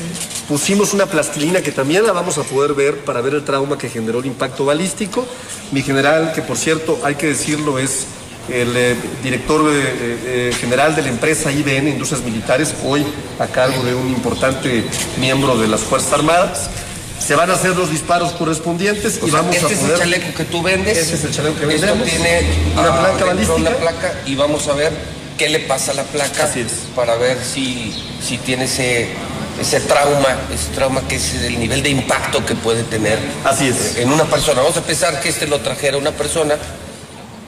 Pusimos 0.49 0.93
una 0.93 1.07
plastilina 1.07 1.61
que 1.63 1.71
también 1.71 2.05
la 2.05 2.13
vamos 2.13 2.37
a 2.39 2.43
poder 2.43 2.75
ver 2.75 3.05
para 3.05 3.21
ver 3.21 3.35
el 3.35 3.45
trauma 3.45 3.79
que 3.79 3.89
generó 3.89 4.19
el 4.19 4.27
impacto 4.27 4.65
balístico. 4.65 5.25
Mi 5.71 5.83
general, 5.83 6.33
que 6.35 6.43
por 6.43 6.57
cierto, 6.59 6.99
hay 7.05 7.15
que 7.15 7.29
decirlo, 7.29 7.79
es 7.79 8.07
el 8.49 8.77
eh, 8.77 8.97
director 9.23 9.71
eh, 9.73 10.49
eh, 10.51 10.53
general 10.61 10.97
de 10.97 11.03
la 11.03 11.09
empresa 11.11 11.53
IBN, 11.53 11.91
Industrias 11.91 12.25
Militares, 12.25 12.75
hoy 12.85 13.07
a 13.39 13.47
cargo 13.47 13.85
de 13.85 13.95
un 13.95 14.09
importante 14.09 14.83
miembro 15.21 15.57
de 15.57 15.69
las 15.69 15.83
Fuerzas 15.83 16.15
Armadas. 16.15 16.69
Se 17.25 17.35
van 17.37 17.51
a 17.51 17.55
hacer 17.55 17.77
los 17.77 17.91
disparos 17.91 18.33
correspondientes 18.33 19.21
O 19.23 19.27
y 19.27 19.31
sea, 19.31 19.41
vamos 19.41 19.55
este 19.57 19.75
a 19.75 19.77
es 19.77 19.83
el 19.85 19.99
chaleco 19.99 20.35
que 20.35 20.45
tú 20.45 20.63
vendes. 20.63 20.97
Este 20.99 21.15
es 21.17 21.25
el 21.25 21.33
chaleco 21.33 21.61
que 21.61 21.75
Esto 21.75 21.87
vendemos. 21.87 22.09
tiene 22.09 22.41
Una 22.77 22.89
ah, 22.89 23.01
placa 23.01 23.25
balística. 23.27 23.55
Una 23.61 23.71
placa 23.71 24.15
y 24.27 24.35
vamos 24.35 24.67
a 24.69 24.73
ver 24.73 24.93
qué 25.39 25.49
le 25.49 25.61
pasa 25.61 25.93
a 25.93 25.95
la 25.95 26.03
placa 26.05 26.45
Así 26.45 26.61
es. 26.61 26.73
para 26.95 27.17
ver 27.17 27.39
si, 27.43 27.95
si 28.27 28.39
tiene 28.39 28.65
ese, 28.65 29.09
ese 29.61 29.81
trauma, 29.81 30.37
ese 30.53 30.69
trauma 30.75 31.01
que 31.09 31.17
es 31.17 31.35
el 31.35 31.59
nivel 31.59 31.83
de 31.83 31.91
impacto 31.91 32.45
que 32.45 32.55
puede 32.55 32.83
tener 32.85 33.19
Así 33.45 33.69
es. 33.69 33.97
en 33.97 34.11
una 34.13 34.25
persona. 34.25 34.63
Vamos 34.63 34.77
a 34.77 34.83
pensar 34.83 35.21
que 35.21 35.29
este 35.29 35.47
lo 35.47 35.61
trajera 35.61 35.99
una 35.99 36.13
persona 36.13 36.57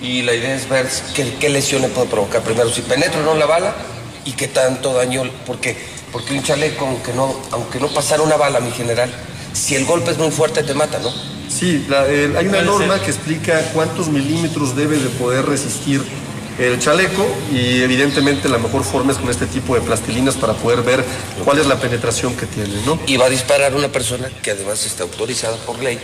y 0.01 0.23
la 0.23 0.35
idea 0.35 0.55
es 0.55 0.69
ver 0.69 0.89
qué, 1.15 1.35
qué 1.41 1.49
lesiones 1.49 1.91
puede 1.91 2.09
provocar. 2.09 2.43
Primero, 2.43 2.71
si 2.71 2.83
penetra 2.83 3.21
o 3.21 3.25
no 3.25 3.35
la 3.35 3.47
bala 3.47 3.75
y 4.25 4.33
qué 4.33 4.49
tanto 4.49 4.95
daño, 4.95 5.25
porque, 5.47 5.77
porque 6.13 6.35
un 6.35 6.43
chaleco, 6.43 6.87
aunque 6.87 7.13
no, 7.13 7.35
aunque 7.53 7.79
no 7.81 7.89
pasara 7.89 8.23
una 8.23 8.37
bala, 8.37 8.61
mi 8.61 8.71
general, 8.73 9.11
si 9.53 9.75
el 9.75 9.85
golpe 9.85 10.11
es 10.13 10.19
muy 10.19 10.31
fuerte 10.31 10.63
te 10.63 10.75
mata, 10.75 10.99
¿no? 10.99 11.13
Sí, 11.49 11.85
la- 11.89 12.07
el- 12.07 12.37
hay 12.37 12.47
una 12.47 12.63
norma 12.63 12.95
ser. 12.97 13.05
que 13.05 13.11
explica 13.11 13.61
cuántos 13.75 14.09
milímetros 14.09 14.75
debe 14.75 14.97
de 14.99 15.09
poder 15.11 15.45
resistir 15.47 16.03
el 16.59 16.79
chaleco 16.79 17.27
y 17.53 17.83
evidentemente 17.83 18.49
la 18.49 18.59
mejor 18.59 18.85
forma 18.85 19.13
es 19.13 19.19
con 19.19 19.29
este 19.31 19.47
tipo 19.47 19.75
de 19.75 19.81
plastilinas 19.81 20.35
para 20.37 20.53
poder 20.55 20.83
ver 20.83 21.05
cuál 21.45 21.59
es 21.59 21.67
la 21.67 21.79
penetración 21.79 22.35
que 22.37 22.47
tiene, 22.47 22.75
¿no? 22.87 22.99
Y 23.07 23.17
va 23.17 23.27
a 23.27 23.31
disparar 23.31 23.75
una 23.75 23.89
persona 23.89 24.31
que 24.43 24.51
además 24.53 24.85
está 24.85 25.03
autorizada 25.03 25.57
por 25.59 25.79
ley 25.83 25.99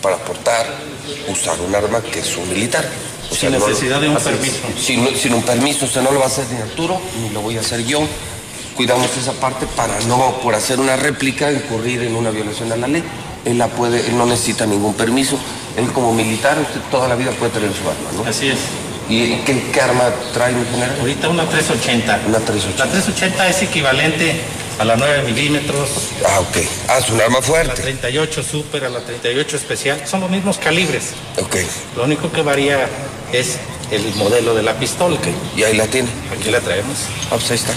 para 0.00 0.16
portar, 0.16 0.66
usar 1.28 1.60
un 1.60 1.74
arma 1.74 2.00
que 2.02 2.20
es 2.20 2.36
un 2.36 2.48
militar. 2.48 2.84
O 3.30 3.34
Sin 3.34 3.52
no- 3.52 3.58
necesidad 3.66 4.00
de 4.00 4.08
un 4.08 4.16
así 4.16 4.26
permiso. 4.30 4.56
Sin, 4.78 5.16
sin 5.16 5.32
un 5.32 5.42
permiso, 5.42 5.84
o 5.86 5.88
sea, 5.88 6.02
no 6.02 6.10
lo 6.10 6.18
va 6.18 6.24
a 6.26 6.28
hacer 6.28 6.44
ni 6.50 6.60
Arturo, 6.60 7.00
ni 7.22 7.30
lo 7.30 7.40
voy 7.40 7.56
a 7.56 7.60
hacer 7.60 7.84
yo. 7.84 8.00
Cuidamos 8.76 9.16
esa 9.16 9.32
parte 9.32 9.66
para 9.76 9.98
no, 10.00 10.40
por 10.42 10.54
hacer 10.54 10.80
una 10.80 10.96
réplica, 10.96 11.52
incurrir 11.52 12.02
en 12.02 12.16
una 12.16 12.30
violación 12.30 12.72
a 12.72 12.76
la 12.76 12.88
ley. 12.88 13.04
Él 13.44 13.58
la 13.58 13.68
puede, 13.68 14.00
él 14.06 14.16
no 14.16 14.26
necesita 14.26 14.66
ningún 14.66 14.94
permiso. 14.94 15.38
Él 15.76 15.90
como 15.92 16.12
militar, 16.14 16.58
usted 16.58 16.80
toda 16.90 17.08
la 17.08 17.14
vida 17.14 17.30
puede 17.32 17.52
tener 17.52 17.70
su 17.70 17.88
arma, 17.88 18.10
¿no? 18.14 18.28
Así 18.28 18.48
es. 18.48 18.58
¿Y 19.08 19.36
qué, 19.44 19.70
qué 19.72 19.80
arma 19.80 20.04
trae 20.32 20.52
mi 20.52 20.64
general? 20.64 20.96
Ahorita 21.00 21.28
una 21.28 21.44
380. 21.48 22.22
Una 22.28 22.38
380. 22.38 22.84
La 22.84 22.90
380 22.90 23.48
es 23.48 23.62
equivalente 23.62 24.40
a 24.78 24.84
la 24.84 24.96
9 24.96 25.22
milímetros. 25.24 25.90
Ah, 26.26 26.40
ok. 26.40 26.56
Ah, 26.88 26.98
es 26.98 27.10
un 27.10 27.20
arma 27.20 27.38
A 27.38 27.40
la 27.40 27.46
fuerte. 27.46 27.82
38 27.82 28.42
super, 28.42 28.84
a 28.84 28.88
la 28.88 29.00
38 29.00 29.56
especial. 29.56 30.02
Son 30.06 30.20
los 30.20 30.30
mismos 30.30 30.58
calibres. 30.58 31.10
Ok. 31.38 31.56
Lo 31.96 32.04
único 32.04 32.30
que 32.32 32.42
varía 32.42 32.88
es 33.32 33.58
el 33.90 34.14
modelo 34.14 34.54
de 34.54 34.62
la 34.62 34.78
pistola. 34.78 35.18
Y 35.56 35.62
ahí 35.64 35.76
la 35.76 35.86
tiene. 35.86 36.08
Aquí 36.36 36.50
la 36.50 36.60
traemos. 36.60 36.96
Ah, 37.30 37.36
pues 37.36 37.50
ahí 37.50 37.56
está. 37.56 37.72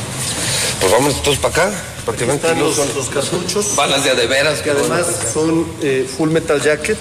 Pues 0.79 0.91
vamos 0.91 1.21
todos 1.23 1.37
para 1.37 1.65
acá. 1.65 1.71
Ven 2.07 2.15
que 2.15 2.33
Están 2.35 2.59
no 2.59 2.65
los, 2.65 2.75
son 2.75 2.87
los 2.95 3.09
cartuchos 3.09 3.75
balas 3.75 4.03
de 4.03 4.11
a 4.11 4.15
de 4.15 4.27
veras. 4.27 4.59
que 4.61 4.69
además 4.71 5.05
son 5.33 5.65
eh, 5.81 6.07
full 6.17 6.29
metal 6.29 6.61
jacket, 6.61 6.97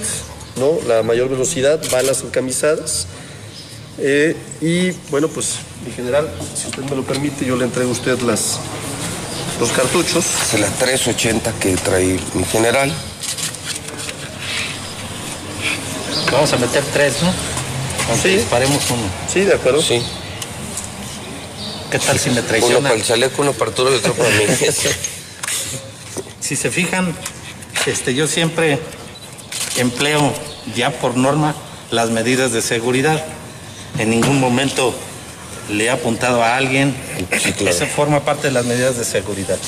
¿no? 0.56 0.78
La 0.88 1.02
mayor 1.02 1.28
velocidad, 1.28 1.80
balas 1.90 2.22
encamisadas. 2.22 3.06
Eh, 3.98 4.34
y 4.60 4.90
bueno, 5.10 5.28
pues 5.28 5.56
mi 5.86 5.92
general, 5.92 6.28
si 6.60 6.66
usted 6.68 6.82
me 6.84 6.96
lo 6.96 7.02
permite, 7.04 7.44
yo 7.44 7.56
le 7.56 7.64
entrego 7.64 7.90
a 7.90 7.92
usted 7.92 8.18
las, 8.20 8.58
los 9.60 9.70
cartuchos. 9.70 10.24
Es 10.52 10.58
la 10.58 10.68
380 10.68 11.52
que 11.60 11.76
trae 11.76 12.18
mi 12.34 12.44
general. 12.44 12.92
Vamos 16.32 16.52
a 16.52 16.56
meter 16.56 16.82
tres, 16.92 17.14
¿no? 17.22 17.32
Aunque 18.10 18.28
Sí. 18.30 18.36
disparemos 18.36 18.82
uno. 18.90 19.02
Sí, 19.32 19.40
de 19.40 19.54
acuerdo. 19.54 19.80
Sí. 19.82 20.02
¿Qué 21.94 22.00
tal 22.00 22.18
si 22.18 22.30
me 22.30 22.42
traiciona? 22.42 22.78
Uno 22.78 22.88
para 22.88 22.94
el 22.96 23.04
chaleco, 23.04 23.42
uno 23.42 23.52
para 23.52 23.70
Arturo 23.70 23.92
y 23.92 23.94
otro 23.94 24.14
para 24.14 24.28
mí. 24.30 24.46
si 26.40 26.56
se 26.56 26.68
fijan, 26.72 27.16
este, 27.86 28.16
yo 28.16 28.26
siempre 28.26 28.80
empleo 29.76 30.34
ya 30.74 30.90
por 30.90 31.16
norma 31.16 31.54
las 31.92 32.10
medidas 32.10 32.50
de 32.50 32.62
seguridad. 32.62 33.24
En 33.96 34.10
ningún 34.10 34.40
momento 34.40 34.92
le 35.70 35.84
he 35.84 35.90
apuntado 35.90 36.42
a 36.42 36.56
alguien. 36.56 36.96
Sí, 37.40 37.52
claro. 37.52 37.70
Eso 37.70 37.86
forma 37.86 38.24
parte 38.24 38.48
de 38.48 38.54
las 38.54 38.64
medidas 38.64 38.98
de 38.98 39.04
seguridad. 39.04 39.58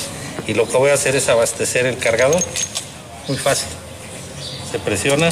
Y 0.47 0.53
lo 0.53 0.67
que 0.67 0.75
voy 0.75 0.89
a 0.89 0.95
hacer 0.95 1.15
es 1.15 1.29
abastecer 1.29 1.85
el 1.85 1.97
cargador. 1.97 2.43
Muy 3.29 3.37
fácil. 3.37 3.69
Se 4.69 4.79
presiona. 4.79 5.29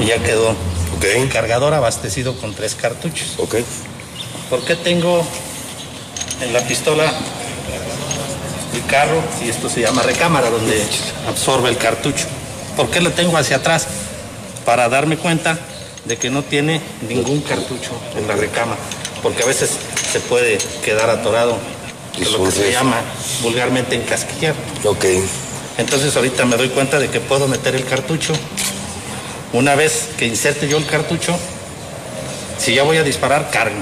Y 0.00 0.06
ya 0.06 0.16
quedó 0.22 0.56
el 1.02 1.28
cargador 1.28 1.74
abastecido 1.74 2.36
con 2.36 2.54
tres 2.54 2.74
cartuchos. 2.74 3.34
Ok. 3.38 3.56
¿Por 4.50 4.64
qué 4.64 4.76
tengo 4.76 5.24
en 6.42 6.52
la 6.52 6.60
pistola 6.60 7.04
el 8.74 8.84
carro 8.86 9.22
y 9.44 9.48
esto 9.48 9.68
se 9.68 9.80
llama 9.80 10.02
recámara 10.02 10.50
donde 10.50 10.82
absorbe 11.28 11.68
el 11.68 11.76
cartucho? 11.76 12.26
¿Por 12.76 12.90
qué 12.90 13.00
lo 13.00 13.10
tengo 13.10 13.36
hacia 13.36 13.56
atrás? 13.56 13.86
Para 14.64 14.88
darme 14.88 15.16
cuenta 15.16 15.58
de 16.04 16.16
que 16.16 16.30
no 16.30 16.42
tiene 16.42 16.80
ningún 17.08 17.40
cartucho 17.40 17.90
en 18.16 18.26
la 18.26 18.34
recámara, 18.34 18.80
porque 19.22 19.42
a 19.42 19.46
veces 19.46 19.70
se 20.10 20.20
puede 20.20 20.58
quedar 20.84 21.10
atorado, 21.10 21.58
que 22.16 22.22
es 22.22 22.32
lo 22.32 22.44
que 22.44 22.50
se 22.50 22.72
llama 22.72 22.96
vulgarmente 23.42 23.94
encasquillar. 23.94 24.54
Ok. 24.84 25.04
Entonces 25.76 26.14
ahorita 26.16 26.44
me 26.44 26.56
doy 26.56 26.68
cuenta 26.70 26.98
de 26.98 27.08
que 27.08 27.20
puedo 27.20 27.46
meter 27.48 27.74
el 27.74 27.84
cartucho. 27.84 28.32
Una 29.52 29.74
vez 29.74 30.08
que 30.18 30.26
inserte 30.26 30.68
yo 30.68 30.76
el 30.76 30.86
cartucho, 30.86 31.36
si 32.58 32.74
ya 32.74 32.82
voy 32.82 32.98
a 32.98 33.02
disparar, 33.02 33.50
cargo. 33.50 33.76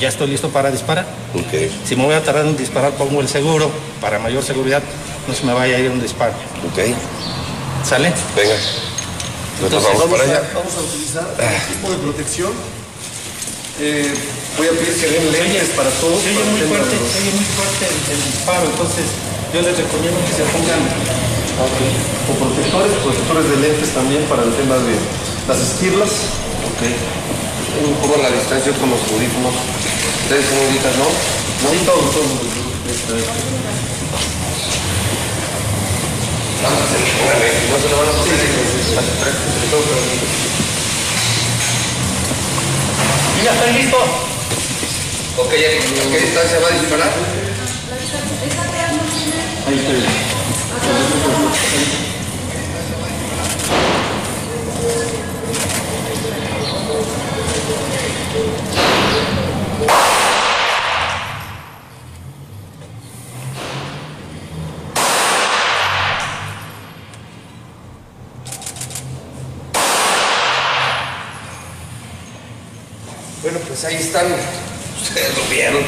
Ya 0.00 0.08
estoy 0.08 0.28
listo 0.28 0.48
para 0.50 0.70
disparar. 0.70 1.06
Si 1.86 1.96
me 1.96 2.04
voy 2.04 2.14
a 2.14 2.22
tardar 2.22 2.46
en 2.46 2.56
disparar, 2.56 2.92
pongo 2.92 3.20
el 3.20 3.28
seguro 3.28 3.70
para 4.00 4.18
mayor 4.18 4.42
seguridad, 4.42 4.82
no 5.26 5.34
se 5.34 5.44
me 5.44 5.52
vaya 5.52 5.76
a 5.76 5.80
ir 5.80 5.90
un 5.90 6.00
disparo. 6.00 6.32
Ok. 6.70 6.94
¿Sale? 7.84 8.12
Venga. 8.36 8.54
Nosotros 9.60 9.82
vamos 9.82 10.04
para 10.04 10.24
allá. 10.24 10.38
A, 10.38 10.54
vamos 10.54 10.74
a 10.76 10.80
utilizar 10.80 11.24
un 11.24 11.74
tipo 11.74 11.90
de 11.90 11.96
protección. 11.98 12.52
Eh, 13.80 14.14
voy 14.56 14.66
a 14.68 14.70
pedir 14.70 14.94
que 15.00 15.06
den 15.06 15.32
lentes 15.32 15.68
para 15.76 15.90
todos. 15.90 16.22
Se 16.22 16.30
oye 16.30 16.44
muy 16.50 16.60
el 16.60 16.68
fuerte, 16.68 16.96
se 16.96 17.18
oye 17.18 17.32
muy 17.34 17.44
fuerte 17.44 17.86
el, 17.86 18.12
el 18.14 18.24
disparo, 18.24 18.64
entonces 18.66 19.04
yo 19.54 19.62
les 19.62 19.76
recomiendo 19.76 20.18
que 20.26 20.32
se 20.32 20.42
pongan 20.50 20.80
O 21.58 22.32
protectores, 22.38 22.92
protectores 23.02 23.50
de 23.50 23.56
lentes 23.56 23.90
también 23.90 24.22
para 24.30 24.44
el 24.44 24.54
tema 24.54 24.76
de 24.78 24.94
las 25.48 25.58
esquirlas. 25.58 26.10
Ok. 26.70 26.86
Un 27.82 27.94
poco 27.98 28.22
la 28.22 28.30
distancia 28.30 28.70
con 28.78 28.90
los 28.90 29.02
audífonos. 29.10 29.54
Ustedes 30.22 30.46
señoritas, 30.46 30.94
¿no? 31.02 31.10
No, 31.10 31.74
todo, 31.82 31.98
todo. 32.14 32.30
Vamos 36.62 36.78
a 36.78 36.84
hacer 36.86 37.00
no 37.70 37.76
se 37.78 37.88
lo 37.90 37.96
van 37.98 38.08
a 38.08 38.12
poner. 38.12 38.38
Y 43.34 43.44
ya 43.44 43.50
estoy 43.52 43.72
listo. 43.82 43.98
Ok, 45.38 45.52
¿a 45.52 45.54
qué 45.54 46.18
distancia 46.22 46.58
va 46.60 46.68
a 46.68 46.78
disparar? 46.78 47.12
Ahí 49.66 49.78
estoy. 49.78 50.27
Bueno, 73.42 73.58
pues 73.66 73.84
ahí 73.84 73.96
están. 73.96 74.26
Ustedes 75.00 75.36
lo 75.36 75.44
vieron. 75.44 75.82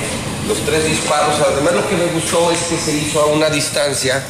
Los 0.48 0.64
tres 0.64 0.84
disparos. 0.84 1.34
Además, 1.46 1.74
lo 1.74 1.88
que 1.88 1.96
me 1.96 2.06
gustó 2.06 2.50
es 2.50 2.58
que 2.60 2.76
se 2.76 2.96
hizo 2.96 3.20
a 3.20 3.26
una 3.26 3.50
distancia 3.50 4.22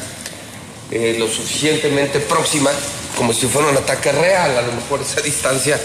eh, 0.91 1.15
lo 1.17 1.27
suficientemente 1.27 2.19
próxima, 2.19 2.69
como 3.17 3.33
si 3.33 3.47
fuera 3.47 3.69
un 3.69 3.77
ataque 3.77 4.11
real. 4.11 4.57
A 4.57 4.61
lo 4.61 4.73
mejor 4.73 5.01
esa 5.01 5.21
distancia. 5.21 5.79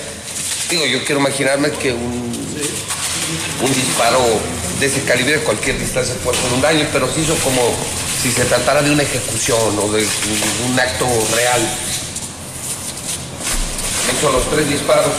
Digo, 0.69 0.85
yo 0.85 1.05
quiero 1.05 1.21
imaginarme 1.21 1.71
que 1.71 1.93
un, 1.93 2.33
un 3.63 3.75
disparo 3.75 4.21
de 4.81 4.87
ese 4.87 5.03
calibre, 5.05 5.37
a 5.37 5.41
cualquier 5.41 5.79
distancia 5.79 6.15
puede 6.23 6.39
hacer 6.39 6.53
un 6.53 6.61
daño, 6.61 6.87
pero 6.93 7.13
se 7.13 7.21
hizo 7.21 7.35
como 7.37 7.63
si 8.23 8.31
se 8.31 8.45
tratara 8.45 8.83
de 8.83 8.91
una 8.91 9.03
ejecución 9.03 9.79
o 9.79 9.93
de 9.93 10.07
un, 10.69 10.79
acto 10.79 11.07
real. 11.35 11.61
Hizo 14.17 14.33
los 14.33 14.51
tres 14.51 14.69
disparos. 14.69 15.13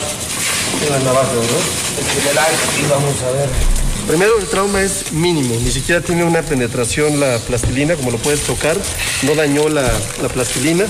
En 0.83 0.91
la 0.91 0.99
navaja, 0.99 1.33
¿no? 1.33 2.01
En 2.01 2.21
general, 2.21 2.51
y 2.77 2.89
vamos 2.89 3.15
a 3.23 3.31
ver. 3.31 3.76
Primero, 4.07 4.39
el 4.39 4.45
trauma 4.47 4.81
es 4.81 5.11
mínimo, 5.11 5.53
ni 5.61 5.69
siquiera 5.69 5.99
tiene 6.01 6.23
una 6.23 6.41
penetración 6.41 7.19
la 7.19 7.39
plastilina, 7.39 7.95
como 7.95 8.11
lo 8.11 8.17
puedes 8.17 8.39
tocar, 8.41 8.77
no 9.23 9.35
dañó 9.35 9.67
la, 9.67 9.91
la 10.21 10.29
plastilina. 10.29 10.85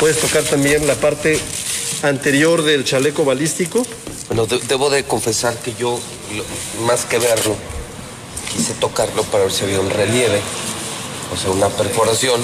Puedes 0.00 0.18
tocar 0.20 0.42
también 0.42 0.84
la 0.86 0.94
parte 0.96 1.38
anterior 2.02 2.62
del 2.62 2.84
chaleco 2.84 3.24
balístico. 3.24 3.86
Bueno, 4.28 4.46
de- 4.46 4.58
debo 4.66 4.90
de 4.90 5.04
confesar 5.04 5.54
que 5.58 5.74
yo, 5.74 5.98
lo- 6.34 6.84
más 6.84 7.04
que 7.04 7.18
verlo, 7.20 7.54
quise 8.52 8.74
tocarlo 8.74 9.22
para 9.24 9.44
ver 9.44 9.52
si 9.52 9.62
había 9.62 9.78
un 9.78 9.88
relieve, 9.90 10.40
o 11.32 11.36
sea, 11.40 11.50
una 11.50 11.68
perforación, 11.68 12.40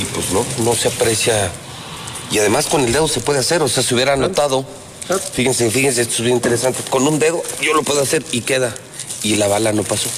y 0.00 0.04
pues 0.06 0.30
no, 0.32 0.44
no 0.64 0.74
se 0.74 0.88
aprecia. 0.88 1.50
Y 2.32 2.38
además 2.40 2.66
con 2.66 2.80
el 2.82 2.92
dedo 2.92 3.06
se 3.06 3.20
puede 3.20 3.38
hacer, 3.38 3.62
o 3.62 3.68
sea, 3.68 3.84
se 3.84 3.94
hubiera 3.94 4.16
notado. 4.16 4.64
Fíjense, 5.32 5.70
fíjense, 5.70 6.02
esto 6.02 6.14
es 6.16 6.20
bien 6.22 6.34
interesante. 6.36 6.80
Con 6.90 7.06
un 7.06 7.18
dedo 7.20 7.40
yo 7.62 7.72
lo 7.72 7.84
puedo 7.84 8.02
hacer 8.02 8.24
y 8.32 8.40
queda. 8.42 8.74
Y 9.22 9.36
la 9.36 9.48
bala 9.48 9.72
no 9.72 9.82
pasó. 9.82 10.08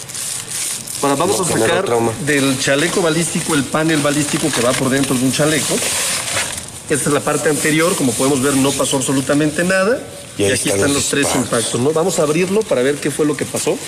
Ahora 1.03 1.15
vamos 1.15 1.39
No 1.39 1.45
a 1.45 1.59
sacar 1.59 1.87
del 2.27 2.59
chaleco 2.59 3.01
balístico 3.01 3.55
el 3.55 3.65
panel 3.65 4.01
balístico 4.01 4.51
que 4.51 4.61
va 4.61 4.73
por 4.73 4.91
dentro 4.91 5.17
de 5.17 5.25
un 5.25 5.33
chaleco. 5.33 5.75
Esta 6.91 7.09
es 7.09 7.15
la 7.15 7.21
parte 7.21 7.49
anterior, 7.49 7.95
como 7.97 8.13
podemos 8.13 8.43
ver 8.43 8.55
no 8.57 8.71
pasó 8.73 8.97
absolutamente 8.99 9.65
nada. 9.65 10.03
Y 10.37 10.45
aquí 10.45 10.53
están 10.53 10.77
están 10.79 10.95
los 10.95 11.09
tres 11.09 11.29
impactos. 11.35 11.81
¿no? 11.81 11.93
Vamos 11.93 12.19
a 12.19 12.23
abrirlo 12.23 12.61
para 12.63 12.83
ver 12.83 12.97
qué 12.97 13.11
fue 13.11 13.25
lo 13.27 13.37
que 13.37 13.45
pasó 13.45 13.79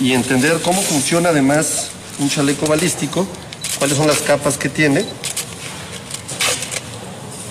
y 0.00 0.12
entender 0.12 0.60
cómo 0.62 0.82
funciona 0.82 1.28
además 1.28 1.88
un 2.18 2.28
chaleco 2.28 2.66
balístico, 2.66 3.26
cuáles 3.78 3.96
son 3.96 4.06
las 4.06 4.18
capas 4.18 4.58
que 4.58 4.68
tiene 4.68 5.04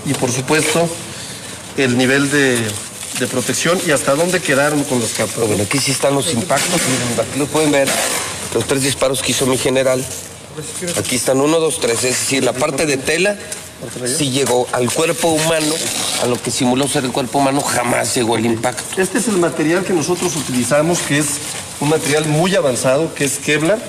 y 0.05 0.13
por 0.15 0.31
supuesto 0.31 0.89
el 1.77 1.97
nivel 1.97 2.29
de, 2.31 2.57
de 3.21 3.27
protección 3.27 3.79
y 3.85 3.91
hasta 3.91 4.15
dónde 4.15 4.41
quedaron 4.41 4.83
con 4.83 4.99
las 4.99 5.11
capas. 5.11 5.37
¿no? 5.37 5.45
Bueno, 5.45 5.63
aquí 5.63 5.77
sí 5.77 5.91
están 5.91 6.15
los 6.15 6.33
impactos, 6.33 6.81
aquí 7.19 7.39
lo 7.39 7.45
pueden 7.45 7.71
ver. 7.71 7.87
Los 8.53 8.65
tres 8.65 8.81
disparos 8.81 9.21
que 9.21 9.31
hizo 9.31 9.45
mi 9.45 9.57
general. 9.57 10.03
Aquí 10.97 11.15
están 11.15 11.39
uno, 11.39 11.59
dos, 11.59 11.79
tres. 11.79 12.03
Es 12.03 12.19
decir, 12.19 12.43
la 12.43 12.51
parte 12.51 12.85
de 12.85 12.97
tela 12.97 13.37
sí 14.05 14.31
llegó 14.31 14.67
al 14.73 14.91
cuerpo 14.91 15.29
humano, 15.29 15.73
a 16.21 16.25
lo 16.25 16.41
que 16.41 16.51
simuló 16.51 16.87
ser 16.87 17.05
el 17.05 17.11
cuerpo 17.11 17.39
humano, 17.39 17.61
jamás 17.61 18.13
llegó 18.15 18.35
el 18.35 18.45
impacto. 18.45 19.01
Este 19.01 19.19
es 19.19 19.27
el 19.27 19.37
material 19.37 19.85
que 19.85 19.93
nosotros 19.93 20.35
utilizamos, 20.35 20.99
que 20.99 21.19
es 21.19 21.27
un 21.79 21.89
material 21.89 22.25
muy 22.25 22.55
avanzado, 22.55 23.13
que 23.13 23.23
es 23.23 23.37
Kevlar, 23.37 23.79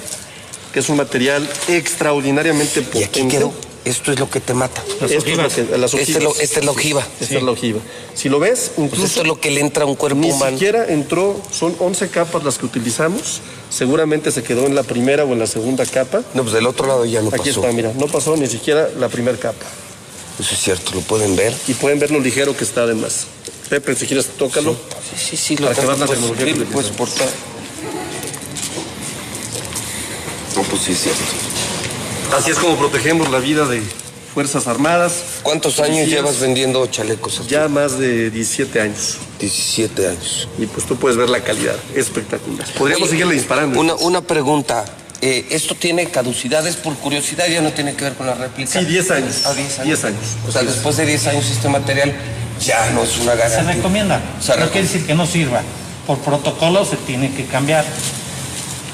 que 0.72 0.80
es 0.80 0.88
un 0.88 0.98
material 0.98 1.48
extraordinariamente 1.68 2.82
potente. 2.82 3.00
Y 3.00 3.04
aquí 3.22 3.28
quedó. 3.28 3.52
Esto 3.84 4.12
es 4.12 4.20
lo 4.20 4.30
que 4.30 4.38
te 4.40 4.54
mata. 4.54 4.80
Las 5.00 5.10
ojivas. 5.12 5.58
Las 5.78 5.94
Este 5.94 6.12
es 6.18 6.22
lo- 6.22 6.36
esta 6.38 6.60
es 6.60 6.64
la 6.64 6.70
ojiva. 6.70 7.04
Esta 7.20 7.36
es 7.38 7.42
la 7.42 7.50
ojiva. 7.50 7.80
Si 8.14 8.28
lo 8.28 8.38
ves, 8.38 8.72
incluso 8.76 8.96
Pues 8.96 9.10
esto 9.10 9.22
es 9.22 9.26
lo 9.26 9.40
que 9.40 9.50
le 9.50 9.60
entra 9.60 9.82
a 9.82 9.86
un 9.86 9.96
cuerpo 9.96 10.20
ni 10.20 10.30
humano. 10.30 10.52
siquiera 10.56 10.86
entró, 10.86 11.40
son 11.50 11.74
11 11.80 12.08
capas 12.08 12.44
las 12.44 12.58
que 12.58 12.66
utilizamos. 12.66 13.40
Seguramente 13.70 14.30
se 14.30 14.44
quedó 14.44 14.66
en 14.66 14.76
la 14.76 14.84
primera 14.84 15.24
o 15.24 15.32
en 15.32 15.40
la 15.40 15.48
segunda 15.48 15.84
capa. 15.84 16.22
No, 16.34 16.42
pues 16.42 16.54
del 16.54 16.66
otro 16.66 16.86
lado 16.86 17.04
ya 17.06 17.22
no 17.22 17.28
Aquí 17.30 17.38
pasó. 17.48 17.60
está, 17.60 17.72
mira, 17.72 17.92
no 17.98 18.06
pasó 18.06 18.36
ni 18.36 18.46
siquiera 18.46 18.88
la 19.00 19.08
primera 19.08 19.36
capa. 19.36 19.66
Eso 20.38 20.54
es 20.54 20.60
cierto, 20.60 20.92
lo 20.94 21.00
pueden 21.00 21.34
ver. 21.34 21.52
Y 21.66 21.74
pueden 21.74 21.98
ver 21.98 22.10
lo 22.12 22.20
ligero 22.20 22.56
que 22.56 22.62
está 22.64 22.82
además. 22.82 23.26
Pepe, 23.68 23.96
si 23.96 24.06
quieres, 24.06 24.26
tócalo. 24.38 24.74
Sí, 24.74 25.18
sí, 25.30 25.36
sí, 25.36 25.56
lo 25.56 25.66
Para 25.66 25.74
que 25.80 25.86
veas 25.86 25.98
la 25.98 26.06
puedes 26.06 26.20
tecnología 26.22 26.54
que 26.54 26.60
utilizamos. 26.60 26.96
portar. 26.96 27.28
No, 30.56 30.62
pues 30.62 30.82
sí, 30.82 30.92
es 30.92 31.00
cierto. 31.02 31.20
Así 32.36 32.50
es 32.50 32.58
como 32.58 32.76
protegemos 32.76 33.30
la 33.30 33.38
vida 33.38 33.66
de 33.66 33.82
Fuerzas 34.34 34.66
Armadas. 34.66 35.12
¿Cuántos 35.42 35.78
años 35.78 35.90
policías. 35.98 36.20
llevas 36.20 36.40
vendiendo 36.40 36.86
chalecos? 36.86 37.46
Ya 37.46 37.68
más 37.68 37.98
de 37.98 38.30
17 38.30 38.80
años. 38.80 39.18
17 39.38 40.08
años. 40.08 40.48
Y 40.58 40.66
pues 40.66 40.86
tú 40.86 40.96
puedes 40.96 41.16
ver 41.18 41.28
la 41.28 41.40
calidad. 41.40 41.76
Espectacular. 41.94 42.66
Podríamos 42.78 43.02
Oye, 43.08 43.10
seguirle 43.10 43.34
disparando. 43.34 43.78
Una, 43.78 43.94
una 43.96 44.22
pregunta. 44.22 44.84
Eh, 45.20 45.46
¿Esto 45.50 45.74
tiene 45.76 46.06
caducidades 46.06 46.76
por 46.76 46.94
curiosidad? 46.96 47.46
¿Ya 47.48 47.60
no 47.60 47.72
tiene 47.72 47.94
que 47.94 48.04
ver 48.04 48.14
con 48.14 48.26
la 48.26 48.34
réplica? 48.34 48.80
Sí, 48.80 48.84
10 48.86 49.10
años. 49.10 49.42
Ah, 49.44 49.52
10 49.54 49.78
años. 49.80 49.84
10 49.86 50.04
años. 50.04 50.24
O 50.48 50.52
sea, 50.52 50.62
después 50.62 50.96
de 50.96 51.06
10 51.06 51.26
años 51.28 51.50
este 51.50 51.68
material 51.68 52.12
ya 52.60 52.90
no 52.90 53.02
es 53.04 53.18
una 53.18 53.32
Se 53.32 53.38
garantía. 53.38 53.74
recomienda. 53.74 54.20
Se 54.40 54.56
no 54.56 54.70
quiere 54.70 54.86
decir 54.88 55.06
que 55.06 55.14
no 55.14 55.26
sirva. 55.26 55.60
Por 56.06 56.18
protocolo 56.18 56.84
se 56.84 56.96
tiene 56.96 57.32
que 57.34 57.44
cambiar. 57.46 57.84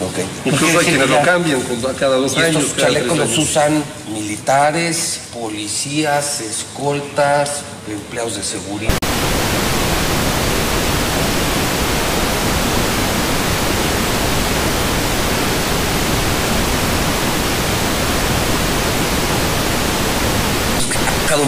Ok. 0.01 0.19
Incluso 0.45 0.79
hay 0.79 0.87
quienes 0.87 1.11
lo 1.11 1.21
cambian 1.23 1.61
cada 1.99 2.17
dos 2.17 2.37
Y 2.37 2.41
años. 2.41 2.63
estos 2.63 2.77
chalecos 2.77 3.19
los 3.19 3.37
usan 3.39 3.83
militares, 4.13 5.21
policías, 5.33 6.41
escoltas, 6.41 7.63
empleados 7.89 8.37
de 8.37 8.43
seguridad. 8.45 8.98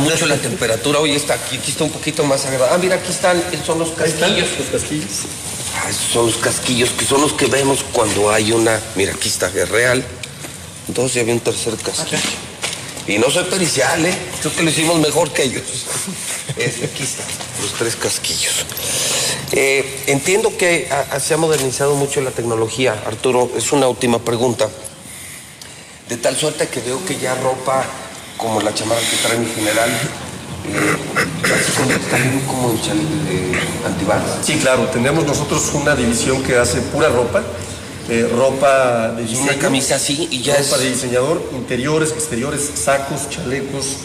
Mucho 0.01 0.27
la 0.27 0.36
temperatura. 0.36 0.98
Hoy 0.98 1.14
está 1.14 1.35
aquí, 1.35 1.56
aquí 1.56 1.70
está 1.70 1.85
un 1.85 1.90
poquito 1.90 2.24
más 2.24 2.44
agradable. 2.47 2.74
Ah, 2.74 2.78
mira, 2.78 2.97
aquí 2.97 3.10
están, 3.12 3.43
son 3.64 3.78
los 3.78 3.90
casquillos. 3.90 4.48
Los 4.59 4.68
casquillos. 4.81 5.09
Ah, 5.77 5.89
esos 5.89 6.12
son 6.12 6.27
los 6.27 6.36
casquillos 6.36 6.90
que 6.90 7.05
son 7.05 7.20
los 7.20 7.32
que 7.35 7.47
vemos 7.47 7.85
cuando 7.93 8.31
hay 8.31 8.52
una. 8.52 8.81
Mira, 8.97 9.12
aquí 9.12 9.28
está, 9.28 9.47
es 9.48 9.68
real. 9.68 10.05
Entonces 10.89 11.14
ya 11.14 11.20
había 11.22 11.35
un 11.35 11.40
tercer 11.40 11.74
casquillo. 11.77 12.18
Y 13.06 13.18
no 13.18 13.31
soy 13.31 13.44
pericial, 13.44 14.05
¿eh? 14.05 14.14
Creo 14.40 14.55
que 14.55 14.62
lo 14.62 14.70
hicimos 14.70 14.98
mejor 15.01 15.32
que 15.32 15.44
ellos. 15.44 15.62
Es- 16.56 16.82
aquí 16.82 17.05
están, 17.05 17.27
los 17.62 17.72
tres 17.74 17.94
casquillos. 17.97 18.52
Eh, 19.52 20.02
entiendo 20.09 20.56
que 20.56 20.89
se 21.20 21.35
ha 21.35 21.36
modernizado 21.36 21.94
mucho 21.94 22.20
la 22.20 22.31
tecnología, 22.32 23.01
Arturo. 23.06 23.51
Es 23.56 23.72
una 23.72 23.86
última 23.89 24.18
pregunta. 24.18 24.68
De 26.09 26.16
tal 26.16 26.36
suerte 26.36 26.66
que 26.68 26.81
veo 26.81 27.05
que 27.06 27.18
ya 27.18 27.35
ropa 27.36 27.85
como 28.40 28.60
la 28.62 28.72
chamarra 28.74 29.00
que 29.00 29.16
trae 29.26 29.38
mi 29.38 29.46
general 29.46 29.90
eh, 30.66 30.96
como 32.46 32.72
eh, 32.72 33.52
antibalas. 33.86 34.38
Sí, 34.42 34.54
claro, 34.58 34.84
tenemos 34.92 35.24
nosotros 35.26 35.70
una 35.74 35.94
división 35.94 36.42
que 36.42 36.56
hace 36.56 36.80
pura 36.80 37.08
ropa, 37.08 37.42
eh, 38.08 38.28
ropa 38.34 39.08
de 39.12 39.22
diseño. 39.22 39.42
una 39.42 39.58
camisa 39.58 39.96
así 39.96 40.28
y 40.30 40.42
ya 40.42 40.54
ropa 40.56 40.76
es- 40.76 40.80
de 40.80 40.90
diseñador, 40.90 41.42
interiores, 41.52 42.10
exteriores, 42.12 42.70
sacos, 42.82 43.28
chalecos. 43.30 43.96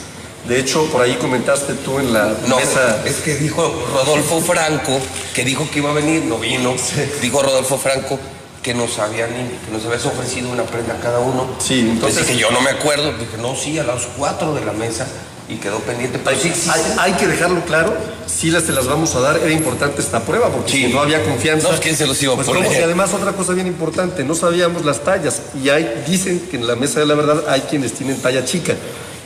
De 0.47 0.59
hecho, 0.59 0.85
por 0.91 1.01
ahí 1.01 1.15
comentaste 1.15 1.73
tú 1.73 1.97
en 1.99 2.13
la 2.13 2.35
No, 2.47 2.57
mesa. 2.57 3.01
es 3.05 3.15
que 3.15 3.35
dijo 3.35 3.63
Rodolfo 3.93 4.41
Franco, 4.41 4.99
que 5.33 5.43
dijo 5.43 5.67
que 5.71 5.79
iba 5.79 5.89
a 5.89 5.93
venir, 5.93 6.23
no 6.25 6.37
vino. 6.37 6.75
Dijo 7.21 7.41
Rodolfo 7.41 7.79
Franco 7.79 8.19
que 8.65 8.73
nos 8.73 8.97
habían 8.97 9.29
que 9.29 9.71
nos 9.71 9.85
habías 9.85 10.03
ofrecido 10.07 10.49
una 10.49 10.63
prenda 10.63 10.95
a 10.95 10.99
cada 10.99 11.19
uno. 11.19 11.47
Sí, 11.59 11.81
entonces- 11.81 12.25
dije, 12.27 12.39
yo 12.39 12.49
no 12.49 12.61
me 12.61 12.71
acuerdo. 12.71 13.13
Dije, 13.13 13.37
no, 13.39 13.55
sí, 13.55 13.77
a 13.77 13.83
las 13.83 14.07
cuatro 14.17 14.55
de 14.55 14.65
la 14.65 14.73
mesa 14.73 15.05
y 15.47 15.57
quedó 15.57 15.77
pendiente. 15.81 16.17
Pero 16.17 16.35
sí 16.41 16.47
existe. 16.47 16.71
Hay, 16.71 16.81
hay 16.97 17.13
que 17.13 17.27
dejarlo 17.27 17.63
claro, 17.65 17.93
si 18.25 18.49
las 18.49 18.63
te 18.63 18.71
las 18.71 18.87
vamos 18.87 19.13
a 19.13 19.19
dar, 19.19 19.37
era 19.37 19.51
importante 19.51 20.01
esta 20.01 20.21
prueba, 20.21 20.49
porque 20.49 20.71
Sí. 20.71 20.85
si 20.87 20.91
no 20.91 20.99
había 20.99 21.23
confianza. 21.23 21.71
No, 21.71 21.79
¿quién 21.79 21.95
se 21.95 22.07
los 22.07 22.19
iba 22.23 22.33
a 22.33 22.37
pues 22.37 22.47
poner? 22.47 22.71
Y 22.71 22.75
además 22.77 23.13
otra 23.13 23.33
cosa 23.33 23.53
bien 23.53 23.67
importante, 23.67 24.23
no 24.23 24.33
sabíamos 24.33 24.83
las 24.83 25.01
tallas. 25.03 25.43
Y 25.63 25.69
hay, 25.69 26.03
dicen 26.07 26.39
que 26.49 26.57
en 26.57 26.65
la 26.65 26.75
mesa 26.75 26.99
de 26.99 27.05
la 27.05 27.13
verdad 27.13 27.43
hay 27.47 27.61
quienes 27.61 27.93
tienen 27.93 28.19
talla 28.19 28.43
chica. 28.45 28.73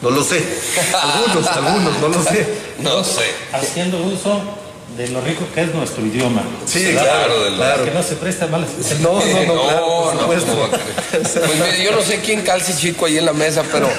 No 0.02 0.10
lo 0.10 0.22
sé. 0.22 0.44
Algunos, 1.02 1.48
algunos, 1.48 1.98
no 2.02 2.08
lo 2.10 2.24
sé. 2.24 2.46
No 2.80 3.04
sé. 3.06 3.24
Haciendo 3.54 4.00
uso 4.04 4.42
de 5.00 5.08
lo 5.08 5.22
rico 5.22 5.46
que 5.56 5.62
es 5.62 5.74
nuestro 5.74 6.06
idioma. 6.06 6.44
Sí, 6.66 6.84
¿Verdad? 6.84 7.04
claro, 7.04 7.44
de 7.46 7.52
lo- 7.52 7.58
Para 7.58 7.84
Que 7.86 7.92
no 7.92 8.04
se 8.04 8.16
presta 8.18 8.48
mal. 8.48 8.66
No, 9.00 9.14
no, 9.14 9.44
no, 9.46 9.62
claro, 9.64 10.12
no, 10.14 10.20
supuesto. 10.20 10.52
¿cómo 10.52 10.60
va 10.62 10.66
a 10.68 10.70
creer? 10.72 11.22
Pues 11.58 11.82
yo 11.84 11.92
no 11.94 12.02
sé 12.02 12.20
quién 12.20 12.42
calce 12.42 12.76
chico 12.76 13.06
ahí 13.06 13.18
en 13.18 13.26
la 13.26 13.32
mesa, 13.32 13.64
pero, 13.72 13.90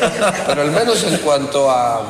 pero 0.47 0.61
al 0.61 0.71
menos 0.71 1.03
en 1.05 1.17
cuanto 1.19 1.71
a, 1.71 2.03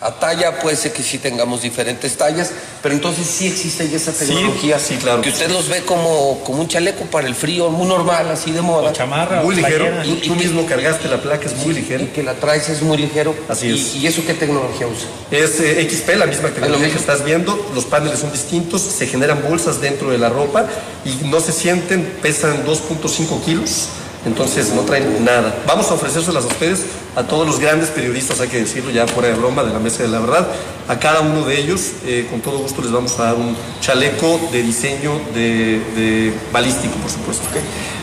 a 0.00 0.12
talla, 0.12 0.58
puede 0.60 0.76
ser 0.76 0.92
que 0.92 1.02
sí 1.02 1.18
tengamos 1.18 1.62
diferentes 1.62 2.16
tallas, 2.16 2.50
pero 2.82 2.94
entonces 2.94 3.26
sí 3.26 3.46
existe 3.46 3.88
ya 3.88 3.96
esa 3.96 4.12
tecnología. 4.12 4.78
sí, 4.78 4.96
claro. 4.96 5.22
Que 5.22 5.30
usted 5.30 5.50
los 5.50 5.68
ve 5.68 5.82
como, 5.82 6.40
como 6.44 6.60
un 6.60 6.68
chaleco 6.68 7.04
para 7.06 7.26
el 7.26 7.34
frío, 7.34 7.70
muy 7.70 7.88
normal, 7.88 8.28
así 8.30 8.50
de 8.50 8.60
moda. 8.60 8.92
chamarra 8.92 9.42
Muy 9.42 9.54
o 9.54 9.58
ligero. 9.58 9.86
Tú, 10.24 10.34
mismo 10.34 10.66
cargaste 10.66 11.08
la 11.08 11.22
placa, 11.22 11.46
es 11.46 11.56
muy 11.56 11.74
ligero. 11.74 12.04
Y 12.04 12.08
que 12.08 12.22
la 12.22 12.34
traes 12.34 12.68
es 12.68 12.82
muy 12.82 12.98
ligero. 12.98 13.34
Así 13.48 13.68
¿Y, 13.68 13.74
es. 13.74 13.96
¿Y 13.96 14.06
eso 14.06 14.22
qué 14.26 14.34
tecnología 14.34 14.86
usa? 14.86 15.08
Es 15.30 15.60
eh, 15.60 15.88
XP, 15.90 16.16
la 16.16 16.26
misma 16.26 16.50
tecnología 16.50 16.86
mismo. 16.86 16.92
que 16.92 17.00
estás 17.00 17.24
viendo. 17.24 17.70
Los 17.74 17.86
paneles 17.86 18.18
son 18.18 18.32
distintos, 18.32 18.82
se 18.82 19.06
generan 19.06 19.42
bolsas 19.42 19.80
dentro 19.80 20.10
de 20.10 20.18
la 20.18 20.28
ropa 20.28 20.66
y 21.04 21.26
no 21.26 21.40
se 21.40 21.52
sienten, 21.52 22.04
pesan 22.20 22.66
2.5 22.66 23.44
kilos. 23.44 23.88
Entonces 24.26 24.70
no 24.74 24.82
traen 24.82 25.24
nada. 25.24 25.54
Vamos 25.66 25.88
a 25.90 25.94
ofrecérselas 25.94 26.44
a 26.44 26.48
ustedes, 26.48 26.80
a 27.14 27.22
todos 27.22 27.46
los 27.46 27.60
grandes 27.60 27.88
periodistas, 27.90 28.40
hay 28.40 28.48
que 28.48 28.58
decirlo 28.58 28.90
ya 28.90 29.06
fuera 29.06 29.28
de 29.28 29.34
broma, 29.36 29.62
de 29.62 29.72
la 29.72 29.78
mesa 29.78 30.02
de 30.02 30.08
la 30.08 30.18
verdad. 30.18 30.48
A 30.88 30.98
cada 30.98 31.20
uno 31.20 31.44
de 31.46 31.58
ellos, 31.60 31.80
eh, 32.04 32.26
con 32.28 32.40
todo 32.40 32.58
gusto, 32.58 32.82
les 32.82 32.90
vamos 32.90 33.18
a 33.20 33.24
dar 33.26 33.34
un 33.36 33.56
chaleco 33.80 34.38
de 34.52 34.62
diseño 34.62 35.12
de, 35.32 35.80
de 35.94 36.34
balístico, 36.52 36.94
por 36.96 37.10
supuesto. 37.10 37.44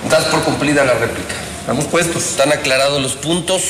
Das 0.10 0.24
por 0.26 0.42
cumplida 0.44 0.84
la 0.86 0.94
réplica. 0.94 1.36
Estamos 1.60 1.86
puestos. 1.86 2.24
Están 2.24 2.52
aclarados 2.54 3.02
los 3.02 3.14
puntos, 3.14 3.62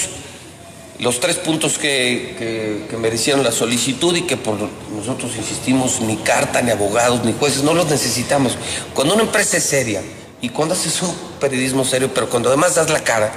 los 1.00 1.20
tres 1.20 1.38
puntos 1.38 1.78
que, 1.80 2.36
que- 2.38 2.86
que 2.90 2.98
merecieron 2.98 3.44
la 3.44 3.52
solicitud 3.52 4.16
y 4.16 4.22
que 4.22 4.38
por 4.38 4.56
nosotros 4.96 5.32
insistimos, 5.36 6.02
ni 6.02 6.18
carta, 6.18 6.62
ni 6.62 6.70
abogados, 6.72 7.24
ni 7.26 7.34
jueces, 7.34 7.64
no 7.64 7.74
los 7.74 7.88
necesitamos. 7.88 8.54
Cuando 8.94 9.16
una 9.16 9.24
empresa 9.24 9.58
es 9.58 9.64
seria 9.64 10.02
y 10.44 10.50
cuando 10.50 10.76
haces 10.76 11.02
un 11.02 11.16
periodismo 11.40 11.86
serio, 11.86 12.14
pero 12.14 12.30
cuando 12.30 12.50
además 12.50 12.76
das 12.76 12.90
la 12.90 13.00
cara, 13.00 13.32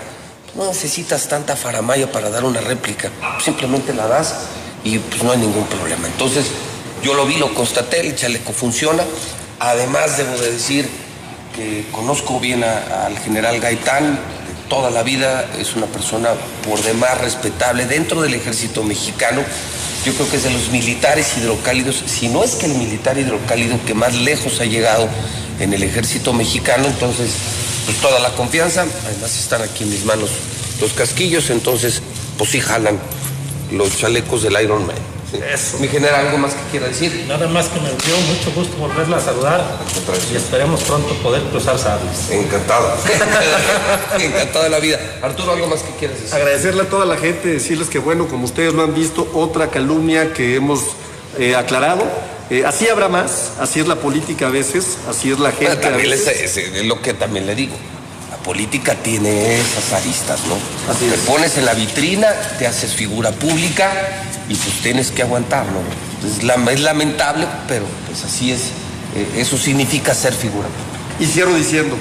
no 0.57 0.67
necesitas 0.67 1.29
tanta 1.29 1.55
faramaya 1.55 2.11
para 2.11 2.31
dar 2.31 2.45
una 2.45 2.61
réplica, 2.61 3.11
simplemente 3.43 3.95
la 3.95 4.09
das 4.09 4.35
y 4.83 4.99
pues 4.99 5.23
no 5.23 5.31
hay 5.31 5.39
ningún 5.39 5.67
problema. 5.67 6.09
Entonces, 6.09 6.47
yo 7.05 7.15
lo 7.15 7.25
vi, 7.25 7.37
lo 7.37 7.55
constaté, 7.55 8.01
el 8.01 8.17
chaleco 8.17 8.53
funciona. 8.53 9.05
Además, 9.61 10.19
debo 10.19 10.37
de 10.37 10.51
decir 10.51 10.89
que 11.55 11.87
conozco 11.93 12.41
bien 12.41 12.65
al 12.65 13.17
general 13.21 13.61
Gaitán 13.61 14.15
de 14.15 14.69
toda 14.69 14.91
la 14.91 15.05
vida, 15.05 15.49
es 15.61 15.77
una 15.77 15.87
persona 15.87 16.31
por 16.69 16.83
demás 16.83 17.21
respetable 17.21 17.87
dentro 17.87 18.21
del 18.21 18.35
ejército 18.35 18.83
mexicano. 18.83 19.43
Yo 20.05 20.13
creo 20.13 20.29
que 20.29 20.39
es 20.39 20.43
de 20.43 20.51
los 20.51 20.71
militares 20.71 21.39
hidrocálidos, 21.39 22.03
si 22.05 22.27
no 22.27 22.43
es 22.43 22.57
que 22.57 22.67
el 22.67 22.75
militar 22.75 23.17
hidrocálido 23.17 23.79
que 23.87 23.95
más 23.95 24.17
lejos 24.17 24.61
ha 24.61 24.65
llegado 24.65 25.09
en 25.61 25.73
el 25.73 25.83
ejército 25.83 26.33
mexicano, 26.33 26.87
entonces 26.87 27.31
pues 27.85 27.99
toda 27.99 28.19
la 28.21 28.31
confianza, 28.31 28.85
además 29.07 29.39
están 29.39 29.63
aquí 29.63 29.85
en 29.85 29.91
mis 29.91 30.05
manos 30.05 30.31
los 30.81 30.93
casquillos, 30.93 31.51
entonces 31.51 32.03
pues 32.37 32.51
sí 32.51 32.61
jalan 32.61 32.99
los 33.73 33.97
chalecos 33.97 34.43
del 34.43 34.61
Iron 34.63 34.87
Man. 34.87 34.97
Eso. 35.53 35.79
Mi 35.79 35.89
general, 35.89 36.27
¿algo 36.27 36.39
más 36.39 36.55
que 36.55 36.71
quiera 36.71 36.87
decir? 36.87 37.25
Nada 37.27 37.49
más 37.49 37.67
que 37.69 37.81
me 37.81 37.89
dio 37.89 38.17
mucho 38.29 38.53
gusto 38.55 38.77
volverla 38.77 39.17
a 39.17 39.21
saludar 39.21 39.79
y 40.33 40.37
esperemos 40.37 40.83
pronto 40.83 41.15
poder 41.17 41.43
cruzar 41.45 41.79
sables. 41.79 42.31
Encantado. 42.31 42.97
Encantado 44.21 44.65
de 44.65 44.71
la 44.71 44.79
vida. 44.79 44.99
Arturo, 45.23 45.53
¿algo 45.53 45.67
más 45.67 45.83
que 45.83 45.91
quieras 45.99 46.21
decir? 46.21 46.35
Agradecerle 46.35 46.83
a 46.83 46.89
toda 46.89 47.05
la 47.07 47.17
gente, 47.17 47.49
decirles 47.49 47.89
que 47.89 47.99
bueno, 47.99 48.29
como 48.29 48.45
ustedes 48.45 48.73
lo 48.73 48.85
han 48.85 48.95
visto, 48.95 49.29
otra 49.35 49.69
calumnia 49.69 50.33
que 50.33 50.55
hemos 50.55 50.81
eh, 51.39 51.57
aclarado. 51.57 52.05
Eh, 52.51 52.65
así 52.65 52.89
habrá 52.89 53.09
más, 53.09 53.53
así 53.61 53.81
es 53.81 53.89
la 53.89 53.97
política 53.97 54.47
a 54.47 54.51
veces, 54.51 54.99
así 55.09 55.31
es 55.33 55.39
la 55.41 55.51
gente 55.53 55.77
también 55.77 56.13
es, 56.13 56.25
veces. 56.27 56.57
es- 56.57 56.75
es 56.77 56.85
lo 56.87 57.03
que 57.03 57.13
también 57.15 57.47
le 57.47 57.55
digo. 57.55 57.75
La 58.31 58.37
política 58.39 58.95
tiene 58.95 59.59
esas 59.61 59.93
aristas, 59.93 60.41
¿no? 60.49 60.55
Así 60.93 61.07
te 61.07 61.15
es. 61.15 61.21
pones 61.23 61.57
en 61.59 61.65
la 61.65 61.75
vitrina, 61.75 62.29
te 62.59 62.67
haces 62.67 62.93
figura 62.95 63.33
pública 63.33 63.91
y 64.49 64.55
pues 64.55 64.81
tienes 64.83 65.11
que 65.11 65.23
aguantar, 65.23 65.67
¿no? 65.67 65.81
Es 66.71 66.81
lamentable, 66.81 67.47
pero 67.67 67.85
pues 68.07 68.23
así 68.25 68.53
es. 68.53 68.61
Eh, 69.17 69.41
eso 69.41 69.57
significa 69.59 70.15
ser 70.15 70.33
figura 70.33 70.69
pública. 70.69 71.19
Y 71.19 71.27
cierro 71.27 71.55
diciendo, 71.55 71.97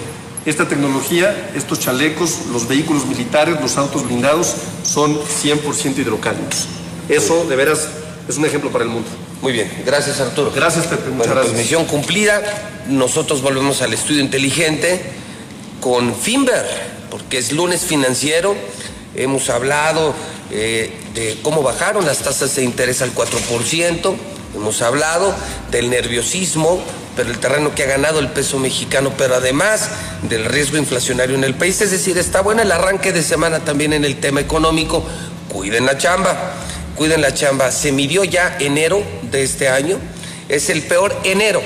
esta 0.45 0.67
tecnología, 0.67 1.49
estos 1.55 1.80
chalecos, 1.80 2.45
los 2.51 2.67
vehículos 2.67 3.05
militares, 3.07 3.55
los 3.61 3.77
autos 3.77 4.05
blindados, 4.05 4.53
son 4.84 5.17
100% 5.41 5.97
hidrocálidos. 5.97 6.67
Eso, 7.09 7.45
de 7.45 7.55
veras, 7.55 7.88
es 8.27 8.38
un 8.38 8.45
ejemplo 8.45 8.72
para 8.72 8.84
el 8.84 8.91
mundo. 8.91 9.09
Muy 9.45 9.53
bien, 9.53 9.72
gracias 9.85 10.19
Arturo. 10.19 10.51
Gracias, 10.55 10.88
Pepe, 10.88 11.11
muchas 11.11 11.27
Bueno, 11.35 11.41
pues 11.43 11.53
misión 11.53 11.85
cumplida. 11.85 12.41
Nosotros 12.88 13.43
volvemos 13.43 13.84
al 13.84 13.93
estudio 13.93 14.22
inteligente 14.22 14.99
con 15.81 16.15
Finver, 16.15 16.65
porque 17.11 17.38
es 17.38 17.51
lunes 17.51 17.81
financiero. 17.81 18.55
Hemos 19.13 19.51
hablado 19.51 20.15
eh, 20.49 20.91
de 21.13 21.38
cómo 21.43 21.61
bajaron 21.61 22.07
las 22.07 22.23
tasas 22.23 22.55
de 22.55 22.63
interés 22.63 23.03
al 23.03 23.13
4%. 23.13 24.15
Hemos 24.55 24.81
hablado 24.81 25.35
del 25.69 25.91
nerviosismo, 25.91 26.81
pero 27.15 27.30
el 27.30 27.38
terreno 27.38 27.76
que 27.76 27.84
ha 27.84 27.85
ganado 27.85 28.17
el 28.17 28.30
peso 28.30 28.57
mexicano, 28.57 29.13
pero 29.15 29.35
además 29.35 29.89
del 30.23 30.45
riesgo 30.45 30.77
inflacionario 30.77 31.35
en 31.35 31.43
el 31.43 31.53
país. 31.53 31.80
Es 31.81 31.91
decir, 31.91 32.17
está 32.17 32.41
bueno 32.41 32.63
el 32.63 32.72
arranque 32.72 33.13
de 33.13 33.22
semana 33.22 33.59
también 33.59 33.93
en 33.93 34.05
el 34.05 34.19
tema 34.19 34.41
económico. 34.41 35.05
Cuiden 35.49 35.85
la 35.85 35.99
chamba, 35.99 36.35
cuiden 36.95 37.22
la 37.22 37.31
chamba. 37.31 37.72
Se 37.72 37.91
midió 37.91 38.23
ya 38.23 38.57
enero 38.59 39.03
este 39.43 39.69
año. 39.69 39.97
Es 40.49 40.69
el 40.69 40.81
peor 40.83 41.15
enero 41.23 41.61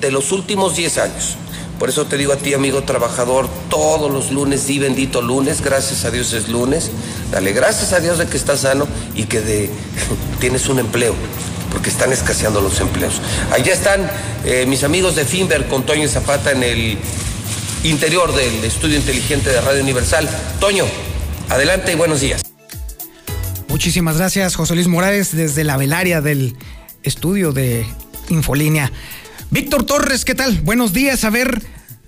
de 0.00 0.10
los 0.10 0.32
últimos 0.32 0.76
10 0.76 0.98
años. 0.98 1.36
Por 1.78 1.88
eso 1.88 2.06
te 2.06 2.16
digo 2.16 2.32
a 2.32 2.36
ti, 2.36 2.54
amigo 2.54 2.84
trabajador, 2.84 3.48
todos 3.68 4.08
los 4.08 4.30
lunes, 4.30 4.68
di 4.68 4.78
bendito 4.78 5.20
lunes, 5.20 5.62
gracias 5.62 6.04
a 6.04 6.12
Dios 6.12 6.32
es 6.32 6.48
lunes. 6.48 6.92
Dale 7.32 7.52
gracias 7.52 7.92
a 7.92 7.98
Dios 7.98 8.18
de 8.18 8.26
que 8.26 8.36
estás 8.36 8.60
sano 8.60 8.86
y 9.16 9.24
que 9.24 9.68
tienes 10.40 10.68
un 10.68 10.78
empleo, 10.78 11.12
porque 11.72 11.90
están 11.90 12.12
escaseando 12.12 12.60
los 12.60 12.78
empleos. 12.78 13.20
Allá 13.50 13.72
están 13.72 14.08
eh, 14.44 14.64
mis 14.68 14.84
amigos 14.84 15.16
de 15.16 15.24
Finver 15.24 15.66
con 15.66 15.84
Toño 15.84 16.06
Zapata 16.06 16.52
en 16.52 16.62
el 16.62 16.98
interior 17.82 18.32
del 18.32 18.62
estudio 18.62 18.96
inteligente 18.96 19.50
de 19.50 19.60
Radio 19.60 19.82
Universal. 19.82 20.28
Toño, 20.60 20.84
adelante 21.48 21.90
y 21.90 21.94
buenos 21.96 22.20
días. 22.20 22.42
Muchísimas 23.66 24.18
gracias, 24.18 24.54
José 24.54 24.76
Luis 24.76 24.86
Morales, 24.86 25.34
desde 25.34 25.64
la 25.64 25.76
velaria 25.76 26.20
del 26.20 26.56
estudio 27.02 27.52
de 27.52 27.86
Infolínea. 28.28 28.90
Víctor 29.50 29.84
Torres, 29.84 30.24
¿qué 30.24 30.34
tal? 30.34 30.60
Buenos 30.62 30.92
días. 30.92 31.24
A 31.24 31.30
ver, 31.30 31.62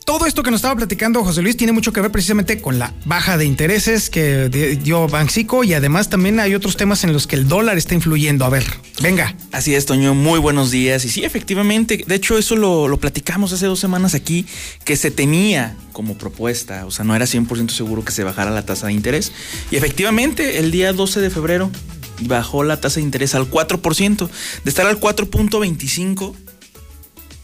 todo 0.04 0.26
esto 0.26 0.42
que 0.42 0.50
nos 0.50 0.58
estaba 0.58 0.76
platicando 0.76 1.24
José 1.24 1.40
Luis 1.40 1.56
tiene 1.56 1.72
mucho 1.72 1.92
que 1.92 2.00
ver 2.02 2.10
precisamente 2.10 2.60
con 2.60 2.78
la 2.78 2.92
baja 3.06 3.38
de 3.38 3.46
intereses 3.46 4.10
que 4.10 4.48
dio 4.82 5.08
Banxico 5.08 5.64
y 5.64 5.72
además 5.72 6.10
también 6.10 6.40
hay 6.40 6.54
otros 6.54 6.76
temas 6.76 7.04
en 7.04 7.14
los 7.14 7.26
que 7.26 7.36
el 7.36 7.48
dólar 7.48 7.78
está 7.78 7.94
influyendo. 7.94 8.44
A 8.44 8.50
ver, 8.50 8.64
venga. 9.02 9.34
Así 9.50 9.74
es, 9.74 9.86
Toño, 9.86 10.14
muy 10.14 10.38
buenos 10.38 10.70
días. 10.70 11.06
Y 11.06 11.08
sí, 11.08 11.24
efectivamente, 11.24 12.04
de 12.06 12.14
hecho 12.14 12.36
eso 12.36 12.54
lo, 12.54 12.86
lo 12.86 12.98
platicamos 12.98 13.52
hace 13.54 13.64
dos 13.64 13.80
semanas 13.80 14.14
aquí, 14.14 14.46
que 14.84 14.96
se 14.96 15.10
tenía 15.10 15.74
como 15.92 16.18
propuesta, 16.18 16.84
o 16.84 16.90
sea, 16.90 17.04
no 17.04 17.16
era 17.16 17.24
100% 17.24 17.70
seguro 17.70 18.04
que 18.04 18.12
se 18.12 18.24
bajara 18.24 18.50
la 18.50 18.66
tasa 18.66 18.88
de 18.88 18.92
interés. 18.92 19.32
Y 19.70 19.76
efectivamente, 19.76 20.58
el 20.58 20.70
día 20.70 20.92
12 20.92 21.20
de 21.20 21.30
febrero 21.30 21.70
bajó 22.26 22.64
la 22.64 22.80
tasa 22.80 22.96
de 22.96 23.02
interés 23.02 23.34
al 23.34 23.50
4%, 23.50 24.28
de 24.64 24.70
estar 24.70 24.86
al 24.86 25.00
4.25, 25.00 26.34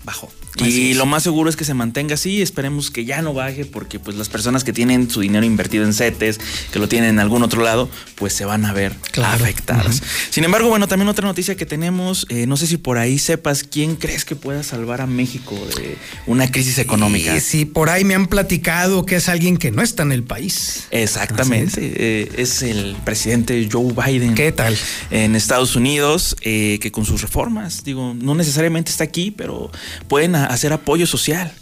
bajó 0.05 0.29
y 0.57 0.95
lo 0.95 1.07
más 1.07 1.23
seguro 1.23 1.49
es 1.49 1.57
que 1.57 1.65
se 1.65 1.75
mantenga 1.75 2.15
así, 2.15 2.43
esperemos 2.43 2.91
que 2.91 3.05
ya 3.05 3.23
no 3.23 3.33
baje 3.33 3.65
porque 3.65 3.99
pues 3.99 4.17
las 4.17 4.29
personas 4.29 4.65
que 4.65 4.73
tienen 4.73 5.11
su 5.11 5.21
dinero 5.21 5.47
invertido 5.47 5.85
en 5.85 5.95
CETES, 5.95 6.41
que 6.73 6.79
lo 6.79 6.89
tienen 6.89 7.11
en 7.11 7.19
algún 7.21 7.43
otro 7.43 7.63
lado, 7.63 7.89
pues 8.17 8.33
se 8.33 8.45
van 8.45 8.65
a 8.65 8.73
ver 8.73 8.95
afectadas. 9.23 10.03
Sin 10.31 10.45
embargo, 10.45 10.69
bueno, 10.69 10.89
también 10.89 11.09
otra 11.09 11.27
noticia 11.27 11.57
que 11.57 11.67
tenemos, 11.67 12.27
eh, 12.29 12.47
no 12.47 12.57
sé 12.57 12.67
si 12.67 12.77
por 12.77 12.99
ahí 12.99 13.19
sepas 13.19 13.65
quién 13.65 13.97
crees 13.97 14.25
que 14.25 14.37
pueda 14.37 14.63
salvar 14.63 15.01
a 15.01 15.07
México 15.07 15.55
de 15.77 15.97
una 16.27 16.51
crisis 16.51 16.79
económica. 16.79 17.39
Sí, 17.41 17.65
por 17.65 17.89
ahí 17.89 18.05
me 18.05 18.15
han 18.15 18.27
platicado 18.27 19.07
que 19.07 19.17
es 19.17 19.29
alguien 19.29 19.57
que 19.57 19.71
no 19.71 19.83
está 19.83 20.03
en 20.03 20.13
el 20.13 20.25
país. 20.25 20.87
Exactamente, 20.91 21.81
eh, 21.97 22.33
es. 22.37 22.63
el 22.63 22.97
presidente 23.05 23.69
Joe 23.71 23.95
Biden. 23.95 24.35
¿Qué 24.35 24.53
tal? 24.53 24.77
En 25.11 25.35
Estados 25.35 25.77
Unidos, 25.77 26.37
eh, 26.43 26.79
que 26.83 26.93
con 26.93 27.07
sus 27.07 27.23
reformas, 27.23 27.85
digo, 27.85 28.15
no 28.15 28.35
necesariamente 28.35 28.91
está 28.91 29.05
aquí, 29.05 29.31
pero 29.31 29.71
pueden 30.09 30.35
hacer 30.47 30.73
apoyo 30.73 31.07
social. 31.07 31.53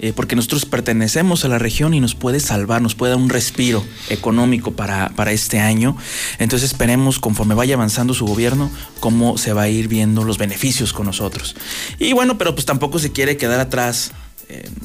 Eh, 0.00 0.12
porque 0.14 0.36
nosotros 0.36 0.64
pertenecemos 0.64 1.44
a 1.44 1.48
la 1.48 1.58
región 1.58 1.92
y 1.92 1.98
nos 1.98 2.14
puede 2.14 2.38
salvar, 2.38 2.80
nos 2.80 2.94
puede 2.94 3.14
dar 3.14 3.20
un 3.20 3.30
respiro 3.30 3.84
económico 4.10 4.70
para, 4.70 5.08
para, 5.16 5.32
este 5.32 5.58
año. 5.58 5.96
Entonces 6.38 6.70
esperemos, 6.70 7.18
conforme 7.18 7.56
vaya 7.56 7.74
avanzando 7.74 8.14
su 8.14 8.24
gobierno, 8.24 8.70
cómo 9.00 9.38
se 9.38 9.52
va 9.52 9.62
a 9.62 9.68
ir 9.68 9.88
viendo 9.88 10.22
los 10.22 10.38
beneficios 10.38 10.92
con 10.92 11.06
nosotros. 11.06 11.56
Y 11.98 12.12
bueno, 12.12 12.38
pero 12.38 12.54
pues 12.54 12.64
tampoco 12.64 13.00
se 13.00 13.10
quiere 13.10 13.36
quedar 13.36 13.58
atrás 13.58 14.12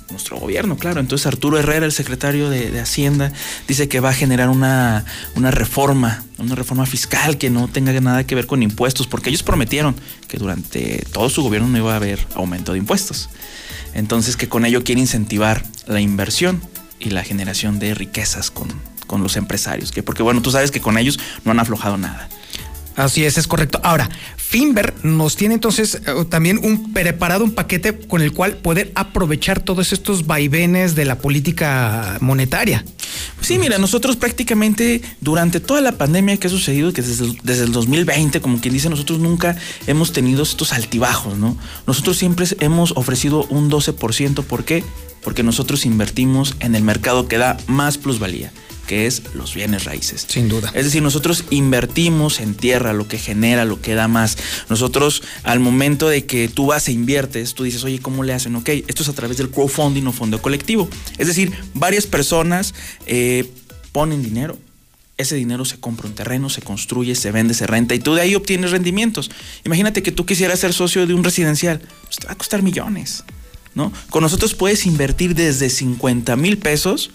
nuestro 0.09 0.37
gobierno, 0.37 0.77
claro. 0.77 0.99
Entonces 0.99 1.25
Arturo 1.25 1.57
Herrera, 1.57 1.85
el 1.85 1.91
secretario 1.91 2.49
de, 2.49 2.71
de, 2.71 2.79
Hacienda, 2.79 3.31
dice 3.67 3.87
que 3.87 3.99
va 3.99 4.09
a 4.09 4.13
generar 4.13 4.49
una, 4.49 5.05
una 5.35 5.51
reforma, 5.51 6.23
una 6.37 6.55
reforma 6.55 6.85
fiscal 6.85 7.37
que 7.37 7.49
no 7.49 7.67
tenga 7.67 7.99
nada 7.99 8.25
que 8.25 8.35
ver 8.35 8.47
con 8.47 8.63
impuestos, 8.63 9.07
porque 9.07 9.29
ellos 9.29 9.43
prometieron 9.43 9.95
que 10.27 10.37
durante 10.37 11.05
todo 11.11 11.29
su 11.29 11.43
gobierno 11.43 11.67
no 11.67 11.77
iba 11.77 11.93
a 11.93 11.97
haber 11.97 12.25
aumento 12.35 12.73
de 12.73 12.79
impuestos. 12.79 13.29
Entonces 13.93 14.37
que 14.37 14.49
con 14.49 14.65
ello 14.65 14.83
quiere 14.83 15.01
incentivar 15.01 15.63
la 15.87 16.01
inversión 16.01 16.61
y 16.99 17.09
la 17.09 17.23
generación 17.23 17.79
de 17.79 17.93
riquezas 17.93 18.51
con, 18.51 18.69
con 19.07 19.23
los 19.23 19.35
empresarios. 19.35 19.91
Que 19.91 20.03
porque 20.03 20.23
bueno, 20.23 20.41
tú 20.41 20.51
sabes 20.51 20.71
que 20.71 20.81
con 20.81 20.97
ellos 20.97 21.19
no 21.43 21.51
han 21.51 21.59
aflojado 21.59 21.97
nada. 21.97 22.29
Así 22.95 23.25
es, 23.25 23.37
es 23.37 23.47
correcto. 23.47 23.79
Ahora, 23.83 24.09
Finver 24.53 24.93
nos 25.01 25.35
tiene 25.35 25.55
entonces 25.55 25.95
eh, 26.05 26.25
también 26.29 26.59
un 26.61 26.93
preparado 26.93 27.43
un 27.43 27.53
paquete 27.53 27.97
con 27.97 28.21
el 28.21 28.33
cual 28.33 28.57
poder 28.57 28.91
aprovechar 28.93 29.59
todos 29.59 29.91
estos 29.93 30.27
vaivenes 30.27 30.93
de 30.93 31.05
la 31.05 31.17
política 31.17 32.19
monetaria. 32.21 32.85
Sí, 33.41 33.57
mira, 33.57 33.79
nosotros 33.79 34.15
prácticamente 34.15 35.01
durante 35.21 35.59
toda 35.59 35.81
la 35.81 35.93
pandemia 35.93 36.37
que 36.37 36.45
ha 36.45 36.49
sucedido, 36.51 36.93
que 36.93 37.01
desde, 37.01 37.35
desde 37.41 37.63
el 37.63 37.71
2020, 37.71 38.41
como 38.41 38.61
quien 38.61 38.75
dice, 38.75 38.91
nosotros 38.91 39.17
nunca 39.17 39.57
hemos 39.87 40.13
tenido 40.13 40.43
estos 40.43 40.71
altibajos, 40.71 41.35
¿no? 41.35 41.57
Nosotros 41.87 42.17
siempre 42.19 42.45
hemos 42.59 42.91
ofrecido 42.91 43.45
un 43.45 43.71
12%, 43.71 44.43
¿por 44.43 44.65
qué? 44.65 44.83
Porque 45.23 45.41
nosotros 45.41 45.83
invertimos 45.83 46.57
en 46.59 46.75
el 46.75 46.83
mercado 46.83 47.27
que 47.27 47.39
da 47.39 47.57
más 47.65 47.97
plusvalía 47.97 48.53
que 48.87 49.07
es 49.07 49.23
los 49.33 49.53
bienes 49.53 49.85
raíces. 49.85 50.25
Sin 50.27 50.49
duda. 50.49 50.71
Es 50.73 50.85
decir, 50.85 51.01
nosotros 51.01 51.45
invertimos 51.49 52.39
en 52.39 52.55
tierra, 52.55 52.93
lo 52.93 53.07
que 53.07 53.17
genera, 53.17 53.65
lo 53.65 53.81
que 53.81 53.95
da 53.95 54.07
más. 54.07 54.37
Nosotros, 54.69 55.23
al 55.43 55.59
momento 55.59 56.09
de 56.09 56.25
que 56.25 56.47
tú 56.49 56.67
vas 56.67 56.87
e 56.87 56.91
inviertes, 56.91 57.53
tú 57.53 57.63
dices, 57.63 57.83
oye, 57.83 57.99
¿cómo 57.99 58.23
le 58.23 58.33
hacen? 58.33 58.55
Ok, 58.55 58.69
esto 58.87 59.03
es 59.03 59.09
a 59.09 59.13
través 59.13 59.37
del 59.37 59.49
crowdfunding 59.49 60.05
o 60.07 60.11
fondo 60.11 60.41
colectivo. 60.41 60.89
Es 61.17 61.27
decir, 61.27 61.53
varias 61.73 62.07
personas 62.07 62.73
eh, 63.05 63.49
ponen 63.91 64.21
dinero. 64.23 64.57
Ese 65.15 65.35
dinero 65.35 65.63
se 65.63 65.79
compra 65.79 66.07
un 66.07 66.15
terreno, 66.15 66.49
se 66.49 66.61
construye, 66.61 67.15
se 67.15 67.31
vende, 67.31 67.53
se 67.53 67.67
renta 67.67 67.93
y 67.93 67.99
tú 67.99 68.15
de 68.15 68.21
ahí 68.21 68.35
obtienes 68.35 68.71
rendimientos. 68.71 69.29
Imagínate 69.63 70.01
que 70.01 70.11
tú 70.11 70.25
quisieras 70.25 70.59
ser 70.59 70.73
socio 70.73 71.05
de 71.05 71.13
un 71.13 71.23
residencial, 71.23 71.81
pues 72.05 72.17
te 72.17 72.25
va 72.25 72.33
a 72.33 72.35
costar 72.35 72.63
millones. 72.63 73.23
¿no? 73.75 73.93
Con 74.09 74.23
nosotros 74.23 74.55
puedes 74.55 74.85
invertir 74.85 75.35
desde 75.35 75.69
50 75.69 76.35
mil 76.35 76.57
pesos 76.57 77.11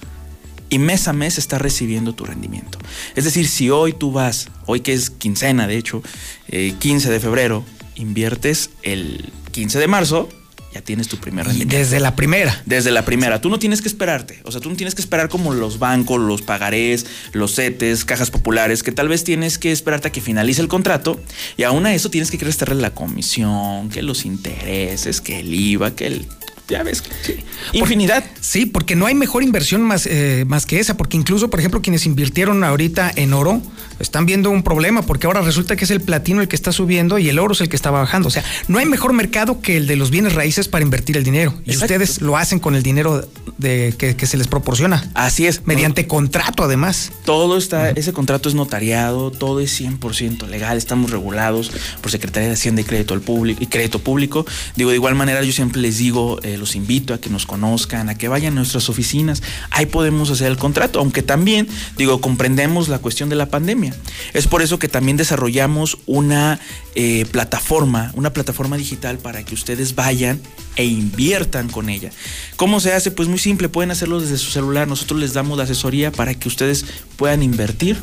y 0.71 0.79
mes 0.79 1.09
a 1.09 1.13
mes 1.13 1.39
estás 1.39 1.61
recibiendo 1.61 2.15
tu 2.15 2.25
rendimiento. 2.25 2.79
Es 3.15 3.25
decir, 3.25 3.49
si 3.49 3.71
hoy 3.71 3.93
tú 3.93 4.13
vas, 4.13 4.49
hoy 4.67 4.81
que 4.81 4.93
es 4.93 5.11
quincena, 5.11 5.67
de 5.67 5.77
hecho, 5.77 6.03
15 6.51 7.09
eh, 7.09 7.13
de 7.13 7.21
febrero, 7.21 7.65
inviertes 7.95 8.71
el 8.83 9.33
15 9.53 9.79
de 9.79 9.87
marzo, 9.89 10.29
ya 10.73 10.83
tienes 10.83 11.09
tu 11.09 11.17
primer 11.17 11.47
rendimiento. 11.47 11.77
desde 11.77 11.99
la 11.99 12.15
primera. 12.15 12.63
Desde 12.67 12.91
la 12.91 13.05
primera. 13.05 13.41
Tú 13.41 13.49
no 13.49 13.59
tienes 13.59 13.81
que 13.81 13.89
esperarte. 13.89 14.41
O 14.45 14.53
sea, 14.53 14.61
tú 14.61 14.69
no 14.69 14.77
tienes 14.77 14.95
que 14.95 15.01
esperar 15.01 15.31
como 15.31 15.55
los 15.55 15.79
bancos, 15.79 16.21
los 16.21 16.43
pagarés, 16.43 17.07
los 17.33 17.55
CETES, 17.55 18.05
cajas 18.05 18.31
populares, 18.31 18.83
que 18.83 18.93
tal 18.93 19.09
vez 19.09 19.25
tienes 19.25 19.57
que 19.59 19.73
esperarte 19.73 20.09
a 20.09 20.13
que 20.13 20.21
finalice 20.21 20.61
el 20.61 20.69
contrato 20.69 21.19
y 21.57 21.63
aún 21.63 21.87
a 21.87 21.95
eso 21.95 22.11
tienes 22.11 22.31
que 22.31 22.37
restarle 22.39 22.75
la 22.75 22.91
comisión, 22.91 23.89
que 23.89 24.03
los 24.03 24.27
intereses, 24.27 25.23
que 25.23 25.41
el 25.41 25.55
IVA, 25.55 25.97
que 25.97 26.07
el 26.07 26.29
ya 26.69 26.83
ves, 26.83 27.03
sí. 27.23 27.37
infinidad. 27.73 28.25
Sí, 28.49 28.65
porque 28.65 28.97
no 28.97 29.07
hay 29.07 29.15
mejor 29.15 29.43
inversión 29.43 29.83
más, 29.83 30.07
eh, 30.07 30.45
más 30.47 30.65
que 30.65 30.81
esa, 30.81 30.97
porque 30.97 31.19
incluso, 31.19 31.51
por 31.51 31.61
ejemplo, 31.61 31.83
quienes 31.83 32.07
invirtieron 32.07 32.65
ahorita 32.65 33.13
en 33.15 33.35
oro 33.35 33.61
están 33.99 34.25
viendo 34.27 34.51
un 34.51 34.63
problema, 34.63 35.03
porque 35.03 35.27
ahora 35.27 35.43
resulta 35.43 35.77
que 35.77 35.85
es 35.85 35.91
el 35.91 36.01
platino 36.01 36.41
el 36.41 36.49
que 36.49 36.57
está 36.57 36.73
subiendo 36.73 37.19
y 37.19 37.29
el 37.29 37.39
oro 37.39 37.53
es 37.53 37.61
el 37.61 37.69
que 37.69 37.77
está 37.77 37.91
bajando. 37.91 38.29
O 38.29 38.31
sea, 38.31 38.45
no 38.69 38.79
hay 38.79 38.87
mejor 38.87 39.13
mercado 39.13 39.61
que 39.61 39.77
el 39.77 39.87
de 39.87 39.97
los 39.97 40.11
bienes 40.11 40.35
raíces 40.35 40.69
para 40.69 40.83
invertir 40.83 41.17
el 41.17 41.25
dinero. 41.25 41.55
Y 41.65 41.77
ustedes 41.77 42.21
lo 42.21 42.37
hacen 42.37 42.59
con 42.59 42.75
el 42.75 42.83
dinero 42.83 43.29
de, 43.59 43.95
que, 43.99 44.27
se 44.27 44.37
les 44.37 44.47
proporciona. 44.47 45.11
Así 45.15 45.47
es. 45.47 45.67
Mediante 45.67 46.07
contrato, 46.07 46.65
además. 46.65 47.13
Todo 47.25 47.59
está, 47.59 47.91
ese 47.91 48.13
contrato 48.13 48.49
es 48.49 48.55
notariado, 48.55 49.31
todo 49.31 49.61
es 49.61 49.79
100% 49.81 50.47
legal, 50.47 50.79
estamos 50.79 51.11
regulados 51.11 51.73
por 52.01 52.11
Secretaría 52.11 52.49
de 52.49 52.55
Hacienda 52.55 52.83
y 52.83 52.85
Crédito 52.85 53.15
al 53.15 53.21
Público 53.21 53.63
y 53.63 53.67
Crédito 53.67 53.99
Público. 53.99 54.47
Digo, 54.77 54.91
de 54.91 54.97
igual 54.97 55.15
manera, 55.15 55.43
yo 55.43 55.53
siempre 55.53 55.81
les 55.81 55.99
digo, 55.99 56.41
eh, 56.43 56.57
los 56.57 56.77
invito 56.77 57.15
a 57.15 57.19
que 57.19 57.31
nos 57.31 57.47
conozcan, 57.47 58.09
a 58.09 58.15
que 58.17 58.29
vayan 58.29 58.38
a 58.47 58.51
nuestras 58.51 58.89
oficinas. 58.89 59.43
Ahí 59.71 59.87
podemos 59.87 60.31
hacer 60.31 60.49
el 60.49 60.57
contrato, 60.57 60.99
aunque 60.99 61.23
también, 61.23 61.69
digo, 61.97 62.21
comprendemos 62.21 62.89
la 62.89 62.99
cuestión 62.99 63.29
de 63.29 63.37
la 63.37 63.47
pandemia. 63.47 63.95
Es 64.35 64.47
por 64.47 64.63
eso 64.63 64.79
que 64.79 64.89
también 64.89 65.17
desarrollamos 65.17 65.99
una 66.07 66.61
eh, 66.95 67.27
plataforma, 67.31 68.13
una 68.15 68.33
plataforma 68.33 68.77
digital 68.77 69.19
para 69.19 69.45
que 69.45 69.55
ustedes 69.55 69.95
vayan 69.95 70.41
e 70.77 70.85
inviertan 70.85 71.69
con 71.69 71.89
ella. 71.89 72.11
¿Cómo 72.57 72.81
se 72.81 72.93
hace? 72.93 73.11
Pues 73.11 73.29
muy 73.29 73.39
simple, 73.39 73.69
pueden 73.69 73.91
hacerlo 73.91 74.21
desde 74.21 74.39
su 74.39 74.51
celular. 74.51 74.87
Nosotros 74.89 75.21
les 75.21 75.33
damos 75.33 75.59
la 75.59 75.65
asesoría 75.65 76.13
para 76.13 76.35
que 76.35 76.49
ustedes 76.49 76.85
puedan 77.17 77.43
invertir 77.43 77.97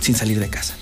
sin 0.00 0.14
salir 0.14 0.38
de 0.38 0.48
casa 0.48 0.76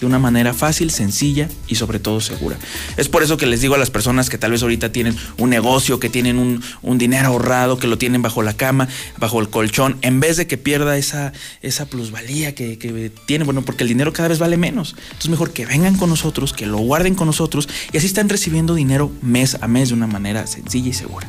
de 0.00 0.06
una 0.06 0.18
manera 0.18 0.54
fácil, 0.54 0.90
sencilla 0.90 1.48
y 1.68 1.76
sobre 1.76 1.98
todo 1.98 2.20
segura. 2.20 2.56
Es 2.96 3.08
por 3.08 3.22
eso 3.22 3.36
que 3.36 3.46
les 3.46 3.60
digo 3.60 3.74
a 3.74 3.78
las 3.78 3.90
personas 3.90 4.28
que 4.30 4.38
tal 4.38 4.50
vez 4.50 4.62
ahorita 4.62 4.92
tienen 4.92 5.16
un 5.38 5.50
negocio, 5.50 6.00
que 6.00 6.08
tienen 6.08 6.38
un, 6.38 6.98
dinero 6.98 7.28
ahorrado, 7.28 7.78
que 7.78 7.86
lo 7.86 7.98
tienen 7.98 8.22
bajo 8.22 8.42
la 8.42 8.54
cama, 8.54 8.88
bajo 9.18 9.40
el 9.40 9.48
colchón, 9.48 9.98
en 10.02 10.20
vez 10.20 10.36
de 10.36 10.46
que 10.46 10.56
pierda 10.56 10.96
esa, 10.96 11.32
esa 11.62 11.86
plusvalía 11.86 12.54
que, 12.54 12.78
que 12.78 13.10
tiene, 13.26 13.44
bueno, 13.44 13.62
porque 13.62 13.84
el 13.84 13.88
dinero 13.88 14.12
cada 14.12 14.28
vez 14.28 14.38
vale 14.38 14.56
menos. 14.56 14.94
Entonces 15.06 15.30
mejor 15.30 15.52
que 15.52 15.66
vengan 15.66 15.96
con 15.96 16.10
nosotros, 16.10 16.52
que 16.52 16.66
lo 16.66 16.78
guarden 16.78 17.14
con 17.14 17.26
nosotros 17.26 17.68
y 17.92 17.98
así 17.98 18.06
están 18.06 18.28
recibiendo 18.28 18.74
dinero 18.74 19.10
mes 19.22 19.56
a 19.60 19.68
mes 19.68 19.88
de 19.88 19.94
una 19.94 20.06
manera 20.06 20.46
sencilla 20.46 20.88
y 20.88 20.94
segura. 20.94 21.28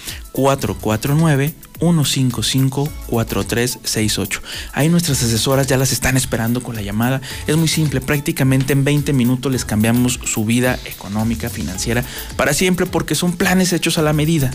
449-155-4368. 1.84 4.42
Ahí 4.74 4.90
nuestras 4.90 5.24
asesoras 5.24 5.68
ya 5.68 5.78
las 5.78 5.92
están 5.92 6.18
esperando 6.18 6.64
con 6.64 6.76
la 6.76 6.82
llamada. 6.82 7.22
Es 7.48 7.56
muy 7.58 7.68
simple, 7.68 8.02
prácticamente 8.02 8.74
en 8.74 8.84
20 8.84 9.14
minutos 9.14 9.52
les 9.52 9.66
cambiamos 9.66 10.20
su 10.24 10.46
vida 10.46 10.80
económica, 10.86 11.50
financiera, 11.50 12.04
para 12.36 12.54
siempre, 12.54 12.86
porque 12.86 13.16
son 13.16 13.34
planes 13.34 13.74
hechos 13.74 13.98
a 13.98 14.02
la 14.02 14.14
medida 14.14 14.52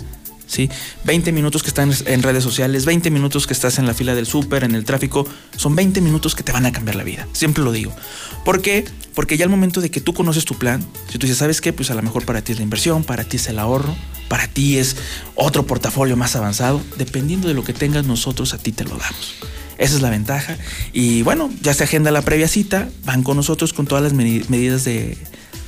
¿sí? 0.48 0.68
20 1.04 1.30
minutos 1.30 1.62
que 1.62 1.68
están 1.68 1.92
en 2.06 2.22
redes 2.22 2.42
sociales, 2.42 2.84
20 2.84 3.10
minutos 3.10 3.46
que 3.46 3.52
estás 3.52 3.78
en 3.78 3.86
la 3.86 3.94
fila 3.94 4.14
del 4.14 4.26
súper, 4.26 4.64
en 4.64 4.74
el 4.74 4.84
tráfico, 4.84 5.28
son 5.56 5.76
20 5.76 6.00
minutos 6.00 6.34
que 6.34 6.42
te 6.42 6.50
van 6.50 6.66
a 6.66 6.72
cambiar 6.72 6.96
la 6.96 7.04
vida. 7.04 7.28
Siempre 7.32 7.62
lo 7.62 7.70
digo. 7.70 7.94
¿Por 8.44 8.62
qué? 8.62 8.84
Porque 9.14 9.36
ya 9.36 9.44
al 9.44 9.50
momento 9.50 9.80
de 9.80 9.90
que 9.90 10.00
tú 10.00 10.14
conoces 10.14 10.44
tu 10.44 10.56
plan, 10.56 10.84
si 11.10 11.18
tú 11.18 11.26
dices, 11.26 11.38
¿sabes 11.38 11.60
qué? 11.60 11.72
Pues 11.72 11.90
a 11.90 11.94
lo 11.94 12.02
mejor 12.02 12.24
para 12.24 12.42
ti 12.42 12.52
es 12.52 12.58
la 12.58 12.64
inversión, 12.64 13.04
para 13.04 13.24
ti 13.24 13.36
es 13.36 13.48
el 13.48 13.58
ahorro, 13.58 13.94
para 14.28 14.46
ti 14.46 14.78
es 14.78 14.96
otro 15.34 15.66
portafolio 15.66 16.16
más 16.16 16.36
avanzado, 16.36 16.80
dependiendo 16.96 17.48
de 17.48 17.54
lo 17.54 17.64
que 17.64 17.72
tengas 17.72 18.06
nosotros, 18.06 18.54
a 18.54 18.58
ti 18.58 18.72
te 18.72 18.84
lo 18.84 18.90
damos. 18.90 19.34
Esa 19.78 19.96
es 19.96 20.02
la 20.02 20.10
ventaja. 20.10 20.56
Y 20.92 21.22
bueno, 21.22 21.50
ya 21.62 21.72
se 21.74 21.84
agenda 21.84 22.10
la 22.10 22.22
previa 22.22 22.48
cita, 22.48 22.88
van 23.04 23.22
con 23.22 23.36
nosotros 23.36 23.72
con 23.72 23.86
todas 23.86 24.04
las 24.04 24.12
medidas 24.12 24.84
de, 24.84 25.16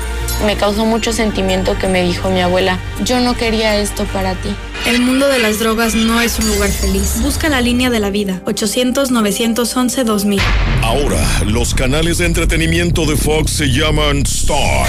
Me 0.45 0.55
causó 0.55 0.85
mucho 0.85 1.13
sentimiento 1.13 1.77
que 1.77 1.87
me 1.87 2.01
dijo 2.03 2.29
mi 2.29 2.41
abuela, 2.41 2.79
yo 3.03 3.19
no 3.19 3.35
quería 3.37 3.77
esto 3.77 4.05
para 4.05 4.33
ti. 4.33 4.49
El 4.87 4.99
mundo 4.99 5.27
de 5.27 5.37
las 5.37 5.59
drogas 5.59 5.93
no 5.93 6.19
es 6.21 6.39
un 6.39 6.47
lugar 6.47 6.71
feliz. 6.71 7.21
Busca 7.21 7.47
la 7.49 7.61
línea 7.61 7.91
de 7.91 7.99
la 7.99 8.09
vida. 8.09 8.41
800-911-2000. 8.45 10.41
Ahora, 10.81 11.23
los 11.45 11.75
canales 11.75 12.17
de 12.17 12.25
entretenimiento 12.25 13.05
de 13.05 13.15
Fox 13.15 13.51
se 13.51 13.67
llaman 13.67 14.23
Star. 14.23 14.87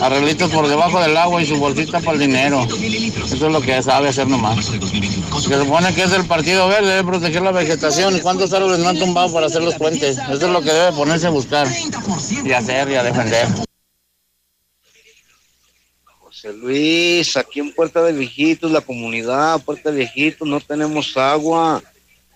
arreglitos 0.00 0.50
por 0.50 0.68
debajo 0.68 1.00
del 1.00 1.16
agua 1.16 1.42
y 1.42 1.46
su 1.46 1.56
bolsita 1.56 2.00
para 2.00 2.12
el 2.12 2.20
dinero. 2.20 2.64
Eso 2.64 3.46
es 3.46 3.52
lo 3.52 3.60
que 3.60 3.82
sabe 3.82 4.08
hacer 4.08 4.28
nomás. 4.28 4.64
Se 4.66 5.58
supone 5.58 5.94
que 5.94 6.02
es 6.02 6.12
el 6.12 6.24
Partido 6.24 6.68
Verde, 6.68 6.88
debe 6.88 7.04
proteger 7.04 7.42
la 7.42 7.52
vegetación. 7.52 8.16
¿Y 8.16 8.20
cuántos 8.20 8.52
árboles 8.52 8.78
no 8.78 8.88
han 8.88 8.98
tumbado 8.98 9.32
para 9.32 9.46
hacer 9.46 9.62
los 9.62 9.74
puentes? 9.74 10.18
Eso 10.18 10.46
es 10.46 10.52
lo 10.52 10.62
que 10.62 10.72
debe 10.72 10.92
ponerse 10.92 11.26
a 11.26 11.30
buscar 11.30 11.66
y 12.44 12.52
hacer 12.52 12.90
y 12.90 12.94
a 12.94 13.02
defender. 13.02 13.65
José 16.36 16.52
Luis, 16.52 17.36
aquí 17.38 17.60
en 17.60 17.72
Puerta 17.72 18.02
de 18.02 18.12
Viejitos, 18.12 18.70
la 18.70 18.82
comunidad 18.82 19.58
Puerta 19.62 19.90
de 19.90 19.96
Viejitos, 19.96 20.46
no 20.46 20.60
tenemos 20.60 21.16
agua. 21.16 21.82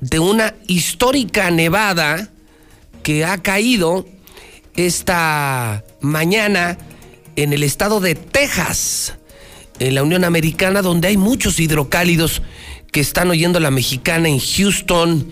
de 0.00 0.18
una 0.18 0.54
histórica 0.66 1.50
nevada 1.50 2.28
que 3.02 3.24
ha 3.24 3.38
caído 3.38 4.06
esta 4.76 5.84
mañana 6.02 6.76
en 7.34 7.54
el 7.54 7.62
estado 7.62 8.00
de 8.00 8.14
Texas, 8.14 9.14
en 9.86 9.94
la 9.94 10.02
Unión 10.02 10.24
Americana, 10.24 10.80
donde 10.82 11.08
hay 11.08 11.16
muchos 11.16 11.58
hidrocálidos 11.58 12.42
que 12.92 13.00
están 13.00 13.30
oyendo 13.30 13.58
la 13.58 13.70
mexicana 13.70 14.28
en 14.28 14.38
Houston, 14.38 15.28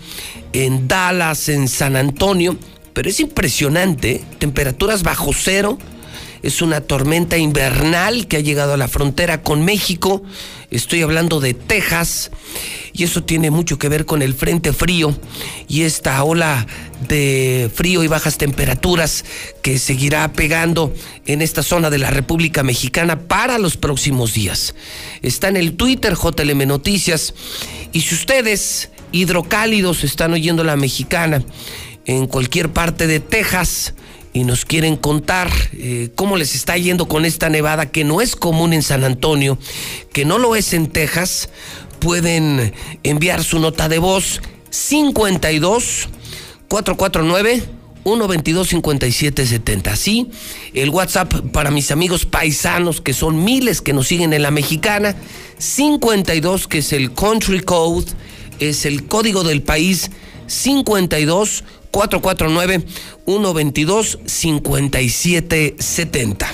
en 0.51 0.87
Dallas, 0.87 1.47
en 1.47 1.67
San 1.67 1.95
Antonio. 1.95 2.57
Pero 2.93 3.09
es 3.09 3.19
impresionante, 3.19 4.23
temperaturas 4.39 5.03
bajo 5.03 5.31
cero. 5.33 5.77
Es 6.43 6.61
una 6.61 6.81
tormenta 6.81 7.37
invernal 7.37 8.27
que 8.27 8.37
ha 8.37 8.41
llegado 8.41 8.73
a 8.73 8.77
la 8.77 8.87
frontera 8.87 9.43
con 9.43 9.63
México. 9.63 10.23
Estoy 10.71 11.01
hablando 11.01 11.39
de 11.39 11.53
Texas. 11.53 12.31
Y 12.93 13.03
eso 13.03 13.23
tiene 13.23 13.51
mucho 13.51 13.77
que 13.77 13.89
ver 13.89 14.05
con 14.05 14.21
el 14.21 14.33
frente 14.33 14.73
frío 14.73 15.15
y 15.67 15.83
esta 15.83 16.21
ola 16.23 16.67
de 17.07 17.71
frío 17.73 18.03
y 18.03 18.07
bajas 18.07 18.37
temperaturas 18.37 19.23
que 19.61 19.79
seguirá 19.79 20.33
pegando 20.33 20.93
en 21.25 21.41
esta 21.41 21.63
zona 21.63 21.89
de 21.89 21.99
la 21.99 22.09
República 22.09 22.63
Mexicana 22.63 23.19
para 23.19 23.59
los 23.59 23.77
próximos 23.77 24.33
días. 24.33 24.75
Está 25.21 25.47
en 25.47 25.57
el 25.57 25.77
Twitter 25.77 26.15
JLM 26.15 26.67
Noticias. 26.67 27.33
Y 27.93 28.01
si 28.01 28.15
ustedes, 28.15 28.89
hidrocálidos, 29.11 30.03
están 30.03 30.33
oyendo 30.33 30.63
la 30.63 30.75
mexicana 30.75 31.43
en 32.05 32.27
cualquier 32.27 32.69
parte 32.69 33.07
de 33.07 33.19
Texas, 33.19 33.93
y 34.33 34.43
nos 34.43 34.65
quieren 34.65 34.95
contar 34.95 35.51
eh, 35.73 36.09
cómo 36.15 36.37
les 36.37 36.55
está 36.55 36.77
yendo 36.77 37.07
con 37.07 37.25
esta 37.25 37.49
nevada 37.49 37.91
que 37.91 38.03
no 38.03 38.21
es 38.21 38.35
común 38.35 38.73
en 38.73 38.83
San 38.83 39.03
Antonio, 39.03 39.57
que 40.13 40.25
no 40.25 40.37
lo 40.37 40.55
es 40.55 40.73
en 40.73 40.87
Texas, 40.87 41.49
pueden 41.99 42.73
enviar 43.03 43.43
su 43.43 43.59
nota 43.59 43.89
de 43.89 43.99
voz 43.99 44.41
52 44.69 46.09
449 46.69 47.63
122 48.03 48.67
5770. 48.69 49.91
Así, 49.91 50.31
el 50.73 50.89
WhatsApp 50.89 51.33
para 51.51 51.71
mis 51.71 51.91
amigos 51.91 52.25
paisanos, 52.25 53.01
que 53.01 53.13
son 53.13 53.43
miles 53.43 53.81
que 53.81 53.93
nos 53.93 54.07
siguen 54.07 54.33
en 54.33 54.41
la 54.41 54.51
mexicana, 54.51 55.15
52, 55.57 56.67
que 56.67 56.79
es 56.79 56.93
el 56.93 57.13
country 57.13 57.59
code, 57.59 58.07
es 58.59 58.85
el 58.85 59.05
código 59.07 59.43
del 59.43 59.61
país, 59.61 60.09
52 60.47 61.63
449 61.91 62.83
122 63.25 64.19
5770. 64.25 66.47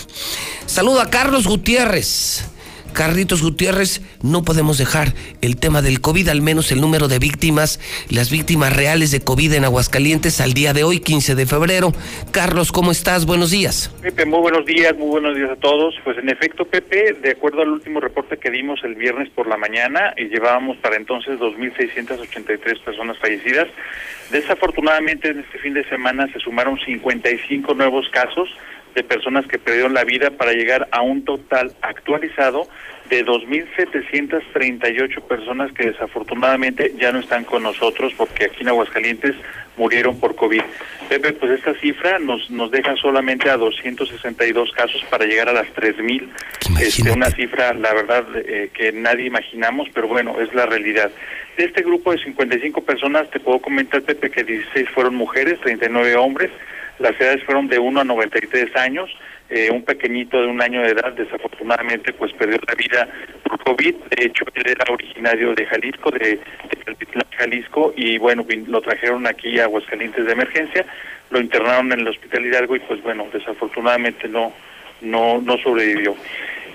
Saludo 0.65 0.99
a 0.99 1.09
Carlos 1.09 1.47
Gutiérrez. 1.47 2.43
Carlitos 2.97 3.43
Gutiérrez, 3.43 4.01
no 4.23 4.41
podemos 4.41 4.79
dejar 4.79 5.13
el 5.41 5.57
tema 5.57 5.83
del 5.83 6.01
COVID, 6.01 6.29
al 6.29 6.41
menos 6.41 6.71
el 6.71 6.81
número 6.81 7.07
de 7.07 7.19
víctimas, 7.19 7.79
las 8.09 8.31
víctimas 8.31 8.75
reales 8.75 9.11
de 9.11 9.19
COVID 9.21 9.53
en 9.53 9.65
Aguascalientes 9.65 10.41
al 10.41 10.53
día 10.53 10.73
de 10.73 10.83
hoy, 10.83 10.99
15 10.99 11.35
de 11.35 11.45
febrero. 11.45 11.93
Carlos, 12.31 12.71
¿cómo 12.71 12.89
estás? 12.89 13.27
Buenos 13.27 13.51
días. 13.51 13.91
Pepe, 14.01 14.25
muy 14.25 14.39
buenos 14.39 14.65
días, 14.65 14.97
muy 14.97 15.09
buenos 15.09 15.35
días 15.35 15.51
a 15.51 15.55
todos. 15.57 15.93
Pues 16.03 16.17
en 16.17 16.27
efecto, 16.29 16.65
Pepe, 16.65 17.13
de 17.21 17.29
acuerdo 17.29 17.61
al 17.61 17.69
último 17.69 17.99
reporte 17.99 18.37
que 18.37 18.49
dimos 18.49 18.79
el 18.83 18.95
viernes 18.95 19.29
por 19.29 19.45
la 19.45 19.57
mañana, 19.57 20.15
y 20.17 20.29
llevábamos 20.29 20.77
para 20.77 20.95
entonces 20.95 21.37
2.683 21.39 22.83
personas 22.83 23.19
fallecidas. 23.19 23.67
Desafortunadamente, 24.31 25.29
en 25.29 25.41
este 25.41 25.59
fin 25.59 25.75
de 25.75 25.87
semana 25.87 26.27
se 26.33 26.39
sumaron 26.39 26.79
55 26.79 27.75
nuevos 27.75 28.09
casos 28.09 28.49
de 28.97 29.03
personas 29.03 29.45
que 29.45 29.59
perdieron 29.59 29.93
la 29.93 30.03
vida 30.03 30.31
para 30.31 30.53
llegar 30.53 30.87
a 30.91 31.01
un 31.01 31.23
total 31.23 31.71
actualizado 31.83 32.67
de 33.11 33.23
2.738 33.23 35.21
personas 35.21 35.71
que 35.71 35.91
desafortunadamente 35.91 36.95
ya 36.97 37.11
no 37.11 37.19
están 37.19 37.43
con 37.43 37.61
nosotros 37.61 38.11
porque 38.17 38.45
aquí 38.45 38.63
en 38.63 38.69
Aguascalientes 38.69 39.35
murieron 39.77 40.19
por 40.19 40.35
COVID. 40.35 40.63
Pepe, 41.09 41.33
pues 41.33 41.51
esta 41.51 41.75
cifra 41.75 42.17
nos, 42.17 42.49
nos 42.49 42.71
deja 42.71 42.95
solamente 42.95 43.51
a 43.51 43.57
262 43.57 44.71
casos 44.71 45.05
para 45.11 45.25
llegar 45.25 45.47
a 45.47 45.53
las 45.53 45.67
3.000. 45.75 46.27
Este, 46.81 47.11
una 47.11 47.29
cifra, 47.29 47.75
la 47.75 47.93
verdad, 47.93 48.25
eh, 48.35 48.71
que 48.73 48.91
nadie 48.91 49.27
imaginamos, 49.27 49.87
pero 49.93 50.07
bueno, 50.07 50.41
es 50.41 50.51
la 50.55 50.65
realidad. 50.65 51.11
De 51.55 51.65
este 51.65 51.83
grupo 51.83 52.11
de 52.11 52.17
55 52.23 52.81
personas, 52.81 53.29
te 53.29 53.39
puedo 53.39 53.59
comentar, 53.59 54.01
Pepe, 54.01 54.31
que 54.31 54.43
16 54.43 54.89
fueron 54.89 55.13
mujeres, 55.13 55.59
39 55.61 56.15
hombres, 56.15 56.49
las 56.99 57.19
edades 57.19 57.43
fueron 57.43 57.67
de 57.67 57.79
1 57.79 58.01
a 58.01 58.03
93 58.03 58.75
años. 58.75 59.09
Eh, 59.49 59.69
un 59.71 59.83
pequeñito 59.83 60.41
de 60.41 60.47
un 60.47 60.61
año 60.61 60.81
de 60.81 60.89
edad, 60.89 61.13
desafortunadamente, 61.13 62.11
pues 62.11 62.33
perdió 62.33 62.59
la 62.67 62.75
vida 62.75 63.07
por 63.43 63.57
COVID. 63.59 63.95
De 64.09 64.25
hecho, 64.25 64.43
él 64.53 64.63
era 64.67 64.91
originario 64.91 65.55
de 65.55 65.65
Jalisco, 65.65 66.11
de, 66.11 66.19
de 66.19 67.25
Jalisco, 67.37 67.93
y 67.95 68.17
bueno, 68.17 68.45
lo 68.67 68.81
trajeron 68.81 69.25
aquí 69.25 69.59
a 69.59 69.63
Aguascalientes 69.63 70.25
de 70.25 70.31
emergencia, 70.33 70.85
lo 71.29 71.39
internaron 71.39 71.91
en 71.93 72.01
el 72.01 72.07
Hospital 72.09 72.45
Hidalgo 72.45 72.75
y 72.75 72.79
pues 72.79 73.01
bueno, 73.03 73.27
desafortunadamente 73.31 74.27
no, 74.27 74.51
no, 75.01 75.39
no 75.41 75.57
sobrevivió. 75.59 76.15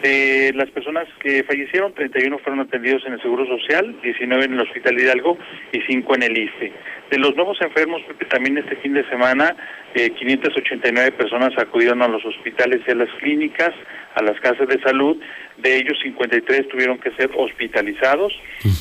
De 0.03 0.53
las 0.57 0.69
personas 0.71 1.07
que 1.21 1.45
fallecieron, 1.45 1.95
31 1.95 2.37
fueron 2.39 2.59
atendidos 2.59 3.05
en 3.07 3.13
el 3.13 3.23
Seguro 3.23 3.47
Social, 3.47 3.95
19 4.03 4.47
en 4.47 4.55
el 4.55 4.61
Hospital 4.61 5.01
Hidalgo 5.01 5.39
y 5.71 5.81
5 5.81 6.15
en 6.17 6.23
el 6.25 6.39
ICE. 6.39 6.73
De 7.09 7.19
los 7.19 7.37
nuevos 7.37 7.61
enfermos, 7.61 8.03
también 8.29 8.59
este 8.59 8.75
fin 8.77 8.95
de 8.95 9.09
semana, 9.09 9.55
eh, 9.95 10.11
589 10.11 11.13
personas 11.13 11.57
acudieron 11.57 12.03
a 12.03 12.09
los 12.09 12.25
hospitales 12.25 12.81
y 12.89 12.91
a 12.91 12.97
las 12.97 13.11
clínicas, 13.21 13.71
a 14.15 14.23
las 14.23 14.39
casas 14.41 14.69
de 14.69 14.81
salud. 14.81 15.17
De 15.59 15.77
ellos, 15.77 15.99
53 16.03 16.69
tuvieron 16.69 16.99
que 16.99 17.11
ser 17.13 17.31
hospitalizados, 17.37 18.33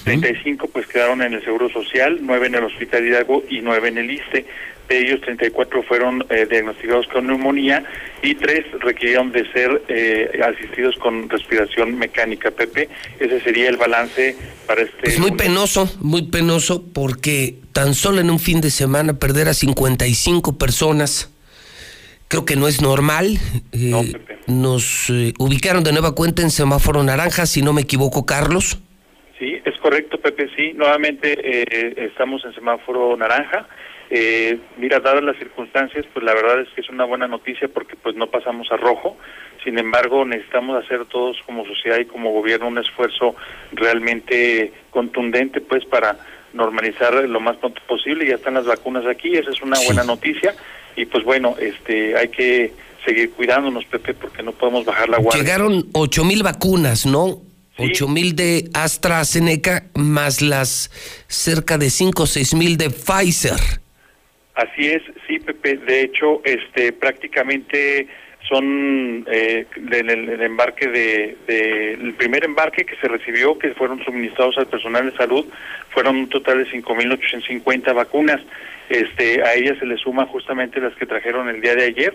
35 0.03 0.69
pues 0.71 0.87
quedaron 0.87 1.21
en 1.21 1.33
el 1.33 1.43
Seguro 1.43 1.69
Social, 1.69 2.19
9 2.21 2.47
en 2.47 2.55
el 2.55 2.63
Hospital 2.63 3.05
Hidalgo 3.05 3.43
y 3.49 3.61
9 3.61 3.89
en 3.89 3.97
el 3.97 4.11
ICE 4.11 4.45
de 4.91 4.99
ellos 4.99 5.21
34 5.21 5.83
fueron 5.83 6.25
eh, 6.29 6.45
diagnosticados 6.49 7.07
con 7.07 7.27
neumonía 7.27 7.83
y 8.21 8.35
3 8.35 8.81
requirieron 8.81 9.31
de 9.31 9.49
ser 9.53 9.81
eh, 9.87 10.41
asistidos 10.43 10.95
con 10.97 11.29
respiración 11.29 11.97
mecánica, 11.97 12.51
Pepe. 12.51 12.89
Ese 13.17 13.39
sería 13.39 13.69
el 13.69 13.77
balance 13.77 14.35
para 14.67 14.81
este... 14.81 15.09
Es 15.09 15.19
muy 15.19 15.31
penoso, 15.31 15.89
muy 16.01 16.23
penoso 16.23 16.83
porque 16.91 17.55
tan 17.71 17.93
solo 17.93 18.19
en 18.19 18.29
un 18.29 18.39
fin 18.39 18.59
de 18.59 18.69
semana 18.69 19.13
perder 19.13 19.47
a 19.47 19.53
55 19.53 20.57
personas 20.57 21.31
creo 22.31 22.45
que 22.45 22.55
no 22.55 22.67
es 22.67 22.81
normal. 22.81 23.37
Eh, 23.73 24.13
nos 24.47 25.09
ubicaron 25.37 25.83
de 25.83 25.91
nueva 25.91 26.15
cuenta 26.15 26.41
en 26.41 26.49
semáforo 26.49 27.03
naranja, 27.03 27.45
si 27.45 27.61
no 27.61 27.73
me 27.73 27.81
equivoco, 27.81 28.25
Carlos. 28.25 28.79
Sí, 29.37 29.61
es 29.65 29.77
correcto, 29.79 30.17
Pepe. 30.17 30.49
Sí, 30.55 30.71
nuevamente 30.73 32.05
estamos 32.05 32.43
en 32.45 32.53
semáforo 32.55 33.17
naranja. 33.17 33.67
Eh, 34.09 34.59
mira, 34.77 34.99
dadas 34.99 35.23
las 35.23 35.37
circunstancias, 35.37 36.05
pues 36.13 36.23
la 36.25 36.33
verdad 36.33 36.61
es 36.61 36.69
que 36.69 36.81
es 36.81 36.89
una 36.89 37.05
buena 37.05 37.27
noticia 37.27 37.67
porque 37.67 37.95
pues 37.97 38.15
no 38.15 38.27
pasamos 38.27 38.71
a 38.71 38.77
rojo. 38.77 39.17
Sin 39.63 39.77
embargo, 39.77 40.23
necesitamos 40.25 40.83
hacer 40.83 41.05
todos 41.05 41.37
como 41.45 41.65
sociedad 41.65 41.99
y 41.99 42.05
como 42.05 42.31
gobierno 42.31 42.67
un 42.67 42.77
esfuerzo 42.77 43.35
realmente 43.73 44.71
contundente 44.89 45.59
pues 45.59 45.85
para 45.85 46.17
normalizar 46.53 47.13
lo 47.13 47.39
más 47.41 47.57
pronto 47.57 47.81
posible. 47.87 48.25
Ya 48.25 48.35
están 48.35 48.53
las 48.53 48.65
vacunas 48.65 49.05
aquí, 49.05 49.35
esa 49.35 49.51
es 49.51 49.61
una 49.61 49.77
buena 49.85 50.03
noticia 50.03 50.55
y 51.01 51.05
pues 51.05 51.23
bueno, 51.23 51.55
este 51.59 52.15
hay 52.15 52.27
que 52.27 52.73
seguir 53.03 53.31
cuidándonos, 53.31 53.85
Pepe, 53.85 54.13
porque 54.13 54.43
no 54.43 54.51
podemos 54.51 54.85
bajar 54.85 55.09
la 55.09 55.17
guardia. 55.17 55.41
Llegaron 55.41 55.87
ocho 55.93 56.23
mil 56.23 56.43
vacunas, 56.43 57.07
¿no? 57.07 57.41
Ocho 57.77 58.07
mil 58.07 58.35
de 58.35 58.69
AstraZeneca 58.75 59.85
más 59.95 60.43
las 60.43 60.91
cerca 61.27 61.79
de 61.79 61.89
cinco 61.89 62.23
o 62.23 62.27
seis 62.27 62.53
mil 62.53 62.77
de 62.77 62.91
Pfizer. 62.91 63.59
Así 64.53 64.87
es, 64.87 65.01
sí, 65.27 65.39
Pepe. 65.39 65.77
De 65.77 66.01
hecho, 66.03 66.41
este, 66.43 66.93
prácticamente 66.93 68.07
son 68.51 69.25
eh, 69.31 69.65
del, 69.77 70.41
embarque 70.41 70.87
de, 70.87 71.93
el 71.93 72.13
primer 72.15 72.43
embarque 72.43 72.83
que 72.83 72.97
se 72.97 73.07
recibió, 73.07 73.57
que 73.57 73.73
fueron 73.73 74.03
suministrados 74.03 74.57
al 74.57 74.67
personal 74.67 75.09
de 75.09 75.15
salud, 75.15 75.45
fueron 75.89 76.17
un 76.17 76.29
total 76.29 76.57
de 76.57 76.69
5.850 76.69 77.95
vacunas. 77.95 78.41
Este, 78.89 79.41
a 79.41 79.53
ellas 79.53 79.77
se 79.79 79.85
le 79.85 79.95
suman 79.95 80.27
justamente 80.27 80.81
las 80.81 80.93
que 80.95 81.05
trajeron 81.05 81.47
el 81.47 81.61
día 81.61 81.75
de 81.75 81.85
ayer. 81.85 82.13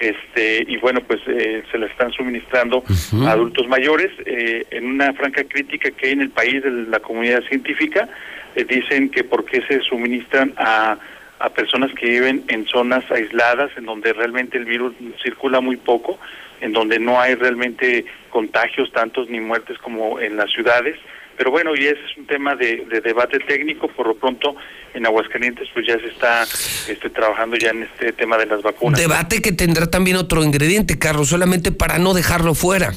Este, 0.00 0.64
y 0.66 0.76
bueno, 0.78 1.00
pues 1.00 1.20
eh, 1.28 1.62
se 1.70 1.78
las 1.78 1.90
están 1.90 2.10
suministrando 2.12 2.82
a 3.24 3.30
adultos 3.30 3.68
mayores. 3.68 4.10
Eh, 4.26 4.66
en 4.70 4.86
una 4.86 5.12
franca 5.12 5.44
crítica 5.44 5.90
que 5.92 6.06
hay 6.06 6.12
en 6.12 6.22
el 6.22 6.30
país 6.30 6.64
de 6.64 6.70
la 6.70 6.98
comunidad 6.98 7.42
científica, 7.44 8.08
eh, 8.56 8.64
dicen 8.64 9.08
que 9.08 9.22
por 9.22 9.44
qué 9.44 9.62
se 9.62 9.80
suministran 9.82 10.52
a 10.56 10.98
a 11.38 11.50
personas 11.50 11.92
que 11.92 12.06
viven 12.06 12.44
en 12.48 12.66
zonas 12.66 13.04
aisladas, 13.10 13.70
en 13.76 13.84
donde 13.84 14.12
realmente 14.12 14.56
el 14.58 14.64
virus 14.64 14.94
circula 15.22 15.60
muy 15.60 15.76
poco, 15.76 16.18
en 16.60 16.72
donde 16.72 16.98
no 16.98 17.20
hay 17.20 17.34
realmente 17.34 18.06
contagios 18.30 18.90
tantos 18.92 19.28
ni 19.28 19.40
muertes 19.40 19.78
como 19.78 20.20
en 20.20 20.36
las 20.36 20.50
ciudades. 20.50 20.96
Pero 21.36 21.50
bueno, 21.50 21.74
y 21.74 21.86
ese 21.86 22.00
es 22.10 22.16
un 22.16 22.26
tema 22.26 22.56
de, 22.56 22.86
debate 23.04 23.38
técnico, 23.40 23.88
por 23.88 24.06
lo 24.06 24.14
pronto 24.14 24.56
en 24.94 25.04
Aguascalientes 25.04 25.68
pues 25.74 25.86
ya 25.86 25.98
se 25.98 26.06
está 26.06 26.44
este, 26.88 27.10
trabajando 27.10 27.56
ya 27.56 27.70
en 27.70 27.82
este 27.82 28.12
tema 28.12 28.38
de 28.38 28.46
las 28.46 28.62
vacunas. 28.62 28.98
Debate 28.98 29.42
que 29.42 29.52
tendrá 29.52 29.90
también 29.90 30.16
otro 30.16 30.42
ingrediente, 30.42 30.98
Carlos, 30.98 31.28
solamente 31.28 31.72
para 31.72 31.98
no 31.98 32.14
dejarlo 32.14 32.54
fuera. 32.54 32.92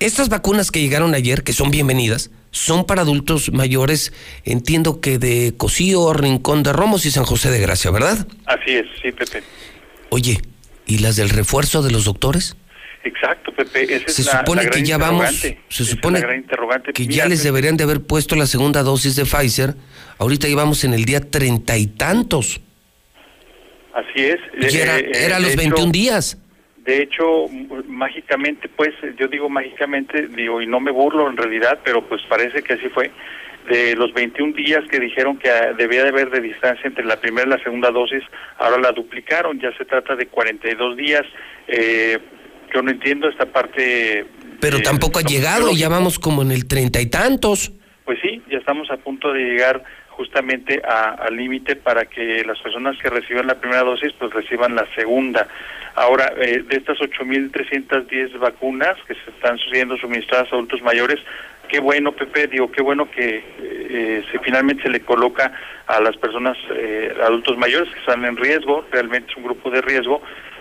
Estas 0.00 0.30
vacunas 0.30 0.70
que 0.70 0.80
llegaron 0.80 1.14
ayer, 1.14 1.42
que 1.42 1.52
son 1.52 1.70
bienvenidas, 1.70 2.30
son 2.52 2.86
para 2.86 3.02
adultos 3.02 3.52
mayores, 3.52 4.14
entiendo 4.46 5.02
que 5.02 5.18
de 5.18 5.52
Cocío, 5.58 6.14
Rincón 6.14 6.62
de 6.62 6.72
Romos 6.72 7.04
y 7.04 7.10
San 7.10 7.24
José 7.24 7.50
de 7.50 7.60
Gracia, 7.60 7.90
¿verdad? 7.90 8.26
Así 8.46 8.76
es, 8.76 8.86
sí, 9.02 9.12
Pepe. 9.12 9.42
Oye, 10.08 10.40
¿y 10.86 10.98
las 10.98 11.16
del 11.16 11.28
refuerzo 11.28 11.82
de 11.82 11.90
los 11.90 12.06
doctores? 12.06 12.56
Exacto, 13.04 13.52
Pepe. 13.52 13.94
Esa 13.94 14.08
se 14.08 14.22
es 14.22 14.28
supone 14.28 14.70
que 14.70 14.82
ya 14.82 14.96
vamos, 14.96 15.28
se 15.68 15.84
supone 15.84 16.22
que 16.94 17.06
ya 17.06 17.26
les 17.26 17.42
deberían 17.42 17.76
de 17.76 17.84
haber 17.84 18.00
puesto 18.00 18.36
la 18.36 18.46
segunda 18.46 18.82
dosis 18.82 19.16
de 19.16 19.26
Pfizer. 19.26 19.74
Ahorita 20.16 20.48
íbamos 20.48 20.82
en 20.84 20.94
el 20.94 21.04
día 21.04 21.20
treinta 21.20 21.76
y 21.76 21.86
tantos. 21.86 22.62
Así 23.92 24.24
es. 24.24 24.38
Y 24.58 24.76
era, 24.78 24.98
eh, 24.98 25.10
era 25.14 25.40
los 25.40 25.56
21 25.56 25.92
días. 25.92 26.38
De 26.84 27.02
hecho, 27.02 27.46
mágicamente, 27.86 28.68
pues, 28.68 28.94
yo 29.18 29.28
digo 29.28 29.48
mágicamente, 29.50 30.28
digo, 30.28 30.62
y 30.62 30.66
no 30.66 30.80
me 30.80 30.90
burlo 30.90 31.28
en 31.28 31.36
realidad, 31.36 31.80
pero 31.84 32.06
pues 32.06 32.22
parece 32.28 32.62
que 32.62 32.74
así 32.74 32.88
fue. 32.88 33.10
De 33.68 33.94
los 33.94 34.12
21 34.14 34.54
días 34.54 34.82
que 34.90 34.98
dijeron 34.98 35.36
que 35.36 35.50
debía 35.76 36.02
de 36.02 36.08
haber 36.08 36.30
de 36.30 36.40
distancia 36.40 36.88
entre 36.88 37.04
la 37.04 37.20
primera 37.20 37.46
y 37.46 37.50
la 37.50 37.62
segunda 37.62 37.90
dosis, 37.90 38.22
ahora 38.58 38.78
la 38.78 38.92
duplicaron, 38.92 39.60
ya 39.60 39.70
se 39.76 39.84
trata 39.84 40.16
de 40.16 40.26
42 40.26 40.96
días. 40.96 41.26
Eh, 41.68 42.18
yo 42.74 42.82
no 42.82 42.90
entiendo 42.90 43.28
esta 43.28 43.46
parte. 43.46 44.26
Pero 44.60 44.80
tampoco 44.80 45.18
ha 45.18 45.22
llegado, 45.22 45.72
ya 45.72 45.90
vamos 45.90 46.18
como 46.18 46.40
en 46.40 46.50
el 46.50 46.66
treinta 46.66 47.00
y 47.00 47.06
tantos. 47.06 47.72
Pues 48.04 48.18
sí, 48.22 48.42
ya 48.50 48.58
estamos 48.58 48.90
a 48.90 48.96
punto 48.96 49.32
de 49.32 49.40
llegar 49.40 49.84
justamente 50.20 50.82
al 50.84 51.34
límite 51.34 51.76
para 51.76 52.04
que 52.04 52.44
las 52.44 52.58
personas 52.60 52.94
que 52.98 53.08
reciban 53.08 53.46
la 53.46 53.54
primera 53.54 53.82
dosis 53.82 54.12
pues 54.18 54.30
reciban 54.34 54.74
la 54.74 54.86
segunda. 54.94 55.48
Ahora, 55.94 56.34
eh, 56.36 56.62
de 56.62 56.76
estas 56.76 56.98
8.310 56.98 58.38
vacunas 58.38 58.98
que 59.08 59.14
se 59.14 59.30
están 59.30 59.56
siendo 59.72 59.96
suministradas 59.96 60.52
a 60.52 60.56
adultos 60.56 60.82
mayores, 60.82 61.20
qué 61.68 61.80
bueno, 61.80 62.12
Pepe, 62.12 62.48
digo, 62.48 62.70
qué 62.70 62.82
bueno 62.82 63.10
que 63.10 63.42
eh, 63.62 64.22
se, 64.30 64.38
finalmente 64.40 64.82
se 64.82 64.90
le 64.90 65.00
coloca 65.00 65.52
a 65.86 66.02
las 66.02 66.18
personas, 66.18 66.58
eh, 66.74 67.14
adultos 67.24 67.56
mayores 67.56 67.90
que 67.90 68.00
están 68.00 68.22
en 68.26 68.36
riesgo, 68.36 68.84
realmente 68.92 69.30
es 69.30 69.36
un 69.38 69.44
grupo 69.44 69.70
de 69.70 69.80
riesgo, 69.80 70.20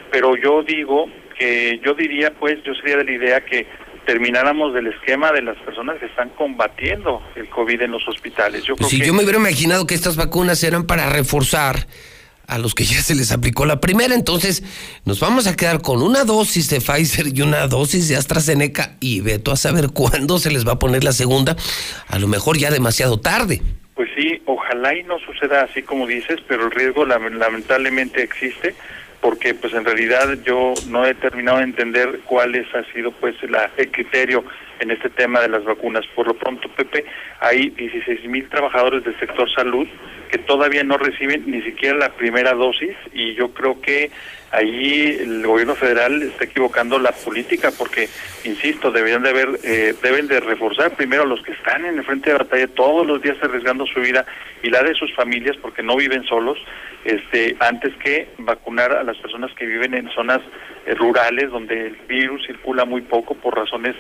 pero 0.10 0.38
yo 0.38 0.64
digo 0.64 1.10
que 1.38 1.82
yo 1.84 1.96
diría, 1.96 2.32
pues, 2.32 2.64
yo 2.64 2.74
sería 2.76 2.96
de 2.96 3.04
la 3.04 3.12
idea 3.12 3.42
que 3.42 3.68
termináramos 4.10 4.74
del 4.74 4.88
esquema 4.88 5.32
de 5.32 5.44
las 5.44 5.56
personas 5.58 6.00
que 6.00 6.08
están 6.08 6.30
combatiendo 6.30 7.22
el 7.36 7.48
COVID 7.48 7.84
en 7.84 7.92
los 7.92 8.08
hospitales. 8.08 8.64
Yo 8.64 8.74
yo 8.76 9.14
me 9.14 9.22
hubiera 9.22 9.38
imaginado 9.38 9.86
que 9.86 9.94
estas 9.94 10.16
vacunas 10.16 10.64
eran 10.64 10.88
para 10.88 11.08
reforzar 11.12 11.86
a 12.48 12.58
los 12.58 12.74
que 12.74 12.86
ya 12.86 13.00
se 13.04 13.14
les 13.14 13.32
aplicó 13.32 13.68
la 13.68 13.80
primera. 13.80 14.16
Entonces, 14.16 14.64
nos 15.06 15.20
vamos 15.20 15.46
a 15.46 15.56
quedar 15.56 15.84
con 15.84 16.02
una 16.02 16.24
dosis 16.24 16.72
de 16.72 16.82
Pfizer 16.82 17.28
y 17.28 17.44
una 17.44 17.68
dosis 17.68 18.08
de 18.08 18.16
AstraZeneca 18.16 18.96
y 19.00 19.22
veto 19.22 19.52
a 19.52 19.56
saber 19.56 19.90
cuándo 19.94 20.40
se 20.40 20.50
les 20.50 20.68
va 20.68 20.72
a 20.72 20.80
poner 20.80 21.04
la 21.04 21.12
segunda, 21.12 21.56
a 22.08 22.18
lo 22.18 22.28
mejor 22.28 22.58
ya 22.58 22.72
demasiado 22.72 23.20
tarde. 23.20 23.62
Pues 23.94 24.10
sí, 24.18 24.42
ojalá 24.48 24.96
y 24.96 25.04
no 25.04 25.20
suceda 25.20 25.62
así 25.62 25.84
como 25.84 26.08
dices, 26.08 26.40
pero 26.48 26.66
el 26.66 26.72
riesgo 26.72 27.06
lamentablemente 27.06 28.24
existe 28.24 28.74
porque 29.22 29.54
pues 29.54 29.74
en 29.74 29.86
realidad 29.86 30.38
yo 30.44 30.74
no 30.88 31.06
he 31.06 31.14
terminado 31.14 31.58
de 31.58 31.66
entender 31.66 32.20
cuál 32.26 32.56
es, 32.56 32.68
ha 32.74 32.84
sido 32.94 33.12
pues 33.12 33.36
la, 33.50 33.70
el 33.78 33.92
criterio 33.92 34.44
en 34.80 34.92
este 34.92 35.10
tema 35.10 35.42
de 35.42 35.50
las 35.50 35.64
vacunas. 35.64 36.06
Por 36.16 36.28
lo 36.28 36.34
pronto, 36.36 36.70
Pepe, 36.70 37.06
hay 37.40 37.70
16 37.70 38.26
mil 38.26 38.48
trabajadores 38.50 39.04
del 39.04 39.20
sector 39.20 39.50
salud 39.54 39.88
que 40.30 40.38
todavía 40.38 40.84
no 40.84 40.98
reciben 40.98 41.44
ni 41.48 41.62
siquiera 41.62 41.98
la 41.98 42.10
primera 42.10 42.54
dosis 42.54 42.96
y 43.14 43.34
yo 43.34 43.54
creo 43.54 43.82
que 43.82 44.12
ahí 44.52 45.18
el 45.20 45.46
gobierno 45.46 45.76
federal 45.76 46.22
está 46.24 46.46
equivocando 46.46 46.98
la 47.00 47.12
política 47.12 47.72
porque, 47.78 48.10
insisto, 48.44 48.92
deberían 48.92 49.24
de 49.24 49.30
haber, 49.30 49.60
eh, 49.64 49.94
deben 50.02 50.28
de 50.28 50.40
reforzar 50.40 50.96
primero 50.96 51.24
a 51.24 51.26
los 51.26 51.42
que 51.44 51.52
están 51.52 51.86
en 51.86 51.98
el 51.98 52.04
frente 52.04 52.32
de 52.32 52.38
batalla 52.38 52.68
todos 52.68 53.06
los 53.06 53.22
días 53.22 53.38
arriesgando 53.42 53.86
su 53.86 54.00
vida 54.00 54.26
y 54.64 54.70
la 54.70 54.84
de 54.84 54.96
sus 54.96 55.14
familias 55.16 55.58
porque 55.58 55.84
no 55.84 55.96
viven 55.96 56.24
solos, 56.24 56.58
este, 57.06 57.56
antes 57.60 57.94
que 57.98 58.30
vacunar 58.38 58.92
a 58.94 59.04
las 59.04 59.18
personas 59.18 59.52
que 59.54 59.66
viven 59.66 59.94
en 59.94 60.10
zonas 60.12 60.42
eh, 60.86 60.96
rurales 60.96 61.52
donde 61.52 61.88
el 61.88 61.96
virus 62.08 62.46
circula 62.46 62.86
muy 62.86 63.02
poco 63.02 63.36
por 63.36 63.56
razones 63.56 63.96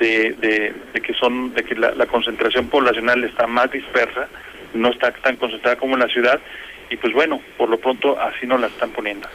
de, 0.00 0.72
de, 0.92 1.00
que 1.00 1.12
son 1.14 1.52
de 1.54 1.62
que 1.62 1.74
la, 1.74 2.06
concentración 2.06 2.68
poblacional 2.68 3.22
está 3.22 3.46
más 3.46 3.70
dispersa, 3.70 4.28
no 4.74 4.90
está 4.90 5.12
tan 5.12 5.36
concentrada 5.36 5.76
como 5.76 5.94
en 5.94 6.00
la 6.00 6.08
ciudad 6.08 6.40
y 6.90 6.96
pues 6.96 7.12
bueno, 7.12 7.40
por 7.56 7.68
lo 7.68 7.78
pronto 7.78 8.18
así 8.18 8.46
nos 8.46 8.60
la 8.60 8.66
están 8.66 8.90
poniendo. 8.90 9.28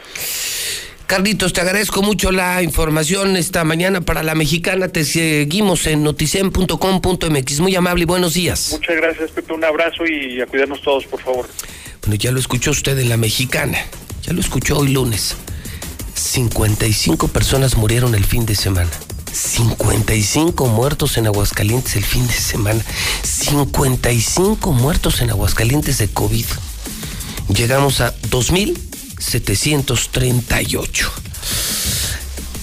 Carlitos, 1.06 1.52
te 1.52 1.60
agradezco 1.60 2.02
mucho 2.02 2.32
la 2.32 2.62
información 2.62 3.36
esta 3.36 3.62
mañana 3.62 4.00
para 4.00 4.24
la 4.24 4.34
mexicana. 4.34 4.88
Te 4.88 5.04
seguimos 5.04 5.86
en 5.86 6.02
noticen.com.mx. 6.02 7.60
Muy 7.60 7.76
amable 7.76 8.02
y 8.02 8.06
buenos 8.06 8.34
días. 8.34 8.72
Muchas 8.72 8.96
gracias, 8.96 9.30
Pepe. 9.30 9.52
Un 9.52 9.64
abrazo 9.64 10.04
y 10.04 10.40
a 10.40 10.46
cuidarnos 10.46 10.82
todos, 10.82 11.06
por 11.06 11.20
favor. 11.20 11.48
Bueno, 12.02 12.16
ya 12.16 12.32
lo 12.32 12.40
escuchó 12.40 12.72
usted 12.72 12.98
en 12.98 13.08
la 13.08 13.16
mexicana. 13.16 13.78
Ya 14.22 14.32
lo 14.32 14.40
escuchó 14.40 14.78
hoy 14.78 14.88
lunes. 14.88 15.36
55 16.14 17.28
personas 17.28 17.76
murieron 17.76 18.16
el 18.16 18.24
fin 18.24 18.44
de 18.44 18.56
semana. 18.56 18.90
55 19.36 20.66
muertos 20.66 21.16
en 21.18 21.26
Aguascalientes 21.26 21.96
el 21.96 22.04
fin 22.04 22.26
de 22.26 22.32
semana. 22.32 22.82
55 23.22 24.72
muertos 24.72 25.20
en 25.20 25.28
Aguascalientes 25.30 25.98
de 25.98 26.08
COVID. 26.08 26.46
Llegamos 27.48 28.00
a 28.00 28.16
2.738. 28.30 31.10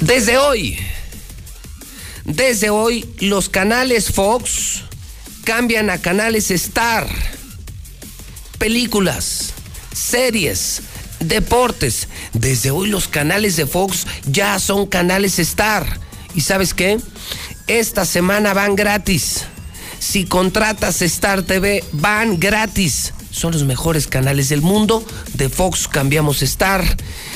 Desde 0.02 0.38
hoy, 0.38 0.80
desde 2.26 2.72
hoy 2.72 3.06
los 3.20 3.50
canales 3.50 4.12
Fox 4.12 4.82
cambian 5.44 5.92
a 5.92 6.02
canales 6.02 6.50
Star. 6.50 7.08
Películas, 8.58 9.54
series, 9.94 10.82
deportes. 11.20 12.08
Desde 12.34 12.72
hoy 12.72 12.90
los 12.90 13.08
canales 13.08 13.58
de 13.58 13.68
Fox 13.68 14.08
ya 14.26 14.58
son 14.58 14.88
canales 14.88 15.38
Star. 15.38 16.02
¿Y 16.36 16.42
sabes 16.42 16.74
qué? 16.74 17.00
Esta 17.68 18.06
semana 18.06 18.54
van 18.54 18.76
gratis. 18.76 19.46
Si 20.00 20.26
contratas 20.26 21.02
Star 21.02 21.44
TV, 21.44 21.84
van 21.92 22.40
gratis. 22.40 23.14
Son 23.32 23.54
los 23.54 23.64
mejores 23.64 24.08
canales 24.08 24.50
del 24.50 24.62
mundo. 24.62 25.06
De 25.34 25.50
Fox 25.50 25.88
cambiamos 25.88 26.42
Star. 26.42 26.84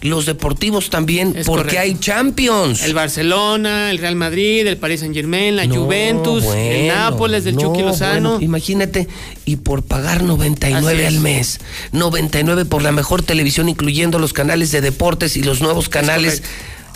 los 0.02 0.26
deportivos 0.28 0.90
también, 0.92 1.30
Es 1.36 1.48
porque 1.48 1.64
correcto. 1.76 1.80
hay 1.82 1.98
Champions. 2.00 2.84
El 2.84 2.94
Barcelona, 2.94 3.90
el 3.90 3.98
Real 3.98 4.16
Madrid, 4.16 4.68
el 4.68 4.78
Paris 4.78 5.00
Saint 5.00 5.16
Germain, 5.16 5.56
la 5.56 5.66
No, 5.66 5.76
Juventus, 5.76 6.44
el 6.54 6.88
Nápoles 6.90 7.44
del 7.44 7.56
no, 7.56 7.62
Chucky 7.62 7.82
Lozano. 7.82 8.30
bueno, 8.32 8.44
imagínate, 8.46 9.08
y 9.46 9.56
por 9.56 9.82
pagar 9.84 10.22
99 10.24 10.92
Así 10.94 11.02
es. 11.02 11.08
al 11.08 11.20
mes, 11.22 11.60
99 11.92 12.66
por 12.66 12.84
la 12.84 12.92
mejor 12.92 13.24
televisión, 13.24 13.68
incluyendo 13.68 14.20
los 14.20 14.32
canales 14.34 14.72
de 14.72 14.82
deportes 14.82 15.38
y 15.38 15.44
los 15.44 15.62
nuevos 15.62 15.90
canales 15.90 16.44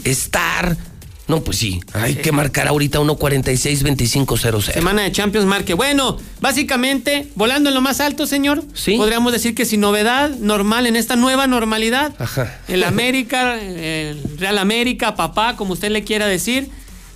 Star. 0.04 0.78
No, 1.28 1.42
pues 1.42 1.58
sí, 1.58 1.80
hay 1.94 2.16
que 2.16 2.34
marcar 2.34 2.68
ahorita 2.68 3.00
146-2500. 3.00 4.74
Semana 4.74 5.04
de 5.04 5.12
Champions 5.12 5.48
marque. 5.48 5.74
Bueno, 5.74 6.18
básicamente, 6.42 7.30
volando 7.36 7.70
en 7.70 7.76
lo 7.76 7.82
más 7.82 8.02
alto, 8.02 8.28
señor. 8.28 8.64
Podríamos 8.98 9.32
decir 9.32 9.56
que 9.56 9.64
sin 9.64 9.80
novedad, 9.80 10.32
normal 10.32 10.86
en 10.86 10.98
esta 10.98 11.16
nueva 11.16 11.48
normalidad. 11.48 12.14
Ajá. 12.20 12.60
El 12.68 12.84
América, 12.84 13.58
el 13.62 14.22
Real 14.38 14.58
América, 14.58 15.16
papá, 15.16 15.56
como 15.56 15.74
usted 15.74 15.92
le 15.92 16.04
quiera 16.04 16.28
decir, 16.28 16.70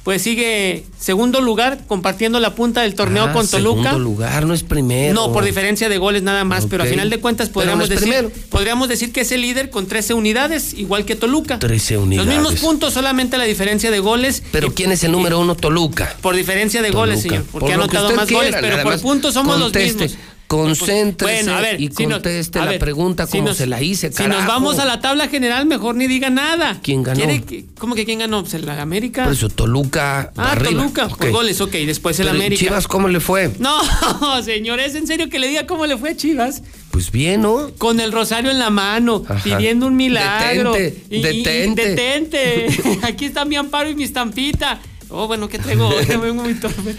pues 0.08 0.22
sigue 0.22 0.86
segundo 0.98 1.42
lugar, 1.42 1.80
compartiendo 1.86 2.40
la 2.40 2.56
punta 2.56 2.84
del 2.84 2.96
torneo 2.96 3.26
Ah, 3.26 3.34
con 3.34 3.46
Toluca. 3.46 3.90
Segundo 3.90 4.00
lugar, 4.00 4.46
no 4.46 4.54
es 4.54 4.64
primero. 4.64 5.14
No, 5.14 5.34
por 5.34 5.44
diferencia 5.44 5.90
de 5.90 5.98
goles 5.98 6.24
nada 6.24 6.46
más, 6.46 6.66
pero 6.66 6.84
a 6.84 6.86
final 6.86 7.10
de 7.10 7.20
cuentas 7.20 7.50
podríamos 7.50 7.90
no 7.90 7.94
decir, 7.94 8.08
primero. 8.08 8.32
podríamos 8.50 8.88
decir 8.88 9.12
que 9.12 9.20
es 9.20 9.34
el 9.34 9.42
líder 9.42 9.70
con 9.70 9.86
13 9.86 10.14
unidades, 10.14 10.74
igual 10.76 11.04
que 11.04 11.18
Toluca. 11.18 11.60
13 11.60 11.98
unidades. 11.98 12.26
Los 12.26 12.36
mismos 12.38 12.62
puntos, 12.62 12.94
solamente 12.94 13.38
la 13.38 13.44
diferencia 13.44 13.92
de 13.92 14.00
goles. 14.00 14.44
Pero 14.54 14.74
¿quién 14.74 14.94
es 14.94 15.04
el 15.04 15.12
número 15.12 15.42
uno? 15.42 15.56
Toluca. 15.56 16.16
Por 16.22 16.38
diferencia 16.38 16.82
de 16.82 16.90
goles, 16.92 17.24
señor, 17.24 17.44
porque 17.52 17.66
Por 17.66 17.72
ha 17.74 17.76
anotado 17.76 18.16
más 18.16 18.32
goles, 18.32 18.56
pero 18.62 18.82
por 18.84 19.02
puntos 19.02 19.34
somos 19.34 19.60
conteste, 19.60 20.04
los 20.04 20.12
mismos. 20.14 20.37
Concéntrese 20.48 21.44
Bueno, 21.44 21.58
a 21.58 21.62
ver, 21.62 21.82
y 21.82 21.90
si 21.90 22.06
conteste 22.06 22.60
la 22.60 22.66
ver, 22.66 22.80
pregunta 22.80 23.26
si 23.28 23.34
como 23.40 23.50
nos- 23.50 23.58
se 23.58 23.68
la 23.68 23.82
hice, 23.82 24.12
Si 24.14 24.24
nos 24.24 24.32
carajo. 24.38 24.48
vamos 24.48 24.80
a 24.80 24.86
la 24.86 25.02
tabla 25.02 25.28
general, 25.28 25.66
mejor 25.66 25.96
ni 25.96 26.08
diga 26.08 26.30
nada. 26.30 26.80
¿Quién 26.82 27.04
ganó? 27.04 27.18
¿Quiere 27.20 27.44
que- 27.44 27.66
¿Cómo 27.78 27.96
que 27.96 28.06
quién 28.06 28.20
ganó? 28.20 28.42
Pues 28.42 28.54
el 28.54 28.68
América. 28.70 29.26
Por 29.26 29.34
eso 29.34 29.50
Toluca 29.50 30.32
ah, 30.38 30.52
arriba. 30.54 30.72
Toluca, 30.84 31.10
por 31.10 31.28
Ok. 31.28 31.32
goles, 31.34 31.60
ok. 31.60 31.72
Después 31.72 32.18
el 32.20 32.28
Pero, 32.28 32.38
América. 32.38 32.60
Chivas, 32.60 32.88
¿cómo 32.88 33.10
le 33.10 33.20
fue? 33.20 33.52
No, 33.60 33.78
señor, 34.44 34.80
¿es 34.80 34.96
en 34.96 35.06
serio 35.06 35.30
que 35.30 35.38
le 35.40 35.48
diga 35.50 35.68
cómo 35.68 35.86
le 35.86 35.98
fue 35.98 36.12
a 36.12 36.16
Chivas? 36.16 36.64
Pues 36.92 37.12
bien, 37.12 37.42
¿no? 37.42 37.72
Con 37.78 38.00
el 38.00 38.12
rosario 38.14 38.50
en 38.50 38.58
la 38.60 38.70
mano, 38.70 39.24
Ajá. 39.28 39.44
pidiendo 39.44 39.86
un 39.88 39.96
milagro. 39.98 40.72
Detente, 40.74 41.04
Y- 41.10 41.18
y- 41.18 41.22
detente. 41.22 41.90
detente. 41.90 43.00
Aquí 43.04 43.26
está 43.26 43.44
mi 43.46 43.56
amparo 43.58 43.90
y 43.90 43.96
mi 43.96 44.04
estampita. 44.06 44.80
Oh, 45.10 45.28
bueno, 45.28 45.48
¿qué 45.50 45.60
traigo? 45.60 45.88
hoy? 45.90 46.06
Vengo 46.22 46.44
muy 46.44 46.54
torpe. 46.56 46.96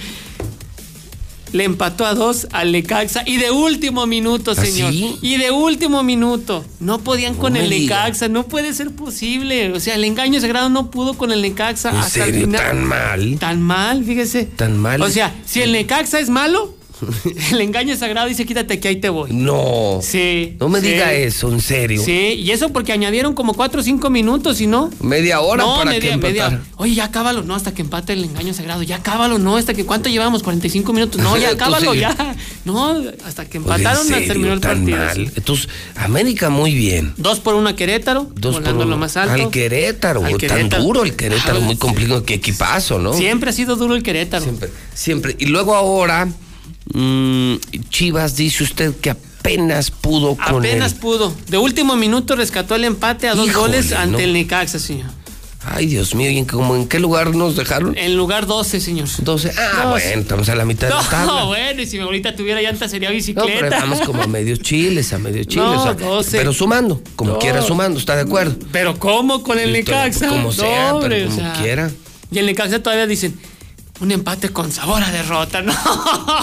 Le 1.53 1.65
empató 1.65 2.05
a 2.07 2.15
dos 2.15 2.47
al 2.53 2.73
Necaxa 2.73 3.23
y 3.27 3.37
de 3.39 3.51
último 3.51 4.07
minuto, 4.07 4.53
¿Ah, 4.57 4.65
señor. 4.65 4.93
sí? 4.93 5.17
Y 5.23 5.37
de 5.37 5.51
último 5.51 6.03
minuto. 6.03 6.65
No 6.81 6.99
podían 6.99 7.35
con 7.35 7.57
el. 7.57 7.71
Necaxa, 7.71 8.29
no 8.29 8.45
puede 8.47 8.73
ser 8.75 8.91
posible. 8.95 9.73
O 9.73 9.81
sea, 9.81 9.95
el 9.95 10.05
engaño 10.05 10.41
sagrado 10.41 10.69
no 10.69 10.91
pudo 10.91 11.15
con 11.15 11.33
el 11.33 11.43
Necaxa 11.43 11.91
¿En 11.91 11.97
hasta 11.97 12.25
el 12.25 12.33
serio? 12.33 12.47
final. 12.47 12.61
¿Tan 12.67 12.85
mal? 12.85 13.37
Tan 13.39 13.63
mal, 13.63 14.05
fíjese. 14.05 14.45
Tan 14.45 14.79
mal. 14.79 15.01
O 15.03 15.09
sea, 15.09 15.35
si 15.47 15.63
el 15.63 15.73
Necaxa 15.73 16.21
es 16.21 16.29
malo, 16.31 16.75
El 17.53 17.61
engaño 17.61 17.97
sagrado, 17.97 18.29
dice 18.29 18.45
quítate 18.47 18.81
que 18.81 18.89
ahí 18.89 18.97
te 18.97 19.09
voy. 19.09 19.31
No. 19.33 20.01
Sí. 20.03 20.57
No 20.61 20.69
me 20.69 20.81
sí. 20.81 20.89
diga 20.89 21.13
eso, 21.13 21.53
en 21.53 21.61
serio. 21.61 22.03
Sí, 22.05 22.13
y 22.35 22.51
eso 22.51 22.71
porque 22.71 22.93
añadieron 22.93 23.35
como 23.35 23.55
4 23.55 23.81
o 23.81 23.85
5 23.85 24.11
minutos, 24.11 24.61
y 24.61 24.67
no. 24.67 24.91
Media 25.01 25.41
hora 25.41 25.63
no, 25.65 25.77
para 25.79 25.91
media, 25.91 26.11
que 26.13 26.17
media. 26.17 26.61
Oye, 26.77 26.95
ya 26.95 27.11
cábalo, 27.11 27.43
no, 27.43 27.55
hasta 27.55 27.73
que 27.73 27.83
empate 27.83 28.13
el 28.15 28.25
engaño 28.25 28.53
sagrado. 28.55 28.83
Ya 28.83 29.03
cábalo, 29.03 29.39
no, 29.39 29.57
hasta 29.57 29.75
que 29.75 29.85
cuánto 29.85 30.09
llevamos, 30.09 30.43
45 30.43 30.93
minutos. 30.93 31.21
No, 31.21 31.37
ya 31.39 31.57
cábalo, 31.57 31.93
sí. 31.93 32.01
ya. 32.01 32.17
No, 32.65 33.03
hasta 33.25 33.45
que 33.47 33.59
Oye, 33.59 33.67
¿en 33.67 33.73
empataron, 33.75 34.07
serio? 34.07 34.27
terminó 34.29 34.53
el 34.55 34.61
Tan 34.61 34.79
partido. 34.79 34.99
mal. 34.99 35.15
sí. 35.17 35.33
Entonces, 35.37 35.69
América 35.97 36.51
muy 36.51 36.75
bien. 36.75 37.15
Dos 37.17 37.41
por 37.41 37.55
uno 37.55 37.69
a 37.71 37.77
Querétaro, 37.77 38.31
Dos 38.35 38.55
por 38.57 38.63
volando 38.63 38.83
uno. 38.83 38.91
lo 38.91 38.97
más 38.99 39.17
alto. 39.17 39.33
Al 39.35 39.51
Querétaro, 39.51 40.25
Al 40.25 40.31
tan 40.33 40.39
Querétaro. 40.39 40.83
duro 40.83 41.03
el 41.05 41.15
Querétaro, 41.17 41.59
Ah, 41.59 41.61
muy 41.61 41.75
sí. 41.75 41.79
complicado, 41.81 42.25
qué 42.25 42.35
equipazo, 42.35 42.99
¿no? 42.99 43.13
Siempre 43.13 43.51
ha 43.51 43.53
sido 43.53 43.77
duro 43.77 43.95
el 43.95 44.03
Querétaro. 44.03 44.43
Siempre, 44.45 44.71
siempre. 44.95 45.37
Y 45.39 45.47
luego 45.47 45.75
ahora, 45.75 46.29
mm, 46.95 47.55
Chivas 47.91 48.37
dice 48.37 48.65
usted 48.65 48.95
que 48.97 49.11
apenas 49.11 49.91
pudo 49.91 50.37
con 50.37 50.57
Apenas 50.65 50.93
el- 50.95 50.99
pudo. 51.01 51.35
De 51.49 51.59
último 51.59 51.97
minuto 51.97 52.37
rescató 52.37 52.75
el 52.75 52.85
empate 52.85 53.29
a 53.29 53.35
dos 53.35 53.49
Híjole, 53.49 53.79
goles 53.79 53.93
ante 53.93 54.13
no. 54.19 54.19
el 54.25 54.33
Necaxa, 54.33 54.79
señor. 54.79 55.11
Ay, 55.71 55.87
Dios 55.87 56.15
mío, 56.15 56.31
¿y 56.31 56.39
en, 56.39 56.47
qué 56.89 56.99
lugar 56.99 57.35
nos 57.35 57.55
dejaron? 57.57 57.99
En 57.99 58.17
lugar 58.17 58.47
12, 58.47 58.81
señor. 58.81 59.07
12. 59.19 59.53
Ah, 59.59 59.89
bueno, 59.91 60.21
estamos 60.21 60.49
a 60.49 60.55
la 60.55 60.65
mitad 60.65 60.89
de 60.89 60.95
la 60.95 61.03
tabla. 61.03 61.27
No, 61.27 61.47
bueno, 61.49 61.83
y 61.83 61.87
si 61.87 61.99
abuelita 61.99 62.35
tuviera 62.35 62.63
llanta 62.63 62.89
sería 62.89 63.11
No, 63.11 63.15
bicicleta. 63.17 63.53
pero 63.61 63.71
vamos 63.77 64.01
como 64.01 64.23
a 64.23 64.27
medios 64.27 64.61
chiles, 64.61 65.13
a 65.13 65.19
medios 65.19 65.47
chiles. 65.49 65.65
No, 65.67 65.81
o 65.81 65.83
sea, 65.83 65.93
12. 65.95 66.39
Pero 66.39 66.53
sumando, 66.55 67.03
como 67.17 67.33
No. 67.33 67.39
quiera 67.39 67.61
sumando, 67.61 67.99
¿está 67.99 68.17
de 68.17 68.23
acuerdo? 68.23 68.55
Pero 68.73 68.99
¿cómo 68.99 69.43
con 69.43 69.59
el 69.59 69.73
Necaxa? 69.73 70.29
como 70.29 70.43
No, 70.45 70.53
sea, 70.53 70.95
hombre, 70.95 71.17
pero 71.19 71.27
o 71.33 71.37
como 71.37 71.43
sea. 71.53 71.61
quiera. 71.63 71.91
Y 72.31 72.39
el 72.39 72.47
Necaxa 72.47 72.83
todavía 72.83 73.07
dicen, 73.07 73.39
un 74.01 74.11
empate 74.13 74.51
con 74.51 74.71
sabor 74.73 75.03
a 75.03 75.11
derrota. 75.11 75.63
No, 75.63 75.75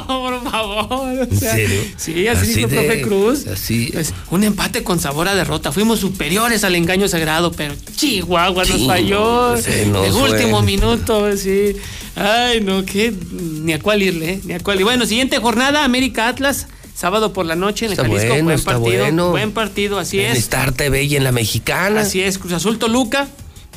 por 0.07 0.51
favor. 0.51 0.89
o 0.91 1.23
¿En 1.23 1.37
sea, 1.39 1.53
serio? 1.55 1.81
Sí, 1.97 2.27
así, 2.27 2.47
dijo 2.53 2.67
el 2.67 2.69
de- 2.69 2.81
profe 2.81 3.01
Cruz. 3.01 3.47
Así. 3.47 3.91
Es 3.93 4.13
un 4.29 4.43
empate 4.43 4.83
con 4.83 4.99
sabor 4.99 5.27
a 5.27 5.35
derrota. 5.35 5.71
Fuimos 5.71 5.99
superiores 5.99 6.63
al 6.63 6.75
engaño 6.75 7.07
sagrado, 7.07 7.51
pero 7.51 7.75
Chihuahua 7.95 8.63
nos 8.65 8.85
falló. 8.85 9.51
nos 9.55 9.63
de 9.65 10.11
fue. 10.11 10.31
último 10.31 10.61
minuto, 10.61 11.35
sí. 11.37 11.75
Ay, 12.15 12.61
no, 12.61 12.85
qué. 12.85 13.13
Ni 13.31 13.73
a 13.73 13.79
cuál 13.79 14.01
irle, 14.03 14.33
¿eh? 14.33 14.41
Ni 14.45 14.53
a 14.53 14.59
cuál. 14.59 14.79
Y 14.79 14.83
bueno, 14.83 15.05
siguiente 15.05 15.37
jornada, 15.39 15.83
América 15.83 16.27
Atlas. 16.27 16.67
Sábado 16.95 17.33
por 17.33 17.45
la 17.45 17.55
noche 17.57 17.85
en 17.85 17.91
el 17.91 17.97
Está 17.97 18.03
Jalisco. 18.07 18.29
bueno, 18.29 18.43
buen 18.45 18.57
está 18.57 18.71
partido. 18.79 18.99
bueno. 19.03 19.29
Buen 19.31 19.51
partido, 19.51 19.99
así 19.99 20.19
en 20.21 20.31
es. 20.31 20.37
Star 20.39 20.71
TV 20.71 21.03
y 21.03 21.17
en 21.17 21.25
la 21.25 21.33
mexicana. 21.33 22.01
Así 22.01 22.21
es, 22.21 22.37
Cruz 22.37 22.53
Azul 22.53 22.79
Toluca. 22.79 23.27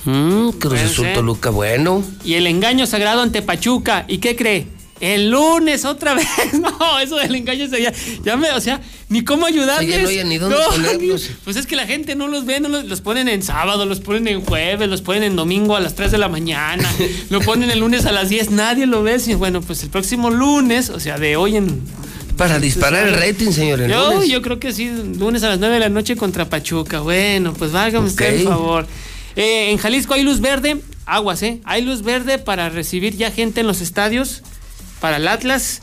Mm, 0.09 0.51
Cruz 0.59 0.81
Azul. 0.81 1.07
Toluca, 1.15 1.51
bueno. 1.51 2.03
Y 2.25 2.35
el 2.35 2.47
engaño 2.47 2.87
sagrado 2.87 3.21
ante 3.21 3.43
Pachuca. 3.43 4.05
¿Y 4.09 4.19
qué 4.19 4.35
cree? 4.37 4.67
El 5.01 5.31
lunes 5.31 5.85
otra 5.85 6.15
vez. 6.15 6.27
No, 6.61 6.99
eso 6.99 7.17
del 7.17 7.35
engaño 7.35 7.69
sería. 7.69 7.93
Ya 8.25 8.37
me, 8.37 8.51
o 8.53 8.61
sea, 8.61 8.81
ni 9.11 9.23
cómo 9.23 9.47
ayudarles. 9.47 9.91
Ya 9.97 10.03
no 10.03 10.09
hay 10.09 10.25
ni 10.25 10.39
dónde 10.39 10.57
No, 10.57 10.71
ponerlos. 10.71 11.31
Pues 11.45 11.57
es 11.57 11.67
que 11.67 11.77
la 11.77 11.87
gente 11.87 12.17
no 12.17 12.27
los 12.27 12.47
ve, 12.47 12.59
no 12.59 12.69
los, 12.69 12.85
los 12.87 13.01
ponen 13.01 13.29
en 13.29 13.43
sábado, 13.43 13.85
los 13.87 14.01
ponen 14.01 14.27
en 14.29 14.41
jueves, 14.41 14.89
los 14.89 15.03
ponen 15.03 15.23
en 15.25 15.37
domingo 15.37 15.77
a 15.77 15.81
las 15.81 15.95
3 15.95 16.11
de 16.11 16.19
la 16.19 16.29
mañana, 16.29 16.91
lo 17.31 17.41
ponen 17.41 17.71
el 17.71 17.79
lunes 17.81 18.07
a 18.07 18.13
las 18.13 18.29
10, 18.31 18.51
nadie 18.51 18.87
lo 18.87 19.03
ve. 19.03 19.21
Y 19.27 19.35
bueno, 19.35 19.61
pues 19.61 19.83
el 19.83 19.91
próximo 19.91 20.31
lunes, 20.31 20.89
o 20.91 20.99
sea, 21.01 21.19
de 21.19 21.37
hoy 21.37 21.57
en. 21.57 21.83
Para 22.37 22.59
disparar 22.61 23.07
el 23.09 23.15
rating, 23.15 23.51
señor. 23.51 23.81
el 23.81 23.91
Yo, 23.91 24.13
lunes. 24.15 24.29
yo 24.31 24.41
creo 24.43 24.59
que 24.61 24.73
sí, 24.73 24.89
lunes 25.19 25.43
a 25.43 25.49
las 25.51 25.59
9 25.59 25.75
de 25.75 25.81
la 25.81 25.89
noche 25.89 26.17
contra 26.17 26.49
Pachuca. 26.49 27.01
Bueno, 27.01 27.53
pues 27.53 27.73
válgame 27.73 28.07
usted 28.07 28.33
el 28.35 28.47
Ok. 28.47 28.53
favor. 28.53 28.87
Eh, 29.39 29.71
en 29.71 29.79
Jalisco 29.79 30.15
hay 30.15 30.23
luz 30.25 30.41
verde, 30.41 30.81
aguas, 31.07 31.43
¿eh? 31.43 31.61
Hay 31.65 31.83
luz 31.83 32.03
verde 32.03 32.39
para 32.39 32.69
recibir 32.69 33.17
ya 33.17 33.31
gente 33.31 33.61
en 33.61 33.67
los 33.69 33.81
estadios, 33.81 34.43
para 35.01 35.17
el 35.19 35.29
Atlas 35.29 35.81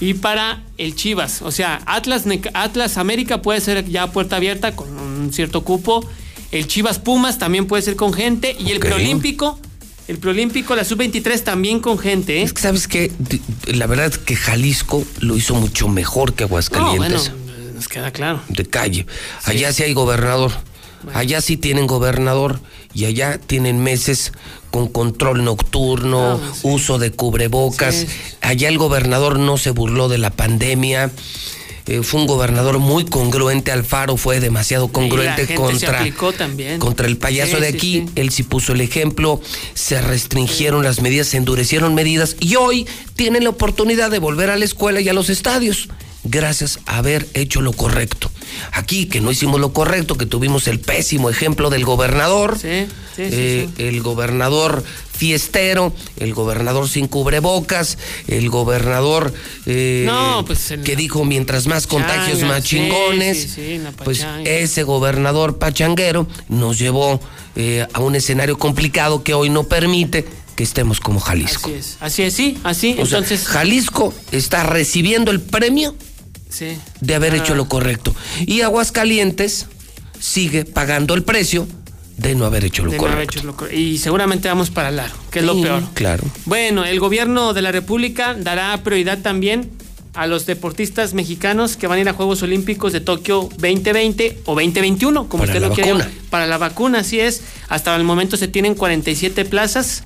y 0.00 0.14
para 0.14 0.62
el 0.78 0.94
Chivas. 0.94 1.42
O 1.42 1.50
sea, 1.50 1.82
Atlas, 1.86 2.24
Atlas 2.54 2.96
América 2.98 3.42
puede 3.42 3.60
ser 3.60 3.84
ya 3.88 4.06
puerta 4.12 4.36
abierta 4.36 4.74
con 4.76 4.88
un 4.98 5.32
cierto 5.32 5.64
cupo. 5.64 6.08
El 6.52 6.66
Chivas 6.68 6.98
Pumas 7.00 7.38
también 7.38 7.66
puede 7.66 7.82
ser 7.82 7.96
con 7.96 8.12
gente. 8.12 8.54
Y 8.58 8.70
el 8.70 8.78
preolímpico, 8.78 9.58
el 10.06 10.18
preolímpico, 10.18 10.76
la 10.76 10.84
sub-23 10.84 11.42
también 11.42 11.80
con 11.80 11.98
gente, 11.98 12.38
¿eh? 12.38 12.42
Es 12.42 12.52
que, 12.52 12.62
¿sabes 12.62 12.86
qué? 12.86 13.10
D- 13.18 13.40
La 13.74 13.86
verdad 13.88 14.06
es 14.06 14.18
que 14.18 14.36
Jalisco 14.36 15.04
lo 15.20 15.36
hizo 15.36 15.54
mucho 15.56 15.88
mejor 15.88 16.34
que 16.34 16.44
No, 16.44 16.48
Aguascalientes. 16.48 17.30
bueno, 17.32 17.72
nos 17.74 17.88
queda 17.88 18.12
claro. 18.12 18.40
de 18.48 18.64
calle. 18.66 19.06
Allá 19.44 19.72
sí 19.72 19.82
hay 19.82 19.92
gobernador. 19.92 20.52
Allá 21.14 21.40
sí 21.40 21.56
tienen 21.56 21.86
gobernador 21.86 22.60
y 22.94 23.04
allá 23.06 23.38
tienen 23.38 23.82
meses 23.82 24.32
con 24.70 24.88
control 24.88 25.44
nocturno, 25.44 26.40
Ah, 26.42 26.52
sí. 26.54 26.60
uso 26.64 26.98
de 26.98 27.10
cubrebocas. 27.12 27.94
Sí. 27.94 28.06
Allá 28.40 28.68
el 28.68 28.78
gobernador 28.78 29.38
no 29.38 29.56
se 29.58 29.70
burló 29.70 30.08
de 30.08 30.18
la 30.18 30.30
pandemia. 30.30 31.10
Eh, 31.86 32.02
fue 32.04 32.20
un 32.20 32.26
gobernador 32.28 32.78
muy 32.78 33.04
congruente. 33.04 33.72
Alfaro 33.72 34.16
fue 34.16 34.38
demasiado 34.38 34.88
congruente 34.88 35.52
contra, 35.56 37.06
el 37.08 37.16
payaso 37.18 37.56
Sí, 37.56 37.60
de 37.62 37.70
sí, 37.72 37.76
aquí. 37.76 38.04
sí. 38.06 38.12
Él 38.14 38.30
sí 38.30 38.44
puso 38.44 38.72
el 38.72 38.80
ejemplo. 38.80 39.40
Se 39.74 40.00
restringieron 40.00 40.84
las 40.84 41.00
medidas, 41.02 41.26
se 41.26 41.38
endurecieron 41.38 41.94
medidas 41.94 42.36
y 42.38 42.54
hoy 42.54 42.86
tienen 43.16 43.42
la 43.44 43.50
oportunidad 43.50 44.10
de 44.12 44.20
volver 44.20 44.50
a 44.50 44.56
la 44.56 44.64
escuela 44.64 45.00
y 45.00 45.08
a 45.08 45.12
los 45.12 45.28
estadios. 45.28 45.88
Gracias 46.24 46.78
a 46.86 46.98
haber 46.98 47.26
hecho 47.34 47.60
lo 47.62 47.72
correcto. 47.72 48.30
Aquí 48.72 49.06
que 49.06 49.20
no 49.20 49.30
hicimos 49.32 49.60
lo 49.60 49.72
correcto, 49.72 50.16
que 50.16 50.26
tuvimos 50.26 50.68
el 50.68 50.78
pésimo 50.78 51.30
ejemplo 51.30 51.68
del 51.68 51.84
gobernador, 51.84 52.58
Sí, 52.60 52.86
sí, 53.16 53.22
eh, 53.22 53.68
sí. 53.76 53.82
el 53.84 54.02
gobernador 54.02 54.84
fiestero, 55.12 55.92
el 56.16 56.32
gobernador 56.34 56.88
sin 56.88 57.08
cubrebocas, 57.08 57.98
el 58.28 58.50
gobernador 58.50 59.32
eh, 59.66 60.04
No, 60.06 60.44
pues, 60.46 60.74
que 60.84 60.96
dijo 60.96 61.24
mientras 61.24 61.66
más 61.66 61.86
contagios 61.86 62.40
más 62.42 62.62
chingones. 62.62 63.56
pues 64.04 64.24
ese 64.44 64.82
gobernador 64.84 65.58
pachanguero 65.58 66.26
nos 66.48 66.78
llevó 66.78 67.20
eh, 67.56 67.86
a 67.92 68.00
un 68.00 68.14
escenario 68.14 68.58
complicado 68.58 69.22
que 69.24 69.34
hoy 69.34 69.50
no 69.50 69.64
permite 69.64 70.24
que 70.56 70.62
estemos 70.62 71.00
como 71.00 71.18
Jalisco. 71.18 71.68
Así 71.70 71.78
es, 71.78 71.96
así 72.00 72.22
es, 72.22 72.34
sí, 72.34 72.58
así. 72.62 72.92
O 73.00 73.06
sea, 73.06 73.18
entonces, 73.18 73.46
Jalisco 73.48 74.12
está 74.32 74.64
recibiendo 74.64 75.30
el 75.30 75.40
premio 75.40 75.94
sí. 76.52 76.76
de 77.00 77.14
haber 77.14 77.32
Ah, 77.32 77.36
hecho 77.38 77.54
lo 77.54 77.68
correcto. 77.68 78.14
Y 78.46 78.60
Aguascalientes 78.60 79.66
sigue 80.20 80.64
pagando 80.64 81.14
el 81.14 81.22
precio 81.24 81.66
de 82.16 82.34
no 82.34 82.44
haber 82.44 82.64
hecho 82.64 82.84
lo 82.84 82.90
de 82.92 82.96
no 82.98 83.02
haber 83.04 83.14
correcto. 83.14 83.38
hecho 83.38 83.46
lo 83.46 83.56
cor- 83.56 83.72
Y 83.74 83.98
seguramente 83.98 84.46
vamos 84.48 84.70
para 84.70 84.90
largo, 84.90 85.16
que 85.30 85.40
es 85.40 85.44
lo 85.44 85.60
peor. 85.60 85.82
Claro. 85.94 86.24
Bueno, 86.44 86.84
el 86.84 87.00
gobierno 87.00 87.52
de 87.54 87.62
la 87.62 87.72
República 87.72 88.34
dará 88.34 88.76
prioridad 88.84 89.18
también 89.18 89.70
a 90.14 90.26
los 90.26 90.44
deportistas 90.44 91.14
mexicanos 91.14 91.76
que 91.78 91.86
van 91.86 91.96
a 91.98 92.00
ir 92.02 92.08
a 92.08 92.12
Juegos 92.12 92.42
Olímpicos 92.42 92.92
de 92.92 93.00
Tokio 93.00 93.48
2020 93.58 94.42
o 94.44 94.54
2021, 94.54 95.26
como 95.28 95.44
Para 95.44 95.54
usted 95.54 95.66
lo 95.68 95.74
quiera. 95.74 95.94
vacuna. 95.94 96.10
Para 96.28 96.46
la 96.46 96.58
vacuna, 96.58 96.98
así 96.98 97.18
es. 97.18 97.40
Hasta 97.68 97.96
el 97.96 98.04
momento 98.04 98.36
se 98.36 98.46
tienen 98.46 98.74
47 98.74 99.46
plazas, 99.46 100.04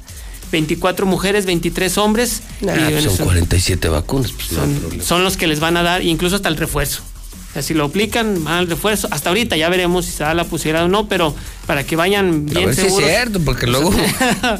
24 0.52 1.06
mujeres, 1.06 1.46
23 1.46 1.98
hombres. 1.98 2.42
Nah, 2.60 2.74
y, 2.88 2.92
pues 2.92 3.04
son 3.04 3.16
son- 3.16 3.26
47 3.26 3.88
vacunas. 3.88 4.32
pues 4.32 5.04
son, 5.04 5.24
los 5.24 5.36
que 5.36 5.46
les 5.46 5.60
van 5.60 5.76
a 5.76 5.82
dar, 5.82 6.02
incluso 6.02 6.36
hasta 6.36 6.48
el 6.48 6.56
refuerzo. 6.56 7.02
O 7.50 7.52
sea, 7.58 7.62
si 7.62 7.72
lo 7.72 7.84
aplican, 7.84 8.44
van 8.44 8.54
al 8.58 8.66
refuerzo. 8.68 9.08
Hasta 9.10 9.30
ahorita 9.30 9.56
ya 9.56 9.70
veremos 9.70 10.04
si 10.04 10.12
se 10.12 10.24
da 10.24 10.34
la 10.34 10.44
posibilidad 10.44 10.84
o 10.84 10.88
no, 10.88 11.08
pero 11.08 11.34
para 11.66 11.84
que 11.86 11.96
vayan 11.96 12.46
A 12.50 12.52
bien 12.52 12.66
ver 12.66 12.74
si 12.74 12.82
es 12.82 12.94
cierto, 12.94 13.40
porque 13.40 13.66
luego, 13.72 13.90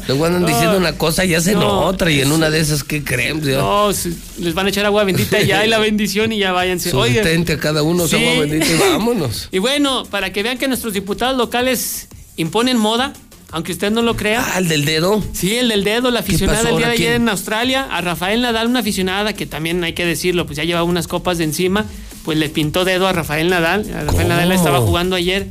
luego 0.07 0.25
andan 0.25 0.41
No, 0.41 0.47
diciendo 0.47 0.77
una 0.77 0.97
cosa 0.97 1.23
y 1.23 1.35
hacen 1.35 1.59
no, 1.59 1.81
otra, 1.81 2.09
y 2.09 2.21
en 2.21 2.31
una 2.31 2.49
de 2.49 2.59
esas, 2.59 2.83
¿qué 2.83 3.03
creen? 3.03 3.41
No, 3.45 3.93
si- 3.93 4.17
les 4.39 4.55
van 4.55 4.65
a 4.65 4.69
echar 4.69 4.83
agua 4.87 5.03
bendita 5.03 5.39
y 5.39 5.45
ya 5.45 5.59
hay 5.59 5.69
la 5.69 5.77
bendición 5.77 6.31
y 6.33 6.39
ya 6.39 6.51
váyanse. 6.53 6.89
su 6.89 6.97
Oye, 6.97 7.13
detente 7.19 7.53
a 7.53 7.59
cada 7.59 7.83
uno, 7.83 8.07
Sí. 8.07 8.15
agua 8.15 8.41
bendita 8.45 8.65
y 8.65 8.77
vámonos. 8.79 9.47
y 9.51 9.59
bueno, 9.59 10.03
para 10.05 10.33
que 10.33 10.41
vean 10.41 10.57
que 10.57 10.67
nuestros 10.67 10.91
diputados 10.93 11.37
locales 11.37 12.07
imponen 12.35 12.77
moda, 12.77 13.13
aunque 13.51 13.71
usted 13.71 13.91
no 13.91 14.01
lo 14.01 14.15
crea. 14.15 14.45
Ah, 14.45 14.59
el 14.59 14.67
del 14.67 14.85
dedo. 14.85 15.23
Sí, 15.33 15.55
el 15.55 15.69
del 15.69 15.83
dedo, 15.83 16.11
la 16.11 16.19
aficionada 16.19 16.69
el 16.69 16.77
día 16.77 16.87
de 16.87 16.93
ayer 16.93 17.13
en 17.13 17.29
Australia, 17.29 17.87
a 17.89 18.01
Rafael 18.01 18.41
Nadal, 18.41 18.67
una 18.67 18.79
aficionada 18.79 19.33
que 19.33 19.45
también 19.45 19.83
hay 19.83 19.93
que 19.93 20.05
decirlo, 20.05 20.45
pues 20.45 20.57
ya 20.57 20.63
llevaba 20.63 20.83
unas 20.83 21.07
copas 21.07 21.37
de 21.37 21.45
encima, 21.45 21.85
pues 22.25 22.37
le 22.37 22.49
pintó 22.49 22.83
dedo 22.83 23.07
a 23.07 23.13
Rafael 23.13 23.49
Nadal. 23.49 23.81
A 23.89 24.01
Rafael 24.01 24.07
¿Cómo? 24.07 24.27
Nadal 24.29 24.51
estaba 24.51 24.81
jugando 24.81 25.15
ayer, 25.15 25.47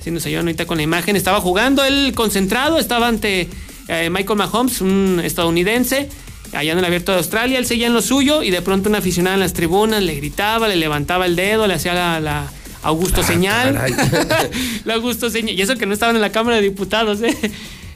así 0.00 0.10
nos 0.10 0.26
ayudan 0.26 0.46
ahorita 0.46 0.66
con 0.66 0.78
la 0.78 0.82
imagen, 0.82 1.14
estaba 1.14 1.40
jugando 1.40 1.84
él 1.84 2.12
concentrado, 2.16 2.78
estaba 2.78 3.06
ante 3.06 3.48
eh, 3.88 4.10
Michael 4.10 4.38
Mahomes, 4.38 4.80
un 4.80 5.20
estadounidense, 5.22 6.08
allá 6.52 6.72
en 6.72 6.78
el 6.78 6.84
abierto 6.84 7.12
de 7.12 7.18
Australia, 7.18 7.58
él 7.58 7.66
seguía 7.66 7.86
en 7.86 7.94
lo 7.94 8.02
suyo 8.02 8.42
y 8.42 8.50
de 8.50 8.60
pronto 8.60 8.88
una 8.88 8.98
aficionada 8.98 9.34
en 9.34 9.40
las 9.40 9.52
tribunas 9.52 10.02
le 10.02 10.16
gritaba, 10.16 10.66
le 10.66 10.76
levantaba 10.76 11.26
el 11.26 11.36
dedo, 11.36 11.66
le 11.66 11.74
hacía 11.74 11.94
la... 11.94 12.20
la 12.20 12.50
Augusto 12.86 13.22
señal. 13.22 13.76
Ah, 13.76 13.86
caray. 13.86 14.50
la 14.84 14.94
Augusto 14.94 15.30
señal. 15.30 15.54
Y 15.54 15.62
eso 15.62 15.76
que 15.76 15.86
no 15.86 15.92
estaban 15.94 16.16
en 16.16 16.22
la 16.22 16.32
Cámara 16.32 16.56
de 16.56 16.62
Diputados, 16.62 17.20
¿eh? 17.22 17.36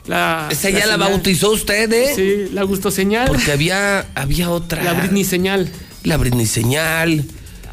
La, 0.07 0.47
Esa 0.51 0.69
ya 0.69 0.79
la 0.87 0.93
señal. 0.93 0.99
bautizó 1.11 1.51
usted, 1.51 1.91
¿eh? 1.93 2.13
Sí, 2.15 2.53
la 2.53 2.61
Augusto 2.61 2.89
señal. 2.91 3.27
Porque 3.27 3.51
había, 3.51 4.07
había 4.15 4.49
otra. 4.49 4.83
La 4.83 4.93
Britney 4.93 5.23
señal. 5.23 5.69
La 6.03 6.17
Britney 6.17 6.45
señal. 6.47 7.23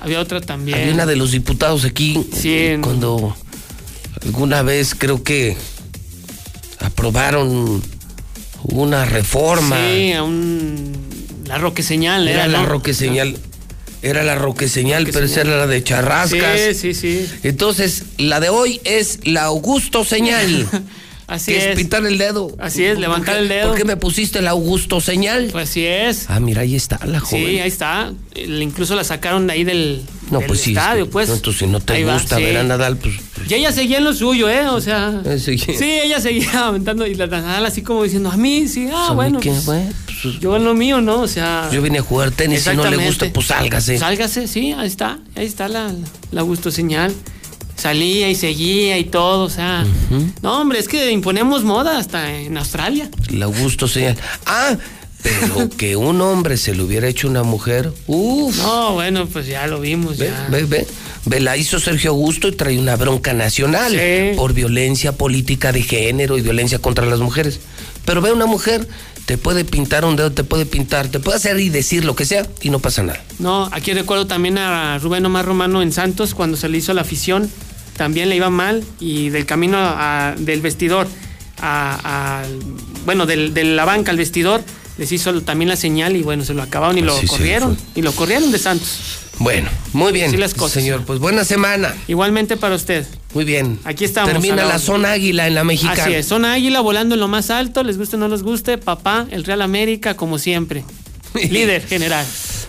Había 0.01 0.21
otra 0.21 0.41
también. 0.41 0.79
Había 0.79 0.93
una 0.95 1.07
de 1.07 1.17
los 1.17 1.31
diputados 1.33 1.85
aquí. 1.85 2.25
Sí, 2.33 2.51
eh, 2.51 2.73
en- 2.75 2.83
Cuando 2.83 3.35
alguna 4.23 4.63
vez 4.63 4.95
creo 4.95 5.23
que 5.25 5.57
aprobaron 6.81 7.83
una 8.63 9.05
reforma. 9.05 9.77
Sí, 9.77 10.13
a 10.13 10.23
un. 10.23 10.93
La 11.47 11.59
Roque 11.59 11.83
señal. 11.83 12.29
Era 12.29 12.47
la 12.47 12.59
¿no? 12.59 12.67
Roque 12.67 12.93
señal. 12.95 13.37
Era 14.02 14.23
la 14.23 14.36
roque 14.36 14.68
señal, 14.68 15.05
Roque 15.05 15.12
pero 15.12 15.27
esa 15.27 15.41
era 15.41 15.57
la 15.57 15.67
de 15.67 15.83
charrascas. 15.83 16.60
Sí, 16.60 16.75
sí, 16.75 16.94
sí. 16.94 17.27
Entonces, 17.43 18.05
la 18.18 18.41
de 18.41 18.49
hoy 18.49 18.81
es 18.85 19.20
la 19.25 19.44
Augusto 19.44 20.05
señal. 20.05 20.67
Así 21.29 21.53
que 21.53 21.73
es. 21.73 21.77
pintar 21.77 22.05
el 22.07 22.17
dedo. 22.17 22.51
Así 22.59 22.85
es, 22.85 22.99
levantar 22.99 23.35
¿Por 23.37 23.37
qué- 23.37 23.43
el 23.43 23.49
dedo. 23.49 23.69
¿Por 23.69 23.77
qué 23.77 23.85
me 23.85 23.97
pusiste 23.99 24.41
la 24.41 24.51
Augusto 24.51 24.99
señal? 25.01 25.51
Pues 25.53 25.69
así 25.69 25.85
es. 25.85 26.25
Ah, 26.29 26.41
mira, 26.41 26.63
ahí 26.63 26.75
está 26.75 26.99
la 27.07 27.21
joven. 27.21 27.47
Sí, 27.47 27.61
ahí 27.61 27.69
está. 27.69 28.13
El- 28.35 28.63
Incluso 28.63 28.95
la 28.97 29.05
sacaron 29.05 29.47
de 29.47 29.53
ahí 29.53 29.63
del, 29.65 30.03
no, 30.31 30.39
del 30.39 30.49
pues 30.49 30.67
estadio, 30.67 31.09
pues. 31.11 31.29
no, 31.29 31.35
entonces, 31.35 31.61
si 31.61 31.67
no 31.67 31.81
te 31.81 31.93
Ahí 31.93 32.05
va, 32.05 32.15
gusta 32.15 32.37
sí. 32.37 32.43
ver 32.45 32.57
a 32.57 32.63
Nadal, 32.65 32.97
pues. 32.97 33.15
Y 33.47 33.55
ella 33.55 33.73
seguía 33.73 33.99
en 33.99 34.05
lo 34.05 34.15
suyo, 34.15 34.49
¿eh? 34.49 34.67
O 34.69 34.81
sea. 34.81 35.23
Sí, 35.39 35.61
ella 35.81 36.19
seguía 36.21 36.51
aventando 36.69 37.07
y 37.07 37.15
la 37.15 37.27
Nadal 37.27 37.67
así 37.67 37.83
como 37.83 38.05
diciendo, 38.05 38.31
a 38.31 38.37
mí, 38.39 38.67
sí, 38.67 38.89
ah, 38.91 39.09
¿a 39.09 39.11
mí 39.11 39.17
bueno. 39.17 39.41
pues, 39.41 40.41
yo 40.41 40.57
en 40.57 40.65
lo 40.65 40.73
mío, 40.75 41.03
¿no? 41.03 41.21
O 41.21 41.29
sea. 41.29 41.69
Yo 41.71 41.83
vine 41.83 41.99
a 41.99 42.03
jugar 42.03 42.31
tenis 42.31 42.67
y 42.67 42.75
no 42.75 42.87
le 42.89 42.97
gusta, 42.97 43.27
pues 43.35 43.49
sálgase. 43.49 43.99
Sálgase, 43.99 44.49
sí, 44.49 44.73
ahí 44.73 44.87
está. 44.89 45.19
Ahí 45.37 45.45
está 45.47 45.69
la, 45.69 45.93
la 46.33 46.41
gusto 46.43 46.71
señal. 46.71 47.13
Salía 47.79 48.29
y 48.29 48.35
seguía 48.35 48.99
y 48.99 49.05
todo, 49.05 49.45
o 49.45 49.51
sea. 49.51 49.87
No, 50.43 50.61
hombre, 50.61 50.79
es 50.81 50.89
que 50.89 51.11
imponemos 51.13 51.63
moda 51.65 51.97
hasta 51.99 52.35
en 52.41 52.59
Australia. 52.59 53.09
La 53.31 53.45
Augusto 53.45 53.87
señal. 53.87 54.17
Ah, 54.47 54.77
pero 55.23 55.69
que 55.77 55.95
un 55.97 56.21
hombre 56.21 56.57
se 56.57 56.75
le 56.75 56.83
hubiera 56.83 57.07
hecho 57.07 57.29
una 57.29 57.45
mujer. 57.45 57.93
Uf. 58.09 58.57
No, 58.59 58.95
bueno, 58.95 59.27
pues 59.27 59.47
ya 59.47 59.67
lo 59.69 59.81
vimos, 59.81 60.19
Ve, 60.19 60.27
ya. 60.31 60.49
ve, 60.51 60.65
ve. 60.65 60.87
Ve, 61.25 61.41
la 61.41 61.57
hizo 61.57 61.79
Sergio 61.79 62.11
Augusto 62.11 62.49
y 62.49 62.53
trae 62.53 62.79
una 62.79 62.97
bronca 62.97 63.33
nacional 63.35 63.93
Sí. 63.93 64.37
por 64.37 64.55
violencia 64.55 65.13
política 65.13 65.73
de 65.73 65.83
género 65.83 66.37
y 66.39 66.41
violencia 66.43 66.79
contra 66.81 67.07
las 67.07 67.21
mujeres. 67.21 67.61
Pero 68.05 68.23
ve 68.23 68.33
una 68.33 68.47
mujer, 68.47 68.89
te 69.27 69.37
puede 69.37 69.65
pintar 69.65 70.05
un 70.07 70.17
dedo, 70.17 70.33
te 70.33 70.43
puede 70.43 70.65
pintar, 70.65 71.09
te 71.09 71.21
puede 71.21 71.37
hacer 71.37 71.61
y 71.61 71.69
decir 71.69 72.05
lo 72.05 72.17
que 72.17 72.25
sea 72.25 72.47
y 72.63 72.71
no 72.71 72.79
pasa 72.79 73.03
nada. 73.03 73.23
No, 73.39 73.69
aquí 73.73 73.93
recuerdo 73.93 74.27
también 74.27 74.57
a 74.59 74.99
Rubén 74.99 75.27
Omar 75.27 75.45
Romano 75.45 75.83
en 75.83 75.93
Santos 75.93 76.35
cuando 76.35 76.57
se 76.57 76.69
le 76.71 76.79
hizo 76.79 76.95
la 76.95 77.03
afición, 77.03 77.51
también 77.99 78.31
le 78.31 78.36
iba 78.36 78.49
mal 78.49 78.83
y 78.99 79.28
del 79.28 79.44
camino 79.44 79.77
a- 79.78 80.35
del 80.39 80.62
vestidor 80.62 81.07
a, 81.60 82.41
a- 82.43 82.47
bueno, 83.05 83.27
del- 83.27 83.52
de 83.52 83.65
la 83.65 83.85
banca 83.85 84.10
al 84.10 84.17
vestidor 84.17 84.62
les 84.97 85.12
hizo 85.12 85.43
también 85.43 85.68
la 85.68 85.77
señal 85.77 86.17
y 86.17 86.23
bueno, 86.23 86.44
se 86.44 86.55
lo 86.55 86.62
acabaron 86.62 86.97
y 86.97 87.02
lo 87.02 87.15
Sí, 87.15 87.23
sí, 87.23 87.27
corrieron 87.27 87.77
y 87.94 88.01
lo 88.02 88.12
corrieron 88.12 88.51
de 88.51 88.59
Santos. 88.59 88.99
Bueno, 89.41 89.68
muy 89.93 90.10
bien. 90.12 90.27
Así 90.28 90.36
las 90.36 90.55
cosas. 90.55 90.83
Señor, 90.83 91.05
pues 91.05 91.20
buena 91.20 91.44
semana. 91.44 91.94
Igualmente 92.09 92.57
para 92.57 92.75
usted. 92.75 93.07
Muy 93.35 93.44
bien. 93.44 93.78
Aquí 93.85 94.05
estamos. 94.05 94.33
Termina 94.33 94.65
la 94.65 94.81
zona 94.81 95.12
águila 95.12 95.47
en 95.47 95.55
la 95.55 95.62
mexicana. 95.62 96.02
Así 96.02 96.15
es, 96.15 96.27
zona 96.27 96.55
águila 96.55 96.81
volando 96.81 97.15
en 97.15 97.20
lo 97.20 97.28
más 97.28 97.51
alto, 97.51 97.85
les 97.85 97.99
guste 97.99 98.17
o 98.17 98.18
no 98.18 98.27
les 98.27 98.43
guste, 98.43 98.78
papá, 98.78 99.27
el 99.31 99.44
Real 99.44 99.62
América 99.62 100.15
como 100.17 100.39
siempre. 100.39 100.83
Líder 101.35 101.86
general. 101.86 102.27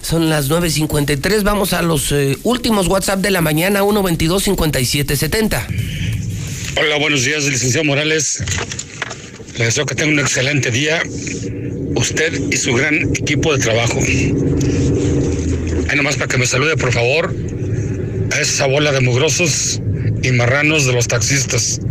Son 0.09 0.27
las 0.27 0.49
9.53. 0.49 1.43
Vamos 1.43 1.71
a 1.73 1.83
los 1.83 2.11
eh, 2.11 2.35
últimos 2.41 2.87
WhatsApp 2.87 3.19
de 3.19 3.29
la 3.29 3.41
mañana, 3.41 3.83
122-5770. 3.83 5.67
Hola, 6.77 6.97
buenos 6.97 7.23
días, 7.25 7.43
licenciado 7.43 7.85
Morales. 7.85 8.43
Le 9.55 9.65
deseo 9.65 9.85
que 9.85 9.93
tenga 9.93 10.11
un 10.11 10.19
excelente 10.19 10.71
día. 10.71 11.03
Usted 11.93 12.41
y 12.51 12.57
su 12.57 12.73
gran 12.73 12.95
equipo 13.15 13.55
de 13.55 13.59
trabajo. 13.59 13.99
Ahí 13.99 15.95
nomás 15.95 16.15
para 16.15 16.27
que 16.27 16.39
me 16.39 16.47
salude, 16.47 16.75
por 16.75 16.91
favor, 16.91 17.31
a 18.31 18.41
esa 18.41 18.65
bola 18.65 18.91
de 18.91 19.01
mugrosos 19.01 19.79
y 20.23 20.31
marranos 20.31 20.87
de 20.87 20.93
los 20.93 21.07
taxistas. 21.07 21.81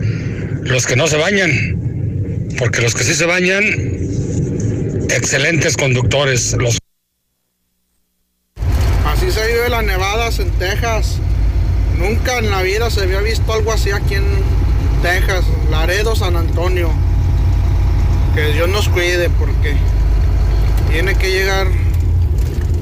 Los 0.64 0.86
que 0.86 0.96
no 0.96 1.06
se 1.06 1.18
bañan, 1.18 2.48
porque 2.58 2.82
los 2.82 2.96
que 2.96 3.04
sí 3.04 3.14
se 3.14 3.26
bañan, 3.26 3.62
excelentes 5.08 5.76
conductores. 5.76 6.56
Los 6.58 6.78
Así 9.18 9.32
se 9.32 9.46
vive 9.48 9.68
las 9.68 9.82
nevadas 9.84 10.38
en 10.38 10.47
Texas. 10.58 11.18
Nunca 11.98 12.38
en 12.38 12.50
la 12.50 12.62
vida 12.62 12.90
se 12.90 13.02
había 13.02 13.20
visto 13.20 13.52
algo 13.52 13.72
así 13.72 13.90
aquí 13.90 14.14
en 14.14 14.24
Texas, 15.02 15.44
Laredo, 15.70 16.14
San 16.16 16.36
Antonio. 16.36 16.90
Que 18.34 18.52
Dios 18.52 18.68
nos 18.68 18.88
cuide 18.88 19.30
porque 19.30 19.76
tiene 20.90 21.14
que 21.16 21.30
llegar 21.30 21.68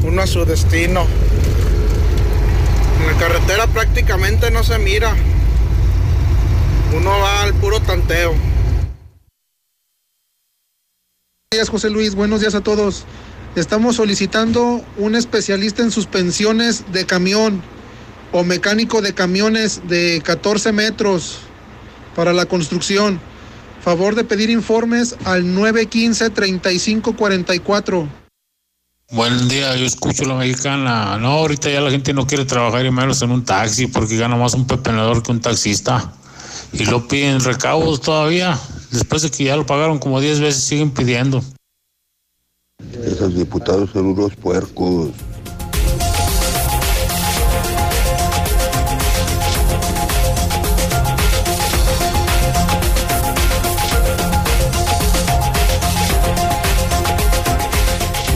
uno 0.05 0.23
a 0.23 0.27
su 0.27 0.45
destino. 0.45 1.07
En 3.01 3.07
la 3.07 3.19
carretera 3.19 3.67
prácticamente 3.67 4.51
no 4.51 4.63
se 4.65 4.79
mira. 4.79 5.15
Uno 6.95 7.11
va 7.11 7.43
al 7.43 7.55
puro 7.55 7.81
tanteo. 7.81 8.31
Buenos 8.31 8.49
días, 11.53 11.69
José 11.69 11.91
Luis. 11.91 12.15
Buenos 12.15 12.41
días 12.41 12.55
a 12.55 12.61
todos. 12.61 13.05
Estamos 13.57 13.97
solicitando 13.97 14.85
un 14.99 15.15
especialista 15.15 15.83
en 15.83 15.91
suspensiones 15.91 16.93
de 16.93 17.07
camión 17.07 17.63
o 18.31 18.45
mecánico 18.45 19.01
de 19.01 19.15
camiones 19.15 19.81
de 19.89 20.21
14 20.23 20.73
metros 20.73 21.39
para 22.15 22.35
la 22.35 22.45
construcción. 22.45 23.19
Favor 23.83 24.15
de 24.15 24.25
pedir 24.25 24.51
informes 24.51 25.17
al 25.25 25.45
915-3544. 25.57 28.07
Buen 29.13 29.49
día, 29.49 29.75
yo 29.75 29.87
escucho 29.87 30.27
la 30.27 30.35
mexicana. 30.35 31.17
No, 31.17 31.29
ahorita 31.29 31.71
ya 31.71 31.81
la 31.81 31.91
gente 31.91 32.13
no 32.13 32.27
quiere 32.27 32.45
trabajar 32.45 32.85
y 32.85 32.91
menos 32.91 33.23
en 33.23 33.31
un 33.31 33.43
taxi 33.43 33.87
porque 33.87 34.19
gana 34.19 34.37
más 34.37 34.53
un 34.53 34.67
pepenador 34.67 35.23
que 35.23 35.33
un 35.33 35.41
taxista. 35.41 36.13
Y 36.75 36.85
lo 36.85 37.09
piden 37.09 37.41
recaudos 37.41 38.03
todavía. 38.03 38.59
Después 38.91 39.23
de 39.23 39.31
que 39.31 39.45
ya 39.45 39.57
lo 39.57 39.65
pagaron 39.65 39.99
como 39.99 40.21
10 40.21 40.41
veces, 40.41 40.63
siguen 40.63 40.91
pidiendo. 40.91 41.43
Esos 43.07 43.35
diputados 43.35 43.91
son 43.91 44.07
unos 44.07 44.35
puercos. 44.37 45.11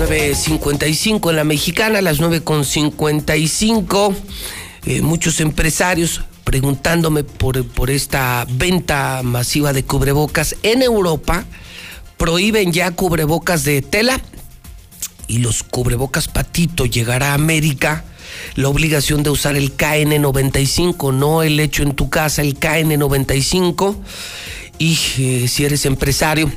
...9.55 0.01 1.31
en 1.31 1.36
la 1.36 1.44
mexicana, 1.44 2.01
las 2.01 2.20
9.55... 2.20 4.15
Eh, 4.86 5.02
muchos 5.02 5.41
empresarios 5.41 6.23
preguntándome 6.43 7.23
por, 7.23 7.67
por 7.67 7.91
esta 7.91 8.47
venta 8.51 9.20
masiva 9.23 9.75
de 9.75 9.85
cubrebocas 9.85 10.57
en 10.62 10.81
Europa. 10.83 11.44
Prohíben 12.20 12.70
ya 12.70 12.90
cubrebocas 12.90 13.65
de 13.65 13.81
tela 13.81 14.20
y 15.26 15.39
los 15.39 15.62
cubrebocas 15.62 16.28
patito 16.28 16.84
llegará 16.84 17.31
a 17.31 17.34
América. 17.34 18.05
La 18.57 18.68
obligación 18.68 19.23
de 19.23 19.31
usar 19.31 19.57
el 19.57 19.74
KN95, 19.74 21.15
no 21.15 21.42
el 21.42 21.58
hecho 21.58 21.82
en 21.82 21.94
tu 21.94 22.10
casa, 22.10 22.42
el 22.42 22.60
KN95. 22.60 23.97
Y 24.76 24.99
eh, 25.16 25.49
si 25.49 25.65
eres 25.65 25.86
empresario 25.86 26.52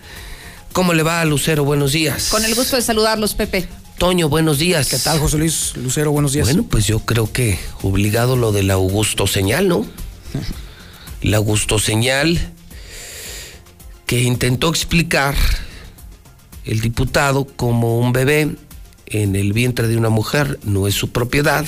¿Cómo 0.73 0.93
le 0.93 1.05
va 1.05 1.21
a 1.21 1.25
Lucero? 1.25 1.65
Buenos 1.65 1.93
días. 1.93 2.29
Con 2.31 2.45
el 2.45 2.55
gusto 2.55 2.77
de 2.77 2.83
saludarlos, 2.83 3.35
Pepe. 3.35 3.67
Toño, 3.99 4.29
buenos 4.29 4.59
días. 4.59 4.89
¿Qué 4.89 4.99
tal, 4.99 5.21
José 5.21 5.39
Luis? 5.39 5.77
Lucero, 5.77 6.11
buenos 6.11 6.33
días. 6.33 6.47
Bueno, 6.49 6.65
pues 6.69 6.87
yo 6.87 7.01
creo 7.01 7.33
que 7.33 7.59
obligado 7.83 8.37
lo 8.37 8.51
del 8.51 8.71
Augusto 8.71 9.27
Señal, 9.27 9.69
¿no? 9.69 9.87
La 11.23 11.39
Augusto 11.39 11.79
Señal 11.79 12.39
que 14.07 14.21
intentó 14.21 14.69
explicar 14.69 15.35
el 16.65 16.81
diputado 16.81 17.47
como 17.47 17.99
un 17.99 18.13
bebé 18.13 18.57
en 19.07 19.37
el 19.37 19.53
vientre 19.53 19.89
de 19.89 19.97
una 19.97 20.09
mujer 20.09 20.59
no 20.65 20.87
es 20.87 20.95
su 20.95 21.11
propiedad. 21.11 21.67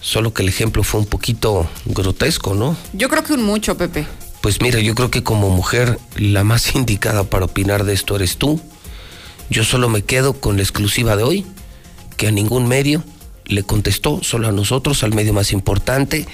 Solo 0.00 0.34
que 0.34 0.42
el 0.42 0.48
ejemplo 0.48 0.82
fue 0.82 1.00
un 1.00 1.06
poquito 1.06 1.68
grotesco, 1.86 2.54
¿no? 2.54 2.76
Yo 2.92 3.08
creo 3.08 3.24
que 3.24 3.32
un 3.32 3.42
mucho, 3.42 3.76
Pepe. 3.76 4.06
Pues 4.42 4.60
mira, 4.60 4.78
yo 4.80 4.94
creo 4.94 5.10
que 5.10 5.22
como 5.22 5.48
mujer 5.48 5.98
la 6.16 6.44
más 6.44 6.74
indicada 6.74 7.24
para 7.24 7.46
opinar 7.46 7.84
de 7.84 7.94
esto 7.94 8.14
eres 8.16 8.36
tú. 8.36 8.60
Yo 9.54 9.62
solo 9.62 9.88
me 9.88 10.02
quedo 10.02 10.32
con 10.32 10.56
la 10.56 10.64
exclusiva 10.64 11.14
de 11.14 11.22
hoy, 11.22 11.46
que 12.16 12.26
a 12.26 12.32
ningún 12.32 12.66
medio 12.66 13.04
le 13.44 13.62
contestó, 13.62 14.18
solo 14.24 14.48
a 14.48 14.52
nosotros, 14.52 15.04
al 15.04 15.14
medio 15.14 15.32
más 15.32 15.52
importante, 15.52 16.26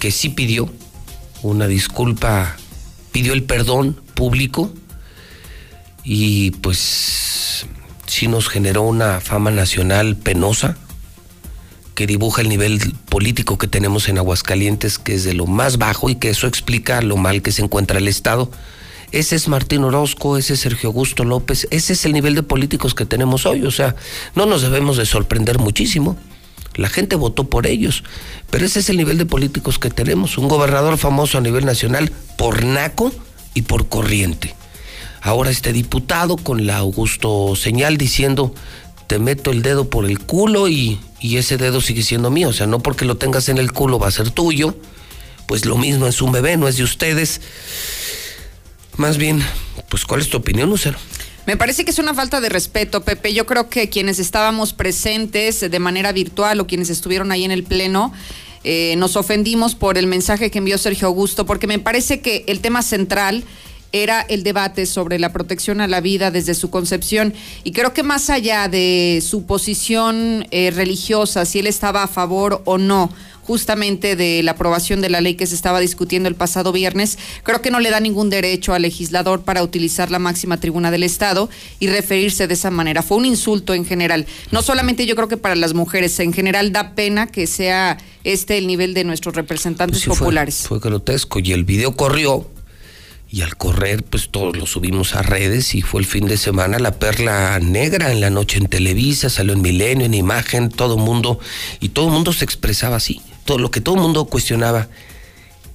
que 0.00 0.10
sí 0.10 0.30
pidió 0.30 0.68
una 1.42 1.68
disculpa 1.68 2.56
pidió 3.12 3.34
el 3.34 3.44
perdón 3.44 3.96
público 4.14 4.72
y 6.02 6.50
pues 6.50 7.66
sí 8.06 8.26
nos 8.26 8.48
generó 8.48 8.82
una 8.82 9.20
fama 9.20 9.52
nacional 9.52 10.16
penosa 10.16 10.76
que 11.94 12.08
dibuja 12.08 12.42
el 12.42 12.48
nivel 12.48 12.80
político 13.08 13.58
que 13.58 13.68
tenemos 13.68 14.08
en 14.08 14.18
Aguascalientes, 14.18 14.98
que 14.98 15.14
es 15.14 15.22
de 15.22 15.34
lo 15.34 15.46
más 15.46 15.78
bajo 15.78 16.10
y 16.10 16.16
que 16.16 16.30
eso 16.30 16.48
explica 16.48 17.00
lo 17.00 17.16
mal 17.16 17.42
que 17.42 17.52
se 17.52 17.62
encuentra 17.62 17.98
el 17.98 18.08
Estado. 18.08 18.50
Ese 19.12 19.34
es 19.34 19.48
Martín 19.48 19.82
Orozco, 19.82 20.36
ese 20.36 20.54
es 20.54 20.60
Sergio 20.60 20.88
Augusto 20.88 21.24
López, 21.24 21.66
ese 21.70 21.94
es 21.94 22.04
el 22.04 22.12
nivel 22.12 22.36
de 22.36 22.44
políticos 22.44 22.94
que 22.94 23.06
tenemos 23.06 23.44
hoy. 23.44 23.64
O 23.64 23.70
sea, 23.70 23.96
no 24.36 24.46
nos 24.46 24.62
debemos 24.62 24.96
de 24.96 25.06
sorprender 25.06 25.58
muchísimo. 25.58 26.16
La 26.76 26.88
gente 26.88 27.16
votó 27.16 27.44
por 27.44 27.66
ellos, 27.66 28.04
pero 28.50 28.64
ese 28.64 28.78
es 28.78 28.88
el 28.88 28.96
nivel 28.96 29.18
de 29.18 29.26
políticos 29.26 29.78
que 29.80 29.90
tenemos. 29.90 30.38
Un 30.38 30.46
gobernador 30.46 30.96
famoso 30.96 31.38
a 31.38 31.40
nivel 31.40 31.66
nacional 31.66 32.12
por 32.36 32.64
naco 32.64 33.12
y 33.54 33.62
por 33.62 33.88
corriente. 33.88 34.54
Ahora 35.22 35.50
este 35.50 35.72
diputado 35.72 36.36
con 36.36 36.66
la 36.66 36.78
Augusto 36.78 37.54
señal 37.56 37.98
diciendo, 37.98 38.54
te 39.08 39.18
meto 39.18 39.50
el 39.50 39.62
dedo 39.62 39.90
por 39.90 40.06
el 40.06 40.20
culo 40.20 40.68
y, 40.68 41.00
y 41.18 41.36
ese 41.36 41.56
dedo 41.56 41.80
sigue 41.80 42.04
siendo 42.04 42.30
mío. 42.30 42.50
O 42.50 42.52
sea, 42.52 42.68
no 42.68 42.78
porque 42.78 43.04
lo 43.04 43.16
tengas 43.16 43.48
en 43.48 43.58
el 43.58 43.72
culo 43.72 43.98
va 43.98 44.06
a 44.06 44.12
ser 44.12 44.30
tuyo. 44.30 44.76
Pues 45.46 45.66
lo 45.66 45.76
mismo 45.76 46.06
es 46.06 46.22
un 46.22 46.30
bebé, 46.30 46.56
no 46.56 46.68
es 46.68 46.76
de 46.76 46.84
ustedes. 46.84 47.40
Más 49.00 49.16
bien, 49.16 49.42
pues 49.88 50.04
¿cuál 50.04 50.20
es 50.20 50.28
tu 50.28 50.36
opinión, 50.36 50.68
Lucero? 50.68 50.98
Me 51.46 51.56
parece 51.56 51.86
que 51.86 51.90
es 51.90 51.98
una 51.98 52.12
falta 52.12 52.38
de 52.38 52.50
respeto, 52.50 53.00
Pepe. 53.00 53.32
Yo 53.32 53.46
creo 53.46 53.70
que 53.70 53.88
quienes 53.88 54.18
estábamos 54.18 54.74
presentes 54.74 55.60
de 55.60 55.78
manera 55.78 56.12
virtual 56.12 56.60
o 56.60 56.66
quienes 56.66 56.90
estuvieron 56.90 57.32
ahí 57.32 57.46
en 57.46 57.50
el 57.50 57.64
Pleno, 57.64 58.12
eh, 58.62 58.96
nos 58.98 59.16
ofendimos 59.16 59.74
por 59.74 59.96
el 59.96 60.06
mensaje 60.06 60.50
que 60.50 60.58
envió 60.58 60.76
Sergio 60.76 61.08
Augusto, 61.08 61.46
porque 61.46 61.66
me 61.66 61.78
parece 61.78 62.20
que 62.20 62.44
el 62.46 62.60
tema 62.60 62.82
central 62.82 63.42
era 63.92 64.20
el 64.22 64.42
debate 64.42 64.86
sobre 64.86 65.18
la 65.18 65.32
protección 65.32 65.80
a 65.80 65.88
la 65.88 66.00
vida 66.00 66.30
desde 66.30 66.54
su 66.54 66.70
concepción 66.70 67.34
y 67.64 67.72
creo 67.72 67.92
que 67.92 68.02
más 68.02 68.30
allá 68.30 68.68
de 68.68 69.22
su 69.26 69.44
posición 69.44 70.46
eh, 70.50 70.70
religiosa, 70.70 71.44
si 71.44 71.58
él 71.58 71.66
estaba 71.66 72.02
a 72.02 72.08
favor 72.08 72.62
o 72.64 72.78
no 72.78 73.10
justamente 73.50 74.14
de 74.14 74.44
la 74.44 74.52
aprobación 74.52 75.00
de 75.00 75.10
la 75.10 75.20
ley 75.20 75.34
que 75.34 75.44
se 75.44 75.56
estaba 75.56 75.80
discutiendo 75.80 76.28
el 76.28 76.36
pasado 76.36 76.70
viernes, 76.70 77.18
creo 77.42 77.60
que 77.60 77.72
no 77.72 77.80
le 77.80 77.90
da 77.90 77.98
ningún 77.98 78.30
derecho 78.30 78.74
al 78.74 78.82
legislador 78.82 79.42
para 79.42 79.64
utilizar 79.64 80.08
la 80.08 80.20
máxima 80.20 80.60
tribuna 80.60 80.92
del 80.92 81.02
Estado 81.02 81.50
y 81.80 81.88
referirse 81.88 82.46
de 82.46 82.54
esa 82.54 82.70
manera. 82.70 83.02
Fue 83.02 83.16
un 83.16 83.24
insulto 83.24 83.74
en 83.74 83.84
general. 83.84 84.26
No 84.52 84.62
solamente 84.62 85.04
yo 85.04 85.16
creo 85.16 85.26
que 85.26 85.36
para 85.36 85.56
las 85.56 85.74
mujeres, 85.74 86.20
en 86.20 86.32
general 86.32 86.70
da 86.70 86.94
pena 86.94 87.26
que 87.26 87.48
sea 87.48 87.98
este 88.22 88.56
el 88.56 88.68
nivel 88.68 88.94
de 88.94 89.02
nuestros 89.02 89.34
representantes 89.34 90.04
Pues 90.04 90.16
sí, 90.16 90.20
populares. 90.20 90.64
Fue, 90.68 90.78
fue 90.78 90.88
grotesco 90.88 91.40
y 91.40 91.50
el 91.50 91.64
video 91.64 91.96
corrió 91.96 92.46
y 93.30 93.42
al 93.42 93.56
correr 93.56 94.02
pues 94.02 94.28
todos 94.30 94.56
lo 94.56 94.66
subimos 94.66 95.14
a 95.14 95.22
redes 95.22 95.74
y 95.74 95.82
fue 95.82 96.00
el 96.00 96.06
fin 96.06 96.26
de 96.26 96.36
semana 96.36 96.78
la 96.78 96.92
perla 96.92 97.58
negra 97.60 98.10
en 98.10 98.20
la 98.20 98.30
noche 98.30 98.58
en 98.58 98.66
Televisa, 98.66 99.30
salió 99.30 99.52
en 99.52 99.62
Milenio, 99.62 100.06
en 100.06 100.14
Imagen, 100.14 100.68
todo 100.68 100.96
el 100.96 101.02
mundo 101.02 101.38
y 101.78 101.90
todo 101.90 102.06
el 102.06 102.12
mundo 102.12 102.32
se 102.32 102.44
expresaba 102.44 102.96
así, 102.96 103.20
todo 103.44 103.58
lo 103.58 103.70
que 103.70 103.80
todo 103.80 103.94
el 103.94 104.00
mundo 104.00 104.24
cuestionaba 104.24 104.88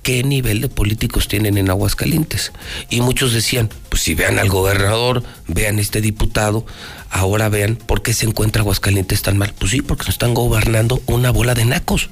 qué 0.03 0.23
nivel 0.23 0.61
de 0.61 0.69
políticos 0.69 1.27
tienen 1.27 1.57
en 1.57 1.71
Aguascalientes. 1.71 2.51
Y 2.91 3.01
muchos 3.01 3.33
decían, 3.33 3.71
pues 3.89 4.03
si 4.03 4.13
vean 4.13 4.37
al 4.37 4.49
gobernador, 4.49 5.23
vean 5.47 5.79
este 5.79 5.99
diputado, 5.99 6.63
ahora 7.09 7.49
vean 7.49 7.75
por 7.75 8.03
qué 8.03 8.13
se 8.13 8.27
encuentra 8.27 8.61
Aguascalientes 8.61 9.23
tan 9.23 9.39
mal. 9.39 9.55
Pues 9.57 9.71
sí, 9.71 9.81
porque 9.81 10.03
nos 10.03 10.09
están 10.09 10.35
gobernando 10.35 11.01
una 11.07 11.31
bola 11.31 11.55
de 11.55 11.65
nacos 11.65 12.11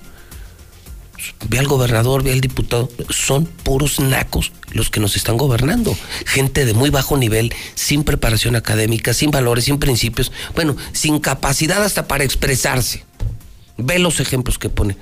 ve 1.48 1.60
al 1.60 1.68
gobernador, 1.68 2.24
ve 2.24 2.32
al 2.32 2.42
diputado, 2.42 2.90
son 3.10 3.45
puros 3.45 4.00
nacos 4.00 4.52
los 4.72 4.90
que 4.90 5.00
nos 5.00 5.16
están 5.16 5.38
gobernando. 5.38 5.95
Gente 6.26 6.66
de 6.66 6.74
muy 6.74 6.90
bajo 6.90 7.18
nivel, 7.18 7.53
sin 7.76 8.03
preparación 8.03 8.56
académica, 8.56 9.14
sin 9.14 9.32
valores, 9.32 9.66
sin 9.66 9.80
principios, 9.80 10.32
bueno, 10.56 10.76
sin 10.92 11.19
capacidad 11.19 11.84
hasta 11.84 12.08
para 12.08 12.24
expresarse. 12.24 13.06
Ve 13.77 14.00
los 14.00 14.19
ejemplos 14.19 14.58
que 14.58 14.69
pone. 14.69 14.98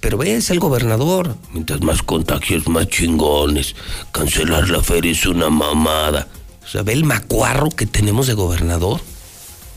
Pero 0.00 0.18
ve, 0.18 0.36
es 0.36 0.50
el 0.50 0.60
gobernador. 0.60 1.36
Mientras 1.52 1.80
más 1.80 2.02
contagios, 2.02 2.68
más 2.68 2.88
chingones. 2.88 3.74
Cancelar 4.12 4.68
la 4.68 4.82
feria 4.82 5.12
es 5.12 5.24
una 5.24 5.48
mamada. 5.48 6.28
O 6.62 6.68
sea, 6.68 6.82
ve 6.82 6.92
el 6.92 7.04
macuarro 7.04 7.70
que 7.70 7.86
tenemos 7.86 8.26
de 8.26 8.34
gobernador. 8.34 9.00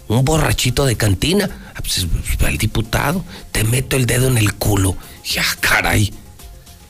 Un 0.07 0.23
borrachito 0.23 0.85
de 0.85 0.95
cantina. 0.95 1.49
Ah, 1.75 1.81
pues, 1.81 2.07
pues, 2.11 2.37
ve 2.37 2.47
al 2.47 2.57
diputado. 2.57 3.23
Te 3.51 3.63
meto 3.63 3.95
el 3.97 4.05
dedo 4.05 4.27
en 4.27 4.37
el 4.37 4.53
culo. 4.55 4.95
Ya, 5.25 5.43
caray. 5.59 6.13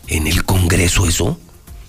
¿En 0.07 0.27
el 0.27 0.45
Congreso 0.45 1.07
eso? 1.07 1.39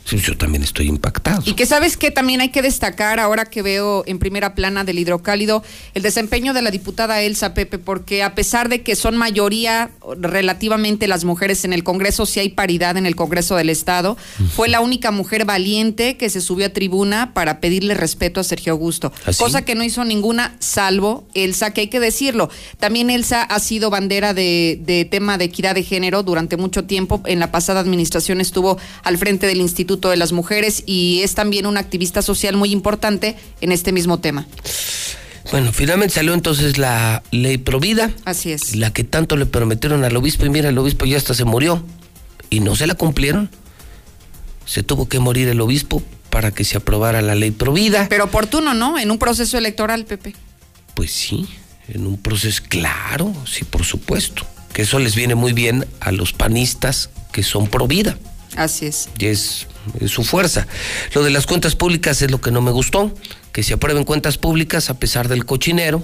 Sí, 0.08 0.16
yo 0.16 0.38
también 0.38 0.62
estoy 0.62 0.86
impactado. 0.86 1.42
Y 1.44 1.52
que 1.52 1.66
sabes 1.66 1.98
que 1.98 2.10
también 2.10 2.40
hay 2.40 2.48
que 2.48 2.62
destacar 2.62 3.20
ahora 3.20 3.44
que 3.44 3.60
veo 3.60 4.04
en 4.06 4.18
primera 4.18 4.54
plana 4.54 4.82
del 4.82 4.98
hidrocálido 4.98 5.62
el 5.92 6.02
desempeño 6.02 6.54
de 6.54 6.62
la 6.62 6.70
diputada 6.70 7.20
Elsa 7.20 7.52
Pepe, 7.52 7.76
porque 7.76 8.22
a 8.22 8.34
pesar 8.34 8.70
de 8.70 8.82
que 8.82 8.96
son 8.96 9.18
mayoría 9.18 9.90
relativamente 10.18 11.08
las 11.08 11.24
mujeres 11.24 11.66
en 11.66 11.74
el 11.74 11.84
Congreso, 11.84 12.24
si 12.24 12.40
hay 12.40 12.48
paridad 12.48 12.96
en 12.96 13.04
el 13.04 13.16
Congreso 13.16 13.56
del 13.56 13.68
Estado, 13.68 14.16
fue 14.54 14.70
la 14.70 14.80
única 14.80 15.10
mujer 15.10 15.44
valiente 15.44 16.16
que 16.16 16.30
se 16.30 16.40
subió 16.40 16.66
a 16.66 16.70
tribuna 16.70 17.34
para 17.34 17.60
pedirle 17.60 17.92
respeto 17.92 18.40
a 18.40 18.44
Sergio 18.44 18.72
Augusto, 18.72 19.12
¿Ah, 19.26 19.34
sí? 19.34 19.38
cosa 19.38 19.60
que 19.62 19.74
no 19.74 19.84
hizo 19.84 20.06
ninguna 20.06 20.56
salvo 20.58 21.28
Elsa, 21.34 21.74
que 21.74 21.82
hay 21.82 21.88
que 21.88 22.00
decirlo. 22.00 22.48
También 22.78 23.10
Elsa 23.10 23.42
ha 23.42 23.60
sido 23.60 23.90
bandera 23.90 24.32
de, 24.32 24.80
de 24.82 25.04
tema 25.04 25.36
de 25.36 25.44
equidad 25.44 25.74
de 25.74 25.82
género 25.82 26.22
durante 26.22 26.56
mucho 26.56 26.84
tiempo. 26.84 27.20
En 27.26 27.40
la 27.40 27.52
pasada 27.52 27.80
administración 27.80 28.40
estuvo 28.40 28.78
al 29.02 29.18
frente 29.18 29.46
del 29.46 29.60
Instituto 29.60 29.97
de 30.06 30.16
las 30.16 30.30
Mujeres 30.32 30.84
y 30.86 31.22
es 31.24 31.34
también 31.34 31.66
una 31.66 31.80
activista 31.80 32.22
social 32.22 32.56
muy 32.56 32.70
importante 32.70 33.36
en 33.60 33.72
este 33.72 33.90
mismo 33.90 34.18
tema. 34.18 34.46
Bueno, 35.50 35.72
finalmente 35.72 36.14
salió 36.14 36.34
entonces 36.34 36.78
la 36.78 37.22
ley 37.30 37.58
Provida. 37.58 38.12
Así 38.24 38.52
es. 38.52 38.76
La 38.76 38.92
que 38.92 39.02
tanto 39.02 39.36
le 39.36 39.46
prometieron 39.46 40.04
al 40.04 40.16
obispo 40.16 40.44
y 40.44 40.50
mira, 40.50 40.68
el 40.68 40.78
obispo 40.78 41.06
ya 41.06 41.16
hasta 41.16 41.34
se 41.34 41.44
murió 41.44 41.82
y 42.50 42.60
no 42.60 42.76
se 42.76 42.86
la 42.86 42.94
cumplieron. 42.94 43.50
Se 44.66 44.82
tuvo 44.82 45.08
que 45.08 45.18
morir 45.18 45.48
el 45.48 45.60
obispo 45.60 46.02
para 46.30 46.50
que 46.50 46.64
se 46.64 46.76
aprobara 46.76 47.22
la 47.22 47.34
ley 47.34 47.50
Provida. 47.50 48.06
Pero 48.08 48.24
oportuno, 48.24 48.74
¿no? 48.74 48.98
En 48.98 49.10
un 49.10 49.18
proceso 49.18 49.56
electoral, 49.56 50.04
Pepe. 50.04 50.34
Pues 50.94 51.10
sí, 51.10 51.48
en 51.88 52.06
un 52.06 52.18
proceso 52.18 52.62
claro, 52.68 53.34
sí, 53.46 53.64
por 53.64 53.84
supuesto. 53.84 54.46
Que 54.72 54.82
eso 54.82 54.98
les 54.98 55.14
viene 55.14 55.34
muy 55.34 55.54
bien 55.54 55.86
a 56.00 56.12
los 56.12 56.32
panistas 56.32 57.10
que 57.32 57.42
son 57.42 57.68
pro 57.68 57.86
vida. 57.86 58.18
Así 58.56 58.86
es. 58.86 59.08
Y 59.18 59.26
es 59.26 59.66
su 60.06 60.24
fuerza. 60.24 60.66
Lo 61.14 61.22
de 61.22 61.30
las 61.30 61.46
cuentas 61.46 61.76
públicas 61.76 62.22
es 62.22 62.30
lo 62.30 62.40
que 62.40 62.50
no 62.50 62.60
me 62.60 62.70
gustó, 62.70 63.12
que 63.52 63.62
se 63.62 63.74
aprueben 63.74 64.04
cuentas 64.04 64.38
públicas 64.38 64.90
a 64.90 64.98
pesar 64.98 65.28
del 65.28 65.44
cochinero, 65.44 66.02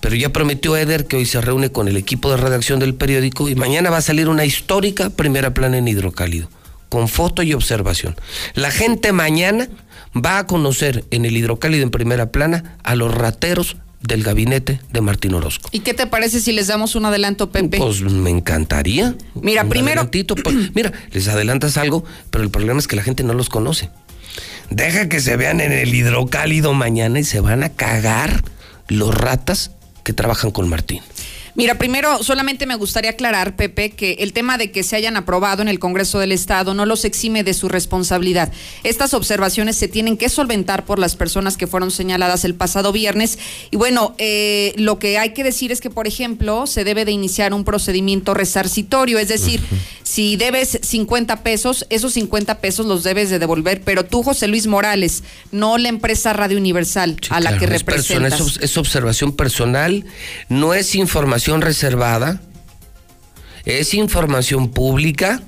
pero 0.00 0.14
ya 0.14 0.30
prometió 0.30 0.76
Eder 0.76 1.06
que 1.06 1.16
hoy 1.16 1.26
se 1.26 1.40
reúne 1.40 1.70
con 1.70 1.88
el 1.88 1.96
equipo 1.96 2.30
de 2.30 2.36
redacción 2.36 2.78
del 2.80 2.94
periódico 2.94 3.48
y 3.48 3.54
mañana 3.54 3.90
va 3.90 3.98
a 3.98 4.02
salir 4.02 4.28
una 4.28 4.44
histórica 4.44 5.10
primera 5.10 5.54
plana 5.54 5.78
en 5.78 5.88
hidrocálido, 5.88 6.48
con 6.88 7.08
foto 7.08 7.42
y 7.42 7.52
observación. 7.52 8.16
La 8.54 8.70
gente 8.70 9.12
mañana 9.12 9.68
va 10.14 10.38
a 10.38 10.46
conocer 10.46 11.04
en 11.10 11.24
el 11.24 11.36
hidrocálido 11.36 11.82
en 11.82 11.90
primera 11.90 12.30
plana 12.32 12.78
a 12.82 12.94
los 12.94 13.14
rateros 13.14 13.76
del 14.00 14.22
gabinete 14.22 14.80
de 14.92 15.00
Martín 15.00 15.34
Orozco. 15.34 15.68
¿Y 15.72 15.80
qué 15.80 15.92
te 15.94 16.06
parece 16.06 16.40
si 16.40 16.52
les 16.52 16.68
damos 16.68 16.94
un 16.94 17.04
adelanto, 17.04 17.50
Pepe? 17.50 17.78
Pues 17.78 18.00
me 18.02 18.30
encantaría. 18.30 19.16
Mira, 19.34 19.62
Un 19.64 19.68
primero- 19.68 20.08
pues, 20.10 20.54
mira, 20.74 20.92
les 21.10 21.28
adelantas 21.28 21.76
algo, 21.76 22.04
pero 22.30 22.44
el 22.44 22.50
problema 22.50 22.78
es 22.78 22.86
que 22.86 22.96
la 22.96 23.02
gente 23.02 23.22
no 23.24 23.34
los 23.34 23.48
conoce. 23.48 23.90
Deja 24.70 25.08
que 25.08 25.20
se 25.20 25.36
vean 25.36 25.60
en 25.60 25.72
el 25.72 25.94
hidrocálido 25.94 26.74
mañana 26.74 27.18
y 27.20 27.24
se 27.24 27.40
van 27.40 27.62
a 27.62 27.70
cagar 27.70 28.44
los 28.88 29.14
ratas 29.14 29.72
que 30.04 30.12
trabajan 30.12 30.50
con 30.50 30.68
Martín. 30.68 31.00
Mira, 31.58 31.74
primero 31.74 32.22
solamente 32.22 32.66
me 32.66 32.76
gustaría 32.76 33.10
aclarar, 33.10 33.56
Pepe, 33.56 33.90
que 33.90 34.12
el 34.20 34.32
tema 34.32 34.58
de 34.58 34.70
que 34.70 34.84
se 34.84 34.94
hayan 34.94 35.16
aprobado 35.16 35.60
en 35.60 35.66
el 35.66 35.80
Congreso 35.80 36.20
del 36.20 36.30
Estado 36.30 36.72
no 36.72 36.86
los 36.86 37.04
exime 37.04 37.42
de 37.42 37.52
su 37.52 37.68
responsabilidad. 37.68 38.52
Estas 38.84 39.12
observaciones 39.12 39.74
se 39.74 39.88
tienen 39.88 40.16
que 40.16 40.28
solventar 40.28 40.84
por 40.84 41.00
las 41.00 41.16
personas 41.16 41.56
que 41.56 41.66
fueron 41.66 41.90
señaladas 41.90 42.44
el 42.44 42.54
pasado 42.54 42.92
viernes. 42.92 43.40
Y 43.72 43.76
bueno, 43.76 44.14
eh, 44.18 44.72
lo 44.76 45.00
que 45.00 45.18
hay 45.18 45.30
que 45.30 45.42
decir 45.42 45.72
es 45.72 45.80
que, 45.80 45.90
por 45.90 46.06
ejemplo, 46.06 46.68
se 46.68 46.84
debe 46.84 47.04
de 47.04 47.10
iniciar 47.10 47.52
un 47.52 47.64
procedimiento 47.64 48.34
resarcitorio, 48.34 49.18
es 49.18 49.26
decir, 49.26 49.60
si 50.04 50.36
debes 50.36 50.78
50 50.80 51.42
pesos, 51.42 51.86
esos 51.90 52.12
50 52.12 52.60
pesos 52.60 52.86
los 52.86 53.02
debes 53.02 53.30
de 53.30 53.40
devolver, 53.40 53.82
pero 53.84 54.04
tú, 54.04 54.22
José 54.22 54.46
Luis 54.46 54.68
Morales, 54.68 55.24
no 55.50 55.76
la 55.76 55.88
empresa 55.88 56.32
Radio 56.32 56.56
Universal 56.56 57.16
a 57.30 57.40
la 57.40 57.50
Claro, 57.50 57.66
que 57.66 57.74
es 57.74 57.82
persona, 57.82 58.28
representas. 58.28 58.58
es, 58.58 58.62
es 58.62 58.76
observación 58.76 59.32
personal, 59.32 60.04
no 60.48 60.72
es 60.72 60.94
información 60.94 61.47
reservada, 61.56 62.40
es 63.64 63.94
información 63.94 64.70
pública. 64.70 65.42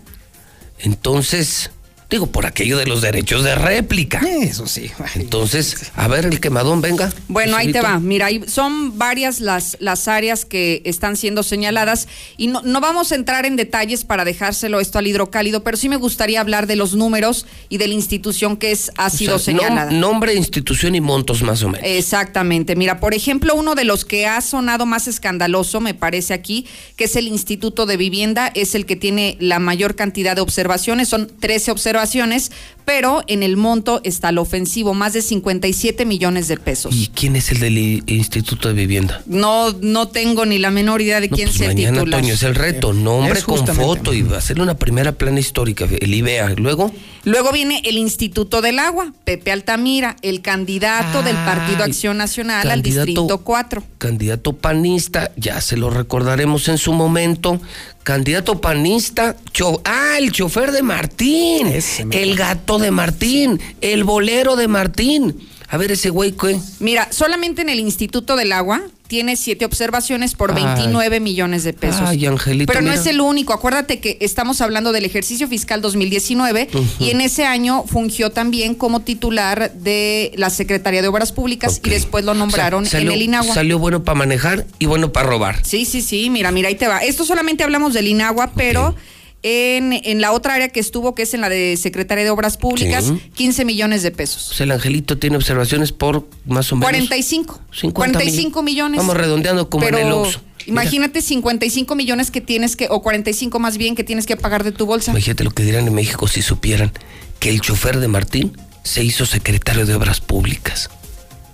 Entonces, 0.79 1.71
Digo, 2.11 2.27
por 2.27 2.45
aquello 2.45 2.77
de 2.77 2.87
los 2.87 3.03
derechos 3.03 3.45
de 3.45 3.55
réplica. 3.55 4.21
Eso 4.43 4.67
sí. 4.67 4.91
Entonces, 5.15 5.93
a 5.95 6.09
ver, 6.09 6.27
el 6.27 6.41
quemadón, 6.41 6.81
venga. 6.81 7.13
Bueno, 7.29 7.57
ahí 7.57 7.71
te 7.73 7.81
va. 7.81 8.01
Mira, 8.01 8.27
ahí 8.27 8.43
son 8.49 8.99
varias 8.99 9.39
las, 9.41 9.77
las 9.81 10.09
áreas 10.09 10.45
que 10.45 10.83
están 10.85 11.17
siendo 11.17 11.43
señaladas 11.45 12.09
y 12.37 12.49
no, 12.49 12.63
no 12.63 12.81
vamos 12.81 13.13
a 13.13 13.15
entrar 13.15 13.47
en 13.47 13.55
detalles 13.55 14.05
para 14.05 14.25
dejárselo 14.25 14.81
esto 14.81 14.99
al 14.99 15.07
hidrocálido, 15.07 15.63
pero 15.63 15.77
sí 15.77 15.89
me 15.89 15.97
gustaría 15.97 16.41
hablar 16.41 16.67
de 16.67 16.75
los 16.77 16.95
números 16.95 17.47
y 17.69 17.79
de 17.79 17.87
la 17.87 17.95
institución 17.95 18.57
que 18.57 18.73
es, 18.73 18.91
ha 18.97 19.07
O 19.07 19.11
sido 19.11 19.39
sea, 19.39 19.55
nom- 19.55 19.59
señalada. 19.61 19.91
nombre, 19.93 20.35
institución 20.35 20.97
y 20.97 21.01
montos 21.01 21.43
más 21.43 21.63
o 21.63 21.69
menos. 21.69 21.87
Exactamente. 21.89 22.75
Mira, 22.75 22.99
por 22.99 23.15
ejemplo, 23.15 23.55
uno 23.55 23.77
de 23.77 23.85
los 23.85 24.05
que 24.05 24.27
ha 24.27 24.41
sonado 24.41 24.85
más 24.85 25.07
escandaloso, 25.07 25.81
me 25.81 25.95
parece 25.95 26.35
aquí, 26.35 26.67
que 26.97 27.05
es 27.05 27.15
el 27.15 27.29
Instituto 27.29 27.87
de 27.87 27.97
Vivienda, 27.97 28.51
es 28.55 28.75
el 28.75 28.85
que 28.85 28.97
tiene 28.97 29.37
la 29.39 29.61
mayor 29.61 29.95
cantidad 29.95 30.35
de 30.35 30.41
observaciones, 30.43 31.09
son 31.09 31.29
13 31.39 31.71
observaciones, 31.71 32.00
menstruaciones 32.01 32.51
pero 32.93 33.23
en 33.29 33.45
el 33.45 33.57
monto 33.57 34.01
está 34.03 34.33
lo 34.33 34.43
ofensivo, 34.43 34.95
más 34.95 35.13
de 35.13 35.23
57 35.23 36.05
millones 36.07 36.49
de 36.49 36.57
pesos. 36.57 36.93
¿Y 36.93 37.07
quién 37.15 37.37
es 37.37 37.53
el 37.53 37.61
del 37.61 37.79
Instituto 38.09 38.67
de 38.67 38.75
Vivienda? 38.75 39.23
No, 39.27 39.71
no 39.81 40.09
tengo 40.09 40.45
ni 40.45 40.59
la 40.59 40.73
menor 40.73 41.01
idea 41.01 41.21
de 41.21 41.29
No, 41.29 41.37
quién 41.37 41.47
pues 41.51 41.59
se 41.59 41.69
mañana, 41.69 41.99
titula. 42.01 42.17
Toño, 42.17 42.35
es 42.35 42.43
el 42.43 42.57
reto. 42.57 42.93
Nombre 42.93 43.39
Es 43.39 43.45
con 43.45 43.65
foto 43.65 44.13
y 44.13 44.27
hacerle 44.35 44.65
una 44.65 44.75
primera 44.77 45.13
plana 45.13 45.39
histórica, 45.39 45.87
el 46.01 46.13
IBEA. 46.13 46.55
Luego, 46.57 46.93
Luego 47.23 47.53
viene 47.53 47.81
el 47.85 47.97
Instituto 47.99 48.61
del 48.63 48.79
Agua, 48.81 49.13
Pepe 49.25 49.53
Altamira, 49.53 50.17
el 50.23 50.41
candidato 50.41 51.23
del 51.23 51.37
Partido 51.37 51.85
Acción 51.85 52.17
Nacional 52.17 52.63
al 52.69 52.79
candidato- 52.83 53.07
Distrito 53.07 53.39
4. 53.45 53.85
candidato 53.99 54.55
panista, 54.55 55.31
ya 55.37 55.61
se 55.61 55.77
lo 55.77 55.91
recordaremos 55.91 56.67
en 56.69 56.79
su 56.79 56.93
momento. 56.93 57.61
Candidato 58.03 58.63
panista, 58.63 59.37
cho- 59.53 59.83
ah, 59.85 60.15
el 60.19 60.33
chofer 60.33 60.73
de 60.73 60.83
Martín, 60.83 61.69
el 62.11 62.35
gato 62.35 62.79
de 62.81 62.91
Martín, 62.91 63.61
el 63.81 64.05
bolero 64.05 64.57
de 64.57 64.69
Martín. 64.69 65.37
A 65.69 65.77
ver, 65.77 65.93
ese 65.93 66.11
güey, 66.11 66.33
¿qué? 66.33 66.59
Mira, 66.81 67.07
solamente 67.13 67.63
en 67.63 67.69
el 67.69 67.79
Instituto 67.79 68.35
del 68.35 68.51
Agua 68.53 68.81
tiene 69.07 69.37
siete 69.37 69.65
observaciones 69.65 70.35
por 70.35 70.51
Ay. 70.53 70.65
29 70.65 71.21
millones 71.21 71.63
de 71.63 71.73
pesos. 71.73 72.03
Ay, 72.05 72.27
Angelito, 72.27 72.67
Pero 72.67 72.81
no 72.81 72.91
mira. 72.91 73.01
es 73.01 73.07
el 73.07 73.21
único. 73.21 73.53
Acuérdate 73.53 74.01
que 74.01 74.17
estamos 74.21 74.61
hablando 74.63 74.91
del 74.91 75.05
ejercicio 75.05 75.47
fiscal 75.47 75.81
2019 75.81 76.69
Ujú. 76.75 76.85
y 76.99 77.11
en 77.11 77.21
ese 77.21 77.45
año 77.45 77.85
fungió 77.87 78.31
también 78.31 78.75
como 78.75 79.01
titular 79.03 79.73
de 79.75 80.33
la 80.37 80.51
Secretaría 80.51 81.03
de 81.03 81.09
Obras 81.09 81.31
Públicas 81.31 81.81
y 81.85 81.91
después 81.91 82.25
lo 82.25 82.35
nombraron 82.35 82.83
O 82.83 82.87
sea, 82.87 82.99
salió, 82.99 83.11
en 83.13 83.17
el 83.17 83.23
INAGUA. 83.23 83.55
Salió 83.55 83.79
bueno 83.79 84.03
para 84.03 84.19
manejar 84.19 84.67
y 84.81 84.87
bueno 84.87 85.13
para 85.13 85.29
robar. 85.29 85.65
Sí, 85.65 85.85
sí, 85.85 86.03
sí, 86.03 86.31
mira, 86.31 86.51
mira, 86.51 86.69
ahí 86.69 86.75
te 86.75 86.89
va. 86.89 86.99
Esto 86.99 87.25
solamente 87.25 87.63
hablamos 87.63 87.95
del 87.95 88.09
INAGUA, 88.09 88.53
pero 88.57 88.97
en, 89.43 89.93
en 89.93 90.21
la 90.21 90.33
otra 90.33 90.55
área 90.55 90.69
que 90.69 90.81
estuvo, 90.81 91.15
que 91.15 91.23
es 91.23 91.35
en 91.35 91.41
la 91.41 91.49
de 91.49 91.77
Secretaría 91.77 92.25
de 92.25 92.31
Obras 92.31 92.57
Públicas, 92.57 93.05
Sí. 93.05 93.21
15 93.35 93.65
millones 93.65 94.03
de 94.03 94.11
pesos. 94.11 94.43
Sea, 94.55 94.65
el 94.65 94.73
angelito 94.73 95.19
tiene 95.19 95.37
observaciones 95.37 95.93
por 95.93 96.29
más 96.47 96.71
o 96.73 96.77
menos. 96.77 96.91
45. 96.91 97.61
50 97.73 97.95
45 97.95 98.63
millones. 98.63 98.99
Vamos 98.99 99.17
redondeando 99.17 99.71
como 99.71 99.85
Pero 99.85 99.99
en 99.99 100.07
el 100.09 100.13
Oxxo. 100.13 100.41
Imagínate 100.67 101.23
55 101.23 101.95
millones 101.95 102.31
que 102.31 102.41
tienes 102.41 102.77
que, 102.77 102.87
o 102.91 103.01
45 103.01 103.59
más 103.59 103.79
bien, 103.79 103.95
que 103.95 104.05
tienes 104.05 104.27
que 104.27 104.37
pagar 104.37 104.63
de 104.63 104.73
tu 104.73 104.85
bolsa. 104.85 105.11
Imagínate 105.11 105.43
lo 105.43 105.51
que 105.51 105.63
dirán 105.65 105.87
en 105.89 105.95
México 105.95 106.29
si 106.29 106.43
supieran 106.43 106.93
que 107.39 107.49
el 107.49 107.63
chofer 107.63 107.99
de 107.99 108.09
Martín 108.09 108.57
se 108.83 109.03
hizo 109.03 109.25
secretario 109.25 109.87
de 109.87 109.95
Obras 109.95 110.21
Públicas. 110.21 110.91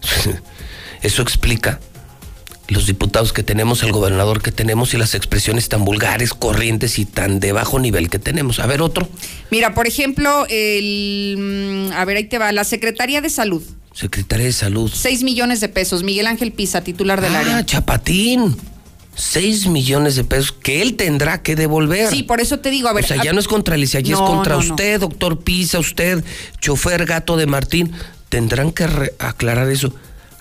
Eso 1.02 1.22
explica 1.22 1.80
los 2.68 2.86
diputados 2.86 3.32
que 3.32 3.42
tenemos, 3.42 3.82
el 3.82 3.92
gobernador 3.92 4.42
que 4.42 4.50
tenemos 4.52 4.92
y 4.92 4.96
las 4.96 5.14
expresiones 5.14 5.68
tan 5.68 5.84
vulgares, 5.84 6.34
corrientes 6.34 6.98
y 6.98 7.04
tan 7.04 7.38
de 7.40 7.52
bajo 7.52 7.78
nivel 7.78 8.10
que 8.10 8.18
tenemos. 8.18 8.58
A 8.58 8.66
ver, 8.66 8.82
otro. 8.82 9.08
Mira, 9.50 9.72
por 9.74 9.86
ejemplo, 9.86 10.46
el, 10.50 11.36
mm, 11.90 11.92
a 11.92 12.04
ver, 12.04 12.16
ahí 12.16 12.24
te 12.24 12.38
va, 12.38 12.50
la 12.52 12.64
Secretaría 12.64 13.20
de 13.20 13.30
Salud, 13.30 13.62
Secretaria 13.94 14.46
de 14.46 14.52
Salud. 14.52 14.90
6 14.92 15.22
millones 15.22 15.60
de 15.60 15.68
pesos, 15.68 16.02
Miguel 16.02 16.26
Ángel 16.26 16.52
Pisa, 16.52 16.82
titular 16.82 17.20
del 17.20 17.34
Ah, 17.34 17.38
área. 17.40 17.64
Chapatín. 17.64 18.56
6 19.14 19.68
millones 19.68 20.14
de 20.16 20.24
pesos 20.24 20.52
que 20.52 20.82
él 20.82 20.96
tendrá 20.96 21.40
que 21.42 21.56
devolver. 21.56 22.10
Sí, 22.10 22.22
por 22.22 22.42
eso 22.42 22.58
te 22.58 22.70
digo, 22.70 22.88
a 22.88 22.92
ver. 22.92 23.04
o 23.04 23.08
sea, 23.08 23.22
ya 23.24 23.30
a- 23.30 23.32
no 23.32 23.40
es 23.40 23.48
contra 23.48 23.74
Alicia, 23.76 24.00
ya 24.00 24.12
No, 24.16 24.24
es 24.24 24.30
contra 24.30 24.56
no, 24.56 24.62
no. 24.62 24.70
usted, 24.74 25.00
doctor 25.00 25.40
Pisa, 25.42 25.78
usted, 25.78 26.22
chofer 26.60 27.06
gato 27.06 27.38
de 27.38 27.46
Martín. 27.46 27.92
Tendrán 28.28 28.72
que 28.72 28.84
aclarar 29.18 29.70
eso. 29.70 29.94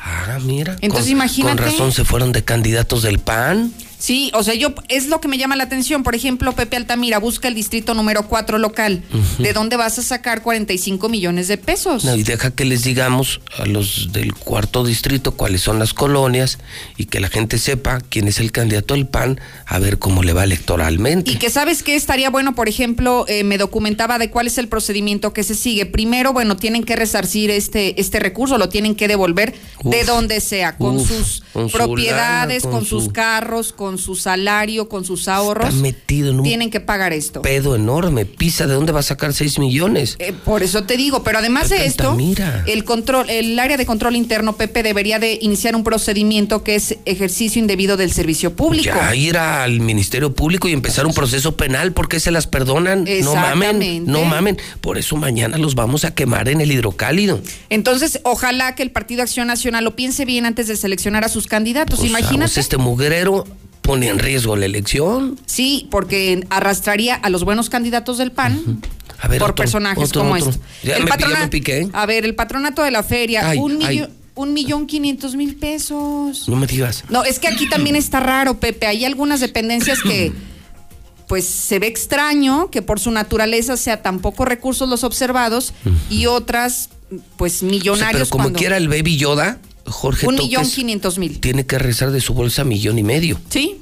Ah, 0.07 0.37
mira. 0.41 0.75
Entonces, 0.81 1.07
con, 1.07 1.13
imagínate. 1.13 1.63
Con 1.63 1.71
razón 1.71 1.91
se 1.91 2.05
fueron 2.05 2.31
de 2.31 2.43
candidatos 2.43 3.01
del 3.01 3.17
PAN. 3.17 3.73
Sí, 3.97 4.31
o 4.33 4.43
sea, 4.43 4.53
yo 4.53 4.73
es 4.89 5.07
lo 5.07 5.21
que 5.21 5.27
me 5.27 5.37
llama 5.37 5.55
la 5.55 5.63
atención. 5.63 6.03
Por 6.03 6.15
ejemplo, 6.15 6.51
Pepe 6.53 6.75
Altamira 6.77 7.17
busca 7.19 7.47
el 7.47 7.55
distrito 7.55 7.93
número 7.93 8.27
4 8.27 8.57
local. 8.57 9.03
¿De 9.39 9.53
dónde 9.53 9.77
vas 9.77 9.97
a 9.99 10.03
sacar 10.03 10.41
45 10.41 11.09
millones 11.09 11.47
de 11.47 11.57
pesos? 11.57 12.03
No, 12.05 12.15
y 12.15 12.23
deja 12.23 12.51
que 12.51 12.65
les 12.65 12.83
digamos 12.83 13.39
a 13.57 13.65
los 13.65 14.11
del 14.11 14.33
cuarto 14.33 14.83
distrito 14.83 15.31
cuáles 15.31 15.61
son 15.61 15.79
las 15.79 15.93
colonias 15.93 16.59
y 16.97 17.05
que 17.05 17.19
la 17.19 17.29
gente 17.29 17.57
sepa 17.57 18.01
quién 18.09 18.27
es 18.27 18.39
el 18.39 18.51
candidato 18.51 18.93
del 18.93 19.07
PAN 19.07 19.39
a 19.65 19.79
ver 19.79 19.97
cómo 19.99 20.23
le 20.23 20.33
va 20.33 20.43
electoralmente. 20.43 21.31
Y 21.31 21.35
que 21.37 21.49
sabes 21.49 21.83
que 21.83 21.95
estaría 21.95 22.29
bueno, 22.29 22.53
por 22.55 22.67
ejemplo, 22.67 23.25
eh, 23.27 23.43
me 23.43 23.57
documentaba 23.57 24.17
de 24.19 24.29
cuál 24.29 24.47
es 24.47 24.57
el 24.57 24.67
procedimiento 24.67 25.33
que 25.33 25.43
se 25.43 25.55
sigue. 25.55 25.85
Primero, 25.85 26.33
bueno, 26.33 26.57
tienen 26.57 26.83
que 26.83 26.95
resarcir 26.95 27.49
este, 27.49 27.99
este 28.01 28.19
recurso, 28.19 28.57
lo 28.57 28.69
tienen 28.69 28.95
que 28.95 29.07
devolver 29.07 29.53
de 29.83 30.03
donde 30.03 30.41
sea, 30.41 30.77
con 30.77 30.97
uf, 30.97 31.07
sus 31.07 31.43
con 31.53 31.69
su 31.69 31.77
propiedades, 31.77 32.63
lana, 32.63 32.71
con, 32.71 32.79
con 32.81 32.85
sus 32.89 33.05
su- 33.05 33.11
carros, 33.13 33.71
con 33.73 33.84
su 33.97 34.15
salario, 34.15 34.89
con 34.89 35.05
sus 35.05 35.27
ahorros. 35.27 35.69
Está 35.69 35.81
metido 35.81 36.31
en 36.31 36.37
un 36.39 36.43
Tienen 36.43 36.69
que 36.69 36.79
pagar 36.79 37.13
esto. 37.13 37.41
pedo 37.41 37.75
enorme. 37.75 38.25
Pisa, 38.25 38.67
¿de 38.67 38.73
dónde 38.73 38.91
va 38.91 38.99
a 38.99 39.03
sacar 39.03 39.33
6 39.33 39.59
millones? 39.59 40.15
Eh, 40.19 40.33
por 40.33 40.63
eso 40.63 40.83
te 40.83 40.97
digo, 40.97 41.23
pero 41.23 41.37
además 41.39 41.69
de 41.69 41.85
esto, 41.85 42.03
Altamira. 42.11 42.63
el 42.67 42.83
control, 42.83 43.29
el 43.29 43.57
área 43.59 43.77
de 43.77 43.85
control 43.85 44.15
interno, 44.15 44.53
Pepe, 44.57 44.83
debería 44.83 45.19
de 45.19 45.37
iniciar 45.41 45.75
un 45.75 45.83
procedimiento 45.83 46.63
que 46.63 46.75
es 46.75 46.97
ejercicio 47.05 47.59
indebido 47.61 47.97
del 47.97 48.11
servicio 48.11 48.55
público. 48.55 48.95
Ya 48.95 49.15
ir 49.15 49.37
al 49.37 49.79
Ministerio 49.79 50.33
Público 50.33 50.67
y 50.67 50.73
empezar 50.73 51.05
un 51.05 51.13
proceso 51.13 51.55
penal 51.55 51.93
porque 51.93 52.19
se 52.19 52.31
las 52.31 52.47
perdonan. 52.47 53.05
No 53.23 53.35
mamen, 53.35 54.05
no 54.05 54.25
mamen. 54.25 54.57
Por 54.81 54.97
eso 54.97 55.15
mañana 55.15 55.57
los 55.57 55.75
vamos 55.75 56.05
a 56.05 56.13
quemar 56.15 56.49
en 56.49 56.61
el 56.61 56.71
hidrocálido. 56.71 57.39
Entonces, 57.69 58.19
ojalá 58.23 58.75
que 58.75 58.83
el 58.83 58.91
Partido 58.91 59.21
Acción 59.21 59.47
Nacional 59.47 59.83
lo 59.83 59.95
piense 59.95 60.25
bien 60.25 60.45
antes 60.45 60.67
de 60.67 60.75
seleccionar 60.77 61.23
a 61.23 61.29
sus 61.29 61.47
candidatos. 61.47 61.99
Pues, 61.99 62.09
Imagínate. 62.09 62.37
vamos, 62.37 62.57
este 62.57 62.77
mugrero 62.77 63.45
pone 63.85 64.09
en 64.09 64.19
riesgo 64.19 64.55
la 64.55 64.65
elección. 64.65 65.39
Sí, 65.45 65.87
porque 65.91 66.45
arrastraría 66.49 67.15
a 67.15 67.29
los 67.29 67.43
buenos 67.43 67.69
candidatos 67.69 68.17
del 68.17 68.31
PAN 68.31 68.81
A 69.19 69.27
ver, 69.27 69.39
por 69.39 69.51
otro, 69.51 69.63
personajes 69.63 70.09
otro, 70.09 70.21
como 70.21 70.33
otro. 70.35 70.49
este. 70.49 70.61
Ya, 70.87 70.99
me, 70.99 71.09
ya 71.17 71.39
me 71.39 71.47
piqué. 71.47 71.89
A 71.93 72.05
ver, 72.05 72.25
el 72.25 72.35
patronato 72.35 72.81
de 72.83 72.91
la 72.91 73.03
feria, 73.03 73.49
Ay, 73.49 73.57
un 73.59 73.77
millón, 73.77 74.09
un 74.35 74.53
millón 74.53 74.87
quinientos 74.87 75.35
mil 75.35 75.55
pesos. 75.55 76.49
No 76.49 76.55
me 76.55 76.67
digas. 76.67 77.03
No, 77.09 77.23
es 77.23 77.39
que 77.39 77.47
aquí 77.47 77.69
también 77.69 77.95
está 77.95 78.19
raro, 78.19 78.59
Pepe. 78.59 78.87
Hay 78.87 79.05
algunas 79.05 79.39
dependencias 79.39 80.01
que, 80.01 80.33
pues, 81.27 81.45
se 81.45 81.79
ve 81.79 81.87
extraño 81.87 82.69
que 82.69 82.81
por 82.81 82.99
su 82.99 83.11
naturaleza 83.11 83.77
sea 83.77 84.01
tan 84.01 84.19
pocos 84.19 84.47
recursos 84.47 84.89
los 84.89 85.03
observados 85.03 85.73
y 86.09 86.25
otras, 86.25 86.89
pues, 87.37 87.57
O 87.57 87.59
sea, 87.59 87.69
millonarios. 87.69 88.11
pero 88.23 88.29
como 88.29 88.43
cuando- 88.45 88.59
quiera 88.59 88.77
el 88.77 88.89
Baby 88.89 89.17
Yoda, 89.17 89.59
Jorge 89.85 90.27
un 90.27 90.35
Toques 90.35 90.47
millón 90.49 90.69
quinientos 90.69 91.17
mil. 91.17 91.39
tiene 91.39 91.65
que 91.65 91.77
rezar 91.79 92.11
de 92.11 92.21
su 92.21 92.33
bolsa 92.33 92.63
millón 92.63 92.97
y 92.99 93.03
medio, 93.03 93.39
Sí. 93.49 93.77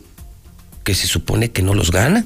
que 0.83 0.95
se 0.95 1.07
supone 1.07 1.51
que 1.51 1.61
no 1.61 1.73
los 1.73 1.91
gana. 1.91 2.25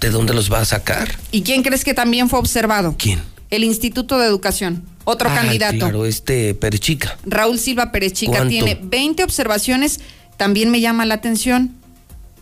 ¿De 0.00 0.10
dónde 0.10 0.34
los 0.34 0.52
va 0.52 0.58
a 0.60 0.64
sacar? 0.64 1.16
¿Y 1.30 1.42
quién 1.42 1.62
crees 1.62 1.84
que 1.84 1.94
también 1.94 2.28
fue 2.28 2.38
observado? 2.40 2.96
¿Quién? 2.98 3.20
El 3.50 3.62
Instituto 3.62 4.18
de 4.18 4.26
Educación. 4.26 4.82
Otro 5.04 5.28
Ah, 5.30 5.34
candidato. 5.34 5.78
Claro, 5.78 6.06
este 6.06 6.54
Perechica. 6.54 7.16
Raúl 7.24 7.58
Silva 7.58 7.92
Pérez 7.92 8.12
Chica 8.12 8.32
¿Cuánto? 8.32 8.48
tiene 8.48 8.78
20 8.82 9.22
observaciones. 9.22 10.00
También 10.36 10.70
me 10.70 10.80
llama 10.80 11.04
la 11.06 11.14
atención. 11.14 11.74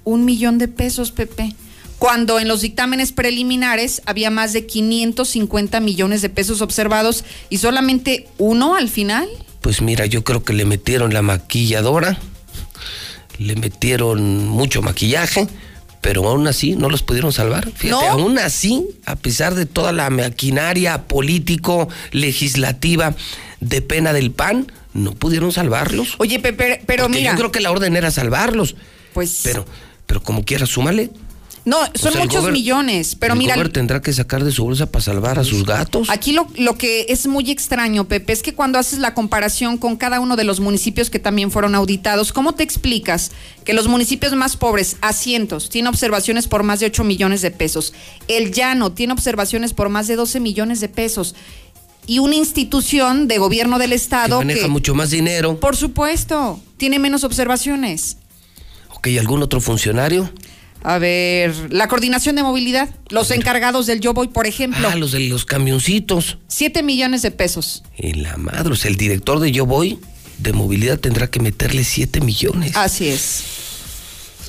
Un 0.05 0.25
millón 0.25 0.57
de 0.59 0.69
pesos, 0.69 1.11
Pepe. 1.11 1.55
Cuando 1.99 2.39
en 2.41 2.49
los 2.49 2.63
dictámenes 2.63 3.13
preliminares 3.13 4.01
había 4.07 4.31
más 4.31 4.55
de 4.55 4.65
550 4.67 5.81
millones 5.81 6.23
de 6.23 6.31
pesos 6.31 6.63
observados 6.63 7.25
y 7.51 7.59
solamente 7.59 8.27
uno 8.39 8.75
al 8.75 8.89
final. 8.89 9.29
Pues 9.61 9.83
mira, 9.83 10.07
yo 10.07 10.25
creo 10.25 10.43
que 10.43 10.53
le 10.53 10.65
metieron 10.65 11.13
la 11.13 11.23
maquilladora, 11.23 12.19
le 13.39 13.57
metieron 13.57 14.49
mucho 14.49 14.83
maquillaje, 14.83 15.49
pero 16.01 16.27
aún 16.29 16.47
así 16.49 16.77
no 16.77 16.89
los 16.89 17.03
pudieron 17.03 17.33
salvar. 17.33 17.71
Fíjate, 17.75 18.07
¿No? 18.07 18.11
aún 18.11 18.39
así, 18.39 18.87
a 19.05 19.17
pesar 19.17 19.55
de 19.55 19.67
toda 19.67 19.93
la 19.93 20.09
maquinaria 20.09 21.07
político, 21.07 21.89
legislativa, 22.13 23.15
de 23.61 23.83
pena 23.83 24.13
del 24.13 24.31
PAN, 24.31 24.73
no 24.95 25.13
pudieron 25.13 25.53
salvarlos. 25.53 26.15
Oye, 26.19 26.41
Pepe, 26.41 26.83
pero 26.87 27.05
Porque 27.05 27.19
mira. 27.19 27.33
Yo 27.33 27.37
creo 27.37 27.53
que 27.53 27.61
la 27.61 27.71
orden 27.71 27.97
era 27.97 28.11
salvarlos. 28.11 28.77
Pues. 29.13 29.41
Pero, 29.43 29.67
pero 30.07 30.23
como 30.23 30.45
quiera, 30.45 30.67
súmale. 30.67 31.11
No, 31.67 31.77
son 31.95 32.15
el 32.15 32.21
muchos 32.21 32.45
gober- 32.45 32.53
millones, 32.53 33.15
pero 33.15 33.35
el 33.35 33.39
mira, 33.39 33.55
gober 33.55 33.71
tendrá 33.71 34.01
que 34.01 34.13
sacar 34.15 34.43
de 34.45 34.51
su 34.51 34.65
bolsa 34.65 34.87
para 34.91 35.05
salvar 35.05 35.39
a 35.39 35.45
sus 35.45 35.67
gatos. 35.67 36.09
Aquí 36.09 36.33
lo, 36.33 36.47
lo 36.57 36.79
que 36.79 37.05
es 37.11 37.27
muy 37.27 37.51
extraño, 37.51 38.09
Pepe, 38.09 38.33
es 38.33 38.43
que 38.43 38.55
cuando 38.55 38.79
haces 38.79 38.99
la 38.99 39.13
comparación 39.13 39.77
con 39.77 39.97
cada 39.97 40.21
uno 40.21 40.37
de 40.37 40.45
los 40.45 40.59
municipios 40.59 41.11
que 41.11 41.19
también 41.19 41.51
fueron 41.51 41.75
auditados, 41.75 42.33
¿cómo 42.33 42.55
te 42.55 42.63
explicas 42.63 43.31
que 43.65 43.75
los 43.75 43.89
municipios 43.89 44.33
más 44.35 44.57
pobres, 44.57 44.97
asientos, 45.03 45.69
tiene 45.69 45.91
observaciones 45.91 46.49
por 46.49 46.63
más 46.63 46.81
de 46.81 46.87
8 46.87 47.05
millones 47.05 47.43
de 47.43 47.51
pesos? 47.51 47.93
El 48.27 48.53
llano 48.53 48.93
tiene 48.93 49.13
observaciones 49.13 49.75
por 49.75 49.91
más 49.91 50.07
de 50.09 50.17
12 50.17 50.41
millones 50.41 50.81
de 50.81 50.89
pesos. 50.89 51.35
Y 52.07 52.21
una 52.21 52.37
institución 52.37 53.29
de 53.29 53.37
gobierno 53.37 53.79
del 53.79 53.91
que 53.91 53.97
Estado 53.97 54.39
maneja 54.39 54.67
mucho 54.67 54.95
más 54.95 55.11
dinero. 55.11 55.61
por 55.61 55.77
supuesto, 55.77 56.59
tiene 56.79 56.99
menos 56.99 57.23
observaciones. 57.23 58.17
Ok, 58.97 59.09
¿algún 59.19 59.43
otro 59.43 59.61
funcionario? 59.61 60.31
A 60.83 60.99
ver, 60.99 61.55
la 61.71 61.89
coordinación 61.89 62.37
de 62.37 62.43
movilidad, 62.43 62.89
los 63.11 63.31
encargados 63.31 63.87
del 63.87 64.01
Yo 64.01 64.15
Voy, 64.15 64.29
por 64.29 64.47
ejemplo, 64.47 64.89
Ah, 64.91 64.97
los 64.97 65.13
de 65.13 65.21
los 65.21 65.45
camioncitos. 65.45 66.39
7 66.49 66.83
millones 66.83 67.21
de 67.23 67.31
pesos. 67.31 67.83
En 67.99 68.23
la 68.23 68.37
madre, 68.39 68.73
o 68.73 68.77
sea, 68.77 68.91
el 68.91 68.97
director 68.97 69.41
de 69.41 69.53
Yo 69.53 69.67
Voy 69.67 69.99
de 70.39 70.53
movilidad 70.55 70.99
tendrá 70.99 71.27
que 71.29 71.39
meterle 71.39 71.85
7 71.85 72.23
millones. 72.23 72.75
Así 72.77 73.09
es. 73.09 73.45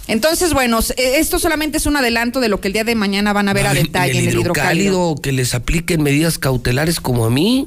Entonces, 0.08 0.54
bueno, 0.54 0.80
eh, 0.98 1.14
esto 1.18 1.38
solamente 1.38 1.78
es 1.78 1.86
un 1.86 1.96
adelanto 1.98 2.40
de 2.40 2.48
lo 2.48 2.60
que 2.62 2.68
el 2.68 2.74
día 2.74 2.84
de 2.84 2.96
mañana 2.96 3.34
van 3.34 3.50
a 3.50 3.54
ver 3.54 3.68
a 3.68 3.74
detalle 3.74 4.20
en 4.20 4.30
el 4.30 4.40
hidrocálido. 4.40 5.16
que 5.22 5.32
les 5.32 5.54
apliquen 5.54 6.02
medidas 6.02 6.38
cautelares 6.38 7.00
como 7.00 7.26
a 7.26 7.30
mí. 7.30 7.66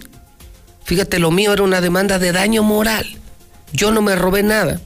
Fíjate, 0.85 1.19
lo 1.19 1.31
mío 1.31 1.53
era 1.53 1.63
una 1.63 1.81
demanda 1.81 2.19
de 2.19 2.33
daño 2.33 2.63
moral. 2.63 3.07
Yo 3.73 3.91
no 3.93 4.03
me 4.03 4.15
robé 4.17 4.43
nada. 4.43 4.81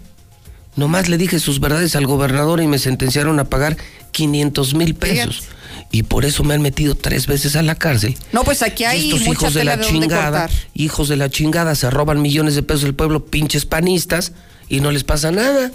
Nomás 0.79 1.09
le 1.09 1.19
dije 1.19 1.41
sus 1.41 1.59
verdades 1.59 1.97
al 1.97 2.07
gobernador 2.07 2.63
y 2.63 2.69
me 2.69 2.79
sentenciaron 2.79 3.41
a 3.41 3.45
pagar 3.47 3.77
500 4.13 4.75
mil 4.75 4.95
pesos. 4.95 5.43
Y 5.91 6.05
por 6.05 6.25
eso 6.25 6.45
me 6.45 6.55
han 6.55 6.63
metido 6.63 6.95
tres 6.95 7.27
veces 7.27 7.57
a 7.57 7.63
la 7.63 7.75
cárcel. 7.75 8.17
No, 8.31 8.45
pues 8.45 8.63
aquí 8.63 8.85
hay 8.85 9.07
estos 9.09 9.23
mucha 9.23 9.33
hijos 9.33 9.55
de 9.55 9.65
la 9.65 9.77
de 9.77 9.85
chingada, 9.85 10.49
hijos 10.75 11.09
de 11.09 11.17
la 11.17 11.31
chingada, 11.31 11.75
se 11.75 11.91
roban 11.91 12.23
millones 12.23 12.55
de 12.55 12.63
pesos 12.63 12.83
del 12.83 12.95
pueblo, 12.95 13.27
pinches 13.27 13.67
panistas, 13.67 14.33
y 14.69 14.79
no 14.79 14.93
les 14.93 15.03
pasa 15.03 15.33
nada. 15.33 15.73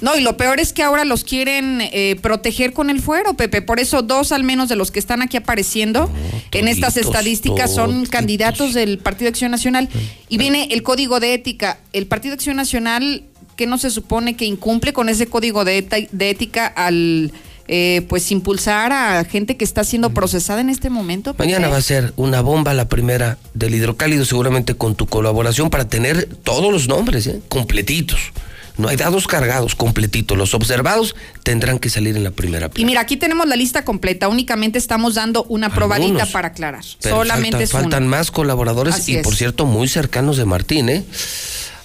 No, 0.00 0.16
y 0.16 0.20
lo 0.20 0.36
peor 0.36 0.58
es 0.58 0.72
que 0.72 0.82
ahora 0.82 1.04
los 1.04 1.22
quieren 1.22 1.80
eh, 1.80 2.16
proteger 2.20 2.72
con 2.72 2.90
el 2.90 3.00
fuero, 3.00 3.34
Pepe. 3.34 3.62
Por 3.62 3.78
eso 3.78 4.02
dos 4.02 4.32
al 4.32 4.42
menos 4.42 4.68
de 4.68 4.74
los 4.74 4.90
que 4.90 4.98
están 4.98 5.22
aquí 5.22 5.36
apareciendo 5.36 6.10
en 6.50 6.66
estas 6.66 6.96
estadísticas 6.96 7.72
son 7.72 7.90
toditos. 7.90 8.08
candidatos 8.08 8.74
del 8.74 8.98
Partido 8.98 9.28
Acción 9.28 9.52
Nacional. 9.52 9.88
Y 10.28 10.38
viene 10.38 10.68
el 10.72 10.82
Código 10.82 11.20
de 11.20 11.34
Ética. 11.34 11.78
El 11.92 12.06
Partido 12.06 12.34
Acción 12.34 12.56
Nacional, 12.56 13.24
que 13.60 13.66
no 13.66 13.76
se 13.76 13.90
supone 13.90 14.36
que 14.36 14.46
incumple 14.46 14.94
con 14.94 15.10
ese 15.10 15.26
Código 15.26 15.66
de, 15.66 15.86
Ética 16.18 16.66
al... 16.66 17.30
eh, 17.68 18.06
pues 18.08 18.32
impulsar 18.32 18.90
a 18.90 19.22
gente 19.24 19.58
que 19.58 19.66
está 19.66 19.84
siendo 19.84 20.14
procesada 20.14 20.62
en 20.62 20.70
este 20.70 20.88
momento. 20.88 21.34
Pepe? 21.34 21.44
Mañana 21.44 21.68
va 21.68 21.76
a 21.76 21.82
ser 21.82 22.14
una 22.16 22.40
bomba 22.40 22.72
la 22.72 22.88
primera 22.88 23.36
del 23.52 23.74
hidrocálido, 23.74 24.24
seguramente 24.24 24.76
con 24.76 24.94
tu 24.94 25.04
colaboración 25.04 25.68
para 25.68 25.86
tener 25.90 26.24
todos 26.42 26.72
los 26.72 26.88
nombres, 26.88 27.26
¿eh? 27.26 27.42
completitos. 27.50 28.32
No 28.78 28.88
hay 28.88 28.96
dados 28.96 29.26
cargados, 29.26 29.74
completitos. 29.74 30.38
Los 30.38 30.54
observados 30.54 31.14
tendrán 31.42 31.78
que 31.78 31.90
salir 31.90 32.16
en 32.16 32.24
la 32.24 32.30
primera 32.30 32.70
Y 32.76 32.86
mira, 32.86 33.02
aquí 33.02 33.18
tenemos 33.18 33.46
la 33.46 33.56
lista 33.56 33.84
completa. 33.84 34.28
Únicamente 34.28 34.78
estamos 34.78 35.16
dando 35.16 35.44
una 35.50 35.68
probadita 35.68 36.24
para 36.24 36.48
aclarar. 36.48 36.82
Solamente 36.82 37.58
falta- 37.58 37.64
es 37.64 37.72
faltan 37.72 38.08
más 38.08 38.30
colaboradores 38.30 38.94
Así 38.94 39.12
y, 39.12 39.16
es. 39.16 39.22
por 39.22 39.36
cierto, 39.36 39.66
muy 39.66 39.86
cercanos 39.86 40.38
de 40.38 40.46
Martín, 40.46 40.88
¿eh? 40.88 41.04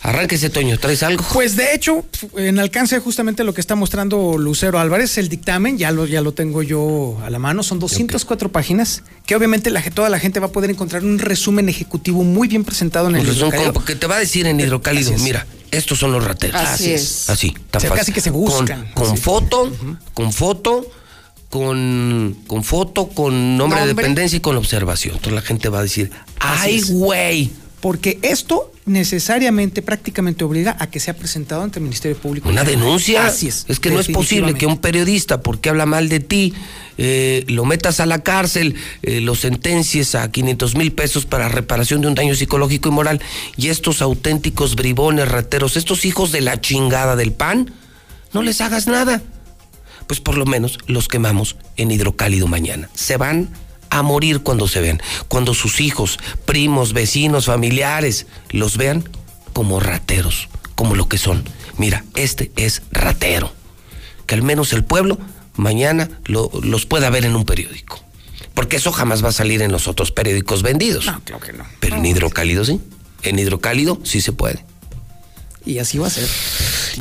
Arránquese, 0.06 0.52
Toño, 0.52 0.78
¿traes 0.78 1.02
algo? 1.02 1.26
Pues 1.34 1.56
de 1.56 1.74
hecho, 1.74 2.06
en 2.38 2.60
alcance 2.60 3.00
justamente 3.00 3.44
lo 3.44 3.56
que 3.56 3.62
está 3.62 3.74
mostrando 3.74 4.38
Lucero 4.38 4.78
Álvarez, 4.80 5.18
el 5.18 5.30
dictamen, 5.30 5.80
ya 5.80 5.92
lo, 5.92 6.06
ya 6.06 6.22
lo 6.22 6.32
tengo 6.32 6.62
yo 6.62 7.18
a 7.24 7.30
la 7.32 7.40
mano, 7.40 7.64
son 7.64 7.80
204 7.80 8.52
páginas, 8.52 9.02
que 9.26 9.36
obviamente 9.36 9.72
la, 9.72 9.82
toda 9.90 10.10
la 10.10 10.20
gente 10.20 10.40
va 10.40 10.46
a 10.48 10.52
poder 10.52 10.70
encontrar 10.70 11.04
un 11.04 11.18
resumen 11.18 11.70
ejecutivo 11.70 12.24
muy 12.24 12.48
bien 12.48 12.64
presentado 12.64 13.10
en 13.10 13.16
el 13.16 13.22
Un 13.22 13.28
resumen 13.28 13.48
hidrocálido. 13.48 13.74
como 13.74 13.86
que 13.86 13.96
te 13.96 14.06
va 14.06 14.18
a 14.18 14.20
decir 14.20 14.46
en 14.46 14.60
hidrocálido, 14.60 15.12
mira, 15.18 15.48
estos 15.72 15.98
son 15.98 16.12
los 16.12 16.24
rateros. 16.24 16.62
Así 16.62 16.92
es. 16.94 17.28
Así, 17.32 17.56
tan 17.72 17.80
O 17.80 17.82
sea, 17.82 17.90
fácil. 17.90 17.98
casi 17.98 18.12
que 18.12 18.22
se 18.22 18.30
buscan. 18.30 18.92
Con, 18.94 19.08
con 19.08 19.18
foto, 19.18 19.72
con 20.14 20.32
foto, 20.32 20.88
con, 21.50 22.38
con 22.46 22.64
foto, 22.64 23.08
con 23.08 23.58
nombre, 23.58 23.82
de 23.82 23.88
dependencia 23.88 24.38
y 24.38 24.40
con 24.42 24.56
observación. 24.56 25.16
Entonces 25.16 25.34
la 25.34 25.42
gente 25.42 25.70
va 25.70 25.80
a 25.80 25.84
decir, 25.84 26.12
¡ay, 26.40 26.82
güey! 26.90 27.52
Porque 27.86 28.18
esto 28.24 28.72
necesariamente, 28.88 29.84
prácticamente 29.84 30.44
obliga 30.44 30.76
a 30.80 30.90
que 30.90 31.00
sea 31.00 31.16
presentado 31.16 31.62
ante 31.62 31.78
el 31.78 31.84
Ministerio 31.84 32.18
Público. 32.18 32.50
Una 32.50 32.64
denuncia. 32.64 33.28
Así 33.28 33.48
es. 33.48 33.64
que 33.80 33.92
no 33.92 34.00
es 34.00 34.08
posible 34.08 34.56
que 34.56 34.66
un 34.66 34.80
periodista, 34.80 35.42
porque 35.42 35.70
habla 35.70 35.86
mal 35.86 36.10
de 36.10 36.20
ti, 36.20 36.56
eh, 36.98 37.46
lo 37.48 37.64
metas 37.64 38.00
a 38.00 38.08
la 38.08 38.24
cárcel, 38.24 38.74
eh, 39.04 39.22
lo 39.22 39.36
sentencies 39.36 40.16
a 40.16 40.32
500 40.32 40.74
mil 40.74 40.94
pesos 40.94 41.28
para 41.28 41.48
reparación 41.48 42.02
de 42.02 42.08
un 42.08 42.16
daño 42.16 42.34
psicológico 42.34 42.90
y 42.90 42.92
moral, 42.92 43.22
y 43.56 43.68
estos 43.68 44.02
auténticos 44.02 44.76
bribones, 44.76 45.28
rateros, 45.28 45.78
estos 45.78 46.06
hijos 46.06 46.32
de 46.32 46.42
la 46.42 46.60
chingada 46.60 47.16
del 47.16 47.34
pan, 47.34 47.72
no 48.34 48.42
les 48.42 48.62
hagas 48.62 48.88
nada. 48.88 49.22
Pues 50.08 50.20
por 50.22 50.40
lo 50.40 50.48
menos 50.48 50.80
los 50.88 51.08
quemamos 51.08 51.56
en 51.78 51.92
hidrocálido 51.92 52.48
mañana. 52.48 52.90
Se 52.96 53.18
van 53.18 53.50
a 53.90 54.02
morir 54.02 54.42
cuando 54.42 54.68
se 54.68 54.82
vean, 54.82 55.02
cuando 55.28 55.54
sus 55.54 55.80
hijos, 55.82 56.20
primos, 56.46 56.94
vecinos, 56.94 57.46
familiares 57.46 58.28
los 58.50 58.78
vean 58.78 59.08
como 59.54 59.80
rateros, 59.80 60.50
como 60.76 60.96
lo 60.96 61.08
que 61.08 61.18
son. 61.18 61.44
Mira, 61.78 62.04
este 62.16 62.52
es 62.56 62.82
ratero. 62.92 63.54
Que 64.26 64.36
al 64.36 64.42
menos 64.44 64.74
el 64.74 64.84
pueblo 64.84 65.18
mañana 65.56 66.10
lo- 66.26 66.52
los 66.64 66.86
pueda 66.86 67.10
ver 67.10 67.26
en 67.26 67.36
un 67.36 67.46
periódico. 67.46 68.02
Porque 68.54 68.78
eso 68.78 68.92
jamás 68.92 69.24
va 69.24 69.30
a 69.30 69.34
salir 69.34 69.62
en 69.62 69.72
los 69.72 69.88
otros 69.88 70.12
periódicos 70.12 70.62
vendidos. 70.64 71.06
No, 71.06 71.22
claro 71.24 71.42
que 71.46 71.54
no. 71.54 71.66
Pero 71.80 71.98
en 71.98 72.06
hidrocálido 72.06 72.64
sí. 72.66 72.80
En 73.24 73.38
hidrocálido 73.40 74.00
sí 74.04 74.22
se 74.22 74.32
puede. 74.32 74.64
Y 75.66 75.80
así 75.80 75.98
va 75.98 76.08
a 76.08 76.10
ser. 76.12 76.28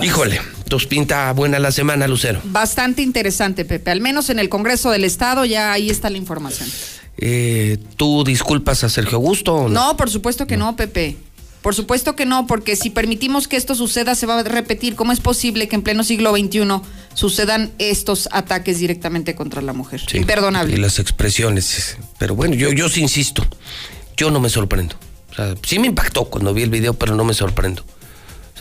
Híjole, 0.03 0.41
pinta 0.87 1.33
buena 1.33 1.59
la 1.59 1.73
semana, 1.73 2.09
Lucero. 2.09 2.41
Bastante 2.45 3.03
interesante, 3.03 3.65
Pepe. 3.65 3.91
Al 3.91 4.01
menos 4.01 4.31
en 4.31 4.39
el 4.39 4.49
Congreso 4.49 4.91
del 4.91 5.05
Estado 5.05 5.45
ya 5.45 5.73
ahí 5.73 5.91
está 5.91 6.11
la 6.11 6.19
información. 6.19 6.69
Eh, 7.17 7.79
¿Tú 7.97 8.25
disculpas 8.25 8.85
a 8.85 8.89
Sergio 8.89 9.17
Augusto 9.17 9.55
o 9.55 9.69
no? 9.69 9.89
No, 9.89 9.97
por 9.97 10.11
supuesto 10.11 10.47
que 10.47 10.57
no, 10.57 10.77
Pepe. 10.77 11.17
Por 11.63 11.75
supuesto 11.75 12.15
que 12.15 12.27
no, 12.27 12.47
porque 12.47 12.77
si 12.77 12.91
permitimos 12.91 13.49
que 13.49 13.57
esto 13.57 13.75
suceda, 13.75 14.15
se 14.15 14.27
va 14.27 14.39
a 14.39 14.43
repetir. 14.43 14.97
¿Cómo 14.97 15.13
es 15.13 15.21
posible 15.21 15.67
que 15.67 15.77
en 15.77 15.83
pleno 15.83 16.05
siglo 16.05 16.37
XXI 16.37 16.61
sucedan 17.15 17.73
estos 17.79 18.29
ataques 18.33 18.81
directamente 18.81 19.35
contra 19.35 19.63
la 19.63 19.73
mujer? 19.73 20.03
Sí, 20.07 20.19
Imperdonable. 20.19 20.75
Y 20.75 20.79
las 20.79 20.99
expresiones. 20.99 21.97
Pero 22.19 22.35
bueno, 22.35 22.55
yo, 22.55 22.71
yo 22.71 22.91
sí 22.91 23.01
insisto. 23.01 23.47
Yo 24.15 24.31
no 24.31 24.41
me 24.41 24.51
sorprendo. 24.51 24.97
O 25.31 25.35
sea, 25.35 25.55
sí 25.63 25.79
me 25.79 25.87
impactó 25.87 26.27
cuando 26.27 26.53
vi 26.53 26.65
el 26.65 26.71
video, 26.71 26.93
pero 26.95 27.17
no 27.17 27.25
me 27.25 27.33
sorprendo. 27.33 27.83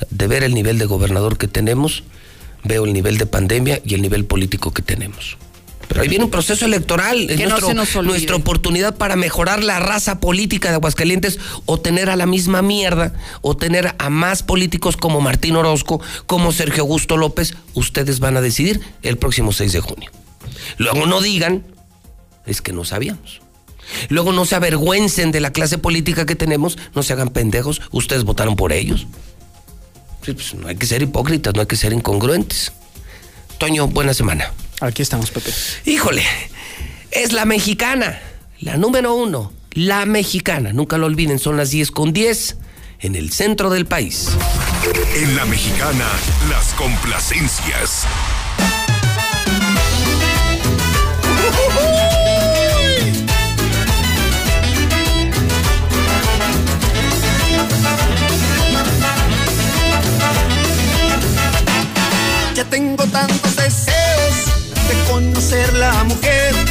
De 0.09 0.27
ver 0.27 0.43
el 0.43 0.53
nivel 0.53 0.77
de 0.77 0.85
gobernador 0.85 1.37
que 1.37 1.47
tenemos, 1.47 2.03
veo 2.63 2.85
el 2.85 2.93
nivel 2.93 3.17
de 3.17 3.25
pandemia 3.25 3.81
y 3.85 3.93
el 3.95 4.01
nivel 4.01 4.25
político 4.25 4.71
que 4.73 4.81
tenemos. 4.81 5.37
Pero 5.87 6.01
ahí 6.01 6.07
viene 6.07 6.23
un 6.23 6.31
proceso 6.31 6.65
electoral. 6.65 7.29
Es 7.29 7.37
Que 7.37 7.43
no 7.43 7.49
nuestro- 7.49 7.67
se 7.67 7.73
nos 7.73 7.95
olvide. 7.95 8.11
nuestra 8.13 8.35
oportunidad 8.37 8.95
para 8.95 9.15
mejorar 9.17 9.61
la 9.61 9.79
raza 9.79 10.19
política 10.21 10.69
de 10.69 10.75
Aguascalientes 10.75 11.39
o 11.65 11.79
tener 11.79 12.09
a 12.09 12.15
la 12.15 12.25
misma 12.25 12.61
mierda 12.61 13.13
o 13.41 13.57
tener 13.57 13.93
a 13.99 14.09
más 14.09 14.43
políticos 14.43 14.95
como 14.97 15.19
Martín 15.19 15.55
Orozco, 15.57 15.99
como 16.25 16.51
Sergio 16.53 16.83
Augusto 16.83 17.17
López. 17.17 17.53
Ustedes 17.73 18.19
van 18.19 18.37
a 18.37 18.41
decidir 18.41 18.79
el 19.01 19.17
próximo 19.17 19.51
6 19.51 19.73
de 19.73 19.81
junio. 19.81 20.09
Luego 20.77 21.05
no 21.05 21.21
digan, 21.21 21.63
es 22.45 22.61
que 22.61 22.71
no 22.71 22.85
sabíamos. 22.85 23.41
Luego 24.07 24.31
no 24.31 24.45
se 24.45 24.55
avergüencen 24.55 25.31
de 25.33 25.41
la 25.41 25.51
clase 25.51 25.77
política 25.77 26.25
que 26.25 26.35
tenemos, 26.35 26.77
no 26.95 27.03
se 27.03 27.11
hagan 27.13 27.29
pendejos, 27.29 27.81
ustedes 27.91 28.23
votaron 28.23 28.55
por 28.55 28.71
ellos. 28.71 29.05
Sí, 30.23 30.33
pues, 30.33 30.53
no 30.55 30.67
hay 30.67 30.75
que 30.75 30.85
ser 30.85 31.01
hipócritas, 31.01 31.53
no 31.53 31.61
hay 31.61 31.67
que 31.67 31.75
ser 31.75 31.93
incongruentes. 31.93 32.71
Toño, 33.57 33.87
buena 33.87 34.13
semana. 34.13 34.51
Aquí 34.79 35.01
estamos, 35.01 35.31
Pepe. 35.31 35.51
Híjole, 35.85 36.23
es 37.11 37.31
la 37.33 37.45
mexicana, 37.45 38.19
la 38.59 38.77
número 38.77 39.13
uno, 39.13 39.53
la 39.71 40.05
mexicana. 40.05 40.73
Nunca 40.73 40.97
lo 40.97 41.05
olviden, 41.05 41.39
son 41.39 41.57
las 41.57 41.71
10 41.71 41.91
con 41.91 42.13
10 42.13 42.57
en 43.01 43.15
el 43.15 43.31
centro 43.31 43.69
del 43.69 43.85
país. 43.85 44.29
En 45.15 45.35
la 45.35 45.45
mexicana, 45.45 46.07
las 46.49 46.73
complacencias. 46.73 48.05
Tengo 62.73 63.03
tantos 63.05 63.55
deseos 63.55 64.35
de 64.87 65.11
conocer 65.11 65.71
la 65.73 65.93
mujer 66.05 66.62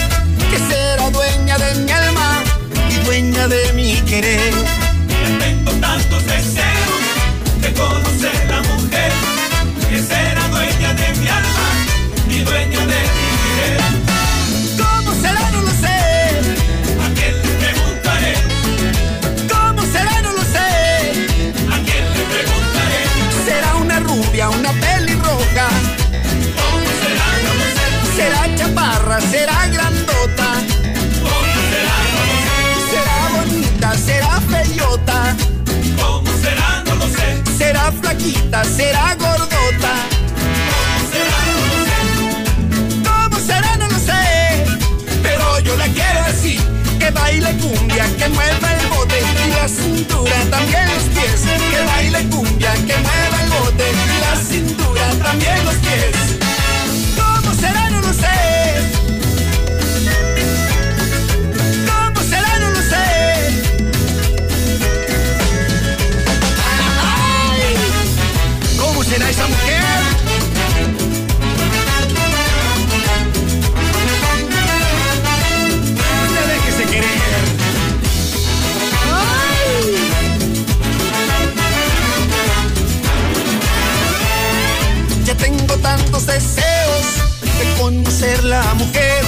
con 87.83 88.07
ser 88.07 88.44
la 88.44 88.62
mujer 88.75 89.25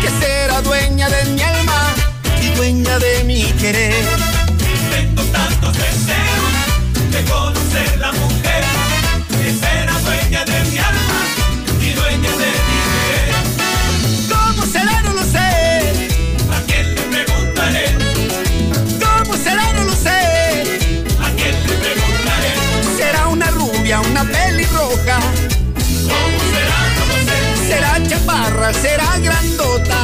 que 0.00 0.08
será 0.08 0.62
dueña 0.62 1.10
de 1.10 1.24
mi 1.32 1.42
alma 1.42 1.94
y 2.40 2.48
dueña 2.56 2.98
de 2.98 3.24
mi 3.24 3.42
querer. 3.60 4.21
será 28.80 29.18
grandota. 29.18 29.98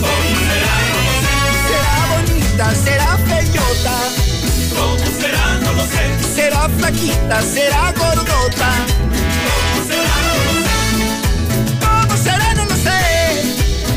¿Cómo 0.00 0.38
será? 0.48 0.74
No 0.92 1.00
lo 1.06 1.12
sé. 1.24 1.36
Será 1.68 1.96
bonita, 2.14 2.66
será 2.84 3.10
feyota. 3.28 3.96
¿Cómo 4.76 5.06
será? 5.20 5.44
No 5.62 5.72
lo 5.72 5.84
sé. 5.86 6.34
Será 6.34 6.68
flaquita, 6.68 7.42
será 7.42 7.92
gordota. 7.92 8.70
¿Cómo 9.46 9.78
será? 9.88 10.16
No 10.26 10.34
lo 10.46 10.52
sé. 10.66 10.78
¿Cómo 11.80 12.14
será? 12.22 12.54
No 12.54 12.64
lo 12.64 12.76
sé. 12.76 13.00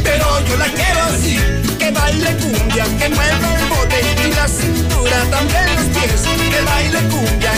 Pero 0.04 0.26
yo 0.48 0.58
la 0.58 0.66
quiero 0.66 1.02
así, 1.04 1.38
que 1.78 1.92
baile 1.92 2.36
cumbia, 2.38 2.86
que 2.98 3.10
mueva 3.10 3.50
el 3.60 3.66
bote 3.70 4.02
y 4.28 4.34
la 4.34 4.48
cintura, 4.48 5.18
también 5.30 5.76
los 5.76 5.86
pies, 5.86 6.22
que 6.50 6.62
baile 6.62 7.00
cumbia 7.10 7.51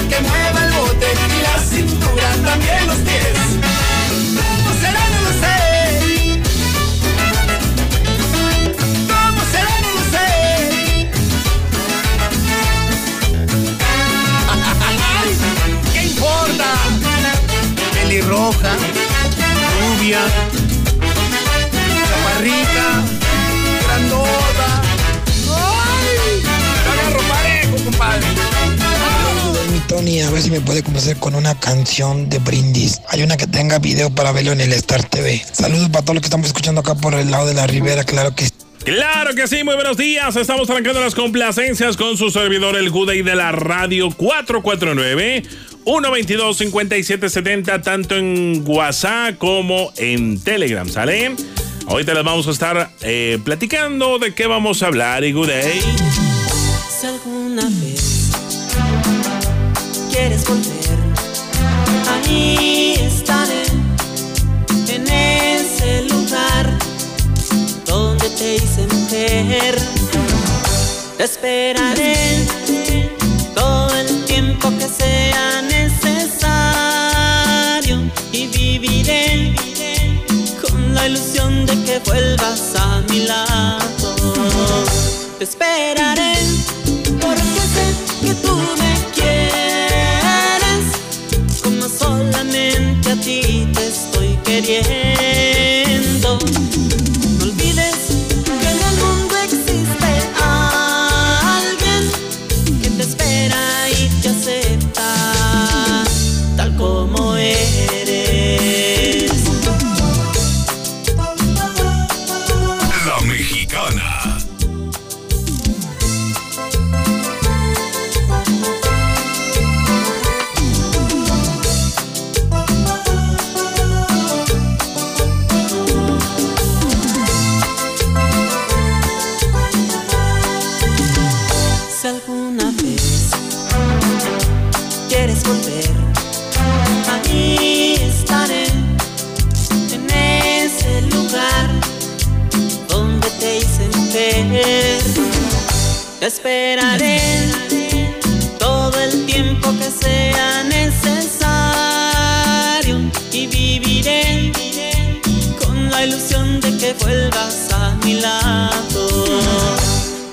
a 30.25 30.31
ver 30.31 30.41
si 30.41 30.51
me 30.51 30.61
puede 30.61 30.83
complacer 30.83 31.17
con 31.17 31.35
una 31.35 31.59
canción 31.59 32.29
de 32.29 32.39
brindis. 32.39 33.01
Hay 33.09 33.23
una 33.23 33.35
que 33.37 33.47
tenga 33.47 33.79
video 33.79 34.09
para 34.09 34.31
verlo 34.31 34.51
en 34.51 34.61
el 34.61 34.71
Star 34.73 35.03
TV. 35.03 35.43
Saludos 35.51 35.89
para 35.89 36.03
todos 36.03 36.15
los 36.15 36.21
que 36.21 36.27
estamos 36.27 36.47
escuchando 36.47 36.81
acá 36.81 36.95
por 36.95 37.13
el 37.13 37.31
lado 37.31 37.47
de 37.47 37.53
la 37.53 37.67
Ribera, 37.67 38.03
claro 38.03 38.35
que 38.35 38.45
sí. 38.45 38.51
Claro 38.83 39.33
que 39.33 39.47
sí, 39.47 39.63
muy 39.63 39.75
buenos 39.75 39.95
días. 39.97 40.35
Estamos 40.35 40.69
arrancando 40.69 40.99
las 40.99 41.15
complacencias 41.15 41.95
con 41.95 42.17
su 42.17 42.29
servidor, 42.29 42.75
el 42.75 42.89
Good 42.89 43.23
de 43.23 43.35
la 43.35 43.51
Radio 43.53 44.09
449. 44.11 45.43
122-5770, 45.85 47.81
tanto 47.81 48.15
en 48.15 48.63
WhatsApp 48.65 49.37
como 49.37 49.91
en 49.97 50.41
Telegram, 50.41 50.87
¿sale? 50.87 51.35
Hoy 51.87 52.05
te 52.05 52.13
las 52.13 52.23
vamos 52.23 52.47
a 52.47 52.51
estar 52.51 52.89
eh, 53.01 53.39
platicando 53.43 54.17
de 54.19 54.33
qué 54.33 54.47
vamos 54.47 54.81
a 54.83 54.87
hablar, 54.87 55.23
y 55.23 55.33
Good 55.33 55.47
Day. 55.47 55.81
Quieres 60.25 60.47
volver, 60.47 60.97
ahí 62.09 62.93
estaré, 62.97 63.63
en 64.87 65.05
ese 65.05 66.03
lugar 66.03 66.65
donde 67.85 68.29
te 68.29 68.55
hice 68.55 68.87
mujer. 68.87 69.75
Te 71.17 71.25
esperaré 71.25 72.47
todo 73.53 73.93
el 73.97 74.23
tiempo 74.23 74.69
que 74.79 74.87
sea 74.87 75.61
necesario 75.63 76.49
y 78.31 78.47
viviré 78.47 79.53
con 80.61 80.95
la 80.95 81.07
ilusión 81.07 81.65
de 81.65 81.83
que 81.83 81.99
vuelvas 82.05 82.75
a 82.77 83.01
mi 83.09 83.25
lado. 83.25 84.15
Te 85.37 85.43
esperaré 85.43 86.31
a 93.13 93.15
ti 93.15 93.67
te 93.73 93.87
estoy 93.87 94.37
queriendo. 94.43 95.82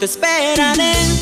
Te 0.00 0.06
esperaré 0.06 1.19